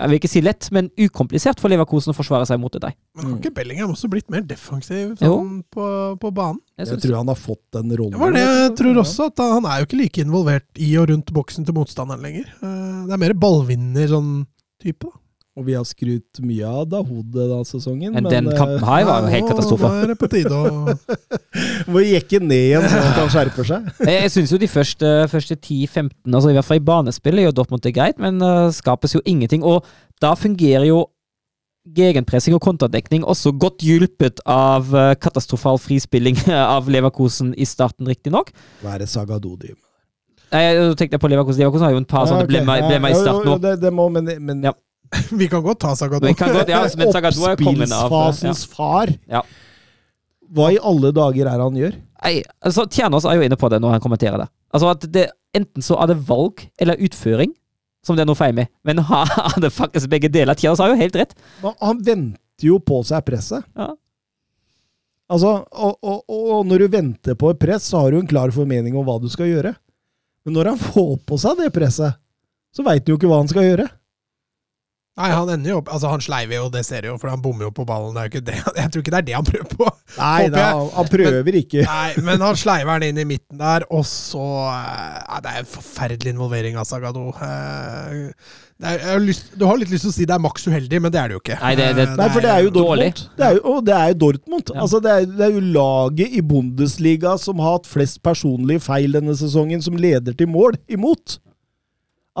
jeg 0.00 0.08
vil 0.10 0.18
ikke 0.20 0.30
si 0.32 0.40
lett, 0.42 0.68
men 0.72 0.88
ukomplisert 0.96 1.60
for 1.60 1.68
Leverkosen 1.72 2.14
å 2.14 2.16
forsvare 2.16 2.46
seg 2.48 2.60
mot 2.62 2.72
det. 2.72 2.92
Men 3.18 3.26
har 3.26 3.36
ikke 3.36 3.52
Bellingham 3.58 3.92
også 3.92 4.08
blitt 4.12 4.30
mer 4.32 4.42
defensiv 4.48 5.12
sånn, 5.20 5.58
på, 5.70 5.86
på 6.22 6.30
banen? 6.36 6.60
Jeg 6.80 6.88
Jeg 6.94 7.02
tror 7.04 7.18
han 7.20 7.28
har 7.32 7.36
fått 7.38 7.62
den 7.76 7.92
rollen. 7.92 8.16
Det 8.16 8.22
var 8.22 8.32
det 8.38 8.44
jeg 8.46 8.74
tror 8.80 9.02
også, 9.04 9.28
at 9.28 9.44
han 9.44 9.68
er 9.68 9.82
jo 9.82 9.88
ikke 9.90 10.00
like 10.00 10.24
involvert 10.24 10.80
i 10.80 10.90
og 10.96 11.10
rundt 11.12 11.32
boksen 11.36 11.68
til 11.68 11.76
motstanderen 11.76 12.24
lenger. 12.24 12.48
Eh, 12.62 13.06
Det 13.10 13.16
er 13.18 13.22
mer 13.26 13.36
ballvinner 13.36 14.08
sånn 14.08 14.32
type, 14.80 15.04
da. 15.04 15.19
Og 15.58 15.64
vi 15.66 15.74
har 15.74 15.82
skrutt 15.82 16.38
mye 16.46 16.66
av 16.68 16.84
Dahoud 16.86 17.32
denne 17.34 17.64
sesongen. 17.66 18.12
Men 18.14 18.26
den 18.30 18.46
eh, 18.52 18.56
kampen 18.56 18.84
her 18.86 19.06
var 19.08 19.24
jo 19.24 19.30
helt 19.32 19.48
katastrofe. 19.50 19.88
Nå 19.90 20.04
er 20.04 20.12
det 20.12 20.18
på 20.20 20.28
tide 20.30 20.54
å 20.54 20.94
Må 21.90 22.02
jekke 22.04 22.38
ned 22.38 22.66
igjen 22.68 22.84
så 22.86 23.00
han 23.02 23.16
kan 23.16 23.32
skjerpe 23.34 23.64
seg. 23.66 23.88
Jeg, 24.14 24.30
syns 24.30 24.52
jo 24.54 24.60
de 24.62 24.68
første, 24.70 25.08
første 25.32 25.56
10-15, 25.56 26.12
altså 26.30 26.52
i 26.52 26.54
hvert 26.54 26.68
fall 26.68 26.78
i 26.78 26.84
banespill, 26.86 27.42
gjør 27.42 27.56
Dortmund 27.58 27.82
det 27.82 27.96
greit, 27.96 28.20
men 28.22 28.38
uh, 28.44 28.68
skapes 28.74 29.16
jo 29.16 29.22
ingenting. 29.26 29.66
Og 29.66 29.82
da 30.22 30.36
fungerer 30.38 30.86
jo 30.86 31.08
gegenpressing 31.96 32.54
og 32.54 32.62
kontradekning 32.62 33.24
også 33.26 33.50
godt 33.58 33.82
hjulpet 33.82 34.38
av 34.46 34.92
uh, 34.94 35.16
katastrofal 35.18 35.80
frispilling 35.82 36.38
av 36.76 36.86
Leverkosen 36.92 37.56
i 37.58 37.66
starten, 37.66 38.06
riktignok. 38.06 38.54
Hva 38.84 38.94
er 38.94 39.02
det 39.02 39.10
Saga 39.10 39.40
Dodi 39.42 39.74
med? 39.74 39.82
Nei, 40.50 40.62
Jeg 40.66 40.94
tenkte 40.98 41.18
på 41.22 41.30
Leverkosen. 41.30 41.64
Leverkosen 41.64 41.88
har 41.88 41.96
jo 41.96 42.04
en 42.04 42.06
par 42.06 42.30
sånne 42.30 42.44
Ja, 42.44 42.46
okay. 42.46 42.54
blemmer 42.54 42.86
blemmer 42.86 43.10
i 43.10 43.18
starten 43.18 43.50
nå. 43.50 43.58
Det, 43.66 43.74
det 43.82 43.92
må, 43.94 44.06
men, 44.14 44.30
men 44.46 44.70
Ja. 44.70 44.76
Vi 45.40 45.48
kan 45.50 45.62
godt 45.64 45.80
ta 45.82 45.94
Sagado. 45.98 46.22
Men 46.26 46.34
ja, 46.70 46.80
men. 46.98 47.08
Oppspillsfasens 48.10 48.64
far. 48.70 49.12
Ja. 49.30 49.42
Hva 50.50 50.68
i 50.74 50.78
alle 50.82 51.10
dager 51.14 51.46
er 51.46 51.56
det 51.60 51.66
han 51.68 51.78
gjør? 51.78 51.96
Nei, 52.24 52.34
altså 52.66 52.84
Tjernås 52.90 53.24
er 53.26 53.38
jo 53.38 53.44
inne 53.46 53.56
på 53.58 53.68
det 53.72 53.78
når 53.82 53.96
han 53.96 54.02
kommenterer 54.04 54.42
det. 54.44 54.48
Altså 54.74 54.90
at 54.92 55.06
det 55.14 55.28
Enten 55.56 55.82
så 55.82 55.96
er 55.98 56.06
det 56.12 56.20
valg 56.28 56.60
eller 56.78 57.00
utføring 57.02 57.50
som 58.06 58.14
det 58.14 58.22
er 58.22 58.28
noe 58.30 58.38
feil 58.38 58.54
med, 58.54 58.68
men 58.86 59.00
har 59.10 59.56
det 59.60 59.72
faktisk 59.74 60.06
begge 60.12 60.28
deler. 60.32 60.54
Tjernås 60.54 60.78
har 60.80 60.92
jo 60.92 60.98
helt 61.00 61.16
rett. 61.18 61.34
Han- 61.64 61.74
Han 61.80 61.98
venter 62.06 62.66
jo 62.68 62.78
på 62.78 63.00
seg 63.08 63.24
presset. 63.26 63.66
Ja. 63.74 63.88
Altså, 65.30 65.50
og, 65.70 65.98
og, 66.02 66.22
og 66.30 66.66
når 66.66 66.84
du 66.84 66.88
venter 66.94 67.36
på 67.38 67.50
et 67.52 67.58
press, 67.62 67.84
så 67.90 68.00
har 68.04 68.10
du 68.14 68.18
en 68.20 68.30
klar 68.30 68.50
formening 68.54 68.96
om 68.98 69.04
hva 69.06 69.18
du 69.22 69.28
skal 69.30 69.46
gjøre. 69.50 69.74
Men 70.46 70.56
når 70.56 70.72
han 70.72 70.80
får 70.80 71.12
på 71.28 71.38
seg 71.38 71.60
det 71.60 71.68
presset, 71.74 72.16
så 72.74 72.86
veit 72.86 73.04
han 73.04 73.12
jo 73.14 73.18
ikke 73.20 73.30
hva 73.30 73.38
han 73.42 73.50
skal 73.50 73.66
gjøre. 73.68 73.86
Nei, 75.18 75.28
han 75.34 75.48
ender 75.52 75.72
jo 75.72 75.78
opp 75.80 75.88
Altså, 75.92 76.08
han 76.12 76.22
sleiver 76.22 76.54
jo, 76.54 76.68
det 76.72 76.84
ser 76.86 77.02
du 77.04 77.08
jo, 77.10 77.16
for 77.20 77.32
han 77.32 77.42
bommer 77.42 77.66
jo 77.66 77.72
på 77.74 77.84
ballen. 77.88 78.14
Det 78.14 78.20
er 78.22 78.28
jo 78.28 78.30
ikke 78.30 78.44
det. 78.46 78.54
Jeg 78.80 78.92
tror 78.94 79.02
ikke 79.02 79.12
det 79.16 79.18
er 79.18 79.26
det 79.26 79.34
han 79.36 79.48
prøver 79.48 79.68
på. 79.74 79.88
Nei, 80.16 80.46
da, 80.54 80.64
han, 80.94 81.10
prøver 81.10 81.36
prøver 81.40 81.58
ikke. 81.60 81.84
Nei, 81.88 82.24
men 82.28 82.44
han 82.46 82.56
sleiver 82.60 83.02
den 83.02 83.12
inn 83.16 83.22
i 83.24 83.28
midten 83.34 83.60
der, 83.60 83.84
og 83.90 84.06
så 84.08 84.44
eh, 84.70 85.36
Det 85.44 85.52
er 85.52 85.62
en 85.64 85.70
forferdelig 85.74 86.34
involvering 86.36 86.78
av 86.80 86.86
Sagado. 86.88 87.26
Eh, 87.36 88.30
Det 88.80 88.88
er, 88.88 89.02
jeg 89.02 89.10
har 89.12 89.20
lyst, 89.20 89.50
du 89.60 89.66
har 89.68 89.76
litt 89.76 89.90
lyst 89.92 90.06
til 90.06 90.12
å 90.12 90.14
si 90.16 90.24
det 90.30 90.32
er 90.38 90.40
maks 90.40 90.62
uheldig, 90.70 91.00
men 91.04 91.12
det 91.12 91.18
er 91.20 91.28
det 91.28 91.34
jo 91.36 91.40
ikke. 91.42 91.58
Nei, 91.60 91.72
det- 91.76 91.88
det- 91.98 92.06
Nei, 92.16 92.28
for 92.32 92.40
det 92.46 92.52
er 92.54 92.62
jo. 92.64 92.70
Dortmund. 92.78 93.18
Det 93.36 93.44
er 93.50 93.58
jo, 93.58 93.60
og 93.74 93.84
det 93.84 93.96
er 93.98 94.06
jo 94.14 94.18
Dortmund. 94.22 94.72
Ja. 94.72 94.80
Altså, 94.86 95.00
det, 95.04 95.10
er, 95.18 95.26
det 95.36 95.44
er 95.50 95.52
jo 95.58 95.64
laget 95.74 96.38
i 96.38 96.40
Bundesliga 96.54 97.34
som 97.42 97.60
har 97.60 97.76
hatt 97.76 97.90
flest 97.90 98.22
personlige 98.24 98.80
feil 98.86 99.12
denne 99.18 99.34
sesongen, 99.36 99.82
som 99.84 99.98
leder 100.00 100.32
til 100.38 100.48
mål 100.48 100.78
imot. 100.88 101.36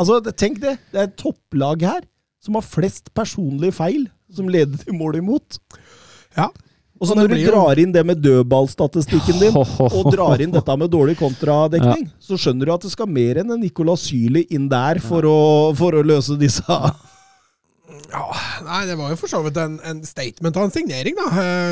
Altså, 0.00 0.22
tenk 0.32 0.62
det. 0.62 0.78
Det 0.94 1.02
er 1.02 1.10
et 1.10 1.18
topplag 1.20 1.84
her 1.84 2.00
som 2.40 2.56
har 2.56 2.64
flest 2.66 3.12
personlige 3.16 3.76
feil 3.76 4.08
som 4.32 4.48
leder 4.50 4.80
til 4.80 4.96
mål 4.96 5.20
imot. 5.20 5.58
Ja. 6.36 6.48
Og 7.00 7.08
så 7.08 7.14
når 7.16 7.30
du 7.32 7.38
drar 7.46 7.78
inn 7.80 7.92
det 7.94 8.02
med 8.04 8.20
dødballstatistikken 8.20 9.38
din, 9.40 9.54
og 9.96 10.10
drar 10.12 10.42
inn 10.44 10.52
dette 10.52 10.74
med 10.76 10.92
dårlig 10.92 11.16
kontradekning, 11.20 12.04
Ja. 12.10 12.16
så 12.20 12.36
skjønner 12.40 12.68
du 12.68 12.74
at 12.74 12.84
det 12.84 12.92
skal 12.92 13.08
mer 13.08 13.40
enn 13.40 13.54
en 13.54 13.62
Nicolas 13.62 14.04
Syli 14.10 14.44
inn 14.52 14.68
der 14.68 15.00
for, 15.04 15.24
å, 15.24 15.38
for 15.78 15.96
å 15.96 16.04
løse 16.04 16.36
disse 16.40 16.66
Ja, 18.10 18.26
nei, 18.66 18.82
det 18.88 18.96
var 18.98 19.12
jo 19.12 19.16
for 19.20 19.30
så 19.30 19.40
vidt 19.44 19.58
en, 19.62 19.78
en 19.86 20.00
statement 20.06 20.56
og 20.58 20.66
en 20.68 20.72
signering, 20.74 21.16
da. 21.16 21.28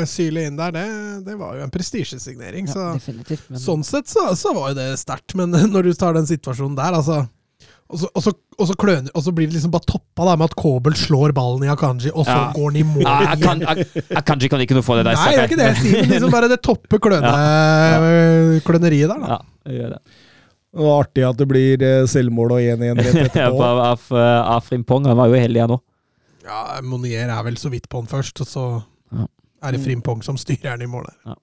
Syli 0.07 0.09
Syle 0.09 0.45
inn 0.49 0.57
der, 0.59 0.73
det, 0.75 0.85
det 1.27 1.35
var 1.39 1.57
jo 1.59 1.65
en 1.65 1.73
prestisjesignering. 1.73 2.69
Ja, 2.69 2.93
så. 2.95 3.13
Men, 3.49 3.59
sånn 3.59 3.83
sett 3.87 4.09
så, 4.11 4.23
så 4.39 4.53
var 4.55 4.71
jo 4.71 4.79
det 4.79 4.87
sterkt. 5.01 5.35
Men 5.39 5.51
når 5.51 5.91
du 5.91 5.93
tar 5.99 6.15
den 6.17 6.29
situasjonen 6.29 6.77
der, 6.79 6.95
altså 6.95 7.25
og 7.89 7.97
så, 7.97 8.07
og, 8.13 8.21
så, 8.21 8.31
og, 8.59 8.67
så 8.69 8.73
kløner, 8.77 9.09
og 9.17 9.23
så 9.25 9.31
blir 9.33 9.47
det 9.49 9.55
liksom 9.55 9.71
bare 9.73 9.87
toppa 9.89 10.25
da, 10.27 10.35
med 10.37 10.45
at 10.51 10.55
Kobel 10.59 10.93
slår 10.99 11.31
ballen 11.33 11.63
i 11.65 11.71
Akanji, 11.73 12.11
og 12.13 12.25
så 12.27 12.35
Ja. 12.35 12.51
går 12.53 12.71
den 12.75 12.81
i 12.81 12.83
mål. 12.85 13.01
Ja, 13.01 13.15
jeg 13.33 14.23
kan, 14.27 14.41
ikke 14.45 14.77
noe 14.77 14.85
for 14.85 14.99
det 14.99 15.07
der. 15.07 15.17
Nei, 15.17 15.31
det 15.33 15.39
er 15.41 15.47
ikke 15.49 15.57
det 15.57 15.69
jeg 15.71 15.79
sier, 15.81 16.01
men 16.03 16.13
liksom 16.13 16.31
bare 16.35 16.49
det 16.51 16.59
topper 16.61 17.01
kløne, 17.01 17.31
kløneriet 18.67 19.09
der, 19.09 19.19
da. 19.23 19.27
Ja, 19.39 19.39
jeg 19.71 19.79
gjør 19.81 19.95
det. 19.95 20.01
Og 20.79 20.89
artig 20.99 21.23
at 21.25 21.37
det 21.39 21.47
blir 21.49 21.81
eh, 21.81 22.03
selvmål 22.05 22.51
og 22.53 22.61
1-1 22.61 22.99
rett 23.01 23.21
etterpå. 23.31 23.63
av, 23.65 24.03
eh, 24.13 24.41
av 24.53 24.61
Frimpong. 24.67 25.07
Han 25.09 25.17
var 25.17 25.31
jo 25.31 25.39
heldig, 25.41 25.63
han 25.65 25.73
òg. 25.79 25.81
Ja, 26.45 26.59
Monier 26.85 27.29
er 27.33 27.43
vel 27.45 27.57
så 27.57 27.71
vidt 27.73 27.89
på 27.89 28.03
han 28.03 28.09
først, 28.09 28.41
og 28.45 28.47
så 28.49 28.65
Ja. 29.09 29.25
er 29.65 29.71
det 29.73 29.81
Frimpong 29.81 30.21
som 30.23 30.37
styrer 30.37 30.77
den 30.77 30.85
i 30.85 30.91
mål 30.91 31.09
der. 31.09 31.35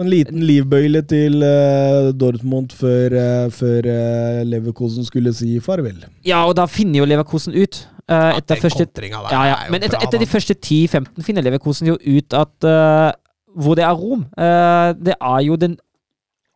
En 0.00 0.08
liten 0.10 0.42
livbøyle 0.42 1.04
til 1.06 1.38
uh, 1.46 2.10
Dortmund 2.18 2.72
før, 2.74 3.14
uh, 3.14 3.50
før 3.54 3.86
uh, 3.86 4.40
Leverkosen 4.42 5.06
skulle 5.06 5.30
si 5.36 5.52
farvel. 5.62 6.00
Ja, 6.26 6.42
og 6.48 6.56
da 6.58 6.66
finner 6.66 6.98
jo 6.98 7.06
Leverkosen 7.06 7.54
ut. 7.54 7.84
Uh, 8.04 8.34
etter 8.36 8.58
første 8.60 8.84
der 8.84 9.06
ja, 9.08 9.42
ja. 9.48 9.54
Men 9.72 9.80
etter, 9.80 9.96
bra, 9.96 10.04
etter 10.04 10.20
de 10.20 10.26
første 10.28 10.54
10-15 10.58 11.24
finner 11.24 11.46
Leverkosen 11.46 11.88
jo 11.88 11.94
ut 11.96 12.36
at 12.36 12.66
eh, 12.68 13.12
hvor 13.56 13.78
det 13.78 13.86
er 13.86 13.94
rom. 13.96 14.26
eh, 14.36 14.90
det 15.06 15.14
er 15.16 15.40
jo 15.46 15.56
den 15.56 15.78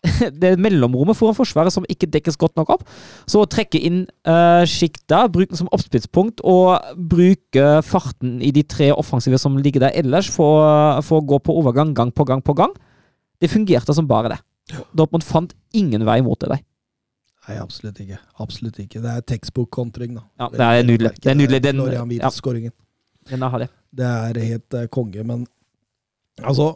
det 0.41 0.45
er 0.45 0.61
mellomrommet 0.61 1.17
foran 1.17 1.35
Forsvaret 1.35 1.73
som 1.73 1.87
ikke 1.89 2.07
dekkes 2.07 2.37
godt 2.39 2.55
nok 2.57 2.75
opp. 2.77 2.85
Så 3.27 3.41
å 3.43 3.49
trekke 3.51 3.81
inn 3.83 4.05
uh, 4.29 4.63
sjikta, 4.63 5.25
bruke 5.27 5.51
den 5.51 5.59
som 5.59 5.71
oppspillspunkt 5.75 6.45
og 6.47 6.85
bruke 7.11 7.81
farten 7.83 8.37
i 8.39 8.53
de 8.55 8.63
tre 8.63 8.93
offensive 8.95 9.41
som 9.43 9.57
ligger 9.59 9.83
der 9.83 9.97
ellers, 9.99 10.31
for, 10.31 10.63
for 11.03 11.19
å 11.19 11.27
gå 11.33 11.41
på 11.43 11.57
overgang 11.59 11.97
gang 11.99 12.13
på 12.15 12.29
gang 12.29 12.45
på 12.47 12.55
gang, 12.61 12.77
det 13.41 13.51
fungerte 13.53 13.95
som 13.95 14.09
bare 14.09 14.35
det. 14.35 14.39
Dortmund 14.93 15.25
fant 15.25 15.55
ingen 15.77 16.05
vei 16.07 16.21
mot 16.25 16.41
det 16.41 16.51
der. 16.53 16.65
Nei, 17.49 17.57
absolutt 17.63 18.01
ikke. 18.05 18.19
Absolutt 18.45 18.81
ikke. 18.83 19.01
Det 19.01 19.13
er 19.13 19.25
textbook-kontring, 19.33 20.19
da. 20.19 20.25
Ja, 20.41 20.51
det 20.53 20.67
er 20.67 20.83
nydelig. 20.85 21.13
Det 21.17 21.31
er 21.33 21.39
nydelig. 21.39 21.63
Den, 21.65 21.81
Florian 21.81 22.11
ja, 22.11 22.11
Wirtz-skåringen. 22.13 22.75
den 23.31 23.47
det. 23.63 23.71
Det 23.89 24.09
er 24.09 24.43
helt 24.45 24.77
uh, 24.77 24.85
konge, 24.93 25.23
men 25.25 25.47
altså 26.45 26.67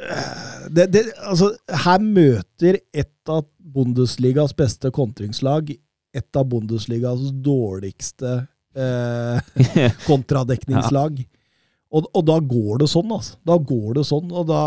eh, 0.00 0.68
det, 0.70 0.86
det, 0.94 1.02
altså, 1.18 1.50
her 1.82 1.98
møter 2.00 2.78
et 2.94 3.28
av 3.28 3.42
Bundesligas 3.58 4.54
beste 4.56 4.92
kontringslag 4.94 5.74
et 6.16 6.36
av 6.36 6.46
Bundesligas 6.48 7.30
dårligste 7.44 8.46
eh, 8.76 9.90
kontradekningslag. 10.08 11.20
Og, 11.92 12.08
og 12.12 12.24
da 12.26 12.38
går 12.40 12.82
det 12.82 12.90
sånn, 12.90 13.12
altså. 13.14 13.36
Da 13.46 13.58
går 13.60 13.98
det 13.98 14.06
sånn, 14.08 14.32
og 14.32 14.48
da 14.48 14.62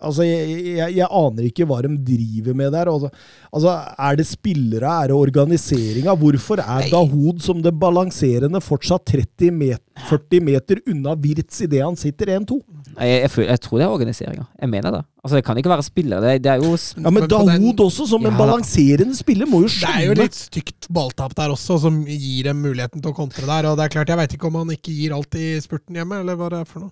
Altså, 0.00 0.24
jeg, 0.24 0.48
jeg, 0.78 0.94
jeg 0.96 1.08
aner 1.10 1.46
ikke 1.50 1.66
hva 1.68 1.78
de 1.84 1.90
driver 2.08 2.54
med 2.56 2.72
der. 2.72 2.88
Altså, 2.88 3.10
altså 3.52 3.74
er 4.08 4.16
det 4.16 4.26
spillere, 4.26 4.88
er 5.04 5.10
det 5.12 5.16
organiseringa? 5.16 6.14
Hvorfor 6.16 6.62
er 6.64 6.88
Dahoud 6.90 7.42
som 7.44 7.60
det 7.62 7.74
balanserende 7.78 8.62
fortsatt 8.64 9.04
30 9.12 9.50
met 9.52 9.82
40 10.08 10.40
meter 10.46 10.80
unna 10.88 11.12
Wirtz 11.20 11.60
idet 11.66 11.82
han 11.84 11.98
sitter 12.00 12.32
1-2? 12.38 12.56
Jeg, 13.00 13.20
jeg, 13.26 13.30
jeg 13.50 13.60
tror 13.60 13.78
det 13.78 13.84
er 13.86 13.92
organiseringa. 13.94 14.46
Jeg 14.60 14.70
mener 14.72 14.94
det. 14.96 15.02
Altså, 15.22 15.36
Det 15.36 15.44
kan 15.44 15.58
ikke 15.60 15.72
være 15.74 15.84
spillere. 15.84 16.20
Det, 16.24 16.42
det 16.46 16.52
er 16.54 16.62
jo 16.64 16.70
Ja, 16.72 17.10
Men 17.10 17.14
Men 17.14 17.22
på 17.28 17.28
den- 17.28 17.50
Dahoud 17.50 17.82
også, 17.86 18.06
som 18.08 18.24
en 18.26 18.38
balanserende 18.40 19.14
spiller, 19.18 19.46
må 19.46 19.60
jo 19.66 19.68
Det 19.68 19.90
er 19.94 20.06
jo 20.08 20.14
litt 20.16 20.34
stygt 20.34 20.88
balltap 20.88 21.34
der 21.36 21.52
også, 21.52 21.78
som 21.84 22.00
gir 22.08 22.44
dem 22.48 22.62
muligheten 22.64 23.02
til 23.02 23.12
å 23.12 23.14
kontre 23.16 23.44
der. 23.46 23.68
Og 23.70 23.76
det 23.76 23.84
er 23.84 23.94
klart, 23.98 24.08
Jeg 24.08 24.16
veit 24.16 24.32
ikke 24.38 24.48
om 24.48 24.54
han 24.62 24.72
ikke 24.74 24.96
gir 24.96 25.12
alt 25.14 25.34
i 25.36 25.60
spurten 25.60 25.94
hjemme, 26.00 26.20
eller 26.24 26.36
hva 26.40 26.48
det 26.50 26.62
er 26.64 26.64
for 26.72 26.80
noe. 26.86 26.90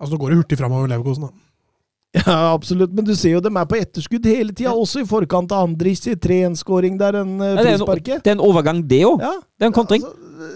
Altså, 0.00 0.14
Nå 0.16 0.18
går 0.22 0.30
det 0.32 0.38
hurtig 0.40 0.58
framover 0.58 0.88
Leverkosen, 0.88 1.28
da. 1.28 1.32
Ja, 2.16 2.52
absolutt, 2.56 2.90
men 2.90 3.06
du 3.06 3.12
ser 3.14 3.36
jo 3.36 3.40
dem 3.44 3.54
er 3.60 3.68
på 3.70 3.76
etterskudd 3.78 4.24
hele 4.26 4.50
tida, 4.50 4.72
også 4.74 5.04
i 5.04 5.06
forkant 5.06 5.52
av 5.54 5.68
Andrich 5.68 6.02
i 6.10 6.16
3-1-skåring 6.18 6.96
der, 6.98 7.20
en 7.20 7.36
uh, 7.38 7.44
Ja, 7.52 7.54
det, 7.54 7.62
er 7.62 7.76
en, 7.76 7.84
frisparket. 7.84 8.24
det 8.24 8.32
er 8.32 8.34
en 8.34 8.42
overgang, 8.48 8.80
det 8.90 9.04
òg. 9.06 9.22
Ja, 9.22 9.36
Det 9.38 9.66
er 9.66 9.70
en 9.70 9.76
kontring. 9.76 10.02
altså, 10.08 10.50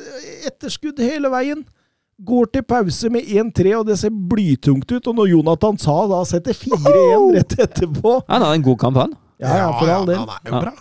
etterskudd 0.50 0.98
hele 1.04 1.30
veien. 1.30 1.62
Går 2.26 2.50
til 2.54 2.62
pause 2.66 3.10
med 3.10 3.26
1-3, 3.26 3.70
og 3.78 3.86
det 3.86 3.96
ser 4.02 4.10
blytungt 4.10 4.90
ut. 4.92 5.06
Og 5.10 5.16
når 5.18 5.30
Jonathan 5.32 5.78
sa 5.82 5.96
da 6.10 6.20
setter 6.26 6.54
4-1 6.58 7.24
rett 7.38 7.56
etterpå 7.68 8.12
Han 8.28 8.44
har 8.46 8.54
en 8.54 8.66
god 8.66 8.78
kamp, 8.82 9.00
han. 9.02 9.14
Ja, 9.42 9.56
ja, 9.62 9.70
for 9.78 9.90
all 9.90 10.06
del. 10.10 10.20
Han 10.22 10.30
er 10.34 10.52
jo 10.52 10.60
bra. 10.62 10.74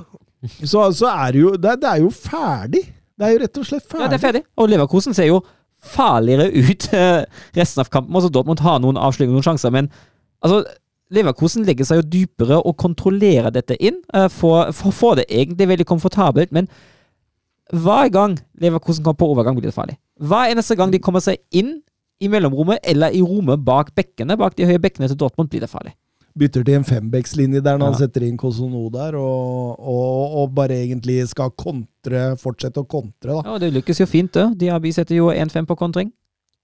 Så, 0.62 0.84
så 0.98 1.10
er 1.10 1.34
det 1.34 1.42
jo 1.42 1.54
det, 1.58 1.74
det 1.82 1.90
er 1.90 2.02
jo 2.04 2.10
ferdig. 2.14 2.84
Det 3.18 3.26
er 3.28 3.34
jo 3.34 3.42
rett 3.46 3.58
og 3.62 3.66
slett 3.70 3.86
ferdig. 3.86 4.06
Ja, 4.06 4.10
det 4.12 4.18
er 4.20 4.26
ferdig. 4.26 4.44
Og 4.58 4.70
Leverkosen 4.74 5.18
ser 5.18 5.30
jo 5.30 5.42
farligere 5.84 6.50
ut 6.54 6.86
eh, 6.96 7.26
resten 7.58 7.82
av 7.84 7.90
kampen. 7.94 8.14
Altså 8.16 8.30
Dortmund 8.34 8.62
har 8.64 8.82
noen 8.84 8.98
avslutninger, 9.02 9.36
noen 9.36 9.46
sjanser, 9.46 9.74
men 9.74 9.90
altså 10.44 10.64
Leverkosen 11.14 11.66
legger 11.68 11.86
seg 11.86 12.00
jo 12.00 12.06
dypere 12.10 12.58
og 12.66 12.74
kontrollerer 12.82 13.52
dette 13.54 13.76
inn. 13.78 14.00
For, 14.34 14.72
Får 14.72 14.72
får- 14.74 14.94
får 14.98 15.16
det 15.20 15.26
egentlig 15.30 15.68
veldig 15.70 15.86
komfortabelt, 15.86 16.52
men 16.56 16.68
hver 17.74 18.10
gang 18.14 18.38
Leverkosen 18.62 19.04
kommer 19.06 19.18
på 19.20 19.28
overgang, 19.34 19.56
blir 19.58 19.70
det 19.70 19.76
farlig. 19.76 19.98
Hver 20.20 20.52
eneste 20.54 20.76
gang 20.80 20.92
de 20.94 21.00
kommer 21.04 21.22
seg 21.22 21.38
inn 21.52 21.82
i 22.22 22.28
mellomrommet 22.32 22.80
eller 22.88 23.14
i 23.14 23.22
rommet 23.22 23.62
bak 23.66 23.92
bekkene, 23.98 24.38
bak 24.40 24.56
de 24.56 24.66
høye 24.66 24.80
bekkene 24.82 25.08
til 25.12 25.18
Dortmund, 25.20 25.50
blir 25.52 25.62
det 25.62 25.70
farlig. 25.70 25.94
Bytter 26.38 26.64
til 26.66 26.80
en 26.80 26.84
fembekslinje 26.88 27.62
der 27.62 27.78
når 27.78 27.92
han 27.92 28.00
setter 28.00 28.24
inn 28.26 28.38
Kosono 28.42 28.88
der, 28.90 29.14
og, 29.20 29.76
og, 29.80 30.38
og 30.42 30.54
bare 30.56 30.80
egentlig 30.82 31.20
skal 31.30 31.52
kontre, 31.52 32.32
fortsette 32.42 32.82
å 32.82 32.88
kontre. 32.90 33.36
da. 33.36 33.42
Ja, 33.52 33.58
Det 33.62 33.70
lykkes 33.76 34.02
jo 34.02 34.08
fint, 34.10 34.32
det. 34.34 34.48
Diaby 34.64 34.90
setter 34.96 35.16
jo 35.20 35.28
1-5 35.30 35.68
på 35.70 35.78
kontring. 35.78 36.10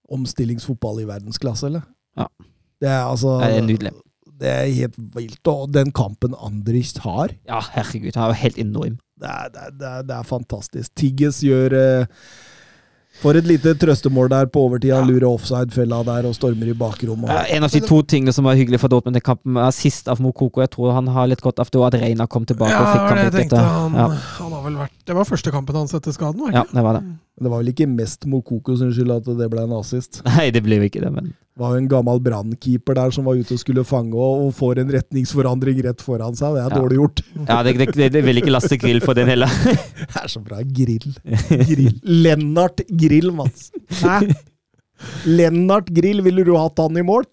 Omstillingsfotball 0.10 1.04
i 1.04 1.06
verdensklasse, 1.10 1.68
eller? 1.70 1.86
Ja. 2.18 2.26
Det 2.82 2.90
er 2.90 3.04
altså 3.04 3.40
Det 3.44 3.56
er 3.58 3.66
nydelig. 3.68 3.92
Det 4.40 4.48
er 4.48 4.70
helt 4.72 4.96
vilt. 5.16 5.48
Og 5.52 5.72
den 5.76 5.92
kampen 5.92 6.36
Andrich 6.40 6.94
har, 7.04 7.34
Ja, 7.48 7.60
herregud, 7.76 8.14
han 8.16 8.24
er 8.24 8.28
jo 8.36 8.42
helt 8.46 8.58
enorm. 8.58 9.00
det 9.20 9.28
er, 9.30 9.50
det 9.52 9.66
er, 9.66 9.72
det 9.80 9.88
er, 9.88 10.02
det 10.08 10.16
er 10.16 10.24
fantastisk. 10.24 10.94
Tigges 10.96 11.42
gjør 11.44 11.76
eh, 11.76 12.06
Får 13.20 13.36
et 13.36 13.48
lite 13.50 13.74
trøstemål 13.76 14.30
der 14.32 14.46
på 14.48 14.62
overtid. 14.64 14.94
Han 14.96 15.10
lurer 15.10 15.26
offside-fella 15.28 15.98
der 16.08 16.28
og 16.30 16.36
stormer 16.38 16.70
i 16.72 16.76
bakrommet. 16.78 17.28
Ja, 17.28 17.42
en 17.58 17.66
av 17.68 17.74
de 17.74 17.82
to 17.84 17.98
tingene 18.08 18.32
som 18.32 18.46
var 18.48 18.56
hyggelig 18.56 18.80
for 18.80 18.88
Dortmund 18.94 19.18
i 19.20 19.20
kampen, 19.20 19.58
er 19.60 19.74
sist 19.76 20.08
av 20.08 20.22
Mokoko. 20.24 20.62
Jeg 20.64 20.72
tror 20.72 20.94
han 20.96 21.10
har 21.12 21.28
litt 21.28 21.42
godt 21.44 21.60
av 21.60 21.68
det, 21.68 21.82
og 21.82 21.88
at 21.90 21.98
Reina 22.00 22.28
kom 22.32 22.46
tilbake 22.48 22.72
Ja, 22.72 22.80
og 22.80 22.94
fikk 22.94 23.34
tenkte. 23.34 23.42
etter. 23.44 23.66
Han, 23.66 23.98
Ja. 24.00 24.08
han 24.38 24.52
har 24.56 24.64
vel 24.70 24.78
vært 24.86 24.96
Det 25.06 25.16
var 25.18 25.26
første 25.28 25.52
kampen 25.52 25.76
hans 25.76 25.92
etter 26.00 26.16
skaden, 26.16 26.40
var 26.40 26.52
det 26.54 26.56
ja, 26.62 26.64
det 26.72 26.84
var 26.88 26.94
det. 27.02 27.04
Det 27.40 27.50
var 27.52 27.62
vel 27.64 27.72
ikke 27.72 27.88
mest 27.88 28.26
Mokoko 28.30 28.76
sin 28.80 28.92
skyld 28.96 29.12
at 29.16 29.30
det 29.40 29.48
ble 29.52 29.64
en 29.64 29.76
assist. 29.80 30.22
Nei, 30.30 30.50
det 30.52 30.62
ble 30.66 30.78
jo 30.82 30.88
ikke 30.90 31.02
det, 31.04 31.12
men 31.16 31.30
Det 31.32 31.64
var 31.64 31.74
jo 31.76 31.82
en 31.82 31.88
gammel 31.92 32.20
brannkeeper 32.24 32.96
der 32.96 33.12
som 33.16 33.26
var 33.28 33.36
ute 33.40 33.56
og 33.56 33.60
skulle 33.60 33.84
fange, 33.88 34.14
og, 34.16 34.46
og 34.48 34.54
får 34.56 34.80
en 34.84 34.92
retningsforandring 34.96 35.82
rett 35.88 36.02
foran 36.04 36.36
seg. 36.40 36.56
Det 36.56 36.62
er 36.66 36.70
Ja. 36.70 36.82
dårlig 36.84 37.00
gjort. 37.02 37.24
ja, 37.48 37.58
det, 37.68 37.74
det, 37.98 38.12
det 38.16 38.22
vil 38.28 38.40
ikke 38.44 38.54
laste 38.54 38.78
Grill 38.80 39.02
for 39.04 39.14
den 39.18 39.28
heller. 39.32 39.52
Det 40.10 40.24
er 40.24 40.28
så 40.32 40.40
bra. 40.44 40.62
Grill. 40.64 41.10
Grill. 41.50 42.00
Lennart 42.04 42.82
Grill, 42.90 43.32
Mats. 43.36 43.72
Hæ? 44.04 44.22
Lennart 45.26 45.90
Grill, 45.96 46.22
ville 46.26 46.44
du 46.48 46.54
hatt 46.58 46.80
han 46.82 46.98
i 47.00 47.04
mål? 47.06 47.24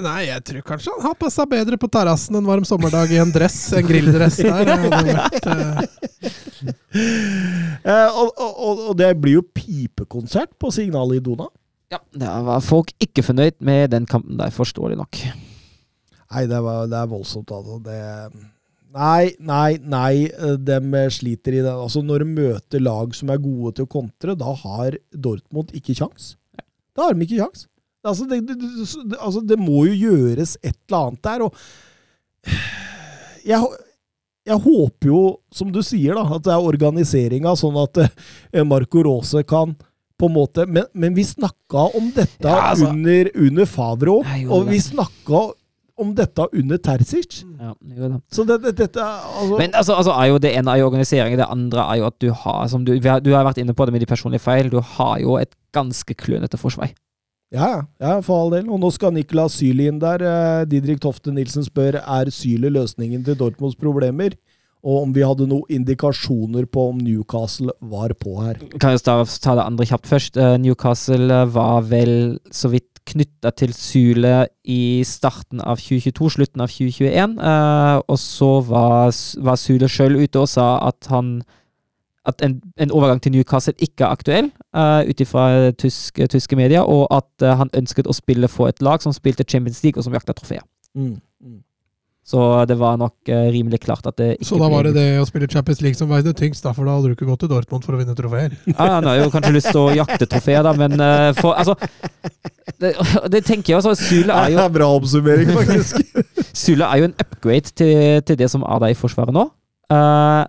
Eh, 0.00 0.04
nei, 0.06 0.20
jeg 0.30 0.44
tror 0.48 0.62
kanskje 0.72 0.92
han 0.96 1.04
har 1.10 1.16
passa 1.20 1.44
bedre 1.48 1.76
på 1.80 1.88
terrassen 1.92 2.38
en 2.40 2.46
varm 2.48 2.64
sommerdag 2.68 3.12
i 3.12 3.18
en 3.20 3.32
dress, 3.34 3.58
en 3.76 3.86
grilldress 3.86 4.38
der. 4.40 4.70
Vært, 4.88 5.48
uh... 5.50 5.80
Eh, 7.80 8.08
og, 8.20 8.30
og, 8.36 8.52
og- 8.60 8.80
og 8.90 8.96
det 8.98 9.10
blir 9.20 9.38
jo 9.38 9.44
pipekonsert 9.56 10.52
på 10.60 10.70
Signal 10.74 11.12
Dona. 11.24 11.46
Ja, 11.90 11.98
det 12.14 12.28
var 12.46 12.60
folk 12.62 12.92
ikke 13.02 13.24
fornøyd 13.26 13.56
med 13.66 13.90
den 13.90 14.06
kampen 14.06 14.36
der, 14.38 14.52
forståelig 14.54 14.98
nok. 15.00 15.20
Nei, 16.30 16.44
det, 16.46 16.60
var, 16.62 16.84
det 16.86 16.98
er 17.00 17.08
voldsomt, 17.10 17.50
altså. 17.50 17.80
Det, 17.82 17.96
nei, 18.94 19.32
nei, 19.42 19.78
nei. 19.82 20.12
eh, 20.30 20.54
De 20.60 20.78
sliter 21.10 21.56
i 21.58 21.64
det. 21.64 21.72
Altså, 21.72 22.02
når 22.06 22.22
de 22.24 22.28
møter 22.36 22.84
lag 22.84 23.16
som 23.18 23.32
er 23.34 23.42
gode 23.42 23.74
til 23.78 23.88
å 23.88 23.90
kontre, 23.90 24.36
da 24.38 24.52
har 24.62 24.98
Dortmund 25.10 25.72
ikke 25.74 25.96
kjangs. 25.98 26.34
Da 26.94 27.08
har 27.08 27.14
de 27.18 27.26
ikke 27.26 27.40
kjangs. 27.42 27.66
Altså, 28.06 28.24
det, 28.24 28.40
det, 28.48 28.56
det, 28.56 29.18
altså, 29.18 29.42
det 29.44 29.58
må 29.60 29.84
jo 29.90 29.96
gjøres 30.08 30.56
et 30.62 30.76
eller 30.88 31.10
annet 31.10 31.22
der, 31.26 31.42
og 31.44 32.50
jeg, 33.44 33.60
jeg 34.48 34.58
håper 34.64 35.10
jo, 35.10 35.20
som 35.52 35.68
du 35.72 35.82
sier, 35.84 36.16
da, 36.16 36.24
at 36.38 36.46
det 36.46 36.54
er 36.54 36.68
organiseringa, 36.72 37.52
sånn 37.60 37.76
at 37.82 38.00
eh, 38.06 38.64
Marco 38.64 39.04
Rose 39.04 39.44
kan 39.48 39.76
på 40.20 40.28
en 40.28 40.34
måte, 40.36 40.66
Men, 40.68 40.84
men 40.92 41.14
vi 41.16 41.24
snakka 41.24 41.86
om 41.96 42.10
dette 42.12 42.44
Ja, 42.44 42.70
altså. 42.72 42.90
under, 42.92 43.30
under 43.40 43.68
Favre 43.68 44.18
òg, 44.20 44.32
og 44.52 44.68
vi 44.68 44.80
snakka 44.84 45.46
om 46.00 46.14
dette 46.16 46.46
under 46.56 46.80
Terzic. 46.80 47.42
Ja, 47.60 47.74
det. 47.80 48.20
Så 48.32 48.44
det, 48.48 48.56
det, 48.64 48.72
dette 48.78 49.04
altså, 49.04 49.58
Men 49.60 49.74
altså, 49.76 49.96
altså 50.00 50.14
er 50.16 50.30
jo 50.30 50.38
det 50.40 50.54
ene 50.56 50.72
er 50.72 50.80
jo 50.80 50.88
organiseringen, 50.88 51.40
det 51.40 51.48
andre 51.48 51.84
er 51.92 52.00
jo 52.00 52.08
at 52.08 52.16
du 52.24 52.30
har 52.32 52.68
som 52.72 52.84
du, 52.84 52.94
du 52.96 53.30
har 53.34 53.44
vært 53.48 53.60
inne 53.60 53.76
på 53.76 53.84
det 53.84 53.92
med 53.96 54.04
de 54.04 54.08
personlige 54.08 54.44
feil, 54.44 54.72
du 54.72 54.80
har 54.96 55.18
jo 55.20 55.36
et 55.40 55.52
ganske 55.76 56.16
klønete 56.16 56.60
forsvar. 56.60 56.92
Ja, 57.54 57.70
ja, 58.00 58.14
for 58.24 58.44
all 58.44 58.54
del. 58.54 58.68
Og 58.70 58.80
nå 58.82 58.90
skal 58.94 59.14
Niklas 59.16 59.58
Syli 59.60 59.88
inn 59.90 60.00
der. 60.02 60.22
Eh, 60.22 60.62
Didrik 60.70 61.02
Tofte 61.02 61.34
Nilsen 61.34 61.66
spør 61.66 62.00
er 62.00 62.30
Syli 62.34 62.70
løsningen 62.72 63.24
til 63.26 63.38
Dortmunds 63.38 63.78
problemer, 63.78 64.36
og 64.80 65.02
om 65.02 65.10
vi 65.12 65.24
hadde 65.26 65.48
noen 65.50 65.68
indikasjoner 65.80 66.64
på 66.72 66.86
om 66.92 67.00
Newcastle 67.04 67.74
var 67.92 68.14
på 68.16 68.38
her. 68.40 68.62
Kan 68.80 68.94
jeg 68.94 69.02
ta, 69.04 69.18
det 69.26 69.66
andre 69.66 69.88
kjapt 69.90 70.08
først. 70.08 70.38
Eh, 70.40 70.56
Newcastle 70.62 71.42
var 71.52 71.84
vel 71.90 72.38
så 72.54 72.70
vidt 72.72 72.86
knytta 73.10 73.50
til 73.56 73.72
Sule 73.74 74.44
i 74.68 75.02
starten 75.08 75.60
av 75.64 75.80
2022, 75.82 76.30
slutten 76.36 76.62
av 76.62 76.70
2021. 76.70 77.38
eh, 77.40 77.96
og 78.06 78.18
så 78.20 78.52
var, 78.68 79.10
var 79.42 79.58
Sule 79.60 79.88
sjøl 79.90 80.20
ute 80.20 80.44
og 80.44 80.48
sa 80.48 80.76
at 80.86 81.10
han 81.10 81.40
at 82.28 82.42
en, 82.44 82.58
en 82.76 82.92
overgang 82.92 83.22
til 83.22 83.32
Newcastle 83.32 83.74
ikke 83.78 84.04
er 84.04 84.12
aktuell, 84.12 84.50
uh, 84.76 85.00
ut 85.08 85.22
ifra 85.24 85.70
tyske, 85.80 86.26
tyske 86.26 86.58
medier, 86.58 86.84
og 86.84 87.06
at 87.14 87.46
uh, 87.46 87.56
han 87.62 87.72
ønsket 87.76 88.10
å 88.10 88.16
spille 88.16 88.50
for 88.50 88.68
et 88.68 88.82
lag 88.84 89.00
som 89.00 89.14
spilte 89.16 89.46
Champions 89.48 89.80
League, 89.84 89.96
og 89.98 90.04
som 90.04 90.16
jakta 90.16 90.36
trofeer. 90.36 90.64
Mm. 90.94 91.16
Mm. 91.40 91.60
Så 92.30 92.42
det 92.68 92.76
var 92.78 92.98
nok 93.00 93.30
uh, 93.32 93.48
rimelig 93.50 93.80
klart 93.86 94.06
at 94.06 94.18
det 94.20 94.34
ikke 94.36 94.50
så 94.50 94.58
da 94.60 94.68
var 94.70 94.84
det 94.86 94.92
det 94.98 95.06
å 95.18 95.24
spille 95.26 95.48
Champions 95.50 95.80
League 95.82 95.98
som 95.98 96.10
veide 96.12 96.34
tyngst, 96.36 96.62
da, 96.66 96.74
for 96.76 96.86
da 96.86 96.98
hadde 96.98 97.08
du 97.08 97.16
ikke 97.16 97.30
gått 97.30 97.40
til 97.46 97.50
Dortmund 97.50 97.86
for 97.88 97.96
å 97.96 98.02
vinne 98.02 98.16
trofeer. 98.18 98.52
Ja, 98.74 98.98
han 98.98 99.08
har 99.08 99.16
jo 99.22 99.30
kanskje 99.32 99.54
lyst 99.56 99.72
til 99.72 99.80
å 99.80 99.94
jakte 99.96 100.28
trofeer, 100.28 100.60
da, 100.66 100.74
men 100.76 101.00
uh, 101.00 101.30
for 101.40 101.56
Altså 101.56 101.74
det, 102.80 102.92
det 103.32 103.42
tenker 103.48 103.72
jeg 103.72 103.80
også. 103.80 103.96
Sule 103.96 104.36
er 104.36 104.52
jo 104.52 104.60
Det 104.60 104.66
er 104.68 104.76
bra 104.76 104.90
oppsummering, 104.98 105.54
faktisk. 105.58 106.20
Sule 106.52 106.86
er 106.86 107.00
jo 107.00 107.08
en 107.08 107.16
upgrade 107.16 107.72
til, 107.72 108.20
til 108.28 108.38
det 108.44 108.50
som 108.52 108.68
er 108.68 108.84
der 108.84 108.92
i 108.92 108.98
Forsvaret 108.98 109.34
nå. 109.34 109.48
Eh, 109.90 110.44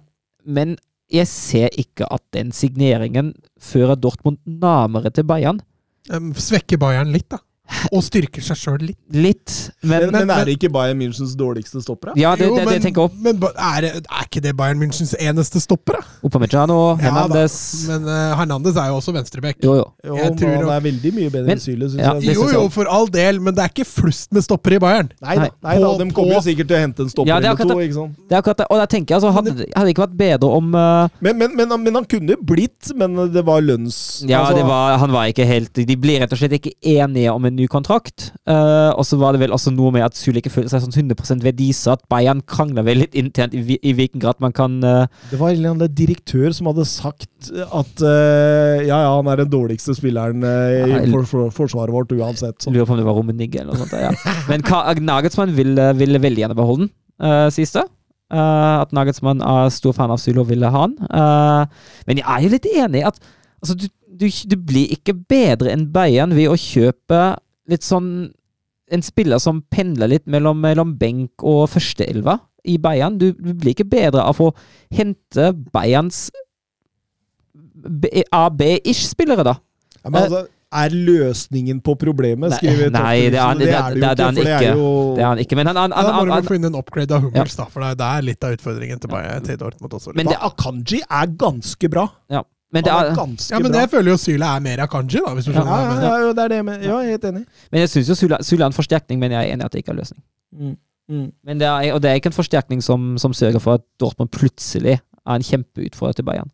men 0.46 0.76
jeg 1.12 1.28
ser 1.28 1.74
ikke 1.80 2.08
at 2.14 2.24
den 2.36 2.52
signeringen 2.56 3.34
fører 3.60 4.00
Dortmund 4.00 4.40
nærmere 4.46 5.12
til 5.12 5.28
Bayern. 5.28 5.60
Svekker 6.08 6.80
Bayern 6.82 7.12
litt, 7.14 7.30
da. 7.32 7.42
Og 7.96 8.02
styrker 8.04 8.44
seg 8.44 8.58
sjøl 8.60 8.82
litt. 8.90 8.98
Litt, 9.12 9.54
men, 9.84 10.10
Men, 10.12 10.28
men 10.28 10.32
er 10.36 10.46
det 10.50 10.56
ikke 10.58 10.70
Bayern 10.74 11.00
Münchens 11.00 11.32
dårligste 11.40 11.82
stoppere? 11.84 12.14
Ja, 12.20 12.34
det, 12.36 12.48
Jo, 12.48 12.56
det, 12.56 12.62
det, 12.62 12.66
men, 12.68 12.74
jeg 12.78 12.84
tenker 12.86 13.06
opp. 13.08 13.14
men 13.24 13.40
er, 13.52 13.88
er 14.02 14.26
ikke 14.28 14.42
det 14.44 14.54
Bayern 14.60 14.80
Münchens 14.82 15.14
eneste 15.20 15.62
stopper, 15.64 15.98
da? 16.00 16.04
Upamecano, 16.28 16.78
Hernandez 17.02 17.56
Ja. 17.88 17.98
Men 17.98 18.10
uh, 18.10 18.36
Hernandez 18.40 18.76
er 18.78 18.90
jo 18.92 18.98
også 19.00 19.14
venstrebekk. 19.16 19.62
Jo, 19.66 19.76
jo. 19.80 19.86
Jo, 20.06 20.18
Jeg 20.20 20.36
tror 20.42 20.54
han 20.58 20.72
er 20.76 20.84
veldig 20.88 21.14
mye 21.18 21.30
bedre 21.34 21.48
Men- 21.48 21.58
enn 21.58 21.64
Syle, 21.64 21.90
syns 21.94 22.02
ja, 22.04 22.14
jeg. 22.20 22.36
Jo, 22.38 22.50
jo, 22.56 22.64
for 22.74 22.90
all 22.92 23.08
del, 23.12 23.40
men 23.44 23.56
det 23.58 23.64
er 23.66 23.72
ikke 23.74 23.88
flust 23.88 24.32
med 24.36 24.46
stoppere 24.46 24.78
i 24.80 24.84
Bayern. 24.84 25.12
Nei 25.22 25.36
da, 25.40 25.48
Nei, 25.48 25.50
nei 25.70 25.78
da, 25.84 25.92
de 26.04 26.10
kommer 26.18 26.38
jo 26.40 26.44
sikkert 26.46 26.72
til 26.72 26.78
å 26.80 26.82
hente 26.84 27.06
en 27.08 27.12
stopper 27.14 27.32
Ja, 27.32 27.40
det 27.44 27.52
er 27.52 27.56
eller 27.62 27.76
to. 27.76 27.80
ikke 27.88 27.98
sant? 28.00 28.20
Det 28.28 28.36
er 28.38 28.42
akkurat 28.44 28.62
det. 28.64 28.68
Og 28.72 28.82
da 28.82 28.88
tenker 28.96 29.16
jeg 29.16 29.22
altså, 29.22 29.34
hadde, 29.40 29.56
det 29.62 29.70
hadde 29.78 29.94
ikke 29.96 30.06
vært 30.08 30.18
bedre 30.22 30.52
om 30.60 30.72
uh... 30.76 31.08
Men, 31.24 31.38
men, 31.40 31.56
men, 31.60 31.72
han- 31.76 31.84
men 31.88 32.00
han 32.02 32.10
kunne 32.16 32.38
blitt, 32.52 32.92
men 32.98 33.16
det 33.34 33.46
var 33.48 33.64
lønns... 33.66 34.02
Ja, 34.28 34.44
altså- 34.44 34.60
det 34.60 34.68
var, 34.68 34.98
han 35.02 35.12
var 35.16 35.32
ikke 35.32 35.46
helt 35.48 35.74
De 35.88 35.96
blir 36.00 36.20
rett 36.24 36.34
og 36.36 36.40
slett 36.42 36.58
ikke 36.60 36.74
enige 36.82 37.32
om 37.34 37.46
en 37.48 37.61
ny 37.62 37.68
kontrakt. 37.72 38.32
Uh, 38.50 38.92
og 38.98 39.06
så 39.08 39.20
var 39.22 39.36
det 39.36 39.44
vel 39.44 39.54
også 39.56 39.72
noe 39.74 39.94
med 39.94 40.04
at 40.06 40.18
Sule 40.18 40.42
ikke 40.42 40.52
følte 40.54 40.74
seg 40.74 40.84
sånn 40.84 41.12
100 41.14 41.44
verdisatt. 41.46 42.04
Bayern 42.12 42.42
krangla 42.50 42.84
vel 42.88 43.04
litt 43.04 43.18
internt 43.18 43.56
i, 43.58 43.78
i 43.78 43.94
hvilken 43.98 44.24
grad 44.24 44.42
man 44.44 44.56
kan 44.56 44.80
uh, 44.84 45.06
Det 45.32 45.40
var 45.40 45.52
en 45.52 45.60
eller 45.60 45.76
annen 45.76 45.94
direktør 45.96 46.52
som 46.58 46.72
hadde 46.72 46.88
sagt 46.90 47.52
at 47.52 48.04
uh, 48.04 48.82
ja, 48.82 48.98
ja, 49.06 49.14
han 49.14 49.30
er 49.32 49.44
den 49.44 49.54
dårligste 49.54 49.96
spilleren 49.98 50.44
i 50.44 51.06
for, 51.12 51.30
for, 51.30 51.54
forsvaret 51.62 51.94
vårt 51.94 52.12
uansett. 52.18 52.60
Så. 52.62 52.74
Lurer 52.74 52.90
på 52.90 52.98
om 52.98 53.02
det 53.02 53.08
var 53.08 53.18
Rummenigge 53.18 53.64
eller 53.64 53.78
noe 53.78 53.86
sånt. 53.86 53.96
Ja. 54.02 54.12
Men 54.50 54.66
Nagelsmann 55.06 55.56
ville, 55.58 55.92
ville 55.98 56.22
veldig 56.22 56.46
gjerne 56.46 56.58
beholde 56.58 56.88
den. 56.88 56.94
Eh, 58.32 58.78
at 58.82 58.94
Nagelsmann 58.96 59.42
er 59.44 59.72
stor 59.76 59.96
fan 59.96 60.14
av 60.14 60.20
Sule 60.22 60.44
og 60.44 60.50
ville 60.52 60.70
ha 60.72 60.86
han. 60.86 60.96
Men 62.08 62.22
jeg 62.22 62.28
er 62.28 62.46
jo 62.46 62.54
litt 62.54 62.70
enig 62.72 63.02
i 63.02 63.08
at 63.10 63.20
altså, 63.62 63.76
du, 63.76 63.88
du, 64.22 64.28
du 64.30 64.58
blir 64.58 64.94
ikke 64.96 65.16
bedre 65.16 65.74
enn 65.74 65.90
Bayern 65.94 66.36
ved 66.38 66.52
å 66.52 66.60
kjøpe 66.60 67.22
litt 67.70 67.84
sånn 67.86 68.32
En 68.92 69.02
spiller 69.02 69.40
som 69.40 69.62
pendler 69.72 70.10
litt 70.12 70.26
mellom, 70.28 70.58
mellom 70.60 70.98
benk 71.00 71.44
og 71.48 71.70
førsteelva 71.72 72.34
i 72.68 72.74
Bayern. 72.78 73.16
Du, 73.18 73.30
du 73.32 73.54
blir 73.56 73.72
ikke 73.72 73.86
bedre 73.88 74.26
av 74.28 74.36
å 74.44 74.50
hente 74.92 75.46
Bayerns 75.72 76.26
AB-ish-spillere, 78.36 79.46
da. 79.48 79.56
Ja, 80.04 80.10
men 80.10 80.20
altså, 80.26 80.42
er 80.72 80.94
løsningen 80.96 81.82
på 81.84 81.96
problemet, 82.00 82.54
skriver 82.56 82.92
Nei, 82.94 83.30
det 83.32 83.40
er, 83.40 83.56
Topptusen. 83.56 83.60
det, 83.60 83.66
det, 83.66 83.76
er, 83.76 83.96
det 83.96 84.08
er 84.08 84.26
han 84.26 84.38
for 84.38 84.44
ikke. 84.44 84.60
er 84.60 84.80
jo 84.80 84.92
Det 85.16 85.24
er 85.24 85.28
han 85.30 85.42
ikke. 85.44 85.58
Men 85.60 85.68
han, 85.72 85.80
han, 85.82 85.92
han, 85.96 86.06
han, 86.06 86.16
han, 86.22 86.32
vel 86.38 86.48
få 86.48 86.58
inn 86.60 86.68
en 86.70 86.78
upgrade 86.80 87.16
av 87.18 87.26
Hummels, 87.28 87.58
da, 87.60 87.66
for 87.74 87.88
det 88.00 88.08
er 88.08 88.26
litt 88.28 88.48
av 88.48 88.56
utfordringen 88.56 89.02
til, 89.04 89.12
Bayern- 89.12 89.46
til 89.48 89.60
Dortmund 89.60 89.96
også. 90.00 90.16
Men 90.16 90.32
det- 90.32 90.40
Akanji 90.48 91.02
er 91.08 91.38
ganske 91.48 91.92
bra. 91.92 92.08
ja. 92.32 92.44
Men, 92.72 92.86
det 92.86 92.92
er 92.92 93.10
ganske 93.18 93.52
ja, 93.52 93.60
men 93.60 93.74
bra. 93.74 93.82
jeg 93.84 93.92
føler 93.92 94.14
jo 94.14 94.20
Syla 94.22 94.54
er 94.56 94.62
mer 94.64 94.82
Akanji, 94.86 95.20
da, 95.20 95.34
hvis 95.36 95.48
du 95.48 95.52
ja, 95.52 95.58
skjønner 95.58 95.72
ja, 95.72 95.98
ja, 96.06 96.14
ja, 96.22 96.30
det 96.38 96.44
er 96.44 96.54
det 96.54 96.60
jeg 96.62 96.68
mener. 96.70 96.86
Ja, 96.86 97.00
jeg 97.04 97.10
er 97.10 97.18
helt 97.18 97.26
enig. 97.28 97.42
men 97.72 97.84
jeg 97.84 97.92
syns 97.92 98.12
jo 98.14 98.16
Syla, 98.16 98.40
Syla, 98.48 98.64
er 98.64 98.72
en 98.72 98.78
forsterkning, 98.78 99.20
men 99.20 99.36
jeg 99.36 99.42
er 99.42 99.54
enig 99.54 99.66
i 99.66 99.68
at 99.68 99.76
det 99.76 99.84
ikke 99.84 99.92
er 99.92 100.00
løsning. 100.00 100.22
Mm. 100.56 100.78
Mm. 101.12 101.28
Men 101.44 101.60
det 101.60 101.68
er, 101.68 101.92
og 101.94 102.00
det 102.04 102.12
er 102.12 102.20
ikke 102.22 102.32
en 102.32 102.38
forsterkning 102.38 102.84
som, 102.84 103.18
som 103.20 103.36
sørger 103.36 103.60
for 103.60 103.80
at 103.80 103.84
Dortmund 104.00 104.32
plutselig 104.32 104.96
er 105.02 105.36
en 105.36 105.44
kjempeutfordrer 105.44 106.22
til 106.22 106.28
Bayern. 106.30 106.52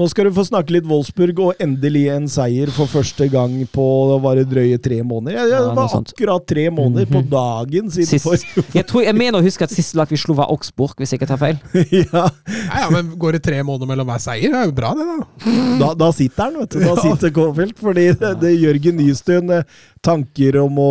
Nå 0.00 0.06
skal 0.08 0.30
du 0.30 0.32
få 0.32 0.46
snakke 0.48 0.72
litt 0.72 0.86
Wolfsburg, 0.88 1.40
og 1.44 1.58
endelig 1.60 2.06
en 2.14 2.24
seier 2.32 2.70
for 2.72 2.88
første 2.88 3.26
gang 3.28 3.52
på 3.68 3.84
var 4.24 4.38
det 4.40 4.46
drøye 4.48 4.78
tre 4.80 5.02
måneder. 5.04 5.36
Ja, 5.36 5.44
det 5.66 5.74
var 5.76 5.92
akkurat 5.98 6.46
tre 6.48 6.64
måneder 6.72 7.04
på 7.10 7.20
Mhm. 7.20 7.28
dagen 7.28 7.90
siden 7.92 8.08
Sist, 8.08 8.24
forrige 8.24 8.64
jeg, 8.78 8.86
tror, 8.88 9.02
jeg 9.04 9.14
mener 9.18 9.40
å 9.40 9.44
huske 9.44 9.66
at 9.68 9.74
siste 9.74 9.98
lag 10.00 10.08
vi 10.08 10.16
slo, 10.16 10.32
var 10.38 10.48
Augsburg, 10.48 10.94
hvis 10.96 11.12
jeg 11.12 11.20
ikke 11.20 11.28
tar 11.28 11.40
feil. 11.42 11.58
ja, 11.92 12.24
Ja, 12.70 12.80
ja, 12.86 12.88
men 12.94 13.12
går 13.20 13.36
det 13.36 13.42
tre 13.44 13.60
måneder 13.62 13.90
mellom 13.92 14.08
hver 14.08 14.22
seier? 14.24 14.48
Det 14.48 14.62
er 14.62 14.70
jo 14.70 14.74
bra, 14.80 14.94
det, 14.96 15.06
da. 15.10 15.58
da, 15.84 15.90
da 16.06 16.10
sitter 16.16 16.44
han, 16.48 16.56
vet 16.62 16.70
du. 16.70 16.80
Da 16.86 16.96
sitter 17.04 17.34
Kåfeldt. 17.36 17.76
Fordi 17.84 18.06
det, 18.16 18.32
det 18.40 18.54
Jørgen 18.56 18.96
Nystuen 19.02 19.50
eh, 19.58 19.62
tanker 20.00 20.56
om 20.64 20.80
å, 20.80 20.90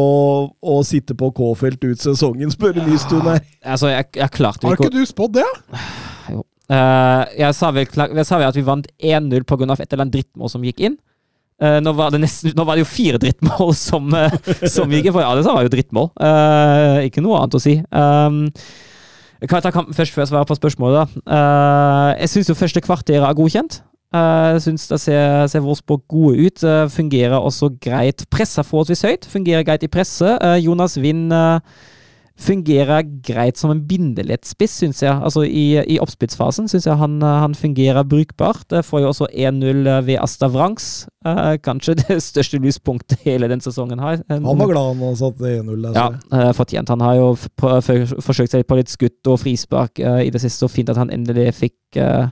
å 0.62 0.78
sitte 0.86 1.18
på 1.18 1.32
Kåfelt 1.34 1.82
ut 1.90 1.98
sesongen, 2.06 2.54
spør 2.54 2.78
Nystuen 2.86 3.26
her. 3.26 3.42
Altså, 3.66 3.90
jeg, 3.90 4.12
jeg 4.22 4.30
klarte 4.38 4.68
ikke 4.68 4.76
Har 4.76 4.86
ikke 4.86 4.94
du 5.00 5.06
spådd 5.10 5.40
det? 5.42 5.48
Jo. 5.50 5.82
Eh, 6.70 7.22
jeg, 7.40 7.56
sa 7.58 7.72
vel, 7.74 7.88
jeg 7.90 8.28
sa 8.28 8.38
vel 8.38 8.50
at 8.52 8.58
vi 8.58 8.66
vant 8.66 8.90
1-0 9.02 9.46
pga. 9.50 9.66
et 9.74 9.88
eller 9.88 10.04
annet 10.04 10.18
drittmål 10.20 10.52
som 10.54 10.66
gikk 10.66 10.84
inn. 10.86 11.00
Uh, 11.60 11.82
nå, 11.84 11.92
var 11.92 12.14
nesten, 12.16 12.54
nå 12.56 12.64
var 12.64 12.78
det 12.78 12.86
jo 12.86 12.88
fire 12.88 13.20
drittmål 13.20 13.74
som, 13.76 14.06
uh, 14.16 14.32
som 14.64 14.92
gikk 14.94 15.10
inn, 15.10 15.16
for 15.16 15.26
alle 15.26 15.42
det 15.44 15.52
var 15.52 15.66
jo 15.66 15.74
drittmål. 15.74 16.08
Ikke 17.04 17.24
noe 17.26 17.42
annet 17.42 17.58
å 17.58 17.60
si. 17.60 17.76
Um, 17.92 18.46
kan 19.44 19.58
jeg 19.58 19.66
ta 19.66 19.74
kampen 19.76 19.98
først 19.98 20.16
før 20.16 20.24
jeg 20.24 20.32
svarer 20.32 20.48
på 20.48 20.56
spørsmålet? 20.56 21.14
jeg 22.20 22.32
syns 22.32 22.50
jo 22.52 22.58
første 22.60 22.84
kvarter 22.84 23.24
er 23.24 23.36
godkjent. 23.36 23.78
Jeg 24.12 24.64
syns 24.66 24.88
det 24.90 24.98
ser, 25.00 25.46
ser 25.48 25.64
Wolfsburg 25.64 26.02
gode 26.12 26.48
ut. 26.48 26.64
fungerer 26.92 27.38
også 27.38 27.70
greit. 27.80 28.26
Presser 28.32 28.68
forholdsvis 28.68 29.06
høyt. 29.08 29.28
Fungerer 29.32 29.64
greit 29.64 29.86
i 29.86 29.92
presse. 29.92 30.28
Eh, 30.28 30.58
Jonas 30.66 30.98
Wind 31.00 31.32
fungerer 32.40 33.04
greit 33.26 33.60
som 33.60 33.74
en 33.74 33.82
bindelettspiss, 33.88 34.78
syns 34.82 35.02
jeg. 35.04 35.12
Altså 35.12 35.44
I, 35.44 35.82
i 35.84 35.98
oppspillsfasen 36.00 36.70
syns 36.72 36.88
jeg 36.88 37.00
han, 37.00 37.18
eh, 37.22 37.40
han 37.44 37.56
fungerer 37.58 38.08
brukbart. 38.08 38.64
Det 38.72 38.86
får 38.88 39.04
jo 39.04 39.10
også 39.12 39.28
1-0 39.34 39.90
ved 40.08 40.16
Asta 40.22 40.48
Wrangs. 40.52 41.08
Uh, 41.26 41.58
kanskje 41.60 41.98
det 42.02 42.22
største 42.24 42.62
lyspunktet 42.64 43.20
hele 43.26 43.50
den 43.52 43.62
sesongen 43.62 44.00
her. 44.00 44.22
Han 44.32 44.46
var 44.46 44.72
glad 44.72 44.96
han 44.96 45.20
satte 45.20 45.44
satt 45.44 45.66
1-0 45.66 45.84
der. 45.84 46.00
ja, 46.00 46.08
eh, 46.40 46.54
fortjent. 46.56 46.90
Han 46.90 47.04
har 47.04 47.20
jo 47.20 47.34
forsøkt 48.24 48.56
seg 48.56 48.66
på 48.68 48.80
litt 48.80 48.92
skutt 48.92 49.28
og 49.28 49.42
frispark 49.44 50.00
uh, 50.00 50.22
i 50.24 50.32
det 50.32 50.42
siste, 50.44 50.66
og 50.66 50.74
fint 50.74 50.90
at 50.90 51.00
han 51.00 51.12
endelig 51.14 51.52
fikk 51.60 52.00
eh, 52.00 52.28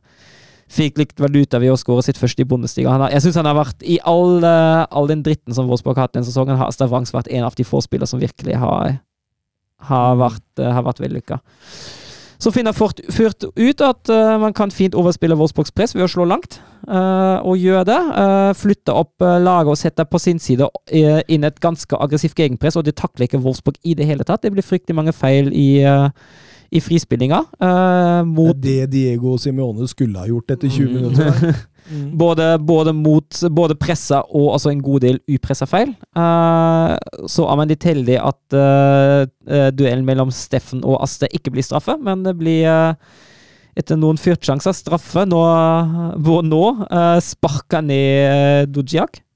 Fikk 0.68 0.98
litt 1.00 1.14
valuta 1.16 1.62
ved 1.64 1.72
å 1.72 1.78
skåre 1.80 2.04
sitt 2.04 2.18
første 2.20 2.44
i 2.44 2.48
Bundesliga. 2.48 2.92
Har, 2.92 3.06
jeg 3.14 3.24
synes 3.24 3.38
han 3.40 3.48
har 3.48 3.56
vært 3.56 3.86
I 3.88 4.02
all, 4.04 4.44
eh, 4.44 4.82
all 4.92 5.08
den 5.08 5.22
dritten 5.24 5.56
som 5.56 5.70
Wolfsburg 5.70 5.96
har 5.96 6.10
hatt 6.10 6.18
denne 6.18 6.28
sesongen, 6.28 6.60
har 6.60 6.74
Stavangs 6.76 7.14
vært 7.16 7.30
en 7.32 7.48
av 7.48 7.56
de 7.56 7.64
få 7.64 7.80
spillere 7.86 8.10
som 8.10 8.20
virkelig 8.20 8.58
har, 8.60 8.98
har 9.90 10.18
vært, 10.20 10.48
uh, 10.62 10.72
har 10.74 10.86
vært 10.88 11.04
vellykka. 11.04 11.40
Så 12.38 12.52
finner 12.54 12.76
Fort 12.78 13.00
ført 13.10 13.48
ut 13.50 13.82
at 13.82 14.12
uh, 14.14 14.38
man 14.42 14.54
kan 14.54 14.74
fint 14.74 14.98
overspille 14.98 15.38
Wolfsburgs 15.38 15.74
press 15.74 15.96
ved 15.98 16.06
å 16.06 16.12
slå 16.12 16.28
langt, 16.30 16.60
Uh, 16.88 17.44
og 17.44 17.58
gjøre 17.60 17.84
det. 17.90 17.98
Uh, 18.16 18.54
flytte 18.56 18.94
opp 18.96 19.24
uh, 19.26 19.36
laget 19.44 19.74
og 19.74 19.80
sette 19.80 20.06
på 20.08 20.20
sin 20.24 20.38
side 20.40 20.70
eh, 20.88 21.20
inn 21.28 21.44
et 21.44 21.58
ganske 21.60 21.98
aggressivt 22.00 22.38
gegenpress, 22.40 22.78
og 22.80 22.86
det 22.88 22.96
takler 22.96 23.26
ikke 23.26 23.42
Wolfsburg 23.44 23.76
i 23.84 23.96
det 23.98 24.08
hele 24.08 24.24
tatt. 24.24 24.46
Det 24.46 24.54
blir 24.56 24.64
fryktelig 24.64 24.96
mange 24.96 25.12
feil 25.12 25.50
i, 25.52 25.82
eh, 25.84 26.08
i 26.72 26.80
frispillinga. 26.84 27.40
eh, 27.62 28.24
mot 28.28 28.60
Det 28.62 28.82
er 28.84 28.88
det 28.88 28.92
Diego 28.92 29.38
Simione 29.38 29.88
skulle 29.88 30.20
ha 30.20 30.28
gjort 30.28 30.52
etter 30.52 30.68
20 30.70 30.88
Mm. 30.88 30.94
minutter. 31.02 31.56
Mm. 31.88 32.18
både, 32.20 32.58
både 32.60 32.92
mot 32.92 33.38
både 33.56 33.76
pressa 33.80 34.18
og 34.36 34.50
altså 34.58 34.72
en 34.74 34.82
god 34.84 35.00
del 35.06 35.20
upressa 35.32 35.64
feil. 35.66 35.94
Eh, 36.20 36.96
så 37.32 37.46
er 37.48 37.56
man 37.56 37.70
litt 37.72 37.86
heldig 37.88 38.18
at 38.20 38.58
eh, 38.60 39.22
eh, 39.48 39.70
duellen 39.72 40.04
mellom 40.04 40.28
Steffen 40.36 40.84
og 40.84 40.98
Aste 41.06 41.30
ikke 41.32 41.54
blir 41.56 41.64
straffe, 41.64 41.96
men 42.04 42.24
det 42.28 42.34
blir 42.42 42.68
eh, 42.68 42.94
etter 43.80 43.96
noen 43.96 44.20
fyrtsjanser 44.20 44.76
straffe. 44.76 45.24
Nå, 45.32 45.40
hvor 46.26 46.44
nå 46.44 46.62
uh, 46.92 47.20
sparker 47.24 47.84
ned 47.86 48.66
uh, 48.66 48.66
Dujiak. 48.68 49.22
Eh, 49.22 49.27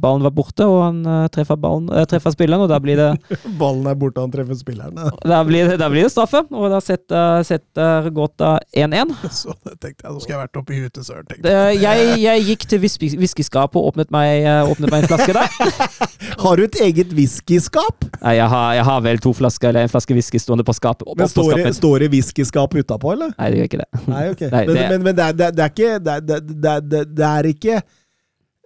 ballen 0.00 0.22
var 0.24 0.32
borte, 0.32 0.64
og 0.64 0.78
han 0.86 1.00
eh, 1.04 1.26
treffer, 1.34 1.58
ballen, 1.60 1.90
eh, 1.92 2.06
treffer 2.08 2.32
spilleren, 2.32 2.62
og 2.64 2.70
da 2.72 2.78
blir 2.80 2.96
det 2.96 3.08
Ballen 3.60 3.86
er 3.90 3.96
borte, 4.00 4.22
han 4.24 4.32
treffer 4.32 4.56
spilleren. 4.56 4.96
Da 5.28 5.40
blir 5.44 5.68
det, 5.72 5.76
da 5.82 5.88
blir 5.92 6.06
det 6.06 6.12
straffe, 6.14 6.40
og 6.48 6.68
da 6.72 6.78
setter, 6.84 7.42
setter 7.48 8.08
Gåta 8.16 8.54
1-1. 8.72 9.12
Så 9.42 9.52
det 9.66 9.76
tenkte 9.82 10.06
jeg, 10.06 10.14
nå 10.14 10.22
skal 10.24 10.34
jeg 10.36 10.42
vært 10.46 10.60
oppi 10.62 10.78
huet 10.80 10.94
til 10.96 11.06
Søren. 11.08 11.28
tenkte 11.28 11.52
jeg. 11.52 11.80
Jeg, 11.84 12.14
jeg 12.24 12.46
gikk 12.52 12.66
til 12.72 12.82
whisky- 12.86 13.12
whiskyskapet 13.20 13.78
og 13.82 13.90
åpnet 13.92 14.12
meg, 14.14 14.44
eh, 14.48 14.72
åpnet 14.72 14.92
meg 14.94 15.04
en 15.04 15.12
flaske 15.12 15.36
der. 15.36 15.98
Har 16.44 16.56
du 16.60 16.64
et 16.66 16.80
eget 16.88 17.12
whiskyskap? 17.16 18.04
Nei, 18.22 18.34
jeg 18.38 18.48
har, 18.50 18.72
jeg 18.78 18.84
har 18.88 19.00
vel 19.04 19.20
to 19.22 19.32
flasker 19.34 19.70
eller 19.70 19.86
en 19.86 19.90
flaske 19.92 20.14
whisky 20.16 20.38
stående 20.42 20.64
på 20.66 20.74
skapet. 20.76 21.06
Men 21.18 21.30
står 21.30 21.54
det, 21.58 21.72
står 21.78 22.04
det 22.04 22.10
whiskyskap 22.14 22.74
utapå, 22.78 23.12
eller? 23.14 23.32
Nei, 23.38 23.48
det 23.52 23.60
gjør 23.60 23.68
ikke 23.70 23.80
det. 23.82 23.88
Nei, 24.10 24.24
ok. 24.32 24.42
Nei, 24.52 24.64
men, 24.68 24.74
det- 24.78 24.88
men, 24.92 25.06
men 25.08 25.18
det, 25.18 25.24
er, 25.28 25.38
det, 25.38 25.46
er- 25.48 25.56
det 25.58 25.64
er 25.64 25.72
ikke 25.72 25.94
Det 26.08 26.14
er, 26.14 26.80
det, 27.18 27.26
er 27.28 27.48
ikke 27.52 27.76
eh, 27.78 27.82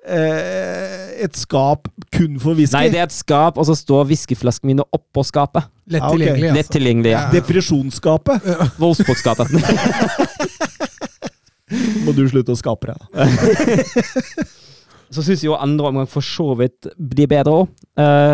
et 0.03 1.37
skap 1.39 1.87
kun 2.11 2.41
for 2.43 2.59
whisky? 2.59 2.75
Nei, 2.75 2.89
det 2.91 2.99
er 2.99 3.07
et 3.07 3.15
skap, 3.15 3.55
og 3.61 3.69
så 3.69 3.77
står 3.79 4.09
whiskyflaskene 4.11 4.73
mine 4.73 4.83
oppå 4.91 5.23
skapet. 5.27 5.63
Lett 5.87 6.03
Ja, 6.03 6.09
ok. 6.09 6.17
tilgjengelig, 6.17 6.49
altså. 6.49 6.59
Lett 6.59 6.71
tilgjengelig. 6.75 7.13
ja. 7.13 7.21
Depresjonsskapet 7.37 8.37
Wolfsburg-skapet. 8.83 9.47
må 12.05 12.13
du 12.17 12.25
slutte 12.31 12.55
å 12.55 12.59
skape 12.59 12.93
deg. 12.93 13.01
Så 15.13 15.21
syns 15.21 15.43
jeg 15.43 15.51
jo 15.51 15.59
andre 15.61 15.91
omgang 15.91 16.07
for 16.09 16.25
så 16.25 16.55
vidt 16.57 16.87
blir 16.97 17.29
bedre 17.29 17.53
òg. 17.53 17.67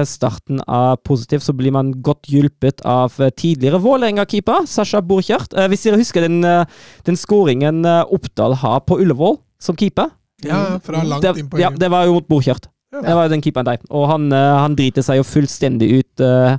starten 0.07 0.61
er 0.62 0.95
positiv, 1.03 1.43
så 1.43 1.51
blir 1.51 1.74
man 1.74 1.90
godt 2.07 2.31
hjulpet 2.31 2.85
av 2.86 3.16
eh, 3.19 3.35
tidligere 3.35 3.81
Vålerenga-keeper 3.82 4.62
Sasha 4.70 5.03
Borchert. 5.03 5.51
Uh, 5.59 5.66
hvis 5.73 5.82
dere 5.89 5.99
husker 5.99 6.23
den, 6.23 6.39
uh, 6.47 6.62
den 7.03 7.19
skåringen 7.19 7.82
eh, 7.82 8.07
Oppdal 8.15 8.55
har 8.62 8.78
på 8.86 8.95
Ullevål 9.03 9.43
som 9.59 9.74
keeper? 9.74 10.15
Ja, 10.47 10.78
fra 10.85 11.02
langt 11.02 11.24
det, 11.24 11.35
inn 11.40 11.48
på 11.51 11.59
ja, 11.59 11.70
det 11.74 11.90
var 11.90 12.06
jo 12.06 12.19
mot 12.19 12.28
Borchert. 12.28 12.69
Ja. 12.94 13.02
Det 13.02 13.15
var 13.16 13.27
jo 13.27 13.35
den 13.35 13.44
keeperen 13.44 13.69
der. 13.69 13.85
Og 13.90 14.09
han, 14.10 14.28
eh, 14.32 14.56
han 14.62 14.77
driter 14.78 15.05
seg 15.05 15.20
jo 15.20 15.27
fullstendig 15.27 15.89
ut 15.98 16.23
uh, 16.24 16.56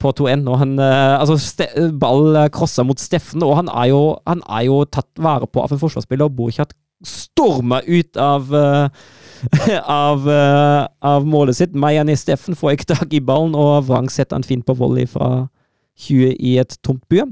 på 0.00 0.12
2-1. 0.20 0.44
Og 0.48 0.60
han 0.62 0.76
eh, 0.80 1.14
Altså, 1.18 1.36
ste 1.42 1.88
ball 2.00 2.38
crossa 2.54 2.86
mot 2.86 3.00
Steffen, 3.00 3.44
og 3.44 3.56
han 3.58 3.70
er, 3.72 3.90
jo, 3.92 4.02
han 4.28 4.42
er 4.46 4.68
jo 4.68 4.82
tatt 4.86 5.10
vare 5.18 5.48
på 5.50 5.64
av 5.64 5.74
en 5.74 5.82
forsvarsspiller. 5.82 6.30
Og 6.30 6.38
Borchert 6.38 6.76
stormer 7.04 7.84
ut 7.86 8.16
av 8.18 8.48
uh, 8.54 8.88
av, 10.02 10.24
av 11.06 11.26
målet 11.28 11.58
sitt. 11.58 11.76
Mayani 11.78 12.16
Steffen 12.18 12.58
får 12.58 12.74
ikke 12.74 12.92
tak 12.94 13.12
i 13.14 13.22
ballen, 13.22 13.54
og 13.54 13.86
Vrang 13.90 14.08
setter 14.10 14.38
han 14.38 14.46
fint 14.46 14.66
på 14.66 14.74
volley 14.78 15.06
fra 15.10 15.46
20 16.06 16.32
i 16.38 16.56
et 16.62 16.78
tomt 16.86 17.04
bue. 17.10 17.26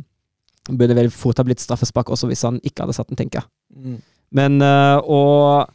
Burde 0.66 0.98
vel 0.98 1.10
fort 1.14 1.38
ha 1.38 1.46
blitt 1.46 1.62
straffespark 1.62 2.10
også 2.14 2.28
hvis 2.30 2.44
han 2.46 2.60
ikke 2.66 2.84
hadde 2.84 2.94
satt 2.94 3.10
den, 3.10 3.18
tenker 3.18 3.42
jeg. 3.42 3.98
Men 4.34 4.62
øh, 4.62 4.98
og, 5.02 5.66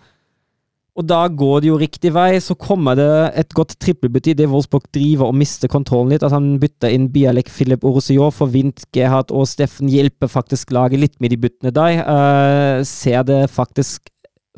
og 0.99 1.05
da 1.07 1.21
går 1.27 1.61
det 1.63 1.69
jo 1.69 1.77
riktig 1.79 2.11
vei. 2.13 2.39
Så 2.43 2.55
kommer 2.59 2.95
det 2.99 3.09
et 3.39 3.53
godt 3.55 3.77
trippelbytte 3.79 4.33
idet 4.33 4.49
Wolfsburg 4.51 4.83
driver 4.93 5.29
og 5.31 5.37
mister 5.39 5.71
kontrollen 5.71 6.11
litt. 6.11 6.23
At 6.27 6.33
han 6.35 6.57
bytter 6.59 6.91
inn 6.91 7.07
Bialek, 7.13 7.47
Philip 7.49 7.83
Orosio 7.87 8.27
for 8.35 8.51
Vint, 8.51 8.83
Gerhard 8.93 9.31
og 9.31 9.47
Steffen 9.47 9.87
hjelper 9.89 10.27
faktisk 10.27 10.71
laget 10.75 10.99
litt 10.99 11.15
med 11.23 11.31
de 11.31 11.37
byttene 11.45 11.71
der. 11.71 12.01
Uh, 12.03 12.83
ser 12.83 13.23
det 13.23 13.45
faktisk 13.53 14.09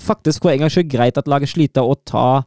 faktisk 0.01 0.41
for 0.41 0.49
en 0.49 0.63
gangs 0.63 0.73
skyld 0.73 0.89
greit 0.89 1.19
at 1.21 1.27
laget 1.29 1.51
sliter 1.53 1.85
å 1.85 1.93
ta 2.09 2.41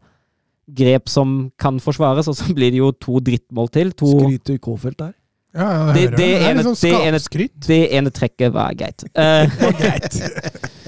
grep 0.66 1.06
som 1.08 1.52
kan 1.62 1.76
forsvares, 1.78 2.26
og 2.26 2.34
så 2.34 2.50
blir 2.56 2.72
det 2.74 2.80
jo 2.80 2.88
to 2.98 3.20
drittmål 3.22 3.68
til. 3.70 3.92
To, 3.94 4.08
Skryter 4.18 4.58
K-felt 4.58 4.98
der? 4.98 5.12
Ja, 5.54 5.68
ja, 5.70 5.92
Det- 5.94 6.10
det, 6.10 6.16
det 6.18 6.26
er 6.42 6.50
ene- 6.50 6.64
sånn 6.66 6.74
det 6.82 6.90
ene- 7.06 7.20
skapskryt. 7.22 7.54
det 7.68 7.78
ene 7.94 8.10
trekket 8.10 8.52
var 8.52 8.74
greit. 8.74 9.04
Eh, 9.14 9.46
Greit. 9.78 10.18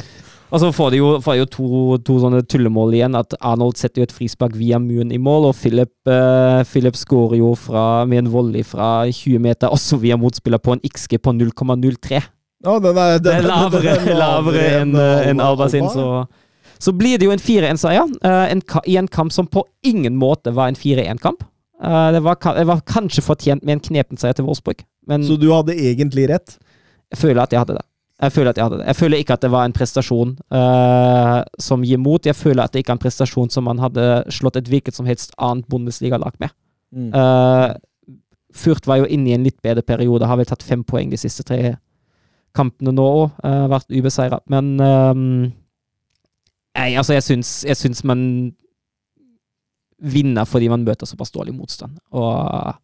Og 0.49 0.63
så 0.63 0.71
får 0.73 0.95
de 0.95 1.01
jo, 1.01 1.09
får 1.21 1.35
de 1.35 1.41
jo 1.43 1.49
to, 1.53 1.69
to 2.07 2.17
sånne 2.23 2.41
tullemål 2.49 2.95
igjen. 2.97 3.17
At 3.19 3.37
Arnold 3.45 3.77
setter 3.81 4.01
jo 4.01 4.09
et 4.09 4.15
frispark 4.17 4.57
via 4.57 4.81
muren 4.81 5.13
i 5.13 5.21
mål, 5.21 5.51
og 5.51 5.59
Philip, 5.59 5.93
uh, 6.09 6.65
Philip 6.69 6.97
skårer 6.97 7.43
jo 7.43 7.53
fra, 7.59 8.05
med 8.09 8.25
en 8.25 8.31
volley 8.33 8.65
fra 8.65 9.05
20 9.13 9.43
meter, 9.45 9.69
også 9.69 10.01
via 10.01 10.17
motspiller 10.21 10.63
på 10.63 10.77
en 10.77 10.85
XG 10.89 11.19
på 11.21 11.35
0,03. 11.37 12.23
Ja, 12.65 12.79
den 12.83 12.97
er, 12.99 13.19
Det 13.23 13.35
er 13.35 13.45
lavere, 13.47 13.99
lavere 14.19 14.65
enn 14.81 14.97
en, 14.97 15.03
en 15.35 15.43
Alba 15.45 15.69
sin, 15.71 15.87
så 15.93 16.25
Så 16.79 16.93
blir 16.95 17.19
det 17.19 17.27
jo 17.27 17.35
en 17.35 17.43
4-1-seier 17.43 18.07
uh, 18.23 18.81
i 18.87 18.97
en 18.97 19.09
kamp 19.11 19.35
som 19.35 19.47
på 19.51 19.65
ingen 19.83 20.17
måte 20.17 20.53
var 20.55 20.71
en 20.71 20.79
4-1-kamp. 20.79 21.43
Uh, 21.83 22.11
det, 22.15 22.23
det 22.23 22.67
var 22.71 22.83
kanskje 22.87 23.23
fortjent 23.23 23.67
med 23.67 23.77
en 23.77 23.85
knepen 23.85 24.19
seier 24.19 24.35
til 24.39 24.47
Wolfsburg, 24.47 24.85
men 25.07 25.27
Så 25.27 25.37
du 25.37 25.51
hadde 25.53 25.75
egentlig 25.75 26.29
rett? 26.31 26.57
jeg 27.13 27.21
føler 27.23 27.43
at 27.43 27.55
jeg 27.55 27.63
hadde 27.63 27.79
det. 27.79 27.85
Jeg 28.19 28.35
føler 28.35 28.51
at 28.51 28.59
jeg 28.59 28.67
hadde 28.67 28.79
det. 28.81 28.87
Jeg 28.87 28.99
føler 28.99 29.21
ikke 29.23 29.35
at 29.39 29.43
det 29.45 29.51
var 29.53 29.67
en 29.67 29.75
prestasjon 29.75 30.33
uh, 30.51 31.41
som 31.63 31.85
gir 31.87 32.01
mot. 32.03 32.27
Jeg 32.27 32.35
føler 32.35 32.65
at 32.65 32.75
det 32.75 32.83
ikke 32.83 32.91
er 32.91 32.99
en 32.99 33.05
prestasjon 33.05 33.53
som 33.55 33.63
man 33.69 33.79
hadde 33.79 34.07
slått 34.35 34.59
et 34.59 34.71
hvilket 34.71 34.97
som 34.97 35.07
helst 35.07 35.31
annet 35.39 35.69
Bundesliga-lag 35.71 36.35
med. 36.43 36.51
Mm. 36.91 37.13
Uh, 37.15 37.79
Furt 38.59 38.89
var 38.91 38.99
jo 38.99 39.07
inne 39.07 39.31
i 39.31 39.37
en 39.37 39.47
litt 39.47 39.61
bedre 39.63 39.85
periode, 39.87 40.27
har 40.27 40.41
vel 40.41 40.51
tatt 40.51 40.67
fem 40.67 40.83
poeng 40.83 41.13
de 41.13 41.21
siste 41.21 41.47
tre 41.47 41.77
kampene 42.59 42.91
nå 42.97 43.07
òg. 43.07 43.39
Uh, 43.45 43.69
vært 43.71 43.95
ubeseira. 43.95 44.41
Men 44.51 44.75
nei, 44.75 46.91
altså, 46.99 47.15
jeg 47.15 47.23
syns, 47.29 47.53
jeg 47.69 47.79
syns 47.79 48.03
man 48.09 48.51
vinner 49.99 50.47
fordi 50.47 50.69
man 50.71 50.85
møter 50.87 51.07
såpass 51.07 51.31
dårlig 51.35 51.55
motstand. 51.55 51.99
Og 52.11 52.75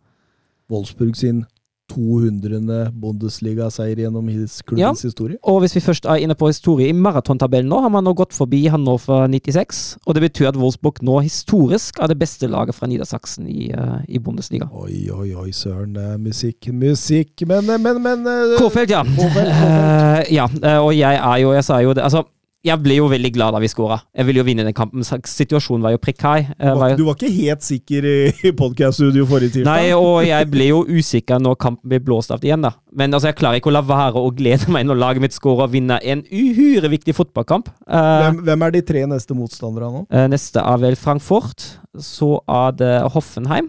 Wolfsburg 0.70 1.16
sin 1.18 1.44
200. 1.92 2.90
Bundesliga-seier 3.00 3.98
gjennom 4.04 4.28
klubbens 4.66 5.02
historie. 5.04 5.36
Og 5.42 5.60
hvis 5.62 5.76
vi 5.76 5.82
først 5.84 6.06
er 6.08 6.22
inne 6.24 6.36
på 6.38 6.48
historie, 6.48 6.88
i 6.88 6.96
maratontabellen 6.96 7.68
nå 7.68 7.80
har 7.84 7.92
man 7.92 8.06
nå 8.06 8.14
gått 8.16 8.34
forbi 8.36 8.64
Hannover 8.72 9.28
96. 9.28 9.82
Og 10.06 10.16
det 10.16 10.24
betyr 10.24 10.50
at 10.52 10.58
Wolfsburg 10.60 11.02
nå 11.04 11.20
historisk 11.24 12.00
er 12.00 12.12
det 12.12 12.18
beste 12.20 12.48
laget 12.50 12.76
fra 12.76 12.88
Niedersachsen 12.90 13.48
i, 13.48 13.70
uh, 13.76 14.00
i 14.08 14.18
Bundesliga. 14.18 14.68
Oi, 14.72 15.10
oi, 15.12 15.30
oi, 15.44 15.50
søren. 15.52 15.94
Det 15.94 16.06
er 16.14 16.20
musikk, 16.20 16.70
musikk. 16.72 17.46
Men, 17.48 17.68
men, 17.84 18.00
men 18.02 18.26
uh, 18.26 18.56
Kofeld, 18.60 18.90
ja. 18.90 19.04
Kårfeld, 19.04 19.52
Uh, 19.54 20.20
ja, 20.38 20.46
og 20.80 20.90
jeg 20.96 21.16
er 21.16 21.36
jo 21.42 21.52
Jeg 21.52 21.64
sa 21.64 21.76
jo 21.82 21.92
det 21.94 22.02
Altså, 22.02 22.22
jeg 22.64 22.80
ble 22.80 22.96
jo 22.96 23.08
veldig 23.12 23.30
glad 23.34 23.52
da 23.52 23.60
vi 23.60 23.68
skåra. 23.68 23.98
Jeg 24.16 24.24
ville 24.28 24.40
jo 24.40 24.46
vinne 24.46 24.64
den 24.64 24.76
kampen. 24.76 25.04
Situasjonen 25.04 25.84
var 25.84 25.92
jo 25.92 26.00
prekær. 26.00 26.46
Du 26.56 26.78
var, 26.80 26.94
du 26.96 27.02
var 27.04 27.18
ikke 27.18 27.32
helt 27.34 27.66
sikker 27.66 28.06
i 28.08 28.52
podkast-studio 28.56 29.26
forrige 29.28 29.58
tirsdag? 29.58 29.68
Nei, 29.68 29.90
og 29.92 30.24
jeg 30.24 30.48
ble 30.52 30.70
jo 30.70 30.80
usikker 30.88 31.42
når 31.44 31.58
kampen 31.60 31.92
ble 31.92 32.00
blåst 32.04 32.32
av 32.32 32.44
igjen, 32.44 32.64
da. 32.64 32.72
Men 32.96 33.12
altså, 33.12 33.28
jeg 33.30 33.38
klarer 33.42 33.60
ikke 33.60 33.68
å 33.68 33.74
la 33.76 33.84
være 33.84 34.22
å 34.22 34.32
glede 34.32 34.72
meg 34.72 34.88
når 34.88 35.00
laget 35.02 35.26
mitt 35.26 35.36
skårer 35.36 35.66
og 35.66 35.74
vinner 35.74 36.00
en 36.00 36.24
uhyre 36.30 36.88
viktig 36.94 37.16
fotballkamp. 37.18 37.68
Uh, 37.84 38.00
hvem, 38.24 38.40
hvem, 38.48 38.66
er 38.66 38.76
de 38.78 38.84
tre 38.88 39.04
neste 39.12 39.36
motstandere 39.36 39.92
nå? 39.92 40.04
Uh, 40.08 40.24
neste 40.32 40.64
er 40.64 40.80
vel 40.86 40.96
Frankfurt. 40.96 41.68
Så 42.00 42.38
er 42.48 42.78
det 42.80 42.94
Hoffenheim. 43.12 43.68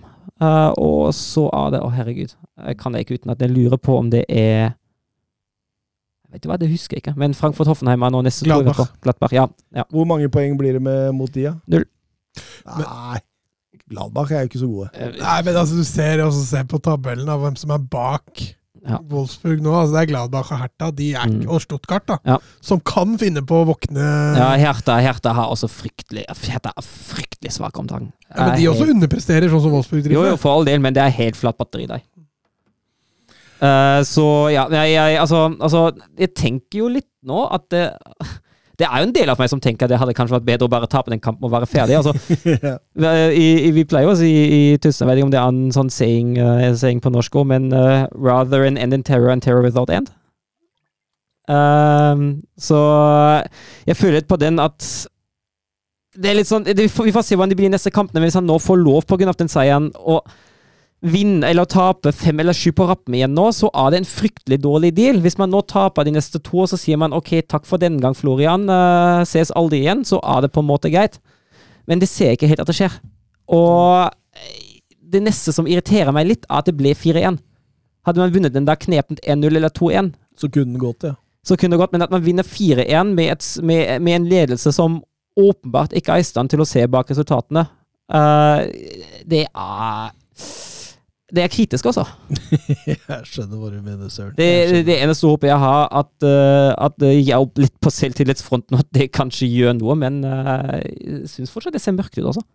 Og 0.79 1.13
så 1.15 1.45
er 1.55 1.75
det 1.75 1.79
Å, 1.79 1.87
oh, 1.87 1.93
herregud. 1.95 2.33
Jeg 2.59 2.79
kan 2.79 2.95
det 2.95 3.05
ikke 3.05 3.19
uten 3.19 3.31
at 3.31 3.43
jeg 3.43 3.51
lurer 3.51 3.79
på 3.79 3.95
om 3.99 4.09
det 4.11 4.25
er 4.31 4.73
Vet 6.35 6.43
du 6.43 6.49
hva, 6.51 6.57
Det 6.59 6.67
husker 6.69 6.97
jeg 6.99 7.05
ikke. 7.05 7.15
Men 7.21 7.33
Frankfurt-Hoffenheim 7.37 8.03
er 8.03 8.11
nå 8.13 8.21
neste 8.27 8.43
Gladbach. 8.47 8.89
Gladbach 9.05 9.31
ja, 9.35 9.47
ja. 9.75 9.85
Hvor 9.93 10.05
mange 10.09 10.27
poeng 10.33 10.57
blir 10.59 10.75
det 10.75 10.81
med 10.83 11.13
mot 11.15 11.31
de, 11.31 11.47
da? 11.47 11.55
Null. 11.71 11.85
Nei, 12.67 13.19
Gladbach 13.91 14.31
er 14.33 14.43
jo 14.43 14.49
ikke 14.51 14.61
så 14.63 14.67
gode. 14.69 14.91
Nei, 15.21 15.39
men 15.45 15.55
altså, 15.61 15.77
du 15.79 15.85
ser 15.87 16.23
også 16.25 16.43
se 16.49 16.63
på 16.71 16.79
tabellen 16.83 17.29
av 17.31 17.43
hvem 17.45 17.57
som 17.59 17.71
er 17.75 17.79
bak 17.95 18.45
Ja. 18.85 18.99
Wolfsburg 19.09 19.63
nå. 19.65 19.71
altså 19.73 19.95
Det 19.95 20.01
er 20.03 20.09
Gladbach 20.11 20.51
og 20.53 20.59
Hertha 20.61 20.91
de 20.93 21.07
er, 21.17 21.25
Mm. 21.25 21.47
og 21.49 21.61
Stuttgart, 21.63 22.03
da. 22.05 22.17
Ja. 22.23 22.35
Som 22.61 22.79
kan 22.85 23.15
finne 23.17 23.41
på 23.41 23.63
å 23.63 23.65
våkne 23.65 24.03
Ja, 24.37 24.51
Hertha, 24.61 24.99
Hertha 25.01 25.33
har 25.33 25.49
også 25.49 25.65
fryktelig 25.73 26.25
Hertha 26.29 26.69
er 26.69 26.85
fryktelig 26.85 27.51
svak 27.55 27.79
om 27.79 27.87
dagen. 27.87 28.11
Ja, 28.29 28.45
men 28.51 28.59
de 28.59 28.67
også 28.69 28.85
underpresterer, 28.93 29.49
sånn 29.49 29.61
som 29.63 29.71
Wolfsburg 29.73 30.03
Jo, 30.05 30.09
driver. 30.21 30.29
jo, 30.29 30.37
for 30.37 30.51
all 30.53 30.65
del, 30.65 30.77
men 30.79 30.93
det 30.93 31.01
er 31.01 31.09
helt 31.17 31.35
flatt 31.35 31.57
batteri 31.57 31.87
der. 31.87 32.03
Eh, 33.65 33.99
så 34.07 34.25
ja, 34.53 34.65
jeg, 34.71 34.95
jeg, 34.95 35.19
altså, 35.21 35.45
altså 35.59 35.85
Jeg 36.19 36.33
tenker 36.37 36.83
jo 36.83 36.89
litt 36.91 37.11
nå 37.25 37.45
at 37.55 37.69
det 37.73 37.85
Det 38.75 38.83
er 38.83 38.99
jo 38.99 39.07
en 39.07 39.13
del 39.15 39.29
av 39.31 39.39
meg 39.39 39.47
som 39.47 39.59
tenker 39.63 39.87
at 39.87 39.91
det 39.93 39.97
hadde 40.01 40.13
kanskje 40.17 40.35
vært 40.35 40.47
bedre 40.49 40.67
å 40.67 40.71
bare 40.73 40.89
tape 40.91 41.07
den 41.07 41.21
kampen 41.23 41.47
og 41.47 41.53
være 41.53 41.67
ferdig. 41.71 41.95
Altså, 41.95 42.11
i, 43.31 43.45
i, 43.55 43.69
vi 43.71 43.85
pleier 43.87 44.03
jo 44.03 44.11
å 44.11 44.17
si 44.19 44.27
i 44.27 44.59
Tyskland, 44.83 45.07
jeg 45.07 45.13
vet 45.13 45.21
ikke 45.21 45.27
om 45.29 45.31
det 45.31 45.39
er 45.39 45.53
en 45.53 45.71
sånn 45.71 45.91
saying, 45.95 46.33
uh, 46.43 46.65
saying 46.75 46.99
på 46.99 47.13
norsk 47.15 47.37
òg, 47.39 47.47
men 47.53 47.69
uh, 47.71 48.03
rather 48.11 48.67
an 48.67 48.75
end 48.75 48.91
in 48.91 49.05
terror 49.07 49.31
and 49.31 49.45
terror 49.47 49.63
without 49.63 49.87
end. 49.87 50.11
Um, 51.47 52.41
så 52.59 52.81
jeg 53.87 53.95
føler 53.95 54.19
litt 54.19 54.27
på 54.33 54.41
den 54.43 54.59
at 54.59 54.83
det 56.19 56.31
er 56.33 56.37
litt 56.41 56.49
sånn, 56.49 56.67
det, 56.67 56.75
Vi 56.75 57.15
får 57.15 57.25
se 57.27 57.35
hvordan 57.35 57.51
det 57.51 57.57
blir 57.59 57.69
i 57.69 57.73
neste 57.77 57.95
kamp, 57.95 58.11
men 58.11 58.27
hvis 58.27 58.35
han 58.35 58.47
nå 58.47 58.59
får 58.59 58.83
lov 58.83 59.07
pga. 59.07 59.31
den 59.39 59.51
seieren 59.51 59.91
å 59.95 60.19
vinne 61.05 61.45
eller 61.47 61.67
tape 61.69 62.11
fem 62.15 62.39
eller 62.39 62.55
sju 62.55 62.71
på 62.75 62.87
rappen 62.89 63.15
igjen 63.17 63.33
nå, 63.35 63.49
så 63.53 63.69
er 63.77 63.91
det 63.91 64.01
en 64.01 64.09
fryktelig 64.09 64.59
dårlig 64.63 64.93
deal. 64.97 65.19
Hvis 65.21 65.37
man 65.37 65.51
nå 65.53 65.61
taper 65.69 66.07
de 66.07 66.15
neste 66.15 66.41
to, 66.41 66.65
så 66.69 66.79
sier 66.79 66.99
man 67.01 67.13
ok, 67.13 67.37
takk 67.51 67.67
for 67.69 67.81
denne 67.81 68.01
gang, 68.01 68.15
Florian, 68.17 68.65
uh, 68.71 69.21
ses 69.27 69.53
aldri 69.55 69.83
igjen, 69.83 70.05
så 70.07 70.21
er 70.23 70.45
det 70.45 70.53
på 70.55 70.63
en 70.63 70.69
måte 70.69 70.91
greit. 70.93 71.19
Men 71.85 72.01
det 72.01 72.09
ser 72.09 72.31
jeg 72.31 72.39
ikke 72.39 72.49
helt 72.53 72.63
at 72.63 72.71
det 72.71 72.77
skjer. 72.79 72.95
Og 73.53 74.09
det 75.15 75.21
neste 75.21 75.53
som 75.53 75.67
irriterer 75.69 76.15
meg 76.15 76.31
litt, 76.31 76.47
er 76.49 76.63
at 76.63 76.69
det 76.69 76.77
ble 76.79 76.95
4-1. 76.97 77.37
Hadde 78.05 78.21
man 78.21 78.33
vunnet 78.33 78.55
den 78.55 78.65
der 78.67 78.79
knepent 78.79 79.21
1-0 79.21 79.49
eller 79.51 79.73
2-1, 79.73 80.13
Så 80.35 80.49
kunne 80.49 80.73
den 80.73 80.81
gått, 80.81 81.03
ja. 81.03 81.13
så 81.47 81.55
kunne 81.55 81.77
det 81.77 81.79
gått, 81.79 81.93
men 81.93 82.01
at 82.03 82.11
man 82.11 82.23
vinner 82.25 82.43
4-1 82.43 83.13
med, 83.15 83.45
med, 83.63 84.01
med 84.01 84.15
en 84.15 84.27
ledelse 84.27 84.71
som 84.75 84.99
åpenbart 85.39 85.93
ikke 85.95 86.11
er 86.11 86.23
i 86.23 86.27
stand 86.27 86.49
til 86.51 86.59
å 86.59 86.67
se 86.67 86.83
bak 86.87 87.09
resultatene, 87.11 87.65
uh, 88.11 88.65
det 89.23 89.45
er 89.47 90.11
Det 91.35 91.43
er 91.43 91.51
kritisk, 91.51 91.87
altså. 91.89 92.05
Jeg 92.87 93.25
skjønner 93.27 93.59
hva 93.59 93.71
du 93.73 93.79
mener, 93.83 94.09
Søren. 94.13 94.35
Det, 94.37 94.45
Jeg 94.47 94.85
det, 94.87 94.97
eneste 95.03 95.27
håpet 95.27 95.49
jeg 95.49 95.59
har, 95.59 95.87
at, 95.91 96.11
uh, 96.23 96.71
at 96.85 96.95
det 97.01 97.11
hjelper 97.17 97.65
litt 97.65 97.75
på 97.83 97.91
selvtillitsfronten, 97.91 98.77
at 98.79 98.87
det 98.95 99.09
kanskje 99.15 99.49
gjør 99.51 99.75
noe, 99.79 99.97
men 99.99 100.21
uh, 100.23 100.77
jeg 100.79 101.25
syns 101.31 101.51
fortsatt 101.51 101.75
det 101.75 101.83
ser 101.83 101.97
mørkt 101.97 102.15
ut, 102.19 102.29
altså. 102.29 102.45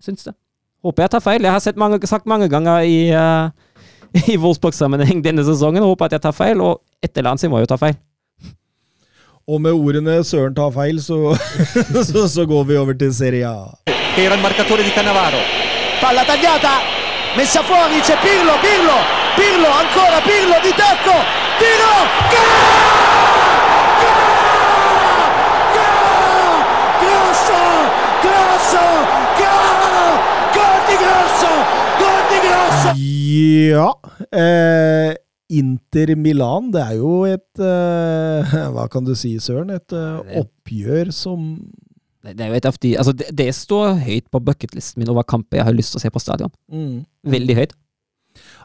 Jeg 0.00 0.10
syns 0.10 0.30
det. 0.30 0.36
Håper 0.82 1.04
jeg 1.04 1.14
tar 1.14 1.22
feil. 1.22 1.44
Jeg 1.46 1.54
har 1.54 1.62
sett 1.62 1.78
mange, 1.78 2.00
sagt 2.10 2.30
mange 2.30 2.48
ganger 2.52 2.86
i, 2.88 2.96
uh, 3.12 3.52
i 4.32 4.38
Wolfsburg-sammenheng 4.40 5.20
denne 5.24 5.44
sesongen, 5.46 5.84
håper 5.84 6.08
at 6.08 6.16
jeg 6.16 6.24
tar 6.24 6.36
feil, 6.36 6.64
og 6.64 6.80
et 7.04 7.12
eller 7.12 7.34
annet 7.34 7.44
så 7.44 7.52
må 7.52 7.60
jeg 7.60 7.68
jo 7.68 7.74
ta 7.74 7.82
feil. 7.84 8.00
Og 9.50 9.58
med 9.58 9.74
ordene 9.74 10.20
'Søren 10.22 10.54
tar 10.54 10.70
feil', 10.70 11.02
så, 11.02 11.34
så, 12.12 12.28
så 12.30 12.46
går 12.46 12.64
vi 12.64 12.76
over 12.78 12.94
til 12.94 13.14
Serie 13.14 13.48
A. 13.48 13.74
era 14.16 14.34
il 14.34 14.40
marcatore 14.40 14.82
di 14.82 14.90
Cannavaro. 14.90 15.38
Palla 16.00 16.24
tagliata, 16.24 17.01
messa 17.36 17.62
fuori, 17.62 18.00
c'è 18.00 18.16
Pirlo, 18.18 18.58
Pirlo, 18.60 18.98
Pirlo, 19.36 19.68
ancora 19.68 20.20
Pirlo 20.20 20.58
di 20.62 20.72
tacco, 20.74 21.16
tiro, 21.58 21.94
gol! 22.28 23.02
Grosso, 27.02 27.60
grosso, 28.20 28.82
gol! 29.38 30.20
Gol 30.52 30.80
di 30.86 30.96
Grosso, 30.96 31.50
gol 31.98 32.22
di 32.28 32.38
Grosso! 32.46 32.90
Ja 32.96 33.96
eh, 34.30 35.16
Inter 35.48 36.16
Milan, 36.16 36.70
det 36.72 36.80
er 36.80 36.96
jo 36.96 37.24
et 37.28 37.60
eh, 37.60 38.56
Hva 38.72 38.88
kan 38.92 39.04
du 39.04 39.14
si, 39.18 39.38
Søren? 39.40 39.72
Et 39.72 39.96
eh, 39.96 40.38
oppgjør 40.40 41.12
som 41.12 41.56
Det 42.22 42.36
det 42.38 42.44
er 42.46 42.52
jo 42.52 42.58
et 42.60 42.66
av 42.70 42.76
de 42.82 42.96
Altså, 43.00 43.12
det, 43.18 43.30
det 43.38 43.48
står 43.56 43.96
høyt 44.06 44.28
på 44.30 44.40
bucketlisten 44.46 45.02
min 45.02 45.10
over 45.10 45.26
kamper 45.26 45.58
jeg 45.58 45.68
har 45.68 45.74
lyst 45.76 45.94
til 45.94 46.00
å 46.00 46.04
se 46.04 46.10
på 46.14 46.22
stadion. 46.22 46.52
mm, 46.70 46.98
Veldig 47.34 47.56
høyt. 47.58 47.72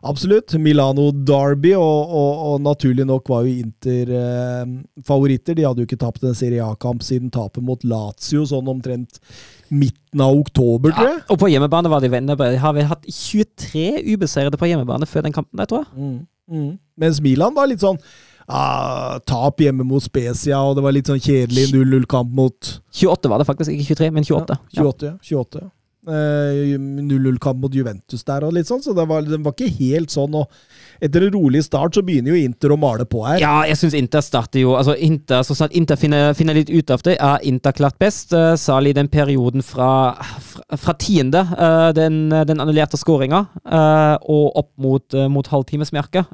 Absolutt. 0.08 0.54
Milano 0.62 1.10
Derby, 1.12 1.74
og, 1.76 2.12
og, 2.16 2.44
og 2.52 2.62
naturlig 2.64 3.06
nok 3.08 3.28
var 3.32 3.44
jo 3.48 3.66
Inter 3.66 4.12
eh, 4.16 4.70
favoritter. 5.08 5.58
De 5.58 5.66
hadde 5.68 5.84
jo 5.84 5.90
ikke 5.90 6.00
tapt 6.00 6.24
en 6.24 6.38
Serie 6.38 6.64
A-kamp 6.64 7.04
siden 7.04 7.32
tapet 7.34 7.66
mot 7.66 7.84
Lazio 7.84 8.46
sånn 8.48 8.70
omtrent 8.72 9.20
midten 9.68 10.24
av 10.24 10.38
oktober, 10.38 10.94
tror 10.96 11.10
jeg. 11.10 11.20
Og 11.34 11.42
på 11.42 11.50
hjemmebane 11.52 11.92
var 11.92 12.04
de 12.04 12.12
venner. 12.14 12.40
De 12.40 12.62
har 12.62 12.78
vel 12.78 12.88
hatt 12.88 13.04
23 13.10 13.88
ubeseirede 14.14 14.60
på 14.62 14.70
hjemmebane 14.70 15.10
før 15.10 15.28
den 15.28 15.36
kampen 15.36 15.60
der, 15.60 15.68
tror 15.68 15.84
jeg. 15.84 15.92
Mm, 15.98 16.18
mm. 16.54 16.72
Mens 17.04 17.20
Milan 17.26 17.58
var 17.58 17.68
litt 17.68 17.84
sånn 17.84 18.00
ah, 18.48 19.18
Tap 19.28 19.64
hjemme 19.64 19.86
mot 19.88 20.04
Spezia, 20.04 20.60
og 20.64 20.78
det 20.78 20.86
var 20.86 20.96
litt 20.96 21.10
sånn 21.10 21.22
kjedelig 21.22 21.70
0-0-kamp 21.74 22.36
mot 22.38 22.76
28 22.98 23.32
var 23.32 23.44
det 23.44 23.50
faktisk, 23.50 23.74
ikke 23.74 23.96
23, 23.96 24.14
men 24.16 24.28
28. 24.28 24.62
Ja, 24.74 24.86
28. 24.88 25.12
ja, 25.12 25.18
28. 25.42 25.66
ja. 25.66 25.72
Eh, 26.08 26.78
0-0-kamp 26.80 27.60
mot 27.60 27.74
Juventus 27.76 28.22
der 28.24 28.46
og 28.48 28.54
litt 28.56 28.70
sånn, 28.70 28.80
så 28.80 28.94
det 28.96 29.04
var, 29.10 29.26
det 29.28 29.42
var 29.44 29.52
ikke 29.52 29.74
helt 29.82 30.14
sånn. 30.14 30.38
og 30.40 31.04
Etter 31.04 31.26
en 31.26 31.34
rolig 31.34 31.66
start 31.66 31.98
så 31.98 32.04
begynner 32.06 32.32
jo 32.32 32.46
Inter 32.48 32.72
å 32.72 32.78
male 32.80 33.04
på 33.10 33.26
her. 33.26 33.42
Ja, 33.44 33.66
jeg 33.68 33.76
syns 33.82 33.98
Inter 33.98 34.24
starter 34.24 34.64
jo 34.64 34.78
altså 34.80 34.96
Inter, 34.96 35.44
Så 35.44 35.58
snart 35.58 35.76
Inter 35.76 36.00
finner, 36.00 36.32
finner 36.38 36.56
litt 36.56 36.72
ut 36.72 36.94
av 36.96 37.04
det, 37.04 37.18
er 37.20 37.44
Inter 37.52 37.76
klart 37.76 38.00
best. 38.00 38.32
Uh, 38.32 38.56
Sali 38.56 38.96
den 38.96 39.12
perioden 39.12 39.66
fra, 39.66 40.16
fra, 40.48 40.80
fra 40.80 40.96
tiende, 40.96 41.44
uh, 41.60 41.92
den, 41.98 42.30
den 42.32 42.64
annullerte 42.64 43.00
skåringa, 43.00 43.44
uh, 43.68 44.16
og 44.24 44.62
opp 44.64 44.72
mot, 44.80 45.06
uh, 45.12 45.28
mot 45.28 45.52
halvtimesmerket. 45.52 46.32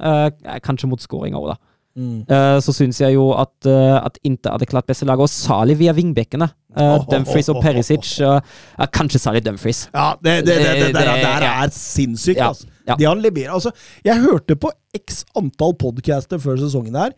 Kanskje 0.62 0.88
mot 0.92 1.02
skåringa 1.02 1.40
òg, 1.40 1.56
da. 1.56 1.73
Mm. 1.94 2.24
Eh, 2.26 2.56
så 2.58 2.72
syns 2.74 2.98
jeg 2.98 3.14
jo 3.14 3.28
at, 3.38 3.52
uh, 3.70 4.00
at 4.02 4.16
Inter 4.26 4.50
hadde 4.56 4.66
klart 4.66 4.86
beste 4.88 5.06
laget, 5.06 5.28
og 5.28 5.30
særlig 5.30 5.76
via 5.78 5.92
vingbekkene. 5.94 6.48
Uh, 6.74 6.96
Dumfries 7.06 7.48
og 7.52 7.60
Perisic. 7.62 8.16
eh, 8.18 8.40
ja, 8.80 8.86
kanskje 8.90 9.20
særlig 9.22 9.44
Dumfries. 9.46 9.84
Ja, 9.94 10.08
det, 10.18 10.40
det, 10.46 10.56
det, 10.58 10.72
det, 10.80 10.88
der, 10.96 11.12
der 11.22 11.46
er 11.52 11.68
sinnssykt, 11.70 12.40
Ja, 12.40 12.48
altså. 12.48 12.66
ja. 12.88 12.96
Det 12.98 13.06
han 13.06 13.22
leverer 13.22 13.54
Altså, 13.54 13.70
jeg 14.04 14.18
hørte 14.24 14.56
på 14.58 14.72
x 14.96 15.22
antall 15.38 15.76
podcaster 15.78 16.42
før 16.42 16.58
sesongen 16.58 16.98
her. 16.98 17.14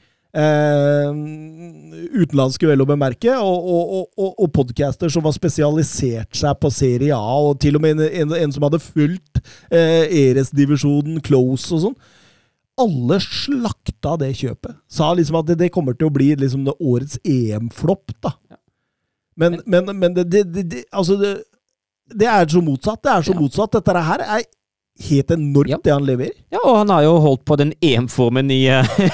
Utenlandske, 2.21 2.69
vel 2.69 2.83
å 2.85 2.87
bemerke, 2.89 3.33
og, 3.41 3.71
og, 3.73 3.95
og, 3.97 4.07
og, 4.21 4.35
og 4.45 4.51
podcaster 4.53 5.09
som 5.13 5.25
har 5.25 5.33
spesialisert 5.33 6.37
seg 6.37 6.59
på 6.61 6.69
Serie 6.75 7.17
A, 7.17 7.39
og 7.49 7.57
til 7.63 7.79
og 7.79 7.85
med 7.87 7.97
en, 7.97 8.05
en, 8.27 8.35
en 8.43 8.53
som 8.53 8.67
hadde 8.67 8.83
fulgt 8.85 9.41
Eres-divisjonen 9.73 11.23
close 11.25 11.73
og 11.73 11.87
sånn. 11.87 11.97
Alle 12.81 13.17
slakta 13.25 14.17
det 14.21 14.33
kjøpet. 14.37 14.77
Sa 14.89 15.13
liksom 15.17 15.39
at 15.41 15.47
det, 15.49 15.59
det 15.63 15.71
kommer 15.75 15.97
til 15.97 16.09
å 16.11 16.15
bli 16.15 16.35
liksom 16.37 16.65
det 16.67 16.75
årets 16.81 17.19
EM-flopp, 17.25 18.13
da. 18.25 18.35
Men, 19.37 19.59
men, 19.67 19.91
men 19.99 20.15
det, 20.17 20.43
det, 20.53 20.85
Altså, 20.93 21.17
det, 21.21 22.27
er 22.29 22.47
så 22.49 22.63
motsatt. 22.65 23.03
Det 23.05 23.13
er 23.13 23.25
så 23.27 23.35
Ja. 23.35 23.41
motsatt. 23.41 23.73
Dette 23.77 24.03
her 24.09 24.23
er 24.25 24.45
helt 25.09 25.31
enormt, 25.35 25.71
Ja. 25.75 25.79
det 25.85 25.93
han 25.93 26.07
leverer. 26.09 26.37
Ja, 26.53 26.61
og 26.65 26.77
han 26.79 26.89
har 26.95 27.03
jo 27.05 27.17
holdt 27.21 27.45
på 27.45 27.57
den 27.61 27.73
EM-formen 27.85 28.51
i, 28.55 28.63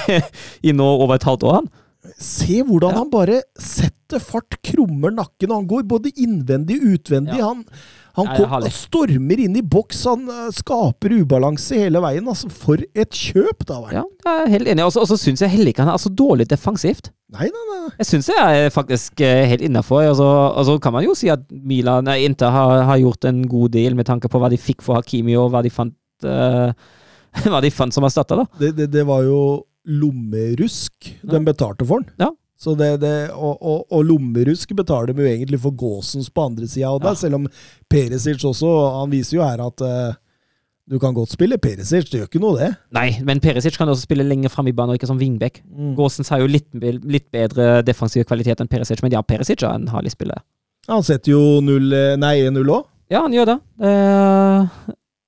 i 0.67 0.71
nå 0.75 0.85
over 1.03 1.15
et 1.19 1.27
halvt 1.27 1.43
år, 1.43 1.57
han. 1.61 1.71
Se 2.19 2.61
hvordan 2.63 2.95
han 2.99 3.09
bare 3.11 3.41
setter 3.59 4.19
fart, 4.19 4.57
krummer 4.63 5.11
nakken, 5.11 5.51
og 5.51 5.61
han 5.61 5.67
går 5.67 5.83
både 5.87 6.11
innvendig 6.19 6.79
og 6.81 6.97
utvendig. 6.99 7.39
Ja. 7.39 7.51
Han, 7.51 7.65
han 8.13 8.27
kom, 8.37 8.45
herlig. 8.51 8.69
stormer 8.77 9.39
inn 9.41 9.55
i 9.57 9.61
boks, 9.65 10.03
han 10.05 10.27
eh, 10.29 10.49
skaper 10.53 11.15
ubalanse 11.23 11.79
hele 11.81 12.01
veien. 12.03 12.27
Altså, 12.29 12.49
for 12.53 12.77
et 12.93 13.09
kjøp, 13.17 13.65
da! 13.65 13.79
vært. 13.81 13.95
Ja, 13.97 14.03
jeg 14.27 14.43
er 14.45 14.51
helt 14.53 14.67
enig. 14.73 14.85
Og 14.85 14.93
så- 14.93 15.01
Og 15.01 15.17
syns 15.17 15.41
jeg 15.41 15.49
heller 15.49 15.71
ikke 15.73 15.83
han 15.85 15.93
er 15.93 15.97
så 16.03 16.11
dårlig 16.13 16.47
defensivt. 16.51 17.09
Nei, 17.33 17.47
nei, 17.49 17.63
nei. 17.71 17.89
Jeg 17.97 18.05
syns 18.11 18.27
jeg 18.29 18.37
er 18.65 18.69
faktisk 18.69 19.21
eh, 19.25 19.45
helt 19.49 19.61
innafor. 19.65 20.05
Og, 20.11 20.15
så- 20.17 20.53
altså, 20.57 20.75
så 20.77 20.81
kan 20.81 20.93
man 20.93 21.03
jo 21.07 21.15
si 21.17 21.29
at 21.33 21.41
Milan, 21.51 22.05
nei, 22.05 22.19
Inter 22.25 22.51
har, 22.53 22.83
har 22.83 22.97
gjort 23.01 23.25
en 23.25 23.41
god 23.47 23.71
del 23.71 23.95
med 23.95 24.05
tanke 24.05 24.29
på 24.29 24.39
hva 24.39 24.49
de 24.53 24.57
fikk 24.61 24.81
for 24.85 24.95
Hakimi, 25.01 25.35
og 25.35 25.49
hva 25.51 25.63
de 25.65 25.69
fant, 25.73 25.93
uh, 26.23 26.71
hva 27.49 27.61
de 27.65 27.71
fant 27.73 27.91
som 27.93 28.03
erstatter. 28.05 28.45
Det, 28.59 28.75
det, 28.77 28.91
det 28.93 29.05
var 29.09 29.23
jo 29.25 29.63
lommerusk 29.89 31.09
de 31.23 31.39
betalte 31.43 31.85
for 31.87 32.03
den. 32.03 32.13
Ja. 32.21 32.29
Så 32.59 32.75
det, 32.79 32.91
det, 33.01 33.13
og, 33.33 33.57
og, 33.59 33.85
og 33.91 34.03
lommerusk 34.07 34.69
betaler 34.77 35.11
de 35.11 35.23
jo 35.25 35.27
egentlig 35.31 35.59
for 35.59 35.71
Gåsens 35.75 36.29
på 36.31 36.45
andre 36.45 36.67
sida 36.69 36.91
av 36.93 36.99
det, 37.01 37.09
Ja. 37.11 37.19
selv 37.25 37.35
om 37.41 37.47
Perisic 37.91 38.43
også 38.45 38.69
Han 39.01 39.09
viser 39.11 39.37
jo 39.39 39.43
her 39.43 39.59
at 39.65 39.81
uh, 39.83 40.13
du 40.87 40.97
kan 40.99 41.13
godt 41.15 41.31
spille 41.33 41.57
Perisic, 41.57 42.09
det 42.11 42.19
gjør 42.21 42.27
ikke 42.29 42.41
noe, 42.43 42.57
det. 42.59 42.69
Nei, 42.95 43.17
men 43.23 43.39
Perisic 43.43 43.77
kan 43.79 43.87
også 43.89 44.03
spille 44.05 44.23
lenger 44.27 44.51
fram 44.53 44.67
i 44.67 44.73
banen, 44.75 44.91
og 44.93 44.99
ikke 44.99 45.07
som 45.07 45.19
wingback. 45.19 45.61
Gåsens 45.97 46.29
har 46.29 46.41
jo 46.43 46.47
litt, 46.51 46.67
litt 46.75 47.29
bedre 47.31 47.81
defensiv 47.87 48.25
kvalitet 48.27 48.59
enn 48.59 48.67
Perisic, 48.71 48.99
men 49.03 49.15
ja, 49.15 49.21
Perisic 49.23 49.63
er 49.63 49.77
en 49.79 49.87
herlig 49.93 50.11
spiller. 50.11 50.43
Han 50.91 51.03
setter 51.07 51.31
jo 51.31 51.61
0, 51.63 51.87
nei, 52.19 52.33
1-0 52.43 52.67
òg. 52.67 52.83
Ja, 53.11 53.21
han 53.23 53.31
gjør 53.35 53.53
det. 53.53 53.57
Det 53.79 53.93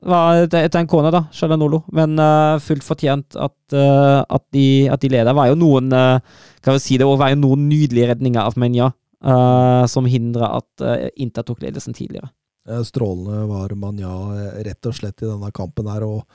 var 0.10 0.46
etter 0.46 0.80
en 0.80 0.90
kone, 0.90 1.12
da, 1.14 1.26
Shalanolo. 1.34 1.82
Men 1.96 2.18
uh, 2.22 2.62
fullt 2.64 2.86
fortjent 2.86 3.38
at, 3.38 3.58
uh, 3.74 4.22
at, 4.24 4.46
de, 4.56 4.86
at 4.92 5.02
de 5.02 5.12
leder. 5.12 5.30
Det 5.32 5.38
var 5.38 5.50
jo 5.52 5.58
noen 5.60 5.92
uh, 5.96 6.20
vi 6.66 6.78
si 6.82 7.00
det, 7.02 7.08
var 7.08 7.34
jo 7.34 7.42
noen 7.42 7.68
nydelige 7.70 8.10
redninger 8.14 8.42
av 8.42 8.56
Menja 8.58 8.88
eh, 9.22 9.84
som 9.86 10.08
hindra 10.10 10.48
at 10.58 10.82
Inter 11.22 11.46
tok 11.46 11.60
ledelsen 11.62 11.94
tidligere. 11.94 12.32
Strålende 12.82 13.44
var 13.46 13.76
Manja 13.78 14.10
rett 14.66 14.90
og 14.90 14.96
slett 14.98 15.22
i 15.22 15.30
denne 15.30 15.52
kampen 15.54 15.86
her, 15.94 16.08
og 16.10 16.26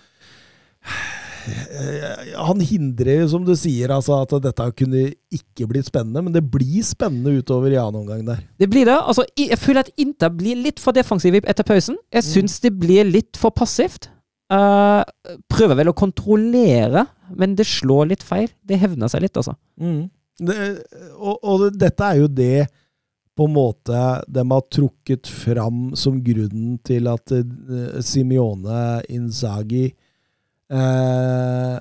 han 2.36 2.60
hindrer, 2.64 3.24
som 3.30 3.44
du 3.46 3.52
sier, 3.58 3.92
altså 3.94 4.18
at 4.22 4.34
dette 4.44 4.66
kunne 4.78 5.06
ikke 5.32 5.68
blitt 5.70 5.88
spennende, 5.88 6.22
men 6.26 6.34
det 6.34 6.42
blir 6.52 6.84
spennende 6.86 7.40
utover 7.40 7.72
i 7.72 7.78
annen 7.80 8.02
omgang 8.02 8.24
der. 8.26 8.42
Det 8.60 8.68
blir 8.70 8.88
det. 8.88 8.96
altså, 8.98 9.24
Jeg 9.38 9.58
føler 9.58 9.86
at 9.86 9.92
Inter 10.00 10.32
blir 10.34 10.58
litt 10.60 10.80
for 10.82 10.96
defensiv 10.96 11.38
etter 11.40 11.66
pausen. 11.66 11.98
Jeg 12.12 12.26
syns 12.26 12.58
det 12.64 12.74
blir 12.80 13.08
litt 13.08 13.40
for 13.40 13.54
passivt. 13.54 14.10
Uh, 14.50 15.06
prøver 15.52 15.78
vel 15.78 15.92
å 15.92 15.96
kontrollere, 15.96 17.04
men 17.38 17.54
det 17.58 17.68
slår 17.70 18.10
litt 18.10 18.24
feil. 18.26 18.50
Det 18.66 18.80
hevner 18.82 19.10
seg 19.10 19.22
litt, 19.22 19.36
altså. 19.38 19.54
Det, 20.40 20.56
og, 21.20 21.36
og 21.44 21.66
dette 21.78 22.06
er 22.06 22.22
jo 22.22 22.30
det 22.32 22.66
på 23.38 23.46
en 23.46 23.54
måte 23.54 23.98
de 24.28 24.42
har 24.50 24.64
trukket 24.72 25.28
fram 25.30 25.92
som 25.96 26.18
grunnen 26.24 26.78
til 26.84 27.06
at 27.08 27.32
uh, 27.32 28.00
Simione 28.04 29.00
Inzaghi 29.08 29.86
eh, 30.70 31.78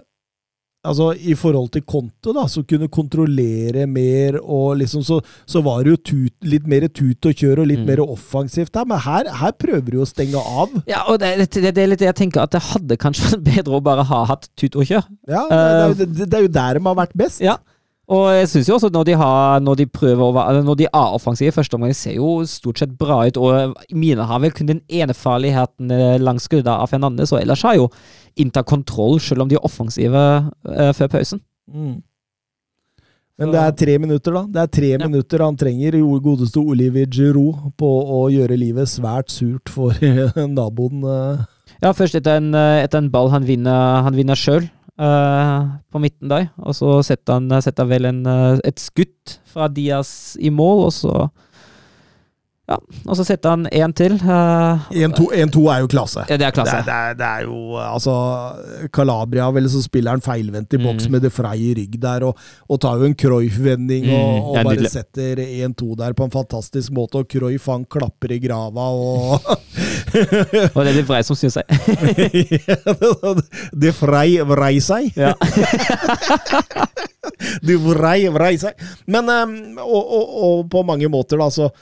Altså, 0.89 1.09
i 1.27 1.33
forhold 1.35 1.73
til 1.73 1.81
Conte, 1.83 2.31
da, 2.33 2.45
som 2.47 2.63
kunne 2.63 2.87
kontrollere 2.87 3.83
mer, 3.85 4.37
og 4.39 4.77
liksom 4.79 5.01
så, 5.03 5.17
så 5.45 5.59
var 5.65 5.81
det 5.83 5.91
jo 5.91 5.97
tut, 6.07 6.31
litt 6.47 6.69
mer 6.71 6.85
tut 6.87 7.27
og 7.27 7.35
kjør 7.35 7.59
og 7.65 7.67
litt 7.67 7.81
Mm. 7.83 7.89
mer 7.89 7.99
offensivt 8.05 8.79
her, 8.79 8.85
men 8.87 8.97
her, 9.03 9.27
her 9.41 9.51
prøver 9.59 9.91
du 9.91 9.97
å 9.99 10.07
stenge 10.07 10.39
av. 10.39 10.71
Ja, 10.87 11.01
og 11.11 11.19
det, 11.19 11.33
det, 11.51 11.73
det 11.75 11.83
er 11.83 11.91
litt 11.91 11.99
det 11.99 12.07
jeg 12.07 12.15
tenker, 12.21 12.45
at 12.47 12.55
det 12.55 12.63
hadde 12.71 12.95
kanskje 12.97 13.27
vært 13.33 13.43
bedre 13.49 13.75
å 13.75 13.83
bare 13.83 14.07
ha 14.07 14.21
hatt 14.31 14.47
tut 14.55 14.79
og 14.79 14.87
kjør. 14.87 15.03
Ja, 15.27 15.43
det, 15.51 15.59
er 15.59 15.83
jo- 15.91 15.99
det, 15.99 16.29
det 16.31 16.39
er 16.39 16.47
jo 16.47 16.53
der 16.61 16.79
de 16.79 16.85
har 16.87 16.97
vært 17.03 17.13
best. 17.25 17.43
Ja. 17.43 17.57
Og 18.09 18.23
jeg 18.33 18.47
syns 18.49 18.71
jo 18.71 18.73
også 18.79 18.87
når 18.89 19.03
de 19.05 19.13
har 19.19 19.59
Når 19.61 19.75
de 19.77 19.85
prøver 19.85 20.23
å 20.25 20.31
være 20.33 20.63
Når 20.65 20.77
de 20.79 20.85
er 20.87 21.11
offensive 21.13 21.51
i 21.51 21.53
første 21.53 21.75
omgang, 21.77 21.91
ser 21.93 22.15
jo 22.15 22.39
stort 22.49 22.79
sett 22.81 22.95
bra 22.97 23.19
ut. 23.27 23.37
Og 23.37 23.75
mine 23.93 24.25
har 24.25 24.39
vel 24.41 24.55
kun 24.57 24.65
den 24.71 24.79
ene 24.89 25.13
farligheten 25.13 25.91
eh, 25.93 26.15
langs 26.17 26.47
skuddet 26.49 26.71
av 26.73 26.89
Fernandes, 26.89 27.29
og 27.35 27.43
ellers 27.43 27.61
har 27.67 27.75
jo 27.77 27.85
Inter 28.39 28.63
kontroll, 28.63 29.19
selv 29.23 29.43
om 29.43 29.49
de 29.51 29.57
er 29.59 29.65
offensive 29.67 30.21
eh, 30.69 30.93
før 30.95 31.11
pausen. 31.11 31.41
Mm. 31.69 31.97
Men 33.39 33.53
det 33.53 33.59
er 33.61 33.75
tre 33.79 33.93
minutter, 34.03 34.33
da. 34.35 34.41
Det 34.51 34.61
er 34.63 34.71
tre 34.79 34.87
Ja. 34.97 34.97
minutter 35.07 35.39
han 35.45 35.55
trenger, 35.55 35.95
godeste 36.23 36.59
Olivier 36.59 37.07
Giroud, 37.07 37.71
på 37.79 37.87
å 38.03 38.25
gjøre 38.31 38.57
livet 38.59 38.87
svært 38.91 39.31
surt 39.31 39.69
for 39.71 39.93
naboen. 40.47 41.03
eh. 41.07 41.45
Ja, 41.81 41.93
først 41.95 42.15
etter 42.19 42.35
en, 42.41 42.53
eh, 42.53 42.83
etter 42.83 42.97
en 42.99 43.09
ball 43.09 43.29
han 43.31 43.45
vinner, 43.47 44.03
han 44.03 44.13
vinner 44.17 44.35
sjøl 44.35 44.67
på 44.99 45.99
midten 46.03 46.27
der. 46.27 46.49
Og 46.59 46.75
så 46.75 46.97
setter 47.07 47.37
han 47.39 47.61
setter 47.63 47.87
vel 47.87 48.05
en, 48.09 48.25
eh, 48.27 48.59
et 48.67 48.75
skutt 48.83 49.37
fra 49.47 49.69
Diaz 49.71 50.35
i 50.41 50.49
mål, 50.51 50.87
og 50.89 50.91
så 50.91 51.29
Ja, 52.69 52.75
og 53.09 53.15
så 53.17 53.23
setter 53.25 53.49
han 53.55 53.63
én 53.73 53.89
til. 53.97 54.13
eh, 54.21 54.77
1-2 55.09 55.31
1-2 55.33 55.61
er 55.73 55.79
jo 55.81 55.87
klasse. 55.89 56.21
ja, 56.29 56.37
det 56.37 56.45
er 56.45 56.51
Det 56.51 56.53
klasse. 56.53 56.75
er, 56.77 56.83
det, 56.85 56.93
er, 56.93 57.13
det 57.17 57.25
er 57.25 57.41
jo 57.47 57.73
altså 57.81 58.13
Calabria, 58.93 59.47
vel, 59.55 59.65
så 59.73 59.81
spiller 59.81 60.11
han 60.13 60.21
feilvendt 60.21 60.73
i 60.77 60.79
boks 60.83 61.07
Mm. 61.07 61.11
med 61.15 61.21
det 61.25 61.31
Frey 61.33 61.57
i 61.71 61.73
rygg 61.79 61.97
der, 61.99 62.23
og, 62.29 62.37
og 62.69 62.77
tar 62.79 62.97
jo 63.01 63.05
en 63.09 63.15
Cruyff-vending 63.17 64.05
og, 64.13 64.17
Mm, 64.19 64.43
og 64.45 64.55
det 64.55 64.63
bare 64.65 64.75
nydelig. 64.75 64.91
setter 64.91 65.35
1-2 65.41 65.95
der 65.97 66.13
på 66.13 66.23
en 66.27 66.31
fantastisk 66.31 66.91
måte, 66.93 67.17
og 67.23 67.27
Cruyff 67.27 67.65
han 67.73 67.85
klapper 67.89 68.31
i 68.31 68.39
grava 68.39 68.85
og 68.93 69.41
Og 70.75 70.85
det 70.85 70.89
er 70.89 70.93
det 71.01 71.05
Frey 71.09 71.23
som 71.25 71.35
syns 71.37 71.53
seg. 71.57 71.65
Det 73.73 73.93
Frey 73.95 74.37
vrei 74.45 74.79
seg. 74.81 75.09
Ja. 75.17 75.33
de 77.65 77.75
vrei 77.81 78.27
vrei 78.33 78.55
seg. 78.61 78.73
Men 79.09 79.29
ehm, 79.33 79.55
og, 79.81 80.03
og, 80.03 80.25
og 80.49 80.69
på 80.71 80.83
mange 80.87 81.09
måter, 81.11 81.37
da, 81.41 81.47
så 81.53 81.65
eh, 81.69 81.73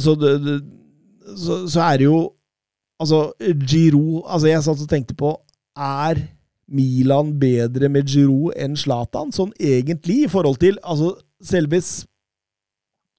så, 0.00 0.14
det, 0.18 0.32
det, 0.44 0.56
så 1.36 1.66
så 1.68 1.84
er 1.90 2.00
det 2.00 2.08
jo 2.08 2.18
Altså, 2.96 3.32
Giroud 3.68 4.24
Altså, 4.24 4.48
jeg 4.48 4.64
satt 4.64 4.82
og 4.86 4.88
tenkte 4.88 5.14
på 5.18 5.34
Er 5.76 6.22
Milan 6.68 7.34
bedre 7.40 7.90
med 7.92 8.08
Giroud 8.08 8.56
enn 8.56 8.76
Zlatan? 8.78 9.32
Sånn 9.36 9.52
egentlig, 9.60 10.24
i 10.24 10.30
forhold 10.32 10.56
til 10.62 10.78
altså, 10.82 11.12
selve 11.44 11.78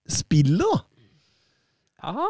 spillet, 0.08 0.66
da. 0.66 0.80
Ja, 2.04 2.26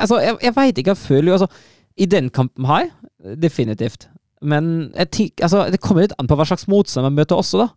altså, 0.00 0.18
jeg, 0.22 0.36
jeg 0.42 0.56
veit 0.56 0.80
ikke. 0.80 0.94
Jeg 0.96 1.02
føler 1.02 1.30
jo 1.30 1.36
altså 1.38 1.48
I 1.96 2.08
den 2.10 2.30
kampen 2.34 2.66
her, 2.68 2.90
definitivt. 3.38 4.08
Men 4.42 4.90
jeg 4.96 5.10
tenk, 5.14 5.44
altså, 5.46 5.68
det 5.72 5.80
kommer 5.84 6.04
litt 6.04 6.16
an 6.18 6.28
på 6.28 6.36
hva 6.38 6.48
slags 6.48 6.66
motstand 6.70 7.06
man 7.06 7.16
møter 7.16 7.38
også, 7.38 7.62
da. 7.62 7.68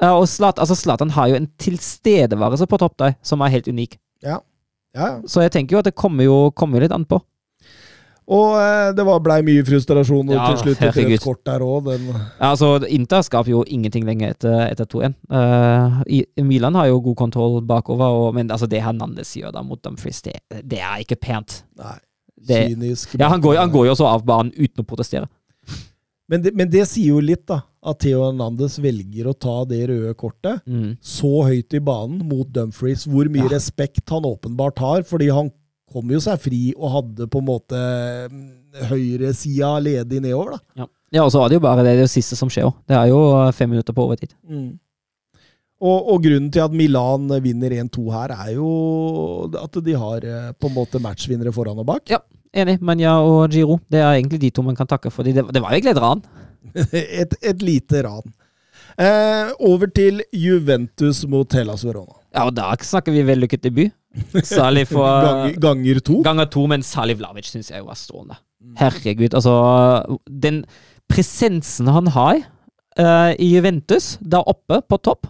Ja, 0.00 0.14
og 0.14 0.28
Zlatan, 0.30 0.62
altså, 0.64 0.78
Zlatan 0.78 1.12
har 1.14 1.28
jo 1.28 1.38
en 1.38 1.50
tilstedeværelse 1.60 2.66
på 2.70 2.80
topp 2.80 2.96
der 3.02 3.18
som 3.22 3.44
er 3.44 3.52
helt 3.52 3.68
unik. 3.68 3.98
Ja. 4.24 4.40
Ja. 4.98 5.10
Så 5.30 5.42
jeg 5.46 5.54
tenker 5.54 5.76
jo 5.78 5.82
at 5.84 5.88
det 5.90 5.96
kommer 5.98 6.26
jo, 6.26 6.38
kommer 6.58 6.82
litt 6.84 6.92
an 6.94 7.06
på. 7.08 7.20
Og 8.28 8.58
eh, 8.60 8.90
det 8.92 9.04
var- 9.08 9.22
blei 9.24 9.38
mye 9.40 9.62
frustrasjon 9.64 10.28
Ja, 10.34 10.50
til 10.50 10.58
slutt 10.74 10.82
et 10.84 10.98
rødt 10.98 11.22
kort 11.24 11.44
der 11.48 11.62
òg. 11.64 11.86
Ja, 11.88 12.50
altså, 12.50 12.74
Inter 12.92 13.22
skaper 13.24 13.48
jo 13.54 13.62
ingenting 13.64 14.04
lenger 14.04 14.34
etter, 14.34 14.66
etter 14.68 14.84
2-1. 14.84 15.14
Uh, 15.32 16.44
Milan 16.44 16.74
har 16.76 16.90
jo 16.90 17.00
god 17.00 17.16
kontroll 17.16 17.62
bakover, 17.64 18.04
og, 18.04 18.34
men 18.36 18.50
altså, 18.52 18.68
det 18.68 18.82
Hernandez 18.84 19.32
gjør 19.32 19.54
da 19.56 19.62
mot 19.64 19.80
Dumfries, 19.80 20.20
det, 20.26 20.36
det 20.62 20.82
er 20.84 21.00
ikke 21.06 21.16
pent. 21.16 21.62
Nei, 21.80 21.96
Det, 22.36 22.60
kynisk. 22.74 23.16
ja, 23.18 23.28
han 23.32 23.40
går, 23.40 23.56
han 23.56 23.72
går 23.72 23.86
jo 23.88 23.96
også 23.96 24.06
av 24.12 24.26
banen 24.28 24.52
uten 24.58 24.84
å 24.84 24.86
protestere. 24.86 25.26
Men 26.28 26.42
det, 26.44 26.52
men 26.54 26.68
det 26.68 26.82
sier 26.90 27.14
jo 27.14 27.20
litt, 27.24 27.46
da. 27.48 27.62
At 27.88 28.00
Theo 28.02 28.24
Hernandez 28.26 28.74
velger 28.82 29.30
å 29.30 29.36
ta 29.38 29.62
det 29.64 29.78
røde 29.88 30.10
kortet 30.18 30.60
Mm. 30.68 30.96
så 31.00 31.30
høyt 31.46 31.72
i 31.72 31.80
banen 31.80 32.20
mot 32.28 32.46
Dumfries. 32.52 33.06
Hvor 33.08 33.30
mye 33.32 33.46
Ja. 33.46 33.54
respekt 33.56 34.10
han 34.12 34.26
åpenbart 34.28 34.78
har, 34.82 35.02
fordi 35.08 35.30
han 35.32 35.48
kom 35.90 36.10
jo 36.12 36.18
seg 36.20 36.36
fri 36.42 36.74
og 36.76 36.90
hadde 36.92 37.28
på 37.32 37.38
en 37.40 37.46
måte 37.48 37.78
mm, 38.28 38.50
høyresida 38.90 39.70
ledig 39.80 40.20
nedover, 40.20 40.58
da. 40.58 40.82
Ja, 40.82 40.86
ja 41.16 41.24
og 41.24 41.32
så 41.32 41.40
var 41.40 41.48
det 41.48 41.56
jo 41.56 41.64
bare 41.64 41.86
det, 41.86 41.94
det 42.02 42.10
siste 42.12 42.36
som 42.36 42.50
skjer 42.52 42.68
òg. 42.68 42.74
Det 42.86 42.98
er 42.98 43.08
jo 43.08 43.22
eh, 43.46 43.52
fem 43.56 43.70
minutter 43.72 43.96
på 43.96 44.04
overtid. 44.04 44.34
Og, 45.78 46.08
og 46.12 46.22
grunnen 46.24 46.50
til 46.52 46.60
at 46.64 46.74
Milan 46.74 47.28
vinner 47.40 47.70
1-2 47.70 48.04
her, 48.10 48.32
er 48.34 48.54
jo 48.56 48.68
at 49.62 49.78
de 49.86 49.94
har 49.94 50.24
eh, 50.26 50.50
på 50.58 50.68
en 50.68 50.74
måte 50.74 51.00
matchvinnere 51.00 51.52
foran 51.54 51.78
og 51.78 51.86
bak. 51.86 52.10
Ja, 52.10 52.18
enig. 52.54 52.78
Manja 52.80 53.18
og 53.24 53.50
Giro. 53.52 53.78
Det 53.90 54.00
er 54.00 54.18
egentlig 54.18 54.40
de 54.42 54.50
to 54.54 54.64
man 54.66 54.76
kan 54.78 54.88
takke 54.88 55.12
for. 55.12 55.26
Det, 55.26 55.34
det 55.54 55.62
var 55.62 55.74
egentlig 55.74 55.94
et 55.96 56.02
ran. 56.02 56.22
et, 56.92 57.34
et 57.42 57.62
lite 57.64 58.02
ran. 58.06 58.34
Eh, 58.98 59.52
over 59.62 59.90
til 59.94 60.22
Juventus 60.34 61.22
mot 61.30 61.52
Hellas 61.54 61.84
Verona. 61.86 62.18
Ja, 62.34 62.48
og 62.48 62.56
da 62.56 62.72
snakker 62.82 63.14
vi 63.14 63.22
vellykket 63.26 63.62
debut. 63.62 63.94
Særlig 64.42 64.88
for 64.90 65.06
Ganger, 65.26 65.58
ganger 65.62 66.00
to. 66.02 66.20
ganger 66.26 66.48
to, 66.50 66.66
men 66.66 66.82
Sali 66.82 67.14
Vlavic 67.14 67.52
syns 67.52 67.70
jeg 67.70 67.84
var 67.86 67.98
strålende. 67.98 68.40
Herregud, 68.78 69.34
altså 69.38 69.54
Den 70.26 70.64
presensen 71.08 71.86
han 71.86 72.10
har 72.10 72.40
uh, 72.98 73.32
i 73.38 73.52
Juventus, 73.54 74.16
der 74.18 74.48
oppe 74.50 74.80
på 74.88 74.98
topp, 74.98 75.28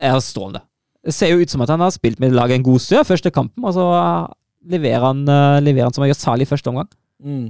er 0.00 0.18
strålende. 0.20 0.60
Det 1.04 1.14
ser 1.14 1.32
jo 1.32 1.40
ut 1.40 1.50
som 1.50 1.62
at 1.64 1.72
han 1.72 1.80
har 1.80 1.94
spilt 1.94 2.20
med 2.20 2.36
laget 2.36 2.58
en 2.58 2.66
god 2.66 2.82
stund 2.84 3.08
første 3.08 3.30
kampen, 3.32 3.64
og 3.64 3.72
så 3.72 3.86
leverer 4.66 5.04
han, 5.04 5.22
eh, 5.28 5.60
leverer 5.62 5.88
han 5.88 5.94
som 5.94 6.04
han 6.04 6.12
gjør 6.12 6.20
særlig 6.22 6.46
i 6.46 6.50
første 6.52 6.72
omgang. 6.72 6.90
Mm. 7.22 7.48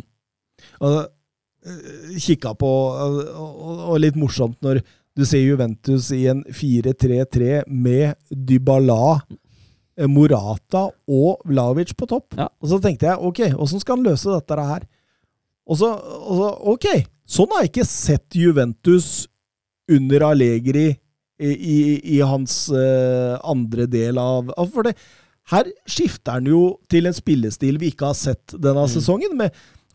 Og 0.85 0.97
eh, 1.01 2.15
kikka 2.21 2.55
på 2.59 2.69
og, 2.69 3.21
og, 3.35 3.97
litt 4.03 4.19
morsomt 4.19 4.59
når 4.65 4.83
du 5.19 5.25
ser 5.27 5.43
Juventus 5.43 6.13
i 6.15 6.27
en 6.31 6.45
4-3-3 6.55 7.65
med 7.67 8.15
Dybala, 8.31 9.19
eh, 9.99 10.07
Morata 10.11 10.89
og 11.09 11.43
Vlavic 11.49 11.95
på 11.99 12.09
topp. 12.11 12.39
Ja. 12.39 12.49
Og 12.63 12.73
så 12.73 12.81
tenkte 12.83 13.11
jeg 13.11 13.19
ok, 13.31 13.43
åssen 13.59 13.83
skal 13.83 13.99
han 13.99 14.09
løse 14.13 14.31
dette 14.35 14.69
her? 14.71 14.87
Og 15.69 15.77
så, 15.81 15.91
og 15.93 16.39
så 16.39 16.53
ok, 16.73 16.87
sånn 17.29 17.51
har 17.53 17.67
jeg 17.67 17.75
ikke 17.75 17.91
sett 17.91 18.39
Juventus 18.39 19.27
under 19.93 20.25
Allegri 20.31 20.89
i, 21.39 21.51
i, 21.51 21.79
i 22.17 22.21
hans 22.25 22.67
uh, 22.73 23.37
andre 23.47 23.87
del 23.91 24.19
av- 24.19 24.51
For 24.73 24.89
det, 24.89 24.95
her 25.53 25.73
skifter 25.89 26.39
han 26.39 26.49
jo 26.49 26.63
til 26.91 27.09
en 27.09 27.17
spillestil 27.17 27.81
vi 27.81 27.93
ikke 27.93 28.11
har 28.11 28.19
sett 28.19 28.57
denne 28.61 28.85
sesongen, 28.91 29.37
med 29.39 29.55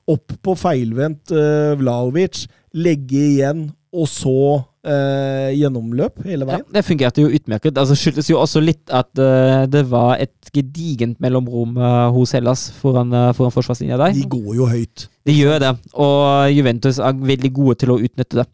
opp 0.10 0.36
på 0.44 0.56
feilvendt 0.60 1.32
uh, 1.32 1.74
Vlaovic, 1.80 2.46
legge 2.76 3.22
igjen, 3.36 3.68
og 3.94 4.10
så 4.10 4.34
uh, 4.58 5.50
gjennomløp 5.54 6.24
hele 6.26 6.48
veien. 6.50 6.64
Ja, 6.66 6.76
det 6.80 6.84
fungerte 6.88 7.24
jo 7.24 7.30
utmerket. 7.32 7.78
Altså 7.78 7.96
skyldtes 8.00 8.32
jo 8.32 8.40
også 8.42 8.64
litt 8.64 8.90
at 8.92 9.12
uh, 9.22 9.64
det 9.70 9.86
var 9.92 10.18
et 10.24 10.54
gedigent 10.54 11.22
mellomrom 11.24 11.78
eh, 11.82 12.10
hos 12.14 12.34
Hellas 12.36 12.68
foran, 12.78 13.14
foran 13.34 13.54
forsvarslinja 13.56 13.98
der. 13.98 14.14
De 14.14 14.26
går 14.30 14.52
jo 14.60 14.68
høyt. 14.70 15.08
De 15.26 15.34
gjør 15.34 15.62
det, 15.64 15.72
og 15.98 16.52
Juventus 16.54 17.00
er 17.02 17.24
veldig 17.32 17.54
gode 17.56 17.80
til 17.82 17.94
å 17.94 17.98
utnytte 17.98 18.44
det. 18.44 18.46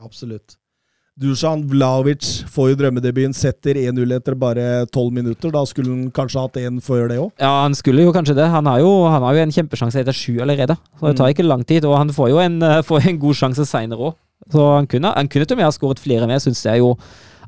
Absolutt. 0.00 0.56
Dusan 1.20 1.66
Vlaovic 1.68 2.24
får 2.48 2.70
jo 2.70 2.76
drømmedebuten, 2.80 3.34
setter 3.36 3.76
1-0 3.76 4.14
etter 4.16 4.36
bare 4.40 4.86
12 4.88 5.10
minutter. 5.12 5.52
Da 5.52 5.60
skulle 5.68 5.92
han 5.92 6.06
kanskje 6.16 6.40
hatt 6.40 6.56
én 6.62 6.78
før 6.80 7.04
det 7.10 7.18
òg. 7.20 7.30
Ja, 7.42 7.50
han 7.66 7.74
skulle 7.76 8.06
jo 8.06 8.14
kanskje 8.16 8.34
det. 8.38 8.46
Han 8.48 8.64
har 8.70 8.80
jo, 8.80 8.92
han 9.12 9.22
har 9.26 9.36
jo 9.36 9.42
en 9.44 9.52
kjempesjanse 9.52 10.00
etter 10.00 10.16
sju 10.16 10.38
allerede. 10.40 10.78
Så 10.98 11.10
det 11.10 11.16
tar 11.18 11.28
Mm. 11.28 11.34
ikke 11.34 11.46
lang 11.48 11.64
tid, 11.68 11.84
og 11.84 11.98
han 11.98 12.08
får 12.08 12.30
jo 12.30 12.38
en, 12.38 12.62
eh, 12.62 12.80
får 12.82 13.06
en 13.08 13.18
god 13.18 13.34
sjanse 13.34 13.66
seinere 13.68 13.98
òg. 14.08 14.14
Så 14.50 14.76
han 14.76 14.86
kunne, 14.86 15.12
han 15.14 15.28
kunne 15.28 15.44
til 15.46 15.54
og 15.54 15.58
med 15.58 15.64
ha 15.64 15.70
skåret 15.70 15.98
flere 16.00 16.26
med. 16.26 16.40
Jeg 16.40 16.52
syns 16.52 16.62
det 16.62 16.72
er 16.72 16.78
jo 16.78 16.96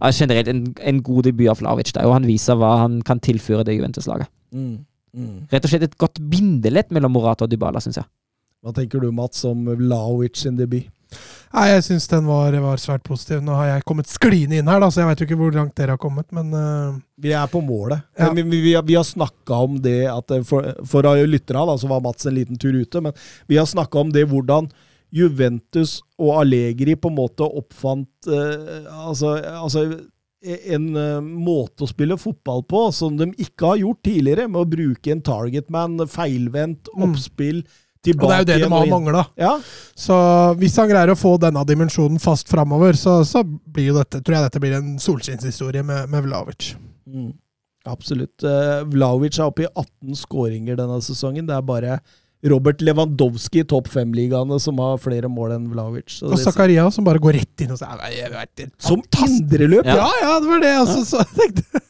er 0.03 0.13
generelt 0.13 0.49
en, 0.49 0.75
en 0.83 1.03
god 1.03 1.23
debut 1.25 1.49
av 1.49 1.59
Vlavic 1.59 1.93
der, 1.93 2.05
og 2.05 2.13
han 2.13 2.27
viser 2.27 2.55
hva 2.57 2.79
han 2.83 3.01
kan 3.01 3.19
tilføre 3.19 3.65
det 3.65 3.79
Juventus-laget. 3.81 4.29
Mm. 4.53 4.85
Mm. 5.17 5.49
Rett 5.51 5.65
og 5.65 5.71
slett 5.71 5.83
et 5.83 5.97
godt 5.99 6.21
bindelett 6.21 6.91
mellom 6.91 7.13
Morata 7.13 7.45
og 7.45 7.51
Dybala, 7.51 7.81
syns 7.81 7.97
jeg. 7.97 8.05
Hva 8.63 8.73
tenker 8.75 9.01
du, 9.01 9.11
Mats, 9.13 9.43
om 9.45 9.65
Vlaovic 9.65 10.37
sin 10.37 10.57
debut? 10.57 10.85
Nei, 11.55 11.69
jeg 11.71 11.85
syns 11.87 12.09
den 12.11 12.25
var, 12.27 12.55
var 12.65 12.81
svært 12.83 13.05
positiv. 13.07 13.43
Nå 13.45 13.55
har 13.55 13.69
jeg 13.69 13.85
kommet 13.87 14.11
skliende 14.11 14.59
inn 14.59 14.71
her, 14.71 14.81
da, 14.83 14.89
så 14.91 15.03
jeg 15.03 15.11
veit 15.13 15.21
jo 15.23 15.27
ikke 15.29 15.39
hvor 15.39 15.55
langt 15.55 15.77
dere 15.79 15.95
har 15.95 16.01
kommet, 16.03 16.27
men 16.35 16.49
uh... 16.51 16.97
Vi 17.23 17.31
er 17.31 17.47
på 17.53 17.61
målet. 17.63 18.03
Ja. 18.19 18.33
Vi, 18.35 18.43
Vi, 18.43 18.61
vi, 18.65 18.73
har- 18.75 18.83
vi 18.89 18.97
snakka 19.07 19.61
om 19.69 19.77
det 19.83 20.01
at 20.11 20.35
eh, 20.35 20.43
For, 20.43 20.67
for 20.91 21.07
lytterne 21.31 21.67
da, 21.71 21.77
så 21.79 21.91
var 21.93 22.03
Mats 22.03 22.27
en 22.27 22.35
liten 22.35 22.59
tur 22.59 22.75
ute, 22.75 23.01
men 23.05 23.15
vi 23.47 23.61
har 23.61 23.71
snakka 23.71 24.03
om 24.03 24.11
det 24.15 24.27
hvordan 24.33 24.67
Juventus 25.15 26.01
og 26.19 26.41
Allegri 26.41 26.97
på 26.99 27.13
en 27.13 27.15
måte 27.21 27.47
oppfant 27.47 28.27
uh, 28.27 29.07
altså, 29.07 29.37
altså 29.63 29.85
en 30.45 30.89
uh, 30.99 31.21
måte 31.23 31.87
å 31.87 31.89
spille 31.89 32.19
fotball 32.21 32.65
på 32.69 32.81
som 32.93 33.15
de 33.17 33.31
ikke 33.41 33.71
har 33.71 33.79
gjort 33.81 34.03
tidligere, 34.05 34.49
med 34.51 34.61
å 34.65 34.69
bruke 34.75 35.15
en 35.15 35.23
targetman, 35.25 36.03
feilvendt, 36.11 36.91
Mm. 36.95 37.15
Oppspill, 38.13 38.27
Og 38.27 38.31
det 38.31 38.37
er 38.37 38.43
jo 38.43 38.49
det 38.51 38.59
de 38.65 38.73
har 38.75 38.91
mangla. 38.91 39.23
Ja, 39.41 39.55
Så 39.97 40.17
hvis 40.61 40.77
han 40.81 40.91
greier 40.91 41.15
å 41.15 41.19
få 41.19 41.37
denne 41.41 41.63
dimensjonen 41.65 42.21
fast 42.23 42.51
framover, 42.53 42.99
så, 42.99 43.23
så 43.25 43.45
blir 43.45 43.93
jo 43.93 43.97
dette, 43.97 44.21
tror 44.21 44.39
jeg 44.39 44.49
dette 44.49 44.63
blir 44.63 44.77
en 44.77 44.99
solskinnshistorie 45.01 45.85
med, 45.87 46.11
med 46.13 46.27
Vlavic. 46.27 46.75
Mm, 47.07 47.33
absolutt. 47.91 48.45
Uh, 48.45 48.83
Vlaovic 48.93 49.39
er 49.39 49.49
oppe 49.49 49.65
i 49.67 49.71
18 49.71 50.21
skåringer 50.25 50.77
denne 50.81 51.01
sesongen. 51.05 51.49
Det 51.49 51.57
er 51.57 51.65
bare 51.67 51.99
Robert 52.45 52.83
Lewandowski 52.85 53.63
i 53.63 53.67
topp 53.69 53.89
fem-ligaene 53.89 54.59
som 54.61 54.79
har 54.83 54.99
flere 55.01 55.31
mål 55.33 55.55
enn 55.57 55.69
Vlaovic. 55.73 56.19
Så 56.21 56.29
Og 56.29 56.39
Zakaria 56.43 56.85
som 56.93 57.07
bare 57.07 57.23
går 57.23 57.39
rett 57.41 57.65
inn 57.65 57.73
og 57.73 57.79
sier 57.81 57.95
«Nei, 58.01 58.11
jeg 58.19 58.33
vet 58.35 58.51
det- 58.61 58.71
som 58.79 59.01
fantastisk». 59.01 59.45
indreløp! 59.47 59.87
Ja, 59.89 60.09
ja, 60.21 60.35
det 60.41 60.51
var 60.51 60.61
det. 60.61 60.73
Altså, 60.83 61.05
så 61.09 61.21
jeg 61.25 61.33
tenkte 61.41 61.85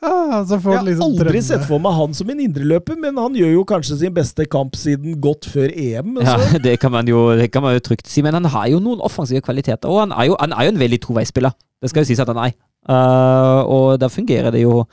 ja, 0.00 0.44
så 0.48 0.56
får 0.60 0.72
Jeg 0.72 0.78
har 0.80 0.84
liksom 0.86 1.04
aldri 1.06 1.24
drømme. 1.28 1.42
sett 1.44 1.64
for 1.68 1.80
meg 1.84 1.92
han 1.96 2.14
som 2.16 2.30
en 2.32 2.40
indreløper, 2.40 2.96
men 3.00 3.16
han 3.20 3.34
gjør 3.36 3.50
jo 3.52 3.64
kanskje 3.68 3.98
sin 4.00 4.14
beste 4.16 4.46
kamp 4.48 4.76
siden 4.80 5.18
godt 5.20 5.48
før 5.48 5.68
EM. 5.72 6.14
Ja, 6.24 6.36
det 6.66 6.78
kan 6.80 6.92
man 6.92 7.08
jo, 7.08 7.26
det 7.36 7.50
kan 7.52 7.64
man 7.64 7.74
jo 7.76 7.82
trygt 7.84 8.08
si, 8.08 8.22
men 8.24 8.36
han 8.36 8.48
har 8.48 8.68
jo 8.72 8.80
noen 8.80 9.00
offensive 9.04 9.40
kvaliteter, 9.44 9.88
og 9.88 10.00
han 10.06 10.12
er 10.16 10.30
jo, 10.30 10.36
han 10.40 10.52
er 10.56 10.68
jo 10.68 10.74
en 10.74 10.80
veldig 10.80 11.00
toveispiller. 11.04 11.52
Det 11.80 11.92
skal 11.92 12.04
jo 12.04 12.10
sies 12.12 12.20
at 12.20 12.32
han 12.32 12.40
er. 12.48 12.56
Uh, 12.88 13.60
og 13.68 13.98
da 14.00 14.08
fungerer 14.08 14.52
det 14.52 14.62
jo 14.64 14.84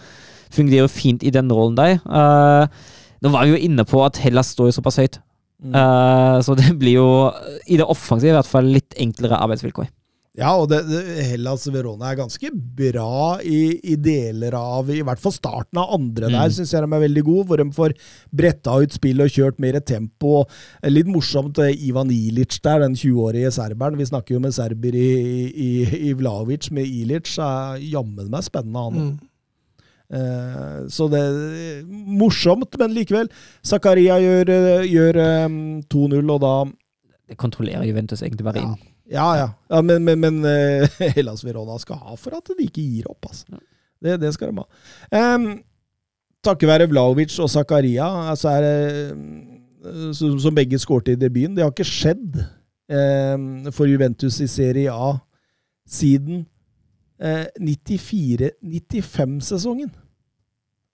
fungerer 0.51 0.87
fint 0.91 1.23
i 1.27 1.31
den 1.31 1.51
rollen 1.51 1.75
der. 1.75 1.97
Eh, 2.07 2.67
nå 3.23 3.31
var 3.33 3.45
vi 3.47 3.55
jo 3.55 3.63
inne 3.69 3.85
på 3.87 4.01
at 4.05 4.19
Hellas 4.23 4.53
står 4.55 4.71
jo 4.71 4.77
såpass 4.81 5.01
høyt, 5.03 5.21
Mm. 5.57 5.73
Uh, 5.73 6.37
så 6.45 6.53
det 6.59 6.67
blir 6.77 6.99
jo 6.99 7.05
i 7.65 7.79
det 7.79 7.85
offensive 7.89 8.29
i 8.29 8.35
hvert 8.37 8.45
fall 8.45 8.67
litt 8.69 8.93
enklere 9.01 9.39
arbeidsvilkår. 9.41 9.87
Ja, 10.37 10.51
og 10.53 10.67
det, 10.69 10.83
det, 10.85 10.99
Hellas 11.31 11.63
Verona 11.73 12.11
er 12.11 12.19
ganske 12.19 12.51
bra 12.53 13.39
i, 13.41 13.79
i 13.81 13.95
deler 13.97 14.53
av 14.53 14.91
I 14.93 14.99
hvert 15.01 15.17
fall 15.17 15.33
starten 15.33 15.79
av 15.81 15.95
andre 15.95 16.27
der, 16.29 16.35
Mm. 16.43 16.53
syns 16.53 16.75
jeg 16.75 16.83
de 16.85 16.93
er 16.93 17.01
veldig 17.07 17.23
gode. 17.25 17.47
Hvor 17.49 17.57
de 17.57 17.65
får 17.73 17.95
bretta 18.29 18.75
ut 18.83 18.93
spill 18.93 19.23
og 19.25 19.33
kjørt 19.33 19.57
mer 19.57 19.79
tempo. 19.81 20.43
Eh, 20.83 20.91
Litt 20.93 21.09
morsomt 21.09 21.57
eh, 21.65 21.73
Ivan 21.89 22.13
Ilic 22.13 22.59
der, 22.61 22.83
den 22.85 22.93
20-årige 22.93 23.49
serberen. 23.57 23.97
Vi 23.97 24.05
snakker 24.11 24.37
jo 24.37 24.43
med 24.45 24.53
serber 24.53 24.93
i, 24.93 25.09
i, 25.57 25.71
i 26.11 26.13
Vlavic, 26.13 26.69
med 26.69 26.85
Ilic. 26.85 27.33
Er 27.41 27.81
jammen 27.81 28.29
meg 28.29 28.45
spennende, 28.45 28.77
han 28.85 28.93
òg. 29.01 29.09
Mm. 29.09 29.26
Eh, 30.13 30.87
så 30.87 31.07
det 31.11 31.19
er 31.19 31.81
morsomt, 31.87 32.77
men 32.79 32.93
likevel. 32.95 33.29
Zakaria 33.65 34.19
gjør, 34.23 34.51
eh, 34.53 34.85
gjør 34.87 35.19
eh, 35.23 35.47
2-0, 35.91 36.21
og 36.35 36.43
da 36.43 36.53
Det 37.27 37.35
kontrollerer 37.35 37.83
Juventus 37.83 38.21
egentlig 38.23 38.45
bare 38.47 38.61
inn. 38.63 38.75
Ja, 39.11 39.35
ja. 39.35 39.47
ja 39.69 39.81
men 39.83 40.03
men, 40.03 40.19
men 40.19 40.45
eh, 40.47 40.87
Hellas 41.17 41.43
Verona 41.43 41.77
skal 41.79 41.99
ha 41.99 42.15
for 42.15 42.37
at 42.37 42.47
de 42.47 42.67
ikke 42.67 42.83
gir 42.83 43.09
opp, 43.11 43.27
altså. 43.27 43.59
Det, 43.99 44.19
det 44.21 44.33
skal 44.35 44.53
de 44.53 44.61
ha. 44.61 45.35
Um, 45.35 45.57
takket 46.45 46.69
være 46.69 46.87
Vlaovic 46.87 47.33
og 47.43 47.49
Zakaria, 47.49 48.07
altså 48.31 48.53
eh, 48.63 49.11
som, 50.15 50.37
som 50.39 50.55
begge 50.55 50.79
skårte 50.79 51.15
i 51.15 51.19
debuten, 51.19 51.55
det 51.57 51.65
har 51.65 51.73
ikke 51.73 51.87
skjedd 51.87 52.37
um, 52.91 53.67
for 53.73 53.89
Juventus 53.89 54.39
i 54.43 54.47
Serie 54.47 54.93
A 54.93 55.17
siden 55.87 56.45
eh, 57.19 57.45
94-95-sesongen. 57.59 59.91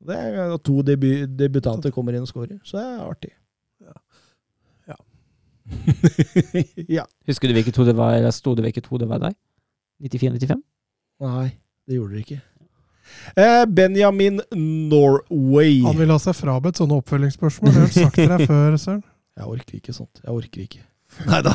Det 0.04 0.16
er 0.20 0.58
to 0.60 0.82
debu 0.84 1.26
debutanter 1.28 1.92
kommer 1.96 2.14
inn 2.14 2.22
og 2.26 2.32
skårer, 2.32 2.60
så 2.68 2.78
det 2.78 2.86
er 2.86 3.00
artig. 3.08 3.32
Ja. 4.88 4.96
ja. 6.98 7.04
Husker 7.30 7.48
du 7.48 7.54
hvilket 7.56 7.76
to 7.76 7.84
det 7.88 7.98
var, 7.98 8.12
eller 8.18 8.32
sto 8.36 8.50
det 8.56 8.64
hvilket 8.68 8.86
to 8.90 8.94
det 9.00 9.08
var 9.10 9.20
der? 9.24 9.34
94-95? 10.04 10.62
Nei, 11.24 11.50
det 11.88 11.96
gjorde 11.96 12.14
det 12.18 12.24
ikke. 12.26 12.42
Eh, 13.36 13.66
Benjamin 13.68 14.42
Norway. 14.90 15.82
Han 15.86 16.00
vil 16.00 16.14
ha 16.14 16.20
seg 16.22 16.36
frabedt 16.38 16.82
sånne 16.82 16.98
oppfølgingsspørsmål. 17.02 17.72
Det 17.72 17.80
har 17.80 17.88
jeg 17.88 18.08
sagt 18.08 18.20
til 18.20 18.32
deg 18.32 18.40
før, 18.50 18.78
Søren. 18.82 19.04
Jeg 19.34 19.50
orker 19.50 19.80
ikke 19.80 19.96
sånt. 19.96 20.22
Jeg 20.22 20.34
orker 20.34 20.66
ikke. 20.68 20.84
Nei 21.30 21.42
da. 21.46 21.54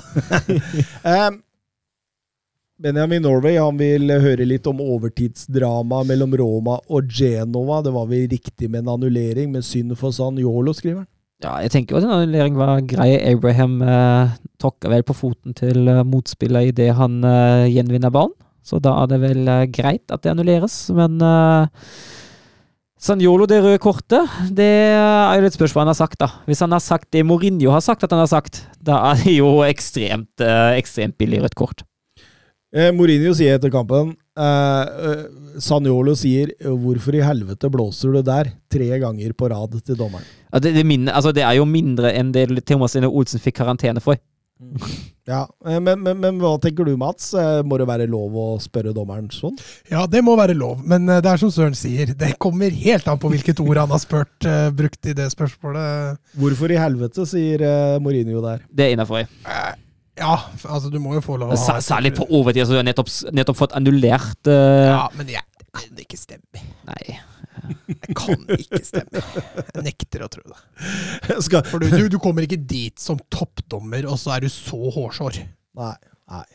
eh, 1.11 1.29
Benjamin 2.79 3.25
Norway 3.27 3.57
han 3.59 3.79
vil 3.81 4.07
høre 4.23 4.45
litt 4.47 4.67
om 4.71 4.79
overtidsdrama 4.79 6.05
mellom 6.07 6.35
Roma 6.39 6.77
og 6.87 7.09
Genova. 7.11 7.81
Det 7.83 7.91
var 7.95 8.07
vel 8.07 8.29
riktig 8.31 8.69
med 8.71 8.85
en 8.85 8.93
annullering, 8.95 9.51
men 9.51 9.65
synd 9.67 9.97
for 9.99 10.15
Sanjolo, 10.15 10.75
skriver 10.77 11.01
han. 11.03 11.09
Ja, 11.43 11.57
jeg 11.63 11.73
tenker 11.75 11.95
jo 11.95 12.01
at 12.01 12.07
en 12.07 12.15
annullering 12.15 12.55
var 12.59 12.79
grei. 12.87 13.13
Abraham 13.33 13.81
eh, 13.83 14.37
tråkka 14.63 14.93
vel 14.95 15.03
på 15.07 15.17
foten 15.19 15.59
til 15.59 15.91
eh, 15.91 16.05
motspiller 16.07 16.71
idet 16.71 16.93
han 16.99 17.19
eh, 17.27 17.67
gjenvinner 17.75 18.15
ballen. 18.15 18.35
Så 18.63 18.79
da 18.85 18.95
er 19.03 19.11
det 19.11 19.21
vel 19.27 19.43
eh, 19.51 19.67
greit 19.75 20.15
at 20.15 20.23
det 20.23 20.33
annulleres, 20.37 20.79
men 20.95 21.19
eh, 21.19 21.91
Sanjolo, 22.99 23.47
det 23.47 23.61
røde 23.63 23.79
kortet, 23.83 24.39
det 24.55 24.71
er 24.95 25.39
jo 25.39 25.45
litt 25.45 25.55
spørsmål 25.55 25.85
han 25.87 25.93
har 25.93 25.99
sagt, 25.99 26.19
da. 26.23 26.31
Hvis 26.47 26.63
han 26.63 26.75
har 26.75 26.83
sagt 26.83 27.11
det 27.15 27.23
Mourinho 27.27 27.71
har 27.75 27.83
sagt 27.83 28.03
at 28.07 28.15
han 28.15 28.23
har 28.23 28.31
sagt, 28.31 28.65
da 28.83 29.03
er 29.13 29.23
det 29.23 29.39
jo 29.39 29.53
ekstremt, 29.67 30.43
eh, 30.43 30.79
ekstremt 30.79 31.19
billig 31.19 31.43
rødt 31.43 31.59
kort. 31.59 31.87
Eh, 32.69 32.91
Mourinho 32.93 33.33
sier 33.33 33.57
etter 33.57 33.71
kampen 33.73 34.11
eh, 34.13 34.89
eh, 35.09 35.23
Sanjolo 35.57 36.13
sier 36.19 36.51
'Hvorfor 36.61 37.17
i 37.17 37.25
helvete 37.25 37.71
blåser 37.73 38.13
du 38.13 38.23
der?' 38.23 38.53
tre 38.69 38.89
ganger 39.01 39.33
på 39.33 39.49
rad 39.49 39.79
til 39.81 39.97
dommeren. 39.97 40.27
Ja, 40.53 40.61
det, 40.61 40.75
det, 40.77 40.85
minne, 40.85 41.09
altså, 41.09 41.33
det 41.33 41.47
er 41.49 41.57
jo 41.57 41.65
mindre 41.65 42.13
enn 42.13 42.33
det 42.33 42.67
Thomas 42.69 42.95
Ine 42.95 43.09
Olsen 43.09 43.41
fikk 43.41 43.57
karantene 43.63 44.05
for. 44.05 44.21
Ja, 45.25 45.47
eh, 45.65 45.81
men, 45.81 46.03
men, 46.05 46.21
men 46.21 46.43
hva 46.43 46.59
tenker 46.61 46.85
du, 46.85 46.93
Mats? 47.01 47.33
Eh, 47.33 47.63
Må 47.65 47.81
det 47.81 47.89
være 47.89 48.11
lov 48.11 48.37
å 48.37 48.47
spørre 48.61 48.93
dommeren 48.93 49.33
sånn? 49.33 49.57
Ja, 49.89 50.05
det 50.05 50.21
må 50.21 50.37
være 50.37 50.53
lov, 50.53 50.85
men 50.85 51.09
det 51.09 51.25
er 51.25 51.41
som 51.41 51.53
Søren 51.55 51.77
sier, 51.79 52.13
det 52.13 52.35
kommer 52.37 52.69
helt 52.69 53.09
an 53.09 53.21
på 53.23 53.33
hvilket 53.33 53.65
ord 53.65 53.81
han 53.81 53.97
har 53.97 54.05
spurt, 54.05 54.37
uh, 54.45 54.69
brukt 54.77 55.09
i 55.09 55.17
det 55.17 55.33
spørsmålet. 55.33 56.21
Hvorfor 56.37 56.69
i 56.69 56.81
helvete, 56.85 57.25
sier 57.33 57.65
uh, 57.65 57.99
Mourinho 58.05 58.45
der. 58.45 58.65
Det 58.69 58.91
er 58.91 58.99
innafor. 58.99 59.25
Eh, 59.25 59.77
Ja, 60.19 60.35
altså 60.67 60.91
du 60.93 60.99
må 61.03 61.15
jo 61.17 61.23
få 61.25 61.39
lov 61.41 61.55
å 61.55 61.59
ha 61.59 61.79
Særlig 61.85 62.15
på 62.19 62.27
overtid, 62.27 62.67
så 62.67 62.77
du 62.77 62.81
har 62.81 62.87
nettopp, 62.87 63.11
nettopp 63.35 63.59
fått 63.61 63.75
annullert 63.79 64.51
uh... 64.51 64.91
Ja, 64.91 65.05
men 65.19 65.31
jeg, 65.33 65.45
det 65.61 65.69
kan 65.79 66.05
ikke 66.05 66.21
stemme. 66.21 66.65
Nei. 66.89 67.19
Det 67.89 68.15
kan 68.17 68.45
ikke 68.55 68.81
stemme. 68.87 69.23
Jeg 69.75 69.85
nekter 69.85 70.25
å 70.25 70.31
tro 70.33 70.45
det. 70.47 70.59
For 71.71 71.83
du, 71.83 71.89
du, 71.91 72.07
du 72.13 72.19
kommer 72.23 72.47
ikke 72.47 72.61
dit 72.61 72.99
som 73.03 73.19
toppdommer, 73.35 74.07
og 74.09 74.19
så 74.21 74.37
er 74.37 74.47
du 74.47 74.53
så 74.53 74.79
hårsår. 74.95 75.43
Nei. 75.79 75.95
nei. 76.33 76.47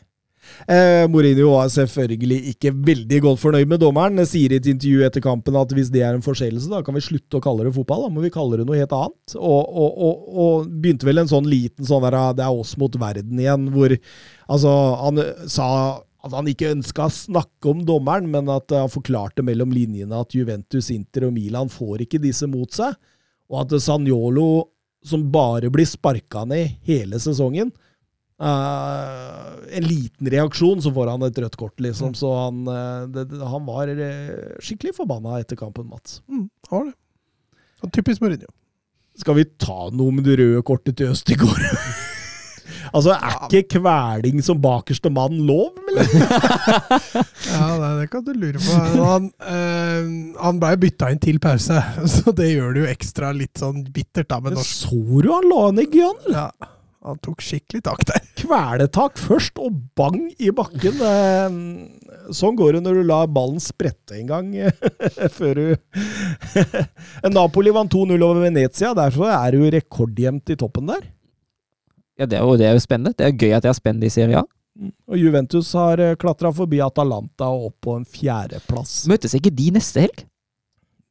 Eh, 0.67 1.03
Mourinho 1.11 1.49
var 1.51 1.71
selvfølgelig 1.73 2.39
ikke 2.53 2.71
veldig 2.87 3.19
godt 3.25 3.41
fornøyd 3.41 3.69
med 3.71 3.81
dommeren. 3.83 4.21
Sier 4.27 4.53
i 4.53 4.59
et 4.61 4.69
intervju 4.69 5.03
etter 5.07 5.23
kampen 5.23 5.57
at 5.59 5.73
hvis 5.75 5.91
det 5.93 6.03
er 6.05 6.15
en 6.15 6.25
forseelse, 6.25 6.69
da 6.71 6.83
kan 6.85 6.95
vi 6.97 7.03
slutte 7.03 7.39
å 7.39 7.43
kalle 7.43 7.67
det 7.67 7.75
fotball. 7.75 8.05
Da 8.05 8.13
må 8.13 8.23
vi 8.23 8.33
kalle 8.33 8.61
det 8.61 8.67
noe 8.69 8.79
helt 8.79 8.95
annet. 8.95 9.35
Og, 9.37 9.61
og, 9.61 9.99
og, 10.07 10.25
og 10.45 10.71
begynte 10.71 11.09
vel 11.09 11.23
en 11.23 11.31
sånn 11.31 11.49
liten 11.49 11.87
sånn 11.87 12.03
der 12.07 12.19
Det 12.37 12.45
er 12.45 12.63
oss 12.63 12.75
mot 12.79 12.95
verden 12.99 13.39
igjen, 13.39 13.69
hvor 13.73 13.95
altså 14.51 14.73
Han 15.03 15.21
sa 15.51 15.69
at 16.23 16.31
han 16.31 16.47
ikke 16.47 16.71
ønska 16.71 17.07
å 17.09 17.11
snakke 17.11 17.67
om 17.67 17.81
dommeren, 17.83 18.29
men 18.31 18.47
at 18.51 18.71
han 18.71 18.91
forklarte 18.91 19.43
mellom 19.43 19.73
linjene 19.75 20.21
at 20.23 20.31
Juventus, 20.35 20.87
Inter 20.93 21.27
og 21.27 21.33
Milan 21.35 21.71
får 21.71 22.05
ikke 22.05 22.21
disse 22.23 22.47
mot 22.47 22.71
seg, 22.71 22.95
og 23.51 23.65
at 23.65 23.75
Sanjolo, 23.83 24.69
som 25.03 25.25
bare 25.33 25.67
blir 25.67 25.87
sparka 25.89 26.45
ned 26.47 26.77
hele 26.87 27.19
sesongen 27.19 27.73
eh, 28.43 29.77
En 29.77 29.87
liten 29.87 30.29
reaksjon, 30.29 30.81
så 30.83 30.91
får 30.93 31.13
han 31.13 31.23
et 31.27 31.39
rødt 31.41 31.55
kort, 31.57 31.77
liksom. 31.81 32.13
Så 32.17 32.29
han, 32.35 32.63
eh, 32.67 33.05
det, 33.15 33.27
han 33.39 33.65
var 33.69 33.89
eh, 33.93 34.57
skikkelig 34.61 34.95
forbanna 34.99 35.39
etter 35.41 35.57
kampen, 35.59 35.87
Mats. 35.89 36.19
Mm, 36.29 36.49
har 36.69 36.89
det. 36.91 36.93
Og 37.83 37.91
typisk 37.95 38.21
Mourinho. 38.23 38.51
Skal 39.19 39.37
vi 39.37 39.45
ta 39.61 39.89
noe 39.93 40.13
med 40.15 40.25
det 40.25 40.39
røde 40.39 40.61
kortet 40.65 40.97
til 40.97 41.11
Østigård? 41.13 41.61
altså, 42.95 43.13
er 43.13 43.43
ikke 43.49 43.79
kveling 43.79 44.39
som 44.45 44.61
bakerste 44.63 45.11
mann 45.13 45.41
lov, 45.47 45.73
eller? 45.89 46.07
Ja, 47.53 47.67
det, 47.77 47.89
det 47.99 48.07
kan 48.09 48.23
du 48.25 48.31
lure 48.33 48.57
på. 48.61 48.77
Han, 48.97 49.27
eh, 49.45 50.07
han 50.41 50.61
ble 50.61 50.71
bytta 50.81 51.11
inn 51.13 51.21
til 51.21 51.37
pause, 51.43 51.81
så 52.15 52.33
det 52.35 52.49
gjør 52.53 52.73
det 52.73 52.85
jo 52.85 52.91
ekstra 52.93 53.33
litt 53.35 53.61
sånn 53.61 53.83
bittert 53.93 54.31
da 54.31 54.39
Men 54.41 54.57
norsk. 54.57 54.87
så 54.87 55.21
du 55.21 55.29
han 55.29 55.49
la 55.51 55.67
ned 55.77 55.93
Gyan? 55.93 56.23
Ja, 56.33 56.47
han 57.03 57.17
tok 57.19 57.41
skikkelig 57.43 57.81
tak 57.83 58.05
der. 58.07 58.21
Kveletak 58.39 59.17
først, 59.19 59.57
og 59.59 59.75
bang 59.99 60.21
i 60.39 60.51
bakken. 60.55 61.01
Eh, 61.03 61.57
Sånn 62.31 62.55
går 62.55 62.77
det 62.77 62.81
når 62.85 63.01
du 63.01 63.03
lar 63.09 63.27
ballen 63.27 63.59
sprette 63.59 64.15
en 64.15 64.29
gang 64.29 64.51
før 65.37 65.57
du 65.59 65.65
Napoli 67.33 67.73
vant 67.75 67.91
2-0 67.91 68.15
over 68.23 68.39
Venezia, 68.45 68.93
derfor 68.95 69.27
er 69.33 69.51
det 69.51 69.59
jo 69.59 69.71
rekordjevnt 69.75 70.53
i 70.53 70.57
toppen 70.59 70.87
der. 70.87 71.03
Ja, 72.19 72.27
det 72.29 72.37
er, 72.37 72.45
jo, 72.45 72.55
det 72.59 72.67
er 72.69 72.75
jo 72.77 72.83
spennende. 72.83 73.11
Det 73.17 73.25
er 73.27 73.35
gøy 73.35 73.55
at 73.57 73.65
det 73.65 73.71
er 73.73 73.77
spennende 73.77 74.07
i 74.07 74.13
Serie 74.13 74.39
A. 74.39 74.45
Og 75.09 75.17
Juventus 75.19 75.71
har 75.77 75.99
klatra 76.21 76.49
forbi 76.55 76.79
Atalanta 76.81 77.49
og 77.51 77.67
opp 77.71 77.77
på 77.89 77.95
en 77.99 78.05
fjerdeplass. 78.09 79.03
Møtes 79.11 79.35
ikke 79.37 79.51
de 79.53 79.67
neste 79.75 80.05
helg? 80.05 80.23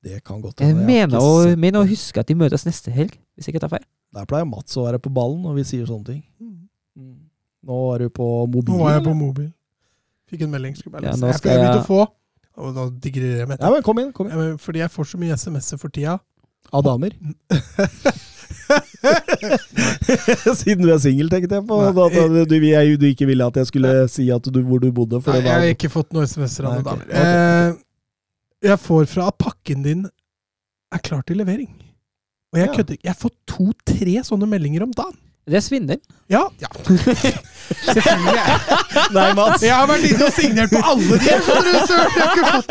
Det 0.02 0.18
kan 0.26 0.40
godt 0.42 0.58
Jeg 0.64 0.72
hende. 0.72 0.86
mener 0.88 1.18
har 1.20 1.22
å, 1.22 1.56
mener 1.60 1.82
å 1.84 1.86
huske 1.86 2.18
at 2.24 2.30
de 2.30 2.34
møtes 2.38 2.64
neste 2.66 2.90
helg, 2.94 3.12
hvis 3.36 3.46
jeg 3.46 3.54
ikke 3.54 3.66
tar 3.68 3.76
feil. 3.76 3.84
Der 4.12 4.28
pleier 4.28 4.48
Mats 4.48 4.76
å 4.76 4.86
være 4.86 5.00
på 5.02 5.12
ballen 5.14 5.40
når 5.46 5.60
vi 5.60 5.64
sier 5.68 5.86
sånne 5.88 6.08
ting. 6.10 6.22
Mm. 6.42 7.20
Nå 7.68 7.78
er 7.94 8.04
du 8.04 8.12
på 8.12 8.26
mobil. 8.46 8.72
Nå 8.72 8.80
var 8.82 8.98
jeg 8.98 9.06
på 9.06 9.14
mobil. 9.16 9.48
Fikk 10.32 10.44
en 10.46 10.52
melding. 10.52 10.74
Skulle 10.76 10.98
bare 10.98 11.10
Ja, 11.10 11.14
lese. 11.14 11.24
nå 11.24 11.38
skal 11.38 11.54
jeg 11.54 11.62
begynte 11.62 11.84
å 11.84 11.88
få 11.88 12.02
og 12.52 12.74
Nå 12.76 12.82
digrer 13.00 13.38
jeg 13.40 13.48
med 13.48 13.62
Ja, 13.62 13.70
men 13.72 13.82
kom 13.84 13.98
inn. 14.02 14.12
kom 14.12 14.26
inn. 14.28 14.32
Ja, 14.34 14.38
men 14.42 14.58
Fordi 14.60 14.82
jeg 14.82 14.92
får 14.92 15.04
så 15.08 15.18
mye 15.20 15.32
SMS-er 15.38 15.78
for 15.80 15.88
tida. 15.88 16.18
Av 16.72 16.82
damer. 16.84 17.10
Siden 20.60 20.84
du 20.84 20.92
er 20.92 21.00
singel, 21.02 21.30
tenkte 21.32 21.58
jeg 21.58 21.66
på. 21.68 21.78
Nei. 21.80 22.44
Du, 22.46 22.54
jeg, 22.60 22.98
du 23.00 23.06
ikke 23.08 23.26
ville 23.28 23.46
at 23.48 23.56
jeg 23.56 23.70
skulle 23.70 23.94
si 24.12 24.28
at 24.32 24.44
du, 24.44 24.60
hvor 24.68 24.82
du 24.82 24.90
bodde. 24.94 25.20
For 25.24 25.32
Nei, 25.32 25.40
det 25.42 25.50
jeg 25.50 25.64
har 25.64 25.76
ikke 25.76 25.90
fått 25.92 26.12
noen 26.14 26.28
SMS-er 26.28 26.68
av 26.68 26.76
Nei, 26.76 26.82
noen 26.82 26.92
okay. 26.92 27.08
damer. 27.08 27.72
Eh, 27.72 28.68
jeg 28.68 28.78
får 28.84 29.08
fra 29.10 29.28
at 29.32 29.38
pakken 29.42 29.82
din 29.86 30.04
er 30.92 31.02
klar 31.02 31.24
til 31.26 31.40
levering. 31.42 31.72
Og 32.52 32.58
jeg 32.60 32.68
Ja. 32.68 32.72
kødder 32.76 32.92
ikke. 32.98 33.06
Jeg 33.08 33.16
får 33.16 33.30
to-tre 33.48 34.14
sånne 34.28 34.46
meldinger 34.48 34.82
om 34.84 34.92
dagen. 34.92 35.16
Det 35.42 35.56
er 35.58 35.60
svindel. 35.64 35.98
Ja. 36.30 36.44
ja. 36.60 36.68
Selvfølgelig. 37.82 38.42
Nei, 39.10 39.32
Mats! 39.34 39.62
Jeg 39.64 39.74
har 39.74 39.86
vært 39.90 40.04
inne 40.06 40.24
og 40.28 40.32
signert 40.36 40.70
på 40.70 40.78
alle 40.86 41.16
de! 41.18 41.32
skjønner 41.42 41.72
du, 41.72 41.72
Jeg 41.82 42.22
har 42.22 42.30
ikke 42.30 42.46
fått 42.52 42.70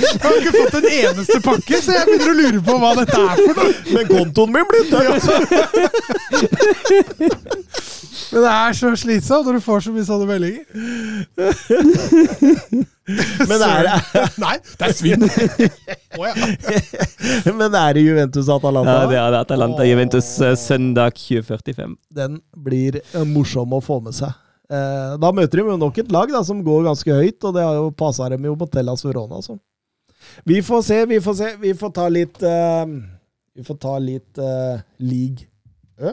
Jeg 0.00 0.22
har 0.22 0.32
ikke 0.38 0.54
fått 0.56 0.74
en 0.78 0.88
eneste 0.94 1.38
pakke, 1.44 1.76
så 1.82 1.90
jeg 1.98 2.04
begynner 2.08 2.30
å 2.32 2.38
lure 2.40 2.60
på 2.70 2.74
hva 2.80 2.90
dette 3.02 3.18
er 3.20 3.36
for 3.42 3.54
noe. 3.60 3.72
Men 3.92 4.04
kontoen 4.14 4.50
min 4.56 4.66
blir 4.72 4.84
tømt! 4.88 5.24
Men 8.32 8.40
det 8.46 8.52
er 8.52 8.72
så 8.78 8.94
slitsomt 8.96 9.46
når 9.46 9.58
du 9.58 9.64
får 9.64 9.78
så 9.84 9.92
mye 9.92 10.06
sånne 10.08 10.26
meldinger. 10.30 10.64
Men 13.48 13.62
er, 13.66 13.88
Nei, 14.42 14.56
det 14.78 14.88
er 14.88 14.94
svinn! 14.96 15.26
Oh, 16.12 16.26
ja. 16.28 16.34
men 17.56 17.72
er 17.72 17.94
det 17.96 18.02
Juventus 18.04 18.50
Atalanta? 18.52 18.92
Ja, 18.92 19.06
det 19.08 19.16
er 19.16 19.30
det. 19.32 19.38
Atalanta 19.46 19.86
Juventus 19.88 20.26
eh, 20.44 20.52
søndag 20.60 21.16
2045. 21.16 21.94
Den 22.12 22.34
blir 22.52 22.98
eh, 23.00 23.22
morsom 23.24 23.72
å 23.72 23.80
få 23.80 23.96
med 24.04 24.12
seg. 24.18 24.34
Eh, 24.68 25.14
da 25.22 25.30
møter 25.32 25.62
de 25.62 25.64
jo 25.70 25.78
nok 25.80 26.02
et 26.02 26.12
lag 26.12 26.28
da, 26.28 26.42
som 26.44 26.60
går 26.66 26.84
ganske 26.90 27.16
høyt, 27.16 27.38
og 27.48 27.56
det 27.56 27.64
har 27.64 27.80
jo 27.80 27.88
passa 27.96 28.28
dem 28.28 28.44
jo 28.44 28.52
på 28.60 28.68
Tellas 28.76 29.06
Verona. 29.08 29.40
Så. 29.40 29.56
Vi 30.44 30.60
får 30.60 30.84
se, 30.90 31.00
vi 31.08 31.22
får 31.24 31.38
se. 31.40 31.50
Vi 31.64 31.72
får 31.80 31.96
ta 31.96 32.06
litt 32.12 32.44
uh, 32.44 32.84
Vi 33.56 33.64
får 33.64 33.80
ta 33.88 33.96
litt 34.04 34.44
uh, 34.44 34.76
league. 35.00 35.48
Ja. 35.96 36.12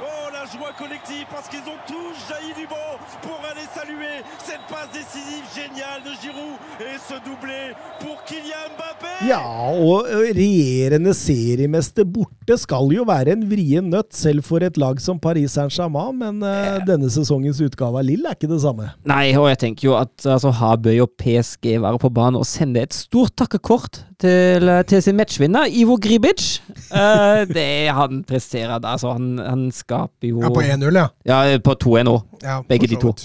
Oh 0.00 0.30
la 0.30 0.46
joie 0.46 0.70
collective 0.78 1.26
parce 1.28 1.48
qu'ils 1.48 1.66
ont 1.66 1.80
tous 1.82 2.14
jailli 2.30 2.54
du 2.54 2.66
banc 2.70 2.94
pour 3.20 3.38
aller 3.50 3.66
saluer 3.74 4.22
cette 4.38 4.62
passe 4.70 4.86
décisive 4.94 5.42
géniale 5.50 6.06
de 6.06 6.14
Giroud 6.22 6.54
et 6.78 6.94
ce 7.02 7.18
doublé 7.26 7.74
pour 7.98 8.22
Kylian 8.22 8.70
Mbappé 8.78 9.26
Ja, 9.26 9.42
og 9.42 10.06
regjerende 10.06 11.10
seriemester 11.18 12.06
borte 12.06 12.54
skal 12.62 12.86
jo 12.94 13.02
være 13.08 13.34
en 13.34 13.42
vrien 13.50 13.88
nøtt, 13.90 14.12
selv 14.14 14.46
for 14.46 14.62
et 14.62 14.78
lag 14.78 15.00
som 15.02 15.18
Paris 15.18 15.56
Saint-Germain, 15.58 16.14
men 16.14 16.38
uh, 16.46 16.78
denne 16.86 17.10
sesongens 17.10 17.58
utgave 17.64 17.98
av 17.98 18.06
Lill 18.06 18.22
er 18.22 18.38
ikke 18.38 18.52
det 18.52 18.60
samme. 18.62 18.92
Nei, 19.10 19.32
og 19.34 19.48
jeg 19.50 19.60
tenker 19.64 19.88
jo 19.88 19.96
at 19.98 20.14
altså, 20.22 20.54
Habøy 20.54 21.00
og 21.02 21.10
PSG 21.18 21.74
være 21.82 21.98
på 21.98 22.12
banen 22.14 22.38
og 22.38 22.46
sende 22.46 22.86
et 22.86 22.94
stort 22.94 23.34
takkekort 23.42 24.04
til, 24.22 24.70
til 24.86 25.02
sin 25.02 25.18
matchvinner, 25.18 25.66
Ivo 25.66 25.98
Gribic. 25.98 26.60
Uh, 26.94 27.42
det 27.50 27.90
han 27.90 28.22
presterer 28.28 28.78
da, 28.78 28.94
altså 28.94 29.16
han, 29.18 29.34
han 29.42 29.68
skaper 29.88 30.28
jo 30.34 30.44
ja, 30.44 30.52
på 30.52 30.62
1-0, 30.68 31.00
ja. 31.00 31.08
Ja, 31.32 31.40
på 31.64 31.74
2-1 31.88 32.12
òg. 32.12 32.22
ja 32.44 32.60
Begge 32.68 32.92
de 32.92 33.00
to. 33.00 33.16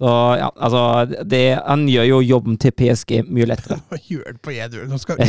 Så 0.00 0.08
ja, 0.40 0.46
altså 0.56 0.80
det, 1.28 1.40
Han 1.60 1.82
gjør 1.92 2.06
jo 2.08 2.18
jobben 2.24 2.54
til 2.56 2.72
PSG 2.72 3.18
mye 3.28 3.44
lettere. 3.50 3.76
Hva 3.90 3.98
gjør 4.00 4.22
han 4.30 4.38
på 4.40 4.54
1-0? 4.54 4.86
Nå 4.88 4.96
skal 5.02 5.20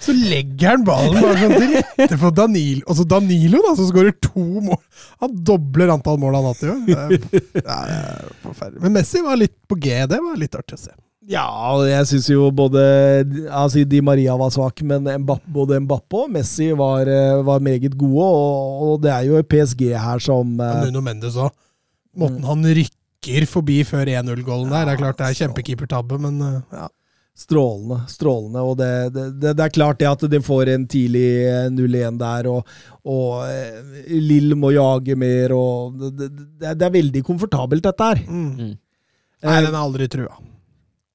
Så 0.00 0.14
legger 0.16 0.70
han 0.72 0.86
ballen 0.86 1.18
bare 1.20 1.36
sånn 1.42 1.52
til 1.60 1.74
rette 1.76 2.16
for 2.22 2.32
Danilo. 2.38 2.86
Altså 2.88 3.04
Danilo, 3.04 3.60
da, 3.66 3.74
som 3.76 3.90
skårer 3.90 4.16
to 4.24 4.46
mål. 4.64 4.80
Han 5.20 5.36
dobler 5.52 5.92
antall 5.92 6.16
mål 6.22 6.38
han 6.38 6.48
har 6.48 6.56
hatt 6.56 6.64
i 6.64 6.72
år. 6.72 6.80
Det 6.86 6.96
er- 6.96 7.50
det 7.52 7.66
er 7.76 8.32
forferdelig. 8.46 8.80
Men 8.86 8.96
Messi 8.96 9.20
var 9.28 9.36
litt 9.44 9.56
på 9.68 9.76
G. 9.76 9.92
Det 10.08 10.22
var 10.24 10.40
litt 10.40 10.56
artig 10.56 10.80
å 10.80 10.84
se. 10.86 10.96
Ja, 11.26 11.42
og 11.74 11.86
jeg 11.88 12.06
syns 12.06 12.28
jo 12.30 12.44
både 12.54 12.80
altså 13.50 13.82
Di 13.88 13.98
Maria 14.04 14.36
var 14.38 14.52
svak, 14.54 14.78
men 14.86 15.08
Mbappe, 15.24 15.48
både 15.50 15.80
Mbappe 15.82 16.20
og 16.22 16.28
Messi 16.30 16.68
var, 16.78 17.08
eh, 17.10 17.40
var 17.42 17.58
meget 17.66 17.96
gode, 17.98 18.22
og, 18.26 18.84
og 18.92 19.00
det 19.02 19.10
er 19.10 19.24
jo 19.26 19.40
PSG 19.42 19.88
her 19.98 20.22
som 20.22 20.52
eh, 20.62 20.84
Nuno 20.86 21.02
Mendes 21.02 21.34
òg. 21.34 21.50
Måten 22.16 22.46
han 22.46 22.62
rykker 22.78 23.48
forbi 23.50 23.80
før 23.84 24.06
1-0-gålen 24.06 24.70
der. 24.70 24.86
Det 24.86 24.94
er 24.94 25.00
klart 25.02 25.18
det 25.18 25.26
er 25.32 25.40
kjempekeepertabbe, 25.42 26.20
men 26.22 26.38
uh, 26.40 26.60
ja. 26.72 26.86
Strålende. 27.36 27.98
strålende, 28.08 28.62
og 28.64 28.78
det, 28.78 28.86
det, 29.12 29.24
det, 29.42 29.50
det 29.58 29.64
er 29.66 29.74
klart 29.74 29.98
det 30.00 30.06
at 30.08 30.22
de 30.32 30.38
får 30.40 30.70
en 30.72 30.86
tidlig 30.88 31.26
eh, 31.50 31.66
0-1 31.74 32.16
der, 32.22 32.46
og, 32.48 32.70
og 33.04 33.42
eh, 33.50 34.06
Lill 34.22 34.54
må 34.56 34.70
jage 34.72 35.18
mer, 35.20 35.52
og 35.52 35.98
det, 36.00 36.30
det, 36.30 36.30
det 36.78 36.86
er- 36.86 36.94
veldig 36.96 37.20
komfortabelt, 37.26 37.84
dette 37.84 38.08
her. 38.14 38.22
mm. 38.30 38.50
Mm. 38.56 38.74
Nei, 39.44 39.56
Eh, 39.58 39.64
den 39.66 39.74
er 39.74 39.82
aldri 39.84 40.06
trua. 40.08 40.32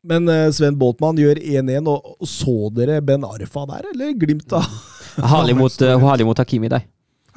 Men 0.04 0.30
eh, 0.30 0.48
Sven 0.52 0.78
Båtmann 0.78 1.20
gjør 1.22 1.38
1-1, 1.38 1.90
og, 1.90 2.26
så 2.28 2.72
dere 2.74 3.02
Ben 3.06 3.26
Arfa 3.26 3.68
der, 3.70 3.92
eller 3.94 4.16
glimt 4.18 4.54
av? 4.58 4.66
Harlig 5.34 5.54
mot, 5.60 5.76
uh, 5.84 5.98
harlig 6.02 6.26
mot 6.26 6.40
Hakimi 6.42 6.72
der. 6.72 6.88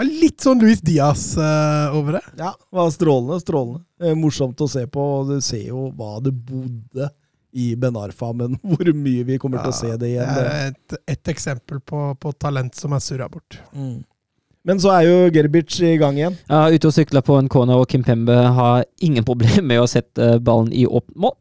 Er 0.00 0.08
litt 0.08 0.42
sånn 0.42 0.62
Luis 0.62 0.80
Diaz 0.82 1.34
uh, 1.38 1.94
over 1.94 2.18
det. 2.18 2.22
Ja, 2.40 2.54
det 2.56 2.78
var 2.78 2.88
strålende, 2.94 3.38
strålende. 3.42 3.84
Eh, 4.02 4.16
morsomt 4.18 4.64
å 4.64 4.70
se 4.70 4.86
på, 4.90 5.04
og 5.18 5.34
du 5.34 5.44
ser 5.44 5.68
jo 5.68 5.90
hva 5.94 6.16
det 6.24 6.32
bodde 6.34 7.10
i 7.54 7.74
Ben 7.78 7.98
Arfa, 8.00 8.32
men 8.34 8.56
hvor 8.70 8.90
mye 8.96 9.28
vi 9.28 9.38
kommer 9.42 9.60
til 9.62 9.74
å 9.74 9.76
se 9.76 9.92
det 10.00 10.14
igjen. 10.14 10.32
Det 10.34 10.48
er 10.48 10.72
et, 10.72 10.98
et 11.18 11.34
eksempel 11.34 11.84
på, 11.84 12.08
på 12.18 12.34
talent 12.40 12.74
som 12.78 12.96
er 12.96 13.04
surra 13.04 13.28
bort. 13.30 13.60
Men 14.64 14.80
så 14.80 14.94
er 14.96 15.04
jo 15.10 15.30
Gerbic 15.34 15.76
i 15.84 15.98
gang 16.00 16.16
igjen. 16.16 16.40
Ja, 16.48 16.64
ute 16.72 16.88
og 16.88 16.96
sykler 16.96 17.22
på 17.26 17.36
en 17.36 17.52
corner, 17.52 17.84
og 17.84 17.90
Kim 17.92 18.02
Pembe 18.06 18.34
har 18.56 18.88
ingen 19.04 19.26
problem 19.28 19.68
med 19.68 19.84
å 19.84 19.90
sette 19.90 20.38
ballen 20.42 20.72
i 20.72 20.88
åpent 20.88 21.20
mål. 21.28 21.36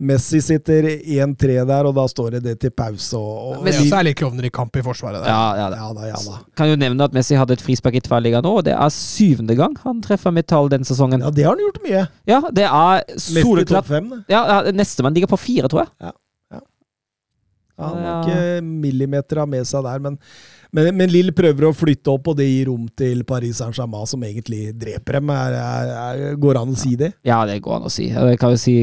Messi 0.00 0.38
sitter 0.40 0.86
1-3 0.96 1.58
der, 1.68 1.84
og 1.84 1.92
da 1.98 2.06
står 2.08 2.30
det 2.36 2.40
det 2.46 2.54
til 2.62 2.70
pause. 2.72 3.18
Og, 3.18 3.58
og 3.58 3.64
Men 3.66 3.74
så 3.76 3.98
er 3.98 4.06
litt 4.06 4.16
klovner 4.16 4.46
i 4.48 4.50
kamp 4.54 4.78
i 4.80 4.84
forsvaret. 4.86 5.20
Der. 5.20 5.28
Ja, 5.28 5.42
ja, 5.58 5.66
det. 5.74 5.80
ja 5.82 5.90
da, 5.98 6.06
ja 6.08 6.20
da. 6.24 6.38
Kan 6.56 6.70
jo 6.72 6.78
nevne 6.80 7.04
at 7.04 7.12
Messi 7.16 7.36
hadde 7.36 7.52
et 7.58 7.64
frispark 7.64 7.98
i 7.98 8.02
tverrliga 8.06 8.40
nå, 8.44 8.54
og 8.62 8.64
det 8.64 8.72
er 8.72 8.94
syvende 8.94 9.56
gang 9.58 9.76
han 9.84 10.00
treffer 10.04 10.32
metall 10.32 10.70
den 10.72 10.88
sesongen. 10.88 11.20
Ja, 11.20 11.30
det 11.36 11.44
har 11.44 11.52
han 11.52 11.64
gjort 11.66 11.82
mye. 11.84 12.06
Ja, 12.30 12.40
det 12.56 12.64
er 12.70 13.04
soleklart. 13.20 13.92
Ja, 14.32 14.40
ja, 14.40 14.72
Nestemann 14.72 15.14
ligger 15.18 15.34
på 15.34 15.40
fire, 15.44 15.68
tror 15.68 15.84
jeg. 15.84 15.92
Ja, 16.08 16.16
han 17.80 17.96
har 17.96 18.04
Ja. 18.04 18.16
ikke 18.24 18.64
millimeter 18.64 19.46
med 19.48 19.64
seg 19.68 19.84
der, 19.84 19.98
men, 20.04 20.18
men, 20.72 20.90
men 20.96 21.10
Lill 21.10 21.32
prøver 21.36 21.66
å 21.68 21.72
flytte 21.74 22.12
opp, 22.12 22.28
og 22.32 22.36
det 22.38 22.46
gir 22.48 22.68
rom 22.70 22.86
til 22.96 23.24
Paris 23.28 23.58
Saint-Germain, 23.60 24.06
som 24.06 24.22
egentlig 24.26 24.70
dreper 24.78 25.18
dem. 25.18 25.30
Er, 25.34 25.56
er, 25.58 25.90
er, 26.04 26.36
går 26.40 26.54
det 26.56 26.62
an 26.62 26.74
å 26.76 26.78
si 26.78 26.94
det? 27.00 27.12
Ja, 27.26 27.40
det 27.48 27.58
går 27.64 27.76
an 27.80 27.88
å 27.88 27.92
si. 27.92 28.06
Jeg 28.12 28.38
kan 28.40 28.54
jo 28.54 28.60
si 28.60 28.76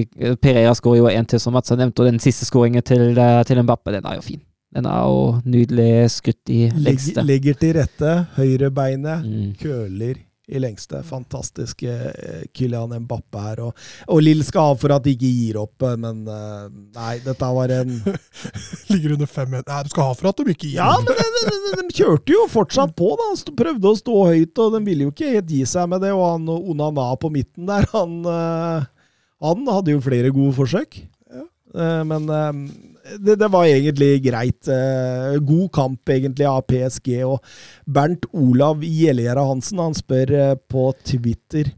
Pereira 0.44 0.76
skårer 0.78 1.02
jo 1.04 1.08
en 1.12 1.26
til, 1.32 1.40
som 1.44 1.56
Mats 1.58 1.72
har 1.74 1.80
nevnt, 1.80 2.00
og 2.00 2.10
den 2.12 2.20
siste 2.24 2.48
skåringen 2.50 2.84
til, 2.86 3.10
eh, 3.18 3.42
til 3.48 3.64
Mbappe, 3.64 3.96
den 3.96 4.06
er 4.06 4.20
jo 4.20 4.26
fin. 4.26 4.44
Den 4.76 4.86
er 4.86 5.06
jo 5.08 5.42
nydelig 5.48 5.92
skutt 6.18 6.52
i 6.52 6.66
legste. 6.76 7.24
Legger, 7.24 7.28
legger 7.32 7.60
til 7.62 7.74
rette, 7.80 8.16
høyrebeinet, 8.36 9.24
Mm. 9.24 9.54
køler 9.62 10.16
i 10.48 10.60
lengste. 10.62 11.02
Fantastiske 11.04 11.92
eh, 11.92 12.44
Kylian 12.56 12.94
Mbappe 13.04 13.42
her. 13.44 13.62
Og, 13.68 13.88
og 14.08 14.22
Lill 14.24 14.44
skal 14.48 14.72
ha 14.72 14.78
for 14.80 14.94
at 14.96 15.04
de 15.06 15.14
ikke 15.16 15.32
gir 15.32 15.60
opp, 15.62 15.84
men 16.00 16.24
nei, 16.24 17.18
dette 17.26 17.50
var 17.58 17.74
en 17.76 17.98
Ligger 18.92 19.18
under 19.18 19.30
fem 19.30 19.52
meter. 19.52 19.68
Nei, 19.72 19.84
du 19.88 19.92
skal 19.92 20.10
ha 20.12 20.16
for 20.18 20.30
at 20.32 20.40
de 20.40 20.54
ikke 20.56 20.70
gir 20.70 20.80
Ja, 20.80 20.94
opp. 20.96 21.08
men 21.10 21.18
de, 21.20 21.56
de, 21.58 21.74
de, 21.82 21.88
kjørte 21.98 22.36
jo 22.36 22.46
fortsatt 22.52 22.96
på, 22.98 23.12
da. 23.20 23.30
De 23.48 23.56
Prøvde 23.58 23.92
å 23.92 24.00
stå 24.00 24.18
høyt, 24.32 24.64
og 24.64 24.78
de 24.78 24.84
ville 24.88 25.08
jo 25.08 25.14
ikke 25.14 25.34
helt 25.36 25.52
gi 25.52 25.64
seg 25.68 25.90
med 25.92 26.04
det. 26.06 26.14
Og 26.16 26.26
han 26.26 26.48
Onana 26.58 27.10
på 27.20 27.32
midten 27.34 27.68
der, 27.70 27.88
han, 27.94 28.20
eh, 28.32 28.88
han 29.44 29.68
hadde 29.72 29.96
jo 29.98 30.04
flere 30.04 30.32
gode 30.36 30.56
forsøk. 30.58 31.02
Ja. 31.34 31.46
Men 32.08 32.30
eh, 32.32 32.52
det, 33.16 33.38
det 33.40 33.50
var 33.54 33.66
egentlig 33.66 34.12
greit. 34.26 34.70
Eh, 34.72 35.40
God 35.48 35.72
kamp 35.76 36.14
egentlig 36.14 36.48
av 36.50 36.64
PSG. 36.68 37.12
Og 37.28 37.42
Bernt 37.86 38.28
Olav 38.34 38.86
Gjellegjerde 38.86 39.50
Hansen 39.50 39.84
han 39.84 39.98
spør 39.98 40.34
eh, 40.38 40.56
på 40.68 40.90
Twitter 41.08 41.74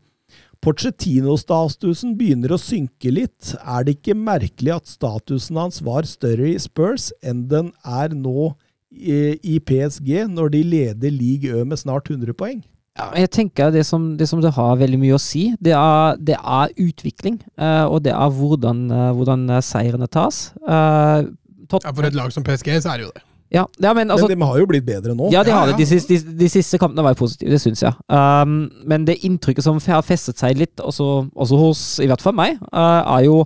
Porcetino-statusen 0.60 2.18
begynner 2.20 2.52
å 2.52 2.60
synke 2.60 3.14
litt. 3.14 3.54
Er 3.64 3.86
det 3.88 3.96
ikke 3.98 4.18
merkelig 4.18 4.74
at 4.76 4.92
statusen 4.92 5.60
hans 5.60 5.80
var 5.86 6.08
større 6.10 6.50
i 6.52 6.60
Spurs 6.60 7.14
enn 7.24 7.46
den 7.52 7.72
er 7.88 8.12
nå 8.16 8.52
i, 8.90 9.60
PSG, 9.62 10.26
når 10.28 10.52
de 10.56 10.64
leder 10.66 11.14
league 11.14 11.48
Ø 11.54 11.64
med 11.64 11.80
snart 11.80 12.10
100 12.12 12.36
poeng? 12.36 12.60
Ja, 13.00 13.06
jeg 13.24 13.32
tenker 13.32 13.72
det 13.72 13.86
som, 13.88 14.12
det 14.20 14.28
som 14.28 14.42
det 14.44 14.52
har 14.58 14.76
veldig 14.80 15.00
mye 15.00 15.16
å 15.16 15.22
si, 15.24 15.46
det 15.64 15.72
er, 15.78 16.20
det 16.20 16.36
er 16.36 16.74
utvikling. 16.84 17.40
Uh, 17.56 17.86
og 17.88 18.04
det 18.04 18.12
er 18.12 18.36
hvordan, 18.36 18.86
uh, 18.92 19.10
hvordan 19.16 19.46
eh, 19.56 19.64
seirene 19.64 20.10
tas. 20.12 20.50
Uh, 20.68 21.30
Tot- 21.70 21.86
Ja, 21.86 21.94
for 21.96 22.08
et 22.08 22.18
lag 22.18 22.32
som 22.34 22.44
PSG, 22.44 22.74
så 22.82 22.92
er 22.94 23.00
det 23.00 23.06
jo 23.08 23.12
det. 23.16 23.24
ja, 23.54 23.64
ja, 23.82 23.94
men 23.94 24.12
altså, 24.12 24.28
Men 24.28 24.40
de 24.40 24.46
har 24.50 24.60
jo 24.60 24.68
blitt 24.70 24.86
bedre 24.86 25.16
nå. 25.16 25.30
Ja, 25.34 25.44
de 25.46 25.54
har 25.54 25.70
det. 25.70 25.78
De, 25.80 26.00
de, 26.10 26.20
de 26.44 26.50
siste 26.52 26.78
kampene 26.82 27.06
var 27.06 27.16
jo 27.16 27.22
positive, 27.24 27.54
det 27.54 27.62
syns 27.64 27.86
jeg. 27.86 27.94
Um, 28.10 28.70
men 28.90 29.08
det 29.08 29.20
inntrykket 29.26 29.66
som 29.66 29.80
har 29.88 30.06
festet 30.06 30.42
seg 30.42 30.58
litt, 30.60 30.76
også, 30.82 31.30
også 31.34 31.60
hos 31.62 31.84
i 32.04 32.10
hvert 32.10 32.22
fall 32.26 32.36
meg, 32.38 32.60
uh, 32.74 33.06
er 33.16 33.28
jo 33.30 33.44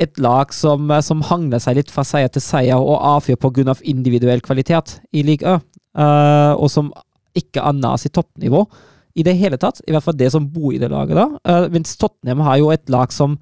et 0.00 0.16
lag 0.22 0.54
som, 0.56 0.88
som 1.04 1.20
hangler 1.28 1.60
seg 1.60 1.76
litt 1.76 1.90
fra 1.92 2.06
seier 2.06 2.30
til 2.32 2.40
seier 2.40 2.80
og 2.80 2.96
avfyr 3.18 3.36
pga. 3.36 3.74
individuell 3.84 4.40
kvalitet 4.40 4.96
i 5.12 5.22
liga, 5.26 5.58
uh, 5.98 6.54
og 6.56 6.70
som 6.72 6.88
ikke 7.36 7.64
nær 7.78 8.00
sitt 8.00 8.14
toppnivå 8.16 8.64
i 9.18 9.24
det 9.26 9.36
hele 9.38 9.58
tatt. 9.60 9.82
I 9.86 9.94
hvert 9.94 10.06
fall 10.06 10.18
det 10.18 10.30
som 10.34 10.46
bor 10.52 10.72
i 10.74 10.80
det 10.80 10.90
laget 10.92 11.18
da. 11.18 11.26
Uh, 11.44 11.66
mens 11.72 11.96
Tottenham 12.00 12.44
har 12.46 12.60
jo 12.62 12.70
et 12.74 12.90
lag 12.92 13.12
som 13.14 13.38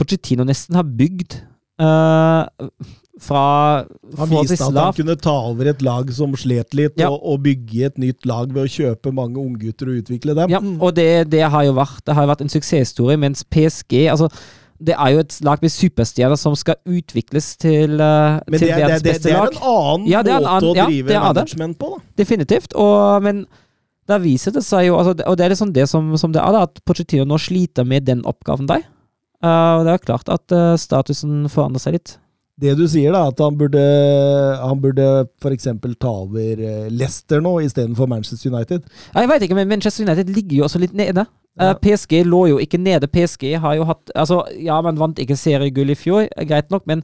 Pochettino 0.00 0.44
nesten 0.48 0.78
har 0.78 0.88
bygd 0.88 1.36
uh, 1.82 2.48
fra 3.22 3.42
Han 4.18 4.30
viste 4.32 4.56
at 4.64 4.78
han 4.78 4.96
kunne 4.96 5.16
ta 5.20 5.34
over 5.50 5.68
et 5.70 5.82
lag 5.84 6.08
som 6.16 6.32
slet 6.38 6.74
litt, 6.74 6.96
Ja. 6.98 7.10
og, 7.12 7.20
og 7.20 7.42
bygge 7.44 7.90
et 7.90 8.00
nytt 8.00 8.26
lag 8.26 8.50
ved 8.54 8.64
å 8.64 8.72
kjøpe 8.72 9.12
mange 9.14 9.38
unggutter 9.38 9.92
og 9.92 10.00
utvikle 10.02 10.34
dem. 10.38 10.50
Ja, 10.50 10.62
og 10.62 10.96
det, 10.96 11.28
det 11.30 11.44
har 11.44 11.68
jo 11.68 11.76
vært, 11.76 12.00
det 12.08 12.16
har 12.16 12.26
vært 12.30 12.42
en 12.44 12.52
suksesshistorie, 12.52 13.20
mens 13.20 13.44
PSG 13.44 14.08
altså, 14.10 14.30
Det 14.82 14.94
er 14.98 15.10
jo 15.14 15.20
et 15.22 15.34
lag 15.46 15.60
med 15.62 15.70
superstjerner 15.70 16.38
som 16.40 16.54
skal 16.58 16.76
utvikles 16.88 17.52
til, 17.62 17.94
uh, 18.00 18.40
Men 18.50 18.58
til 18.58 18.66
det, 18.66 18.70
er- 18.74 18.80
verdens 18.82 19.02
det, 19.04 19.12
beste 19.12 19.28
det 19.28 19.34
er 19.36 19.44
lag. 19.44 19.54
en 19.54 19.68
annen 19.72 20.06
Ja, 20.10 20.22
det 20.26 20.32
er 20.32 20.38
en 20.40 20.42
måte 20.42 20.54
annen- 20.56 20.70
å 20.72 20.76
ja, 20.76 20.86
drive 20.90 21.12
det 21.12 21.20
management 21.26 21.78
på, 21.78 21.90
da. 21.96 22.00
Definitivt. 22.22 22.74
Og, 22.74 23.22
men 23.22 23.44
da 24.10 24.18
viser 24.18 24.50
det 24.56 24.64
seg 24.66 24.88
jo 24.88 24.96
altså, 24.98 25.14
Og 25.30 25.36
det 25.38 25.44
er 25.46 25.52
liksom 25.54 25.72
det 25.72 25.84
som, 25.88 26.08
som 26.18 26.32
det 26.34 26.42
er, 26.42 26.52
da, 26.56 26.64
at 26.66 26.80
Pochettino 26.84 27.24
nå 27.30 27.38
sliter 27.38 27.86
med 27.86 28.04
den 28.08 28.24
oppgaven 28.26 28.66
der. 28.66 28.82
Uh, 29.42 29.78
og 29.78 29.86
det 29.86 29.92
er 29.94 30.04
klart 30.06 30.28
at 30.30 30.52
uh, 30.54 30.74
statusen 30.78 31.46
forandrer 31.50 31.80
seg 31.82 31.96
litt. 31.98 32.16
Det 32.62 32.74
du 32.78 32.84
sier, 32.86 33.10
da, 33.14 33.24
at 33.32 33.38
han 33.42 33.56
burde, 33.58 33.80
han 34.60 34.78
burde 34.82 35.06
f.eks. 35.42 35.64
ta 35.98 36.10
over 36.10 36.60
Leicester 36.92 37.40
nå 37.42 37.56
istedenfor 37.64 38.06
Manchester 38.10 38.52
United. 38.52 38.84
Jeg 39.16 39.30
vet 39.30 39.42
ikke, 39.46 39.56
men 39.56 39.70
Manchester 39.70 40.04
United 40.04 40.28
ligger 40.30 40.58
jo 40.60 40.66
også 40.68 40.78
litt 40.82 40.92
nede. 40.94 41.24
Eh, 41.60 41.66
Ja. 41.66 41.74
PSG 41.74 42.22
lå 42.24 42.48
jo 42.48 42.58
ikke 42.58 42.78
nede. 42.80 43.06
PSG 43.12 43.58
har 43.60 43.74
jo 43.76 43.84
hatt 43.84 44.10
Altså, 44.16 44.42
ja, 44.58 44.80
man 44.80 44.96
vant 44.96 45.18
ikke 45.18 45.36
seriegull 45.36 45.90
i 45.90 45.94
fjor, 45.98 46.28
eh, 46.36 46.44
greit 46.48 46.70
nok, 46.70 46.86
men 46.86 47.02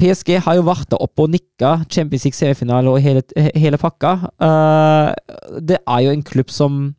PSG 0.00 0.38
har 0.42 0.56
jo 0.58 0.62
vært 0.66 0.88
der 0.90 0.98
oppe 1.00 1.22
og 1.22 1.30
nikka. 1.30 1.84
Champions 1.88 2.24
League 2.24 2.34
semifinale 2.36 2.90
og 2.90 3.00
hele, 3.00 3.22
hele 3.54 3.78
pakka. 3.78 4.14
Uh, 4.42 5.12
det 5.60 5.78
er 5.86 6.00
jo 6.02 6.10
en 6.10 6.22
klubb 6.26 6.50
som 6.50 6.94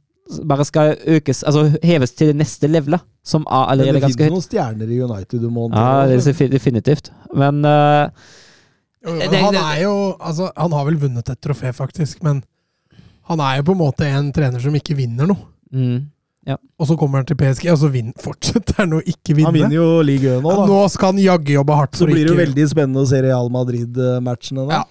bare 0.47 0.63
skal 0.65 0.95
økes, 1.11 1.43
altså 1.43 1.65
heves 1.83 2.13
til 2.15 2.27
det 2.31 2.37
neste 2.39 2.69
levelet, 2.71 3.01
som 3.25 3.43
er 3.51 3.75
Men 3.75 3.85
høyt. 3.85 3.93
det 3.93 4.15
finnes 4.15 4.31
noen 4.31 4.45
stjerner 4.45 4.87
i 4.89 5.01
United 5.03 5.41
du 5.43 5.49
må 5.51 5.67
Ja, 5.73 6.07
det 6.07 6.21
er 6.25 6.47
definitivt. 6.53 7.11
Men 7.35 7.59
uh, 7.65 8.07
Jo, 9.03 9.17
jo, 9.19 9.29
han 9.35 9.55
er 9.55 9.81
jo 9.83 10.15
Altså, 10.19 10.49
han 10.55 10.71
har 10.71 10.85
vel 10.85 10.97
vunnet 11.01 11.29
et 11.29 11.41
trofé, 11.43 11.73
faktisk, 11.75 12.23
men 12.23 12.41
han 13.27 13.39
er 13.39 13.57
jo 13.59 13.63
på 13.63 13.75
en 13.75 13.83
måte 13.83 14.07
en 14.07 14.31
trener 14.31 14.59
som 14.63 14.73
ikke 14.73 14.95
vinner 14.95 15.27
noe. 15.27 15.43
mm, 15.73 15.99
Og 16.52 16.88
så 16.90 16.98
kommer 16.99 17.22
han 17.22 17.28
til 17.30 17.38
PSG, 17.40 17.70
og 17.72 17.80
så 17.80 17.90
fortsetter 18.24 18.82
han 18.82 18.98
å 18.98 18.99
ikke 18.99 19.38
vinne. 19.38 19.48
Han 19.48 19.56
vinner 19.56 19.78
jo 19.78 20.02
ligaen 20.03 20.44
nå, 20.44 20.52
Ja, 20.52 20.57
da. 20.60 20.65
nå 20.68 20.82
skal 20.91 21.14
han 21.14 21.22
jaggu 21.24 21.53
jobbe 21.56 21.78
hardt 21.80 21.95
Så 21.95 22.10
blir 22.10 22.26
det 22.26 22.34
jo 22.34 22.41
veldig 22.41 22.68
spennende 22.74 23.06
å 23.06 23.07
se 23.07 23.22
Real 23.24 23.48
Madrid-matchene. 23.53 24.68
da. 24.68 24.82
Ja. 24.82 24.84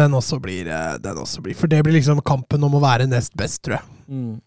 den 0.00 0.16
også, 0.16 0.40
blir, 0.40 0.66
eh, 0.72 0.96
den 1.04 1.20
også 1.20 1.42
blir 1.44 1.54
For 1.54 1.68
det 1.68 1.82
blir 1.84 1.92
liksom 1.98 2.22
kampen 2.24 2.64
om 2.64 2.72
å 2.78 2.80
være 2.80 3.06
nest 3.06 3.36
best, 3.36 3.62
tror 3.62 3.76
jeg. 3.76 3.84
Mm. 4.08 4.40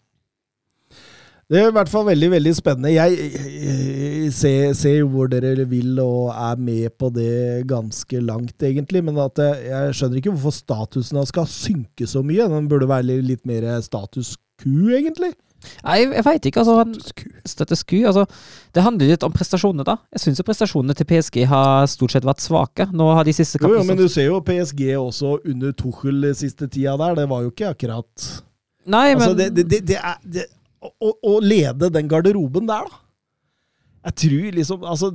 Det 1.48 1.60
er 1.62 1.70
i 1.70 1.72
hvert 1.72 1.88
fall 1.88 2.04
veldig 2.04 2.28
veldig 2.34 2.50
spennende. 2.58 2.90
Jeg, 2.92 3.30
jeg 3.32 4.32
ser, 4.36 4.74
ser 4.76 4.98
jo 4.98 5.06
hvor 5.14 5.30
dere 5.32 5.64
vil 5.70 5.94
og 6.02 6.34
er 6.34 6.58
med 6.60 6.90
på 7.00 7.08
det 7.14 7.64
ganske 7.70 8.20
langt, 8.20 8.58
egentlig. 8.60 9.00
Men 9.06 9.16
at 9.22 9.38
jeg, 9.40 9.62
jeg 9.70 9.94
skjønner 9.96 10.20
ikke 10.20 10.34
hvorfor 10.34 10.52
statusen 10.58 11.22
skal 11.30 11.46
synke 11.48 12.04
så 12.10 12.20
mye. 12.20 12.50
Den 12.52 12.68
burde 12.68 12.90
være 12.90 13.22
litt 13.22 13.46
mer 13.48 13.64
status 13.80 14.34
quo, 14.60 14.90
egentlig. 14.98 15.32
Nei, 15.84 15.96
jeg, 16.04 16.22
veit 16.24 16.46
ikke. 16.48 16.62
altså 16.62 16.84
Status 17.48 17.82
quo. 17.88 18.02
Altså, 18.10 18.24
det 18.76 18.84
handler 18.84 19.10
litt 19.10 19.24
om 19.26 19.32
prestasjonene, 19.34 19.86
da. 19.86 19.96
Jeg 20.14 20.22
syns 20.22 20.44
prestasjonene 20.46 20.94
til 20.98 21.08
PSG 21.10 21.40
har 21.50 21.88
stort 21.90 22.14
sett 22.14 22.28
vært 22.28 22.44
svake. 22.44 22.86
Nå 22.94 23.08
har 23.18 23.26
de 23.26 23.34
siste 23.36 23.58
Jo, 23.62 23.72
jo, 23.74 23.82
men 23.88 23.98
du 23.98 24.06
ser 24.12 24.28
jo 24.30 24.38
PSG 24.44 24.84
også 25.00 25.38
under 25.44 25.74
Tuchel 25.76 26.30
siste 26.38 26.70
tida 26.70 26.94
der. 27.00 27.18
Det 27.22 27.26
var 27.30 27.42
jo 27.46 27.50
ikke 27.54 27.72
akkurat 27.74 28.28
Nei, 28.88 29.10
men 29.18 29.26
Altså, 29.26 29.34
det, 29.36 29.50
det, 29.58 29.66
det, 29.68 29.82
det 30.24 30.46
er 30.46 30.48
å, 31.02 31.10
å 31.12 31.34
lede 31.42 31.90
den 31.92 32.08
garderoben 32.08 32.68
der, 32.70 32.86
da. 32.88 33.04
Jeg 34.08 34.14
tror 34.22 34.54
liksom 34.56 34.84
Altså, 34.86 35.08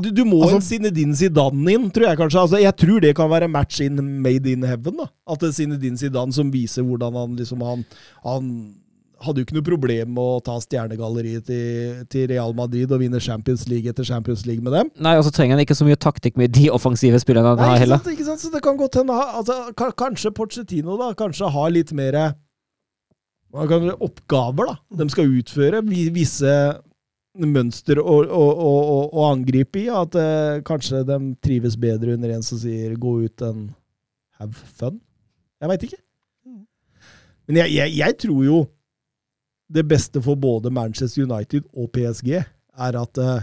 du, 0.00 0.08
du 0.14 0.22
må 0.24 0.38
Altså- 0.46 0.60
en 0.60 0.64
Zinedine 0.64 1.16
Zidane 1.18 1.72
inn, 1.74 1.88
tror 1.90 2.06
jeg 2.08 2.18
kanskje. 2.20 2.40
Altså, 2.46 2.60
jeg 2.62 2.76
tror 2.78 3.00
det 3.02 3.14
kan 3.18 3.30
være 3.30 3.50
match 3.50 3.80
in 3.84 3.98
made 4.22 4.46
in 4.48 4.62
heaven. 4.62 4.96
da. 5.02 5.08
At 5.28 5.42
det 5.42 5.50
er 5.50 5.56
Zinedine 5.58 5.98
Zidane 5.98 6.32
som 6.32 6.52
viser 6.54 6.86
hvordan 6.86 7.18
han 7.18 7.34
liksom 7.36 7.64
Han, 7.66 7.84
han 8.24 8.52
hadde 9.24 9.40
jo 9.40 9.46
ikke 9.46 9.56
noe 9.56 9.66
problem 9.66 10.12
med 10.14 10.22
å 10.22 10.40
ta 10.44 10.56
stjernegalleriet 10.62 11.46
til, 11.48 12.02
til 12.12 12.26
Real 12.30 12.54
Madrid 12.56 12.90
og 12.94 13.00
vinne 13.02 13.20
Champions 13.22 13.66
League 13.70 13.90
etter 13.90 14.06
Champions 14.06 14.44
League 14.46 14.62
med 14.64 14.74
dem. 14.76 14.90
Nei, 15.04 15.16
og 15.18 15.24
så 15.26 15.32
trenger 15.34 15.56
han 15.56 15.64
ikke 15.64 15.76
så 15.78 15.86
mye 15.88 15.98
taktikk 15.98 16.38
med 16.40 16.54
de 16.54 16.68
offensive 16.74 17.18
spillerne 17.22 17.56
han 17.56 17.62
har 17.64 17.82
heller. 17.82 18.02
sant, 18.02 18.12
ikke 18.14 18.28
sant? 18.28 18.42
Så 18.44 18.52
det 18.54 18.62
kan 18.64 18.78
godt 18.78 19.00
hende 19.00 19.16
altså, 19.16 19.58
Kanskje 19.98 20.34
Pochettino 20.36 20.98
da, 21.00 21.10
kanskje 21.18 21.50
har 21.54 21.72
litt 21.74 21.90
mer 21.96 22.20
oppgaver 23.52 24.70
da, 24.70 24.76
de 25.02 25.08
skal 25.10 25.34
utføre. 25.40 25.82
Visse 26.14 26.54
mønster 27.38 28.00
å, 28.02 28.16
å, 28.22 28.46
å, 28.46 28.72
å, 28.78 28.98
å 29.18 29.28
angripe 29.32 29.82
i. 29.82 29.86
At 29.92 30.16
eh, 30.18 30.62
kanskje 30.66 31.04
de 31.08 31.20
trives 31.44 31.78
bedre 31.80 32.14
under 32.16 32.34
en 32.36 32.44
som 32.46 32.58
sier 32.60 32.94
'gå 32.98 33.14
ut 33.26 33.46
enn 33.46 33.68
have 34.38 34.54
fun'. 34.78 35.00
Jeg 35.58 35.70
veit 35.72 35.86
ikke. 35.88 36.02
Men 37.48 37.64
jeg, 37.64 37.72
jeg, 37.78 37.96
jeg 37.98 38.18
tror 38.22 38.42
jo 38.44 38.58
det 39.68 39.84
beste 39.88 40.22
for 40.24 40.34
både 40.40 40.70
Manchester 40.72 41.26
United 41.28 41.66
og 41.76 41.90
PSG 41.92 42.30
er 42.38 42.96
at 43.00 43.18
eh, 43.20 43.40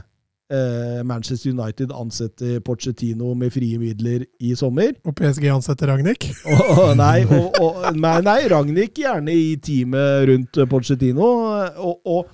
eh, 0.55 1.01
Manchester 1.05 1.51
United 1.53 1.91
ansetter 1.93 2.59
Pochettino 2.65 3.33
med 3.37 3.53
frie 3.53 3.77
midler 3.81 4.23
i 4.39 4.55
sommer. 4.57 4.93
Og 5.05 5.13
PSG 5.19 5.45
ansetter 5.53 5.91
Ragnhild. 5.91 6.25
Nei, 7.03 7.25
og, 7.29 7.59
og, 7.61 7.83
nei, 7.97 8.15
nei, 8.25 8.39
Ragnhild 8.51 8.97
gjerne 8.97 9.35
i 9.35 9.53
teamet 9.61 10.25
rundt 10.31 10.61
Pochettino. 10.71 11.29
Og, 11.77 12.01
og 12.05 12.33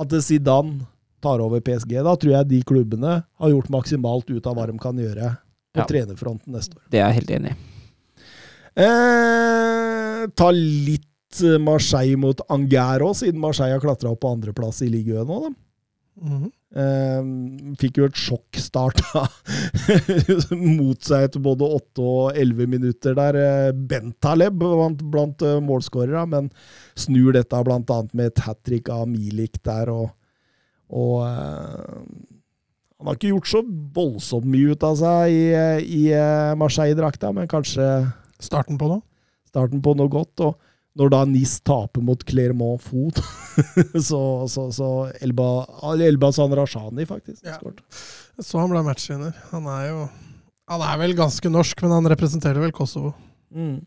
at 0.00 0.14
Zidane 0.24 0.86
tar 1.20 1.42
over 1.44 1.60
PSG. 1.60 1.98
Da 2.00 2.14
tror 2.16 2.32
jeg 2.38 2.48
de 2.54 2.62
klubbene 2.64 3.18
har 3.20 3.52
gjort 3.52 3.68
maksimalt 3.74 4.30
ut 4.32 4.46
av 4.48 4.56
hva 4.56 4.64
de 4.70 4.78
kan 4.80 4.96
gjøre 4.96 5.34
på 5.74 5.82
Ja. 5.82 5.84
trenerfronten 5.86 6.54
neste 6.56 6.78
år. 6.78 6.86
Det 6.90 6.98
er 7.02 7.10
jeg 7.10 7.20
helt 7.20 7.34
enig 7.36 7.52
i. 7.52 7.58
Eh, 8.80 10.24
ta 10.34 10.48
litt 10.54 11.09
Marseille 11.62 12.18
mot 12.20 12.40
Angers 12.50 13.04
òg, 13.06 13.18
siden 13.22 13.42
Marseille 13.42 13.76
har 13.76 13.82
klatra 13.82 14.12
opp 14.12 14.22
på 14.24 14.32
andreplass 14.34 14.82
i 14.82 14.90
ligaen 14.92 15.28
nå. 15.28 15.42
Da. 15.46 15.52
Mhm. 16.20 16.48
Eh, 16.70 17.28
fikk 17.80 17.96
jo 17.98 18.06
et 18.06 18.18
sjokkstart 18.18 19.00
mot 20.78 21.00
seg 21.02 21.24
etter 21.26 21.42
både 21.42 21.66
8 21.66 22.04
og 22.04 22.36
11 22.38 22.70
minutter 22.70 23.16
der. 23.18 23.38
Eh, 23.40 23.70
Bentaleb 23.74 24.58
blant, 24.60 25.02
blant 25.10 25.42
eh, 25.42 25.58
målskårere, 25.64 26.26
men 26.30 26.50
snur 26.98 27.34
dette 27.34 27.58
annet 27.58 28.14
med 28.14 28.30
et 28.30 28.44
hat 28.46 28.60
trick 28.66 28.90
av 28.92 29.08
Milik 29.10 29.58
der. 29.66 29.90
og, 29.90 30.12
og 30.90 31.22
uh, 31.22 32.02
han 33.00 33.08
har 33.08 33.16
ikke 33.16 33.30
gjort 33.32 33.48
så 33.48 33.60
voldsomt 33.96 34.48
mye 34.52 34.74
ut 34.74 34.82
av 34.84 34.96
seg 35.00 35.32
i, 35.32 35.44
i 35.88 36.00
eh, 36.12 36.50
Marseille-drakta, 36.60 37.30
men 37.32 37.48
kanskje 37.48 37.86
Starten 38.40 38.76
på 38.80 38.88
noe. 38.90 39.00
starten 39.48 39.80
på 39.84 39.94
noe 39.96 40.08
godt. 40.12 40.42
Og 40.44 40.58
når 40.98 41.12
da 41.12 41.20
NIS 41.28 41.58
taper 41.66 42.02
mot 42.02 42.22
Clermont 42.26 42.82
Foot, 42.82 43.20
så, 44.08 44.22
så, 44.50 44.66
så 44.74 44.88
Elba, 45.22 45.46
Elba 45.94 46.32
San 46.34 46.54
Rashani 46.56 47.06
faktisk 47.06 47.46
Ja. 47.46 47.60
Så 48.40 48.58
han 48.58 48.72
ble 48.72 48.82
matchvinner. 48.86 49.36
Han 49.50 49.68
er 49.68 49.86
jo 49.90 50.02
Han 50.70 50.82
er 50.86 50.98
vel 51.02 51.14
ganske 51.18 51.50
norsk, 51.50 51.82
men 51.82 51.96
han 51.98 52.08
representerer 52.12 52.62
vel 52.62 52.72
Kosovo. 52.72 53.12
Mm. 53.50 53.80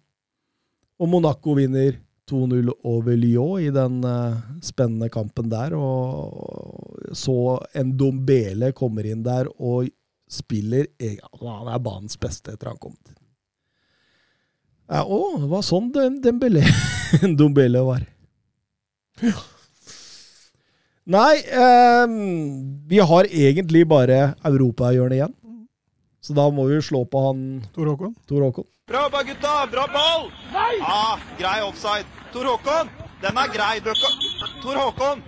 Og 0.99 1.09
Monaco 1.09 1.55
vinner 1.57 1.95
2-0 2.29 2.69
over 2.87 3.17
Lyon 3.19 3.61
i 3.63 3.71
den 3.73 4.03
uh, 4.03 4.39
spennende 4.63 5.09
kampen 5.11 5.49
der. 5.51 5.75
Og 5.75 7.09
så 7.15 7.35
en 7.79 7.95
Dombele 7.97 8.71
kommer 8.75 9.07
inn 9.07 9.23
der 9.25 9.49
og 9.57 9.89
spiller 10.31 10.87
altså, 10.99 11.47
Han 11.47 11.71
er 11.71 11.83
banens 11.83 12.19
beste 12.19 12.55
etter 12.55 12.71
han 12.71 12.79
kom 12.81 12.95
til. 13.03 13.15
Ja, 14.91 15.03
å, 15.05 15.19
det 15.39 15.47
var 15.51 15.63
sånn 15.65 15.91
den 15.95 16.19
Dembele 16.23 16.63
Dombele 17.39 17.83
var. 17.87 18.03
Nei, 21.03 21.35
eh, 21.43 22.07
vi 22.89 22.99
har 22.99 23.27
egentlig 23.27 23.85
bare 23.87 24.33
europahjørnet 24.47 25.17
igjen. 25.19 25.33
Så 26.23 26.35
da 26.35 26.45
må 26.55 26.65
vi 26.69 26.79
slå 26.79 27.03
på 27.11 27.25
han 27.25 27.39
Tor 27.75 27.89
Håkon. 27.91 28.13
Tor 28.27 28.45
Håkon. 28.45 28.67
Bra 28.87 29.01
jobba, 29.05 29.23
gutta! 29.27 29.67
Bra 29.71 29.83
ball! 29.91 30.29
Ja, 30.79 31.17
grei 31.39 31.61
offside. 31.63 32.07
Tor 32.31 32.47
Håkon, 32.47 32.91
den 33.21 33.37
er 33.39 33.51
grei. 33.51 33.81
Tor 34.63 34.79
Håkon! 34.79 35.23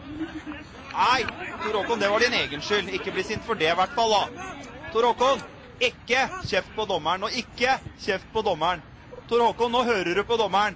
Nei, 0.95 1.21
Tor 1.65 1.81
Håkon, 1.81 1.99
det 1.99 2.09
var 2.11 2.23
din 2.23 2.39
egen 2.39 2.63
skyld. 2.63 2.93
Ikke 2.95 3.11
bli 3.11 3.23
sint 3.27 3.43
for 3.43 3.59
det, 3.59 3.73
i 3.73 3.75
hvert 3.75 3.95
fall. 3.95 4.15
da. 4.15 4.49
Tor 4.93 5.09
Håkon, 5.09 5.43
ikke 5.83 6.27
kjeft 6.47 6.71
på 6.75 6.87
dommeren, 6.87 7.27
og 7.27 7.35
ikke 7.35 7.75
kjeft 7.99 8.31
på 8.31 8.43
dommeren. 8.47 8.83
Tor 9.25 9.41
Håkon, 9.41 9.71
nå 9.73 9.81
hører 9.87 10.19
du 10.19 10.21
på 10.27 10.37
dommeren. 10.37 10.75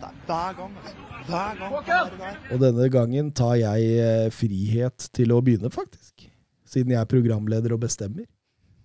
Det 0.00 0.08
er 0.08 0.16
hver 0.26 0.56
gang, 0.58 0.74
altså. 0.76 1.06
Hver 1.30 1.56
gang. 1.60 1.78
er 1.94 2.10
der. 2.18 2.36
Og 2.52 2.60
denne 2.60 2.88
gangen 2.92 3.30
tar 3.32 3.54
jeg 3.60 3.86
eh, 4.02 4.26
frihet 4.34 5.08
til 5.16 5.32
å 5.32 5.40
begynne, 5.44 5.70
faktisk. 5.72 6.26
Siden 6.68 6.92
jeg 6.92 7.00
er 7.00 7.08
programleder 7.08 7.72
og 7.76 7.82
bestemmer. 7.86 8.28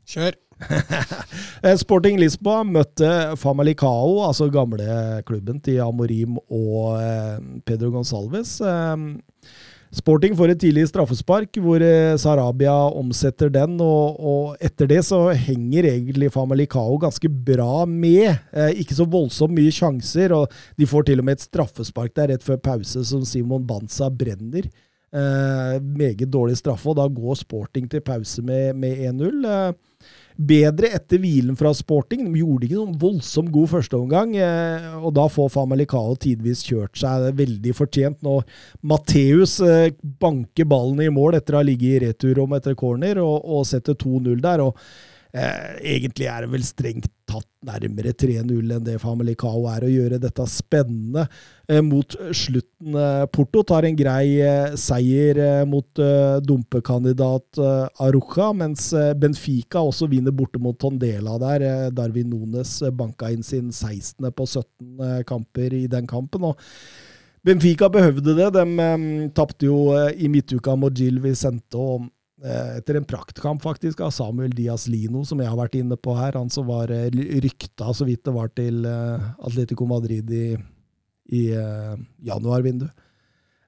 Kjør. 0.08 0.40
Eh, 1.66 1.74
Sporting 1.80 2.20
Lisboa 2.20 2.62
møtte 2.68 3.08
Famalicao, 3.42 4.20
altså 4.28 4.46
gamleklubben 4.54 5.58
til 5.66 5.80
Amorim 5.82 6.36
og 6.46 7.00
eh, 7.00 7.40
Pedro 7.66 7.90
Gonsalves. 7.96 8.60
Sporting 9.96 10.34
får 10.36 10.52
et 10.52 10.60
tidlig 10.60 10.84
straffespark 10.90 11.56
hvor 11.64 11.84
eh, 11.84 12.18
Sarabia 12.20 12.74
omsetter 13.00 13.52
den, 13.54 13.78
og, 13.80 14.18
og 14.20 14.64
etter 14.64 14.90
det 14.92 15.00
så 15.08 15.22
henger 15.32 15.88
egentlig 15.88 16.34
Famalicao 16.34 16.98
ganske 17.00 17.30
bra 17.48 17.86
med. 17.88 18.34
Eh, 18.52 18.82
ikke 18.84 18.98
så 18.98 19.08
voldsomt 19.08 19.56
mye 19.56 19.72
sjanser, 19.72 20.36
og 20.36 20.52
de 20.76 20.90
får 20.90 21.08
til 21.08 21.24
og 21.24 21.30
med 21.30 21.40
et 21.40 21.46
straffespark 21.48 22.16
der 22.18 22.34
rett 22.34 22.44
før 22.44 22.60
pause 22.66 23.06
som 23.08 23.24
Simon 23.28 23.64
Banza 23.68 24.12
brenner. 24.12 24.68
Eh, 25.16 25.80
meget 25.80 26.28
dårlig 26.28 26.58
straffe, 26.60 26.92
og 26.92 27.00
da 27.00 27.08
går 27.08 27.40
Sporting 27.40 27.88
til 27.88 28.04
pause 28.04 28.44
med, 28.44 28.76
med 28.76 29.00
1-0. 29.14 29.48
Eh, 29.48 29.95
bedre 30.36 30.92
etter 30.98 31.20
hvilen 31.22 31.56
fra 31.60 31.72
Sporting. 31.76 32.26
De 32.28 32.42
gjorde 32.42 32.68
ikke 32.68 32.80
noen 32.80 33.00
voldsomt 33.00 33.52
god 33.56 33.72
førsteomgang, 33.72 34.36
eh, 34.36 34.88
og 35.00 35.14
da 35.16 35.28
får 35.32 35.54
Famalicao 35.54 36.16
tidvis 36.22 36.66
kjørt 36.68 37.00
seg 37.00 37.30
veldig 37.40 37.76
fortjent 37.78 38.22
når 38.26 38.44
Matheus 38.84 39.58
eh, 39.64 39.94
banker 40.22 40.68
ballen 40.70 41.04
i 41.06 41.12
mål 41.14 41.40
etter 41.40 41.56
å 41.56 41.62
ha 41.62 41.68
ligget 41.68 41.96
i 41.96 42.06
returrom 42.08 42.56
etter 42.58 42.78
corner 42.80 43.22
og, 43.24 43.38
og 43.44 43.68
setter 43.70 43.98
2-0 44.00 44.42
der. 44.44 44.66
og 44.66 44.80
eh, 45.36 45.76
Egentlig 45.96 46.30
er 46.32 46.46
det 46.46 46.54
vel 46.54 46.64
strengt 46.66 47.12
tatt 47.26 47.48
nærmere 47.66 48.14
3-0 48.14 48.74
enn 48.76 48.84
det 48.86 49.00
Famalicao 49.02 49.64
er 49.72 49.86
å 49.86 49.90
gjøre 49.90 50.20
dette 50.22 50.46
spennende 50.50 51.24
eh, 51.68 51.82
mot 51.84 52.16
slutten. 52.38 52.94
Eh, 52.94 53.24
Porto 53.34 53.64
tar 53.68 53.88
en 53.88 53.98
grei 53.98 54.38
eh, 54.46 54.76
seier 54.80 55.40
eh, 55.42 55.64
mot 55.70 56.02
eh, 56.02 56.38
dumpekandidat 56.46 57.60
Aruca, 58.06 58.52
mens 58.58 58.92
Benfica 59.20 59.82
også 59.82 60.10
vinner 60.12 60.36
borte 60.36 60.62
mot 60.62 60.78
Tondela 60.80 61.40
der. 61.42 61.68
Darwin 61.96 62.30
Nunes 62.32 62.78
banka 62.96 63.32
inn 63.34 63.44
sin 63.46 63.72
16. 63.74 64.30
på 64.36 64.48
17 64.48 64.66
eh, 65.02 65.22
kamper 65.28 65.74
i 65.74 65.86
den 65.92 66.08
kampen. 66.10 66.52
og 66.52 66.62
Benfica 67.46 67.90
behøvde 67.94 68.38
det. 68.38 68.52
De 68.56 68.66
eh, 68.86 69.08
tapte 69.38 69.68
jo 69.68 69.90
i 70.14 70.30
midtuka 70.32 70.78
mot 70.78 70.94
Gil 70.94 71.20
Vicente. 71.24 71.78
og 71.78 72.12
etter 72.78 73.00
en 73.00 73.06
praktkamp 73.10 73.62
faktisk 73.64 74.02
av 74.06 74.12
Samuel 74.14 74.52
Diaz 74.54 74.88
Lino, 74.92 75.24
som 75.26 75.40
jeg 75.42 75.50
har 75.50 75.58
vært 75.58 75.76
inne 75.80 75.98
på 75.98 76.14
her. 76.18 76.36
Han 76.38 76.50
som 76.54 76.68
var 76.70 76.92
eh, 76.94 77.08
rykta 77.42 77.94
så 77.96 78.06
vidt 78.06 78.24
det 78.28 78.34
var 78.36 78.52
til 78.54 78.86
eh, 78.86 79.24
Atletico 79.46 79.88
Madrid 79.90 80.30
i, 80.30 80.46
i 81.34 81.48
eh, 81.58 81.96
januarvinduet. 82.28 82.94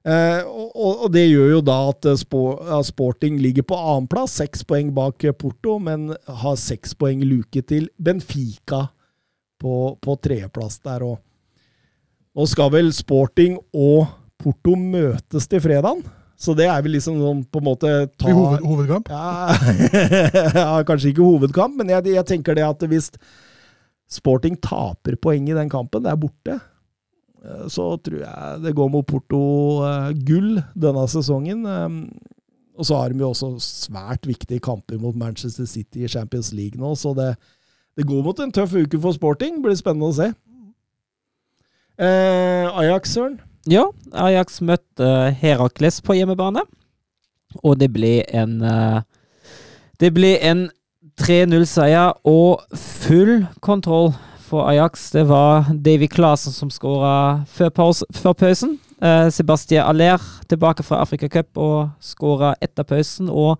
Eh, 0.08 0.40
og, 0.46 0.70
og- 0.78 1.00
og 1.04 1.10
det 1.12 1.24
gjør 1.26 1.50
jo 1.56 1.62
da 1.66 1.78
at 1.90 2.06
eh, 2.06 2.82
Sporting 2.86 3.40
ligger 3.42 3.66
på 3.66 3.76
annenplass, 3.76 4.36
seks 4.40 4.62
poeng 4.64 4.92
bak 4.96 5.24
eh, 5.26 5.34
Porto, 5.34 5.78
men 5.82 6.12
har 6.28 6.56
seks 6.56 6.94
poeng 6.94 7.24
luke 7.26 7.60
til 7.66 7.90
Benfica 7.98 8.86
på, 9.58 9.74
på 10.00 10.14
tredjeplass 10.22 10.78
der. 10.86 11.02
Og 11.02 11.18
nå 12.38 12.46
skal 12.46 12.70
vel 12.76 12.92
Sporting 12.94 13.58
og 13.74 14.06
Porto 14.38 14.76
møtes 14.78 15.48
til 15.50 15.60
fredagen. 15.66 16.04
Så 16.38 16.54
det 16.54 16.68
er 16.70 16.82
vel 16.84 16.94
liksom 16.94 17.16
sånn 17.18 17.40
på 17.50 17.58
en 17.58 17.66
måte 17.66 17.92
ta 18.14 18.30
hoved, 18.30 18.62
hovedkamp. 18.62 19.08
ja, 19.10 19.54
ja, 20.62 20.66
kanskje 20.86 21.10
ikke 21.10 21.26
hovedkamp, 21.26 21.74
men 21.80 21.90
jeg, 21.90 22.12
jeg 22.14 22.26
tenker 22.30 22.54
det 22.54 22.62
at 22.66 22.84
hvis 22.86 23.10
Sporting 24.08 24.54
taper 24.62 25.18
poeng 25.20 25.48
i 25.50 25.56
den 25.56 25.68
kampen, 25.68 26.04
det 26.06 26.12
er 26.14 26.20
borte, 26.22 26.54
eh, 27.42 27.64
så 27.68 27.90
tror 28.00 28.22
jeg 28.22 28.62
det 28.62 28.72
går 28.78 28.92
mot 28.94 29.04
Porto 29.10 29.40
eh, 29.84 30.14
denne 30.78 31.04
sesongen. 31.10 31.66
Eh, 31.66 31.98
Og 32.78 32.86
så 32.86 32.94
har 33.00 33.10
de 33.10 33.18
jo 33.18 33.32
også 33.34 33.50
svært 33.58 34.22
viktige 34.30 34.62
kamper 34.62 35.00
mot 35.02 35.16
Manchester 35.18 35.66
City 35.66 36.06
i 36.06 36.08
Champions 36.08 36.52
League 36.54 36.78
nå, 36.78 36.94
så 36.94 37.10
det, 37.18 37.32
det 37.98 38.06
går 38.06 38.22
mot 38.22 38.38
en 38.38 38.54
tøff 38.54 38.78
uke 38.78 39.00
for 39.02 39.12
Sporting. 39.18 39.58
Blir 39.64 39.74
spennende 39.74 40.12
å 40.12 40.14
se. 40.14 40.30
Eh, 41.98 42.78
Ajax, 42.78 43.16
Søren? 43.18 43.40
Ja, 43.68 43.82
Ajax 44.16 44.62
møtte 44.64 45.06
Herakles 45.42 45.98
på 46.00 46.14
hjemmebane, 46.16 46.62
og 47.60 47.74
det 47.80 47.90
ble 47.92 48.22
en 48.32 48.62
eh, 48.64 49.02
Det 50.00 50.08
ble 50.14 50.38
en 50.40 50.68
3-0-seier 51.20 52.14
og 52.30 52.62
full 52.78 53.42
kontroll 53.60 54.12
for 54.48 54.70
Ajax. 54.70 55.10
Det 55.12 55.26
var 55.28 55.68
Davy 55.74 56.06
Clasen 56.08 56.54
som 56.54 56.70
skåra 56.70 57.44
før, 57.50 57.92
før 58.14 58.36
pausen. 58.38 58.78
Eh, 59.02 59.28
Sebastian 59.34 59.90
Aller 59.90 60.22
tilbake 60.48 60.86
fra 60.86 61.02
Afrika 61.02 61.28
Cup 61.28 61.58
og 61.58 61.90
skåra 62.00 62.54
etter 62.62 62.86
pausen. 62.88 63.28
Og 63.28 63.58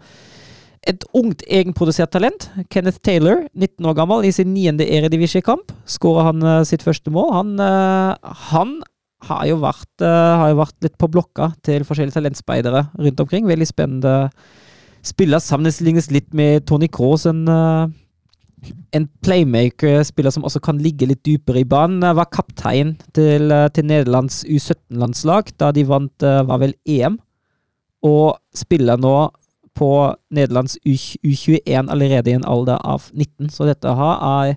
et 0.89 1.05
ungt 1.13 1.43
egenprodusert 1.51 2.15
talent, 2.15 2.49
Kenneth 2.71 3.03
Taylor, 3.05 3.43
19 3.53 3.91
år 3.91 3.99
gammel, 3.99 4.25
i 4.25 4.33
sin 4.33 4.55
niende 4.55 4.87
eredivisjekamp, 4.87 5.75
skåra 5.85 6.31
han 6.31 6.47
eh, 6.47 6.63
sitt 6.65 6.87
første 6.87 7.13
mål. 7.13 7.35
Han, 7.35 7.59
eh, 7.61 8.39
han 8.53 8.79
har 9.27 9.47
jo, 9.49 9.59
vært, 9.59 9.91
eh, 10.05 10.35
har 10.39 10.53
jo 10.53 10.61
vært 10.61 10.77
litt 10.85 10.99
på 11.01 11.11
blokka 11.11 11.51
til 11.67 11.87
forskjellige 11.87 12.15
talentspeidere 12.21 12.85
rundt 12.95 13.23
omkring. 13.25 13.49
Veldig 13.49 13.67
spennende 13.67 14.31
spiller. 15.03 15.43
Sammenlignes 15.43 16.11
litt 16.15 16.33
med 16.35 16.67
Tony 16.67 16.89
Cross, 16.89 17.27
en, 17.27 17.49
eh, 17.49 17.89
en 18.95 19.09
playmaker-spiller 19.23 20.31
som 20.35 20.45
også 20.45 20.63
kan 20.63 20.79
ligge 20.79 21.09
litt 21.09 21.23
dypere 21.27 21.63
i 21.63 21.69
banen. 21.69 22.03
Eh, 22.03 22.15
Var 22.15 22.27
kaptein 22.27 22.97
til, 23.13 23.51
eh, 23.51 23.69
til 23.69 23.85
Nederlands 23.85 24.45
U17-landslag 24.45 25.57
da 25.59 25.73
de 25.73 25.85
vant 25.85 26.23
eh, 26.23 26.43
var 26.43 26.59
vel 26.59 26.75
EM, 26.87 27.19
og 28.03 28.39
spiller 28.55 28.97
nå 28.97 29.31
på 29.75 30.15
Nederlands 30.31 30.79
U21 30.87 31.89
allerede 31.89 32.29
i 32.29 32.35
en 32.35 32.45
alder 32.45 32.79
av 32.85 33.11
19. 33.13 33.49
Så 33.51 33.67
dette 33.67 33.95
her 33.95 34.49
er 34.51 34.57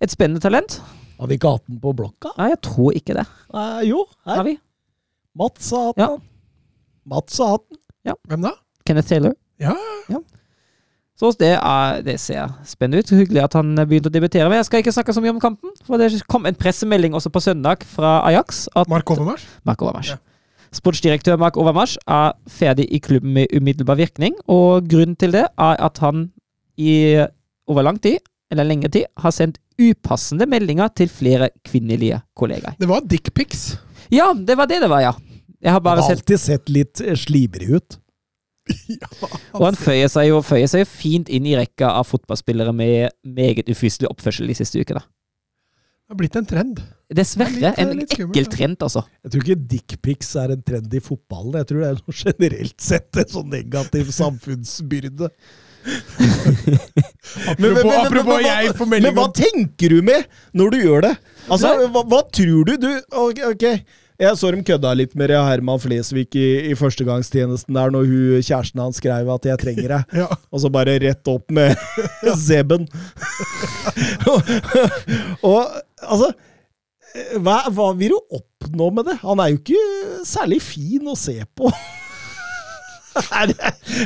et 0.00 0.10
spennende 0.10 0.40
talent. 0.40 0.80
Har 1.18 1.26
vi 1.30 1.34
ikke 1.38 1.50
hatt 1.56 1.66
den 1.66 1.80
på 1.82 1.92
blokka? 1.98 2.30
Nei, 2.38 2.48
jeg 2.52 2.60
tror 2.62 2.92
ikke 2.94 3.14
det. 3.18 3.26
Eh, 3.54 3.80
jo, 3.88 4.04
her. 4.26 4.36
Har 4.40 4.44
vi? 4.46 4.56
Mats 5.38 5.70
har 5.74 5.86
hatt 5.90 5.98
Ja. 5.98 6.06
den. 6.14 6.22
Mats 7.06 7.38
har 7.38 7.48
hatt 7.56 7.64
den. 7.70 8.14
Hvem 8.28 8.42
da? 8.46 8.52
Kenneth 8.86 9.08
Taylor. 9.08 9.34
Ja, 9.60 9.74
Så 11.18 11.32
det, 11.34 11.48
er, 11.58 12.00
det 12.06 12.14
ser 12.22 12.52
spennende 12.64 13.00
ut. 13.02 13.10
Hyggelig 13.10 13.42
at 13.42 13.56
han 13.58 13.72
begynte 13.74 14.06
å 14.06 14.14
debutere. 14.14 14.46
Men 14.48 14.60
jeg 14.60 14.68
skal 14.68 14.82
ikke 14.84 14.92
snakke 14.94 15.14
så 15.16 15.20
mye 15.24 15.32
om 15.34 15.40
kampen, 15.42 15.72
for 15.82 15.98
det 15.98 16.12
kom 16.30 16.46
en 16.46 16.54
pressemelding 16.54 17.12
også 17.18 17.32
på 17.34 17.42
søndag 17.42 17.82
fra 17.82 18.20
Ajax. 18.28 18.68
at 18.76 18.86
Mark 18.88 19.10
Overmars? 19.10 19.42
Mark 19.66 19.82
Overmars. 19.82 20.12
Ja. 20.14 20.16
Sportsdirektør 20.78 21.36
Mark 21.40 21.56
Overmars 21.58 21.96
er 22.06 22.36
ferdig 22.46 22.86
i 22.94 23.00
klubben 23.02 23.32
med 23.34 23.50
umiddelbar 23.56 23.96
virkning, 23.98 24.36
og 24.46 24.86
grunnen 24.88 25.16
til 25.18 25.32
det 25.34 25.46
er 25.58 25.80
at 25.88 25.98
han 25.98 26.28
i 26.78 27.24
over 27.66 27.82
lang 27.82 27.98
tid, 28.00 28.18
eller 28.52 28.64
lengre 28.68 28.88
tid, 28.88 29.04
har 29.18 29.34
sendt 29.34 29.58
upassende 29.78 30.46
meldinger 30.50 30.90
til 30.96 31.10
flere 31.12 31.50
kvinnelige 31.66 32.20
kollegaer. 32.38 32.76
Det 32.80 32.88
var 32.90 33.04
dickpics. 33.06 33.70
Ja, 34.12 34.32
det 34.34 34.56
var 34.58 34.68
det 34.70 34.80
det 34.82 34.90
var, 34.90 35.04
ja. 35.04 35.14
Jeg 35.62 35.74
har 35.74 35.82
bare 35.82 36.04
sett 36.04 36.20
alltid 36.20 36.40
sett 36.40 36.70
litt 36.70 37.02
eh, 37.02 37.16
slibrig 37.18 37.70
ut. 37.78 37.98
Og 39.56 39.64
han 39.64 39.78
føyer 39.78 40.10
seg, 40.12 40.28
jo, 40.30 40.40
føyer 40.44 40.68
seg 40.70 40.84
jo 40.84 40.88
fint 40.90 41.30
inn 41.32 41.46
i 41.48 41.56
rekka 41.58 41.90
av 41.98 42.06
fotballspillere 42.08 42.74
med 42.76 43.14
meget 43.24 43.70
ufyselig 43.72 44.10
oppførsel 44.10 44.50
de 44.50 44.58
siste 44.58 44.82
ukene. 44.82 45.02
Det 46.08 46.14
har 46.14 46.20
blitt 46.22 46.36
en 46.40 46.48
trend. 46.48 46.78
Dessverre. 47.12 47.72
Er 47.74 47.92
litt- 47.92 48.14
en 48.16 48.28
ekkel 48.30 48.46
ja. 48.46 48.50
trend, 48.52 48.78
altså. 48.84 49.02
Jeg 49.24 49.32
tror 49.32 49.42
ikke 49.44 49.68
dickpics 49.72 50.30
er 50.40 50.54
en 50.54 50.62
trend 50.64 50.94
i 50.96 51.00
fotballen. 51.04 51.58
Jeg 51.60 51.68
tror 51.68 51.82
det 51.82 51.88
er 51.88 51.98
noe 52.00 52.16
generelt 52.16 52.80
sett 52.80 53.20
en 53.20 53.32
sånn 53.34 53.50
negativ 53.52 54.12
samfunnsbyrde. 54.16 55.28
Apropos, 57.48 57.94
apropos 57.94 58.34
hva- 58.34 58.42
jeg 58.44 58.74
får 58.76 58.90
Men 58.92 59.14
hva 59.16 59.28
tenker 59.34 59.94
du 59.94 60.02
med 60.04 60.28
når 60.56 60.74
du 60.74 60.78
gjør 60.82 61.06
det? 61.08 61.14
Altså, 61.48 61.72
hva, 61.92 62.02
hva 62.04 62.20
tror 62.32 62.68
du? 62.68 62.76
du 62.76 62.90
ok, 63.12 63.42
ok. 63.54 63.66
Jeg 64.18 64.34
så 64.34 64.48
dem 64.50 64.64
kødda 64.66 64.90
litt 64.98 65.12
med 65.14 65.30
Herman 65.30 65.78
Flesvig 65.78 66.26
i, 66.34 66.46
i 66.72 66.74
førstegangstjenesten 66.74 67.76
der 67.76 67.92
når 67.94 68.08
hun, 68.10 68.40
kjæresten 68.42 68.82
hans 68.82 68.98
skrev 68.98 69.28
at 69.30 69.46
'jeg 69.46 69.60
trenger 69.62 69.88
deg'. 69.94 70.16
ja. 70.24 70.26
Og 70.50 70.60
så 70.64 70.70
bare 70.74 70.98
rett 70.98 71.30
opp 71.30 71.46
med 71.54 71.76
Zeben. 72.46 72.88
og, 74.32 74.42
og 75.46 75.60
altså 76.02 76.32
hva, 77.38 77.62
hva 77.70 77.92
vil 77.96 78.12
du 78.16 78.18
oppnå 78.40 78.90
med 78.92 79.06
det? 79.08 79.16
Han 79.22 79.38
er 79.40 79.54
jo 79.54 79.62
ikke 79.62 80.26
særlig 80.26 80.60
fin 80.66 81.06
å 81.08 81.14
se 81.16 81.38
på. 81.56 81.70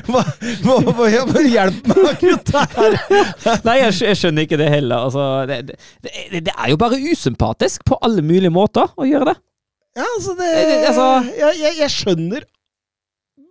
Hva, 0.08 0.22
hva, 0.64 0.76
hva, 0.96 1.42
hjelp 1.44 1.88
meg, 1.90 2.22
gutter! 2.22 2.98
Nei, 3.66 3.76
jeg, 3.82 3.96
jeg 4.06 4.18
skjønner 4.20 4.46
ikke 4.46 4.58
det 4.60 4.68
heller. 4.72 5.06
Altså, 5.08 5.26
det, 5.50 5.58
det, 5.68 5.78
det, 6.04 6.42
det 6.48 6.54
er 6.56 6.72
jo 6.72 6.78
bare 6.80 7.00
usympatisk 7.12 7.84
på 7.88 7.98
alle 8.04 8.24
mulige 8.24 8.52
måter 8.54 8.88
å 8.96 9.08
gjøre 9.08 9.32
det. 9.32 9.36
Ja, 9.98 10.06
altså, 10.16 10.36
det, 10.38 10.50
Eh, 10.56 10.88
altså- 10.88 11.36
jeg, 11.36 11.60
jeg, 11.60 11.78
jeg 11.82 11.90
skjønner 11.92 12.46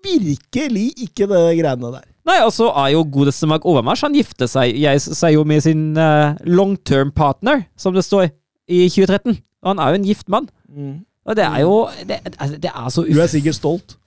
virkelig 0.01 0.87
ikke 1.05 1.27
det 1.29 1.41
greiene 1.59 1.91
der. 1.93 2.07
Nei, 2.25 2.37
og 2.45 2.51
så 2.53 2.69
er 2.77 2.91
jo 2.93 3.05
godeste 3.09 3.47
Mark 3.49 3.63
Overmars 3.65 4.03
Han 4.05 4.13
gifter 4.13 4.45
seg, 4.49 4.75
jeg 4.77 5.01
seg 5.01 5.33
jo 5.33 5.41
med 5.47 5.63
sin 5.65 5.87
uh, 5.97 6.37
long 6.45 6.75
term 6.85 7.09
partner, 7.13 7.63
som 7.77 7.95
det 7.97 8.03
står, 8.05 8.29
i 8.69 8.83
2013. 8.89 9.39
Og 9.61 9.71
han 9.73 9.81
er 9.81 9.89
jo 9.93 9.99
en 10.01 10.05
gift 10.05 10.29
mann. 10.29 10.47
Og 11.25 11.35
det 11.37 11.43
er 11.45 11.59
jo 11.61 11.73
Det, 12.07 12.17
altså, 12.37 12.57
det 12.61 12.71
er 12.71 12.89
så 12.93 13.03
Du 13.05 13.19
er 13.21 13.29
sikkert 13.29 13.57
stolt. 13.57 13.97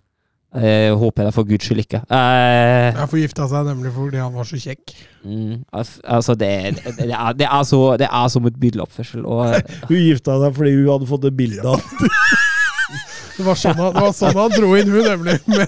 Eh, 0.54 0.92
håper 0.94 1.24
jeg 1.24 1.26
det 1.26 1.34
for 1.34 1.48
guds 1.48 1.66
skyld 1.66 1.80
ikke. 1.82 1.98
Eh, 2.14 2.92
Jeg 2.94 3.08
forgifta 3.10 3.48
seg 3.50 3.66
nemlig 3.66 3.90
fordi 3.96 4.20
han 4.22 4.34
var 4.36 4.46
så 4.46 4.58
kjekk. 4.62 4.92
mm, 5.24 5.64
altså, 5.74 6.36
det, 6.38 6.50
det, 6.78 6.92
det, 7.00 7.08
er, 7.10 7.32
det, 7.40 7.48
er 7.50 7.62
så, 7.66 7.80
det 7.98 8.06
er 8.06 8.28
som 8.30 8.46
et 8.46 8.60
bildeoppførsel. 8.62 9.24
Og 9.26 9.56
Hun 9.90 9.96
gifta 9.98 10.36
seg 10.44 10.54
fordi 10.60 10.76
hun 10.76 10.92
hadde 10.92 11.10
fått 11.10 11.26
et 11.30 11.36
bilde 11.36 11.66
av 11.74 11.82
Det 13.36 13.42
var 13.42 13.58
sånn 13.58 13.74
han, 13.80 13.90
det 13.96 14.02
var 14.04 14.12
sånn 14.14 14.36
han 14.38 14.52
dro 14.54 14.68
inn 14.78 14.92
hun, 14.94 15.02
nemlig. 15.08 15.40
Med 15.50 15.66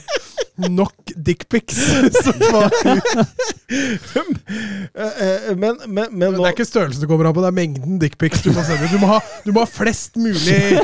nok 0.70 1.12
dickpics. 1.16 1.76
Så 2.24 2.32
det 2.38 2.52
var- 2.52 2.72
Eh, 4.96 5.50
eh, 5.50 5.56
Men, 5.56 5.76
men, 5.88 6.06
men 6.12 6.32
Det 6.36 6.44
er 6.46 6.52
ikke 6.54 6.64
størrelsen 6.68 7.02
du 7.02 7.08
kommer 7.10 7.26
an 7.28 7.34
på, 7.34 7.42
det 7.42 7.48
er 7.50 7.56
mengden 7.56 7.96
dickpics 8.00 8.42
du 8.44 8.50
må 8.54 8.62
sende. 8.66 8.86
Du 8.92 8.98
må 9.02 9.08
ha, 9.10 9.18
du 9.44 9.50
må 9.52 9.64
ha 9.64 9.68
flest 9.68 10.14
mulig 10.20 10.78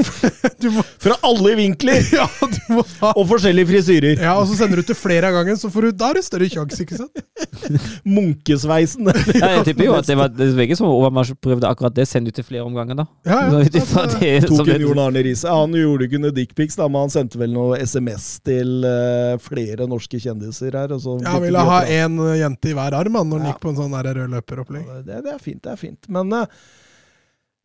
du 0.62 0.68
må, 0.74 0.84
Fra 1.02 1.16
alle 1.26 1.54
vinkler! 1.58 1.98
Ja, 2.14 2.28
du 2.40 2.60
må 2.76 2.84
ha 3.02 3.10
Og 3.18 3.26
forskjellige 3.30 3.68
frisyrer. 3.72 4.22
ja, 4.22 4.36
og 4.38 4.46
så 4.50 4.56
sender 4.60 4.80
du 4.80 4.86
til 4.88 4.98
flere 4.98 5.28
av 5.32 5.36
gangen, 5.40 5.58
så 5.60 5.70
får 5.72 5.88
du, 5.88 5.90
da 5.98 6.12
har 6.12 6.18
du 6.18 6.22
større 6.24 6.48
sjanse, 6.52 6.78
ikke 6.84 7.00
sant? 7.00 7.22
Munkesveisen. 8.18 9.10
ja, 9.34 9.50
jeg 9.58 9.66
tipper 9.72 9.88
jo 9.90 9.96
at 9.98 10.06
det 10.08 10.16
var 10.18 10.30
det 10.32 10.48
ikke 10.68 10.78
som 10.78 10.88
Overmars 10.92 11.32
prøvde 11.42 11.68
akkurat 11.68 11.94
det, 11.98 12.06
sende 12.10 12.30
ut 12.32 12.38
til 12.38 12.46
flere 12.46 12.64
omganger, 12.66 13.02
da. 13.02 13.06
Ja, 13.28 13.40
ja. 13.50 13.64
Altså, 13.64 14.06
det, 14.20 14.32
Tok 14.48 14.70
en 14.72 14.84
Jon 14.86 15.02
Arne 15.02 15.22
Riise. 15.26 15.50
Han 15.52 15.74
gjorde 15.76 16.06
ikke 16.08 16.22
noe 16.22 16.34
dickpics, 16.36 16.78
men 16.80 17.00
han 17.02 17.12
sendte 17.12 17.40
vel 17.42 17.52
noe 17.54 17.78
SMS 17.82 18.30
til 18.46 18.86
eh, 18.86 19.17
flere 19.44 19.86
norske 19.90 20.20
kjendiser 20.22 20.72
her. 20.78 20.92
Og 20.96 21.00
så 21.04 21.18
Ja, 21.22 21.36
han 21.36 21.42
ville 21.42 21.58
ha 21.70 21.80
én 21.84 22.18
jente 22.40 22.70
i 22.72 22.74
hver 22.78 22.92
arm 22.98 23.14
han, 23.20 23.28
når 23.30 23.38
han 23.38 23.46
Ja. 23.46 23.52
gikk 23.54 23.60
på 23.66 23.70
en 23.74 23.80
sånn 23.82 23.96
der 24.02 24.12
rød 24.22 24.30
løperopplegg. 24.36 24.90
det, 25.06 25.22
det 25.24 25.32
er 25.34 25.38
fint, 25.38 25.62
det 25.62 25.72
er 25.72 25.76
fint. 25.76 26.08
Men 26.08 26.32
uh, 26.32 26.46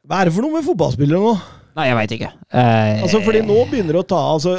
hva 0.07 0.21
er 0.21 0.25
det 0.29 0.33
for 0.35 0.43
noe 0.43 0.57
med 0.59 0.65
fotballspillere 0.67 1.19
nå? 1.23 1.35
Nei, 1.73 1.87
jeg 1.87 1.95
veit 1.97 2.11
ikke. 2.13 2.27
Uh, 2.53 2.99
Altså, 3.01 3.19
fordi 3.25 3.39
nå 3.41 3.55
begynner 3.71 3.95
det 3.95 4.01
å 4.03 4.07
ta 4.11 4.17
altså, 4.35 4.51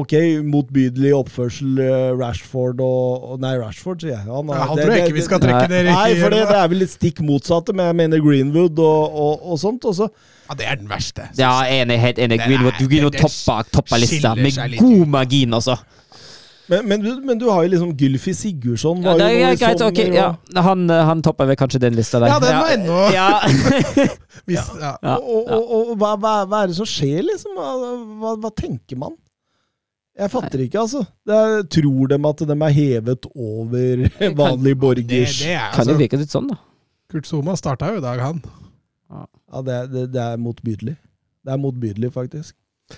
Ok, 0.00 0.14
motbydelig 0.48 1.10
oppførsel, 1.12 1.74
eh, 1.84 2.14
Rashford 2.16 2.80
og 2.80 3.26
og- 3.34 3.40
Nei, 3.42 3.50
Rashford, 3.60 4.00
sier 4.00 4.14
jeg. 4.14 4.22
Han, 4.24 4.48
Ja, 4.48 4.64
han 4.70 4.76
det- 4.78 4.86
tror 4.86 4.94
jeg 4.96 5.04
ikke 5.10 5.14
vi 5.18 5.24
skal 5.26 5.40
trekke 5.40 5.68
ned 5.68 5.84
i 5.84 5.90
Nei, 5.92 6.14
for 6.22 6.30
det, 6.32 6.40
det 6.48 6.56
er 6.56 6.68
vel 6.72 6.78
litt 6.78 6.94
stikk 6.94 7.20
motsatte, 7.20 7.74
men 7.74 7.84
jeg 7.90 7.96
mener 8.00 8.18
Greenwood 8.24 8.78
og, 8.78 9.12
og, 9.12 9.44
og 9.52 9.58
sånt. 9.60 9.82
Også. 9.84 10.08
Ja, 10.48 10.54
det 10.54 10.66
er 10.66 10.76
den 10.76 10.88
verste. 10.88 11.28
Ja, 11.36 11.52
enig, 11.68 11.98
helt 12.00 12.16
enig. 12.16 12.40
Greenwood, 12.46 12.78
du 12.78 12.88
Greenwood 12.88 13.12
det- 13.12 13.20
toppe 13.20 14.00
lista 14.00 14.34
med 14.34 14.78
god 14.78 15.06
margin, 15.06 15.50
altså. 15.52 15.76
Men, 16.68 16.86
men, 16.88 17.02
du, 17.04 17.10
men 17.28 17.38
du 17.40 17.44
har 17.50 17.64
jo 17.66 17.70
liksom 17.74 17.90
Gylfi 18.00 18.32
Sigurdsson. 18.36 19.02
Ja, 19.04 19.14
det 19.20 19.26
er 19.28 19.56
greit, 19.60 19.80
sånn, 19.82 19.90
okay, 19.92 20.14
Ja, 20.16 20.30
han, 20.64 20.86
eh, 20.90 21.02
han 21.10 21.20
topper 21.24 21.48
vel 21.50 21.58
kanskje 21.60 21.80
den 21.82 21.96
lista 21.98 22.20
der. 22.22 22.32
Ja, 22.32 22.38
den 22.40 22.56
var 22.56 22.72
ennå- 22.72 23.12
ja. 23.12 23.28
Hvis, 24.48 24.70
ja. 24.80 24.94
Ja, 25.02 25.16
Og, 25.18 25.44
og, 25.44 25.60
og, 25.60 25.92
og 25.92 26.00
hva, 26.00 26.14
hva, 26.20 26.32
hva 26.48 26.62
er 26.64 26.72
det 26.72 26.78
som 26.78 26.88
skjer, 26.88 27.20
liksom? 27.26 27.54
Hva, 27.58 28.32
hva, 28.40 28.50
tenker 28.56 29.00
man? 29.00 29.14
Jeg 30.16 30.30
fatter 30.30 30.62
ikke, 30.64 30.80
altså. 30.86 31.04
Det 31.26 31.36
er, 31.36 31.62
tror 31.76 32.10
de 32.12 32.18
at 32.30 32.44
de 32.48 32.56
er 32.68 32.74
hevet 32.80 33.28
over 33.34 34.04
vanlig 34.38 34.76
borgers 34.78 35.40
det 35.42 35.54
er, 35.56 35.70
Kan 35.74 35.88
jo 35.88 35.94
altså, 35.94 36.00
virke 36.00 36.20
litt 36.20 36.34
sånn, 36.34 36.52
da. 36.52 36.60
Kurt 37.12 37.26
Zuma 37.28 37.56
starta 37.58 37.92
jo 37.92 38.00
i 38.00 38.04
dag, 38.04 38.20
han. 38.22 38.40
Ja, 39.14 39.62
det, 39.62 39.74
er- 39.80 39.88
det, 39.90 40.04
det 40.14 40.22
er 40.22 40.38
motbydelig. 40.40 40.96
Det 41.44 41.52
er 41.52 41.60
motbydelig, 41.60 42.12
faktisk. 42.14 42.54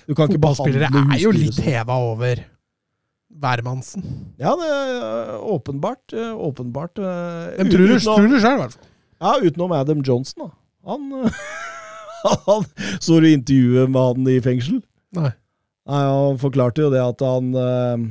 Du 0.07 0.15
kan 0.19 0.27
ikke 0.31 0.39
Fotballspillere 0.39 0.91
er 1.15 1.19
jo 1.23 1.31
litt 1.35 1.55
sånn. 1.57 1.67
heva 1.67 1.97
over 2.13 2.41
hvermannsen. 3.41 4.03
Ja, 4.41 4.53
det 4.59 4.67
er 4.73 5.33
åpenbart. 5.43 6.13
øh, 6.17 6.35
Åpenbart. 6.49 6.95
tror 6.97 7.87
du 7.87 7.95
utenom- 7.97 8.17
tror 8.21 8.29
du 8.33 8.39
sjøl, 8.41 8.59
i 8.59 8.63
hvert 8.63 8.77
fall. 8.77 8.93
Ja, 9.21 9.33
utenom 9.47 9.73
Adam 9.73 10.03
Johnson, 10.07 10.47
da. 10.47 10.51
Han, 10.91 11.31
han 12.47 12.65
Så 13.01 13.21
du 13.21 13.29
intervjuet 13.31 13.91
med 13.91 14.01
han 14.01 14.29
i 14.31 14.41
fengsel? 14.45 14.81
Nei. 15.17 15.31
Nei, 15.87 16.03
Han 16.11 16.39
forklarte 16.43 16.83
jo 16.83 16.91
det 16.91 17.01
at 17.03 17.21
han, 17.23 17.53
øh, 17.55 18.07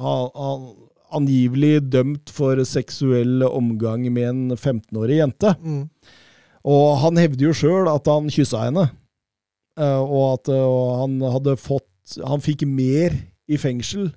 han, 0.00 0.30
han 0.34 0.64
angivelig 1.20 1.80
dømt 1.90 2.30
for 2.32 2.60
seksuell 2.64 3.42
omgang 3.48 4.06
med 4.12 4.28
en 4.28 4.42
15-årig 4.56 5.18
jente. 5.20 5.54
Mm. 5.60 5.88
Og 6.70 6.98
han 7.02 7.16
hevder 7.20 7.48
jo 7.50 7.52
sjøl 7.56 7.88
at 7.90 8.06
han 8.08 8.28
kyssa 8.32 8.66
henne, 8.68 8.86
eh, 9.80 10.00
og 10.00 10.38
at 10.38 10.50
og 10.54 11.00
han 11.02 11.20
hadde 11.34 11.56
fått 11.60 11.86
Han 12.26 12.40
fikk 12.42 12.64
mer 12.66 13.14
i 13.48 13.56
fengsel 13.60 14.08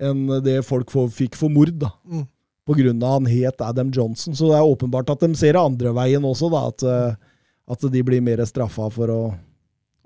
enn 0.00 0.26
det 0.44 0.60
folk 0.66 0.90
for, 0.92 1.10
fikk 1.12 1.38
for 1.38 1.52
mord, 1.52 1.76
da. 1.82 1.92
Mm. 2.08 2.26
På 2.68 2.76
grunn 2.78 3.02
av 3.02 3.18
han 3.18 3.28
het 3.30 3.62
Adam 3.64 3.90
Johnson. 3.94 4.36
Så 4.36 4.50
det 4.50 4.58
er 4.58 4.68
åpenbart 4.68 5.10
at 5.12 5.22
de 5.24 5.32
ser 5.38 5.58
andre 5.58 5.92
veien 5.96 6.24
også, 6.26 6.50
da. 6.52 6.64
At, 6.70 6.84
eh, 6.86 7.38
at 7.70 7.86
de 7.92 8.02
blir 8.06 8.22
mer 8.24 8.42
straffa 8.48 8.88
for 8.92 9.12
å, 9.12 9.20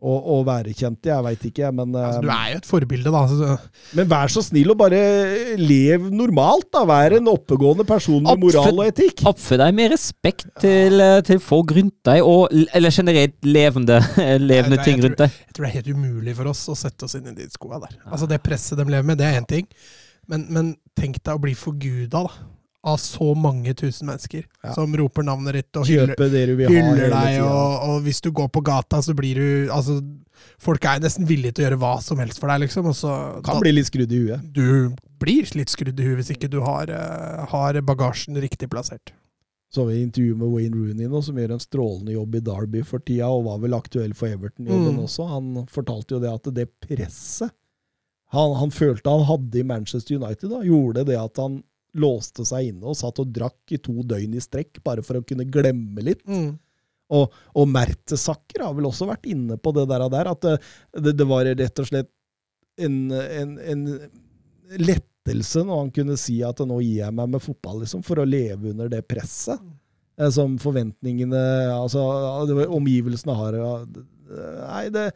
å, 0.05 0.15
å 0.35 0.37
være 0.45 0.73
i, 0.73 0.75
Jeg 0.77 1.25
veit 1.27 1.45
ikke, 1.49 1.71
men 1.75 1.95
eh, 1.97 2.05
Altså, 2.09 2.23
du 2.25 2.31
er 2.35 2.51
jo 2.53 2.59
et 2.61 2.69
forbilde, 2.69 3.13
da. 3.15 3.57
Men 3.97 4.09
vær 4.11 4.33
så 4.33 4.43
snill 4.45 4.75
og 4.75 4.79
bare 4.83 5.01
lev 5.61 6.07
normalt, 6.13 6.69
da. 6.75 6.85
Vær 6.89 7.17
en 7.19 7.31
oppegående 7.33 7.87
person 7.89 8.21
med 8.21 8.33
Oppfør- 8.35 8.61
moral 8.61 8.83
og 8.85 8.91
etikk. 8.93 9.25
Oppfør 9.33 9.63
deg 9.65 9.77
med 9.81 9.93
respekt 9.95 10.47
til, 10.63 11.01
eh, 11.01 11.19
til 11.27 11.41
folk 11.43 11.73
rundt 11.79 11.97
deg, 12.11 12.23
og, 12.23 12.53
eller 12.77 12.95
generelt 12.95 13.37
levende, 13.49 14.01
levende 14.51 14.79
Nei, 14.81 14.87
ting 14.87 15.01
tror, 15.01 15.09
rundt 15.11 15.25
deg. 15.25 15.39
jeg 15.49 15.57
tror 15.57 15.67
det 15.67 15.73
er 15.73 15.79
helt 15.81 15.93
umulig 15.97 16.37
for 16.41 16.53
oss 16.53 16.65
å 16.73 16.79
sette 16.79 17.09
oss 17.09 17.17
inn 17.19 17.31
i 17.33 17.37
de 17.39 17.49
skoa 17.53 17.81
der. 17.87 17.97
Altså 18.11 18.29
Det 18.31 18.43
presset 18.45 18.81
de 18.81 18.87
lever 18.91 19.09
med, 19.09 19.21
det 19.23 19.31
er 19.31 19.41
én 19.41 19.49
ting. 19.49 19.69
Men, 20.31 20.47
men 20.53 20.75
tenk 20.97 21.19
deg 21.21 21.37
å 21.37 21.41
bli 21.43 21.53
forguda 21.59 22.23
da, 22.25 22.31
av 22.85 22.98
så 23.01 23.31
mange 23.36 23.73
tusen 23.74 24.06
mennesker 24.11 24.44
Ja. 24.65 24.74
som 24.77 24.93
roper 24.97 25.24
navnet 25.24 25.55
ditt 25.56 25.77
og 25.81 25.86
hyller, 25.89 26.15
det 26.19 26.47
du 26.51 26.55
vil 26.56 26.69
hyller 26.69 27.09
deg. 27.11 27.40
Og, 27.43 27.89
og 27.89 28.02
hvis 28.05 28.20
du 28.20 28.31
går 28.31 28.48
på 28.52 28.62
gata, 28.62 29.01
så 29.02 29.15
blir 29.16 29.35
du 29.40 29.73
altså, 29.73 30.01
Folk 30.61 30.85
er 30.85 30.98
nesten 31.01 31.24
villige 31.27 31.55
til 31.55 31.65
å 31.65 31.69
gjøre 31.70 31.78
hva 31.81 31.93
som 32.02 32.19
helst 32.20 32.39
for 32.43 32.51
deg, 32.51 32.61
liksom. 32.66 32.89
Så, 32.93 33.09
Kan 33.44 33.55
da- 33.56 33.61
bli 33.62 33.73
litt 33.73 33.86
skrudd 33.89 34.12
i 34.12 34.19
huet. 34.27 34.43
du 34.52 34.94
blir 35.23 35.47
litt 35.56 35.70
skrudd 35.73 35.98
i 35.98 36.02
huet 36.05 36.19
hvis 36.20 36.32
ikke 36.36 36.51
du 36.51 36.59
har, 36.61 36.90
eh, 36.90 37.47
har 37.48 37.78
bagasjen 37.81 38.36
riktig 38.43 38.69
plassert. 38.69 39.12
Så 39.73 39.82
har 39.82 39.86
vi 39.93 40.02
intervju 40.02 40.35
med 40.36 40.51
Wayne 40.52 40.74
Rooney 40.77 41.09
nå, 41.09 41.23
som 41.24 41.35
gjør 41.36 41.52
en 41.56 41.62
strålende 41.65 42.12
jobb 42.12 42.35
i 42.35 42.40
Derby 42.40 42.82
for 42.85 42.98
tida, 43.01 43.27
og 43.31 43.44
var 43.47 43.59
vel 43.59 43.74
aktuell 43.78 44.12
for 44.15 44.28
Everton-jobben 44.28 44.94
Mm. 44.98 45.05
også. 45.06 45.28
Han 45.28 45.66
fortalte 45.66 46.11
jo 46.15 46.20
det 46.20 46.31
at 46.35 46.52
det 46.55 46.69
presset 46.81 47.51
han, 48.35 48.55
han 48.56 48.70
følte 48.70 49.06
han 49.11 49.24
hadde 49.24 49.61
i 49.61 49.62
Manchester 49.62 50.16
United, 50.16 50.51
da, 50.51 50.61
gjorde 50.62 51.05
det 51.06 51.16
at 51.19 51.36
han 51.39 51.62
låste 52.01 52.45
seg 52.49 52.73
inne 52.73 52.91
og 52.91 52.97
satt 52.99 53.21
og 53.23 53.31
drakk 53.35 53.75
i 53.75 53.79
to 53.83 54.03
døgn 54.07 54.35
i 54.35 54.43
strekk, 54.43 54.81
bare 54.85 55.05
for 55.07 55.21
å 55.21 55.25
kunne 55.27 55.47
glemme 55.47 56.03
litt. 56.05 56.25
Mm. 56.27 56.53
Og, 57.15 57.35
og 57.55 57.69
Mertesacker 57.71 58.65
har 58.65 58.75
vel 58.75 58.89
også 58.89 59.07
vært 59.11 59.29
inne 59.31 59.59
på 59.61 59.75
det 59.77 59.85
der, 59.91 60.07
der 60.11 60.31
at 60.33 60.43
det, 60.47 60.55
det, 61.05 61.12
det 61.21 61.27
var 61.31 61.47
rett 61.47 61.83
og 61.83 61.91
slett 61.91 62.11
en, 62.83 62.97
en, 63.15 63.53
en 63.61 63.85
lettelse 64.81 65.62
når 65.62 65.83
han 65.85 65.93
kunne 65.95 66.16
si 66.19 66.41
at 66.45 66.62
nå 66.66 66.81
gir 66.83 67.05
jeg 67.05 67.15
meg 67.15 67.31
med 67.37 67.45
fotball, 67.45 67.83
liksom, 67.85 68.03
for 68.07 68.19
å 68.23 68.27
leve 68.27 68.73
under 68.73 68.91
det 68.93 69.05
presset. 69.09 69.61
eh, 70.19 70.31
Som 70.35 70.57
forventningene 70.62 71.45
Altså, 71.77 72.03
omgivelsene 72.75 73.37
har 73.39 73.61
Nei, 74.35 74.89
det 74.91 75.11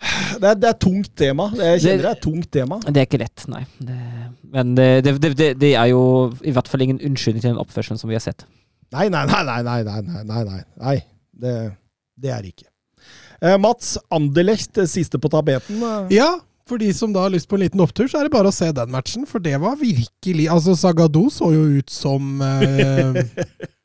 det 0.00 0.48
er, 0.48 0.56
det 0.56 0.68
er 0.70 0.76
tungt 0.80 1.10
tema. 1.18 1.50
Det, 1.52 1.66
jeg 1.74 1.82
kjenner 1.82 1.98
det, 1.98 2.04
det 2.06 2.10
er 2.10 2.22
tungt 2.24 2.48
tema. 2.54 2.78
Det 2.86 3.02
er 3.02 3.08
ikke 3.08 3.20
lett, 3.20 3.44
nei. 3.52 3.60
Det, 3.84 3.98
men 4.54 4.72
det, 4.78 5.72
er 5.74 5.90
jo 5.92 6.02
i 6.40 6.54
hvert 6.56 6.70
fall 6.70 6.86
ingen 6.86 7.02
unnskyldning 7.04 7.44
til 7.44 7.52
den 7.52 7.60
oppførselen 7.60 8.00
som 8.00 8.08
vi 8.08 8.16
har 8.16 8.24
sett. 8.24 8.46
Nei, 8.94 9.10
nei, 9.12 9.26
nei. 9.28 9.42
nei, 9.46 9.60
nei, 9.66 9.80
nei, 9.86 10.24
nei, 10.24 10.42
nei. 10.48 10.60
nei, 10.80 10.96
Det, 11.36 11.56
det 12.20 12.32
er 12.32 12.46
det 12.46 12.54
ikke. 12.54 12.70
Eh, 13.40 13.56
Mats, 13.60 13.98
Anderlecht 14.12 14.80
siste 14.90 15.20
på 15.20 15.30
tapeten. 15.32 15.82
Eh. 15.82 16.16
Ja, 16.18 16.32
for 16.68 16.80
de 16.80 16.90
som 16.94 17.12
da 17.14 17.24
har 17.24 17.32
lyst 17.34 17.48
på 17.50 17.58
en 17.58 17.64
liten 17.64 17.82
opptur, 17.82 18.08
så 18.10 18.20
er 18.20 18.28
det 18.28 18.34
bare 18.34 18.50
å 18.50 18.54
se 18.54 18.68
den 18.76 18.92
matchen. 18.92 19.26
For 19.28 19.42
det 19.42 19.56
var 19.62 19.78
virkelig 19.80 20.48
Altså, 20.52 20.76
Sagado 20.78 21.26
så 21.32 21.52
jo 21.54 21.64
ut 21.80 21.90
som 21.92 22.42
eh, 22.44 23.22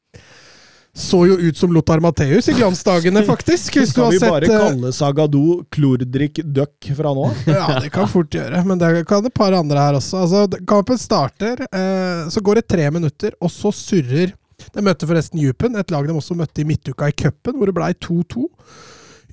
Så 0.96 1.26
jo 1.28 1.36
ut 1.36 1.58
som 1.58 1.74
Lothar 1.76 2.00
Matheus 2.00 2.48
i 2.48 2.54
glansdagene, 2.56 3.20
faktisk. 3.28 3.76
Hvis 3.76 3.92
har 4.00 4.14
vi 4.14 4.20
bare 4.24 4.48
sett, 4.48 4.62
kalle 4.62 4.92
Sagado 4.96 5.42
Klordrik 5.70 6.40
Duck 6.56 6.88
fra 6.96 7.12
nå? 7.12 7.26
Ja, 7.52 7.82
det 7.84 7.90
kan 7.92 8.08
fort 8.08 8.32
gjøre, 8.32 8.62
men 8.64 8.80
det 8.80 9.04
kan 9.10 9.26
et 9.28 9.36
par 9.36 9.52
andre 9.58 9.82
her 9.84 9.98
også. 10.00 10.22
Altså, 10.24 10.62
kampen 10.64 11.00
starter, 11.02 11.66
eh, 11.68 12.30
så 12.32 12.40
går 12.40 12.62
det 12.62 12.68
tre 12.72 12.88
minutter, 12.96 13.36
og 13.44 13.52
så 13.52 13.74
surrer 13.76 14.32
De 14.72 14.82
møtte 14.82 15.08
forresten 15.10 15.42
Djupen, 15.42 15.76
et 15.76 15.92
lag 15.92 16.08
de 16.08 16.16
også 16.16 16.38
møtte 16.40 16.64
i 16.64 16.68
midtuka 16.68 17.12
i 17.12 17.18
cupen, 17.18 17.58
hvor 17.60 17.68
det 17.68 17.76
blei 17.76 17.92
2-2. 18.00 18.48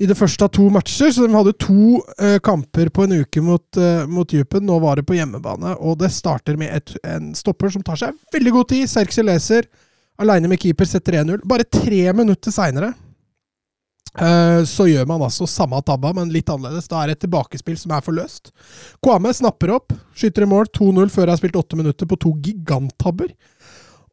I 0.02 0.09
det 0.10 0.16
første 0.18 0.48
av 0.48 0.51
to 0.56 0.66
matcher, 0.72 1.12
så 1.14 1.28
de 1.28 1.36
hadde 1.36 1.55
to 1.62 2.01
eh, 2.18 2.40
kamper 2.43 2.90
på 2.90 3.06
en 3.06 3.20
uke 3.22 3.44
mot, 3.44 3.64
uh, 3.78 4.02
mot 4.10 4.26
Djupen. 4.26 4.66
Nå 4.66 4.80
var 4.82 4.98
det 4.98 5.06
på 5.06 5.14
hjemmebane, 5.14 5.76
og 5.78 6.01
det 6.02 6.10
starter 6.10 6.59
med 6.59 6.74
et, 6.74 6.97
en 7.06 7.30
stopper 7.39 7.70
som 7.70 7.86
tar 7.86 8.02
seg 8.02 8.18
veldig 8.34 8.56
god 8.59 8.70
tid. 8.74 8.90
Sergse 8.90 9.22
Leser, 9.22 9.70
aleine 10.20 10.51
med 10.51 10.60
keeper, 10.60 10.89
setter 10.89 11.22
1-0. 11.22 11.40
Bare 11.48 11.64
tre 11.64 12.05
minutter 12.16 12.55
seinere 12.55 12.93
Eh, 14.20 14.64
så 14.68 14.84
gjør 14.90 15.06
man 15.09 15.22
altså 15.24 15.47
samme 15.48 15.78
tabba, 15.86 16.12
men 16.16 16.32
litt 16.32 16.51
annerledes. 16.52 16.89
Da 16.90 17.01
er 17.01 17.10
det 17.10 17.18
et 17.18 17.24
tilbakespill 17.26 17.78
som 17.80 17.94
er 17.97 18.05
forløst. 18.05 18.52
Kwame 19.05 19.32
snapper 19.34 19.72
opp, 19.78 19.94
skyter 20.16 20.44
i 20.44 20.51
mål 20.51 20.68
2-0 20.68 21.12
før 21.12 21.26
jeg 21.26 21.32
har 21.32 21.40
spilt 21.40 21.60
åtte 21.62 21.78
minutter 21.80 22.09
på 22.09 22.20
to 22.20 22.34
giganttabber. 22.44 23.32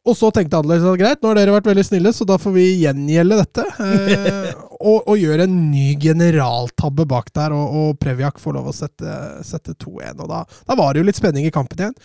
Og 0.08 0.16
så 0.16 0.30
tenkte 0.32 0.56
annerledes 0.56 0.88
at 0.88 1.00
greit, 1.02 1.20
nå 1.20 1.28
har 1.28 1.36
dere 1.36 1.52
vært 1.52 1.68
veldig 1.68 1.84
snille, 1.84 2.12
så 2.16 2.24
da 2.24 2.38
får 2.40 2.54
vi 2.56 2.66
gjengjelde 2.86 3.42
dette. 3.42 3.66
Eh, 3.84 4.52
og, 4.80 5.10
og 5.12 5.20
gjøre 5.20 5.44
en 5.44 5.56
ny 5.68 5.90
generaltabbe 6.00 7.04
bak 7.04 7.28
der, 7.36 7.52
og, 7.52 7.74
og 7.76 7.98
Previak 8.00 8.40
får 8.40 8.56
lov 8.56 8.70
å 8.70 8.72
sette, 8.72 9.16
sette 9.44 9.76
2-1. 9.76 10.22
Og 10.24 10.30
da, 10.30 10.46
da 10.64 10.76
var 10.80 10.94
det 10.94 11.02
jo 11.02 11.10
litt 11.10 11.20
spenning 11.20 11.44
i 11.44 11.52
kampen 11.52 11.84
igjen. 11.84 11.98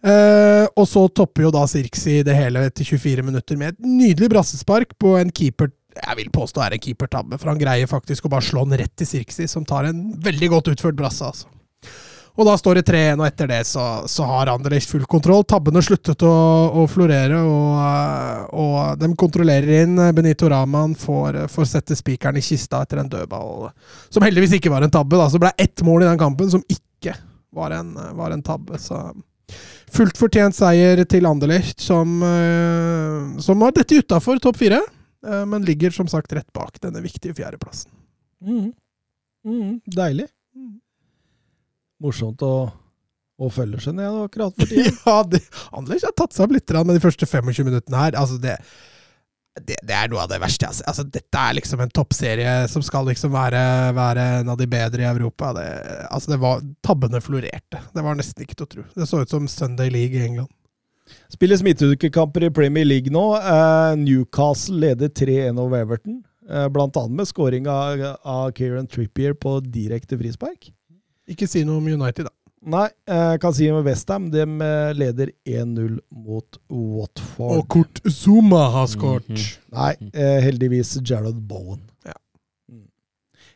Eh, 0.00 0.66
og 0.80 0.86
så 0.88 1.02
topper 1.12 1.44
jo 1.44 1.52
da 1.52 1.66
Sirksi 1.68 2.22
det 2.24 2.36
hele 2.38 2.62
etter 2.70 2.86
24 2.88 3.24
minutter 3.26 3.58
med 3.60 3.74
et 3.74 3.84
nydelig 3.84 4.30
brassespark 4.32 4.96
på 5.00 5.18
en 5.20 5.32
keeper 5.34 5.74
jeg 5.90 6.16
vil 6.20 6.28
påstå 6.32 6.62
er 6.62 6.76
en 6.76 6.82
keepertabbe, 6.82 7.36
for 7.40 7.50
han 7.50 7.58
greier 7.60 7.88
faktisk 7.90 8.24
å 8.26 8.30
bare 8.32 8.46
slå 8.46 8.62
den 8.62 8.78
rett 8.78 8.92
til 8.96 9.08
Sirksi, 9.08 9.48
som 9.50 9.64
tar 9.66 9.88
en 9.88 10.12
veldig 10.22 10.48
godt 10.52 10.70
utført 10.72 10.96
brasse. 10.96 11.26
altså. 11.26 11.50
Og 12.38 12.46
da 12.46 12.54
står 12.56 12.78
det 12.78 12.84
3-1, 12.88 13.18
og 13.18 13.26
etter 13.26 13.48
det 13.50 13.58
så, 13.68 13.84
så 14.08 14.24
har 14.28 14.52
Anderlecht 14.52 14.88
full 14.88 15.02
kontroll. 15.10 15.42
Tabbene 15.44 15.82
sluttet 15.84 16.22
å, 16.24 16.34
å 16.78 16.86
florere, 16.88 17.40
og, 17.42 17.80
eh, 17.82 18.44
og 18.62 19.00
de 19.02 19.10
kontrollerer 19.18 19.82
inn. 19.82 19.98
Benito 20.16 20.48
Raman 20.48 20.94
får, 20.96 21.42
får 21.52 21.68
sette 21.72 21.98
spikeren 21.98 22.38
i 22.38 22.44
kista 22.44 22.84
etter 22.84 23.02
en 23.02 23.10
dødball, 23.10 23.68
som 24.08 24.24
heldigvis 24.24 24.56
ikke 24.56 24.72
var 24.72 24.86
en 24.86 24.94
tabbe. 24.94 25.18
da, 25.18 25.26
Så 25.28 25.42
ble 25.42 25.50
det 25.52 25.66
ett 25.68 25.84
mål 25.84 26.06
i 26.06 26.08
den 26.08 26.22
kampen 26.22 26.54
som 26.54 26.64
ikke 26.70 27.18
var 27.52 27.74
en, 27.76 27.92
var 28.16 28.36
en 28.36 28.46
tabbe. 28.46 28.78
så... 28.78 29.10
Fullt 29.90 30.18
fortjent 30.20 30.54
seier 30.54 31.02
til 31.10 31.26
Anderlecht, 31.26 31.80
som, 31.82 32.20
eh, 32.22 33.40
som 33.42 33.62
har 33.64 33.74
dette 33.76 33.98
utafor 34.02 34.38
topp 34.42 34.60
fire, 34.60 34.80
eh, 35.26 35.44
men 35.46 35.66
ligger 35.66 35.90
som 35.94 36.08
sagt 36.10 36.32
rett 36.36 36.48
bak 36.52 36.78
denne 36.80 37.02
viktige 37.02 37.34
fjerdeplassen. 37.34 37.90
Mm. 38.44 38.70
Mm. 39.46 39.80
Deilig. 39.90 40.28
Morsomt 42.00 42.40
å, 42.46 42.70
å 43.40 43.50
følge, 43.52 43.82
seg 43.84 43.98
ned 43.98 44.22
akkurat 44.24 44.54
for 44.56 44.68
tida. 44.70 44.94
Ja, 45.04 45.18
Anderlecht 45.76 46.06
har 46.08 46.16
tatt 46.16 46.36
seg 46.36 46.46
opp 46.46 46.54
litt 46.56 46.72
med 46.78 46.96
de 46.96 47.02
første 47.02 47.28
25 47.28 47.66
minuttene 47.66 48.04
her. 48.06 48.16
Altså, 48.16 48.38
det, 48.40 48.56
det, 49.58 49.76
det 49.82 49.96
er 49.96 50.10
noe 50.10 50.22
av 50.24 50.30
det 50.30 50.38
verste. 50.42 50.68
Altså. 50.68 50.84
Altså, 50.88 51.04
dette 51.10 51.42
er 51.42 51.56
liksom 51.58 51.82
en 51.82 51.92
toppserie 51.94 52.54
som 52.70 52.84
skal 52.86 53.08
liksom 53.10 53.32
være, 53.34 53.62
være 53.96 54.26
en 54.40 54.52
av 54.52 54.60
de 54.60 54.68
bedre 54.70 55.02
i 55.02 55.08
Europa. 55.10 55.52
Det, 55.56 55.66
altså, 56.10 56.34
det 56.34 56.40
var, 56.44 56.62
tabbene 56.86 57.22
florerte. 57.24 57.82
Det 57.94 58.06
var 58.06 58.18
nesten 58.18 58.46
ikke 58.46 58.56
til 58.60 58.68
å 58.68 58.72
tro. 58.76 58.86
Det 58.94 59.10
så 59.10 59.22
ut 59.24 59.34
som 59.34 59.48
Sunday 59.50 59.90
League 59.92 60.16
i 60.16 60.24
England. 60.28 60.52
Spilles 61.30 61.62
midtukekamper 61.66 62.46
i 62.46 62.52
Premier 62.54 62.86
League 62.86 63.10
nå. 63.10 63.24
Eh, 63.36 63.92
Newcastle 63.98 64.78
leder 64.78 65.10
3-1 65.10 65.58
over 65.58 65.82
Everton. 65.82 66.20
Eh, 66.50 66.68
blant 66.70 66.96
annet 66.96 67.18
med 67.18 67.30
scoring 67.30 67.66
av, 67.70 68.04
av 68.22 68.52
Kieran 68.54 68.86
Trippier 68.90 69.34
på 69.34 69.58
direkte 69.66 70.18
frispark. 70.18 70.70
Ikke 71.30 71.46
si 71.50 71.62
noe 71.66 71.82
om 71.82 71.90
United, 71.90 72.26
da. 72.26 72.34
Nei, 72.60 72.90
jeg 73.08 73.40
kan 73.40 73.54
si 73.56 73.70
med 73.72 73.86
Westham. 73.88 74.26
De 74.32 74.42
eh, 74.44 74.90
leder 74.92 75.30
1-0 75.48 75.94
mot 76.12 76.58
Watford. 76.68 77.54
Og 77.56 77.68
Kurt 77.72 78.02
Zuma 78.12 78.66
har 78.74 78.90
skåret. 78.92 79.30
Mhm. 79.32 79.46
Nei, 79.72 79.94
eh, 80.12 80.40
heldigvis 80.44 80.98
Jared 81.00 81.40
Bowen. 81.48 81.80
Ja. 82.04 82.12
Mm. 82.68 82.84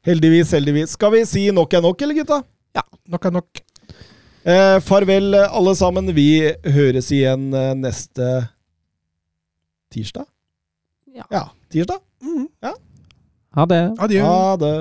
Heldigvis, 0.09 0.55
heldigvis. 0.57 0.97
Skal 0.97 1.13
vi 1.19 1.25
si 1.29 1.51
nok 1.53 1.77
er 1.77 1.85
nok, 1.85 2.01
eller 2.03 2.17
gutta? 2.23 2.41
Ja, 2.75 2.83
Nok 3.13 3.29
er 3.29 3.37
nok. 3.37 3.61
Eh, 4.45 4.79
farvel, 4.81 5.35
alle 5.35 5.77
sammen. 5.77 6.09
Vi 6.17 6.41
høres 6.65 7.13
igjen 7.13 7.51
eh, 7.55 7.75
neste 7.77 8.31
tirsdag. 9.93 10.27
Ja. 11.15 11.29
ja 11.31 11.45
tirsdag. 11.71 12.01
Mhm. 12.25 12.49
Ha 13.55 13.65
det. 13.71 13.83
Adjø. 14.03 14.23
Ha 14.25 14.57
det. 14.59 14.75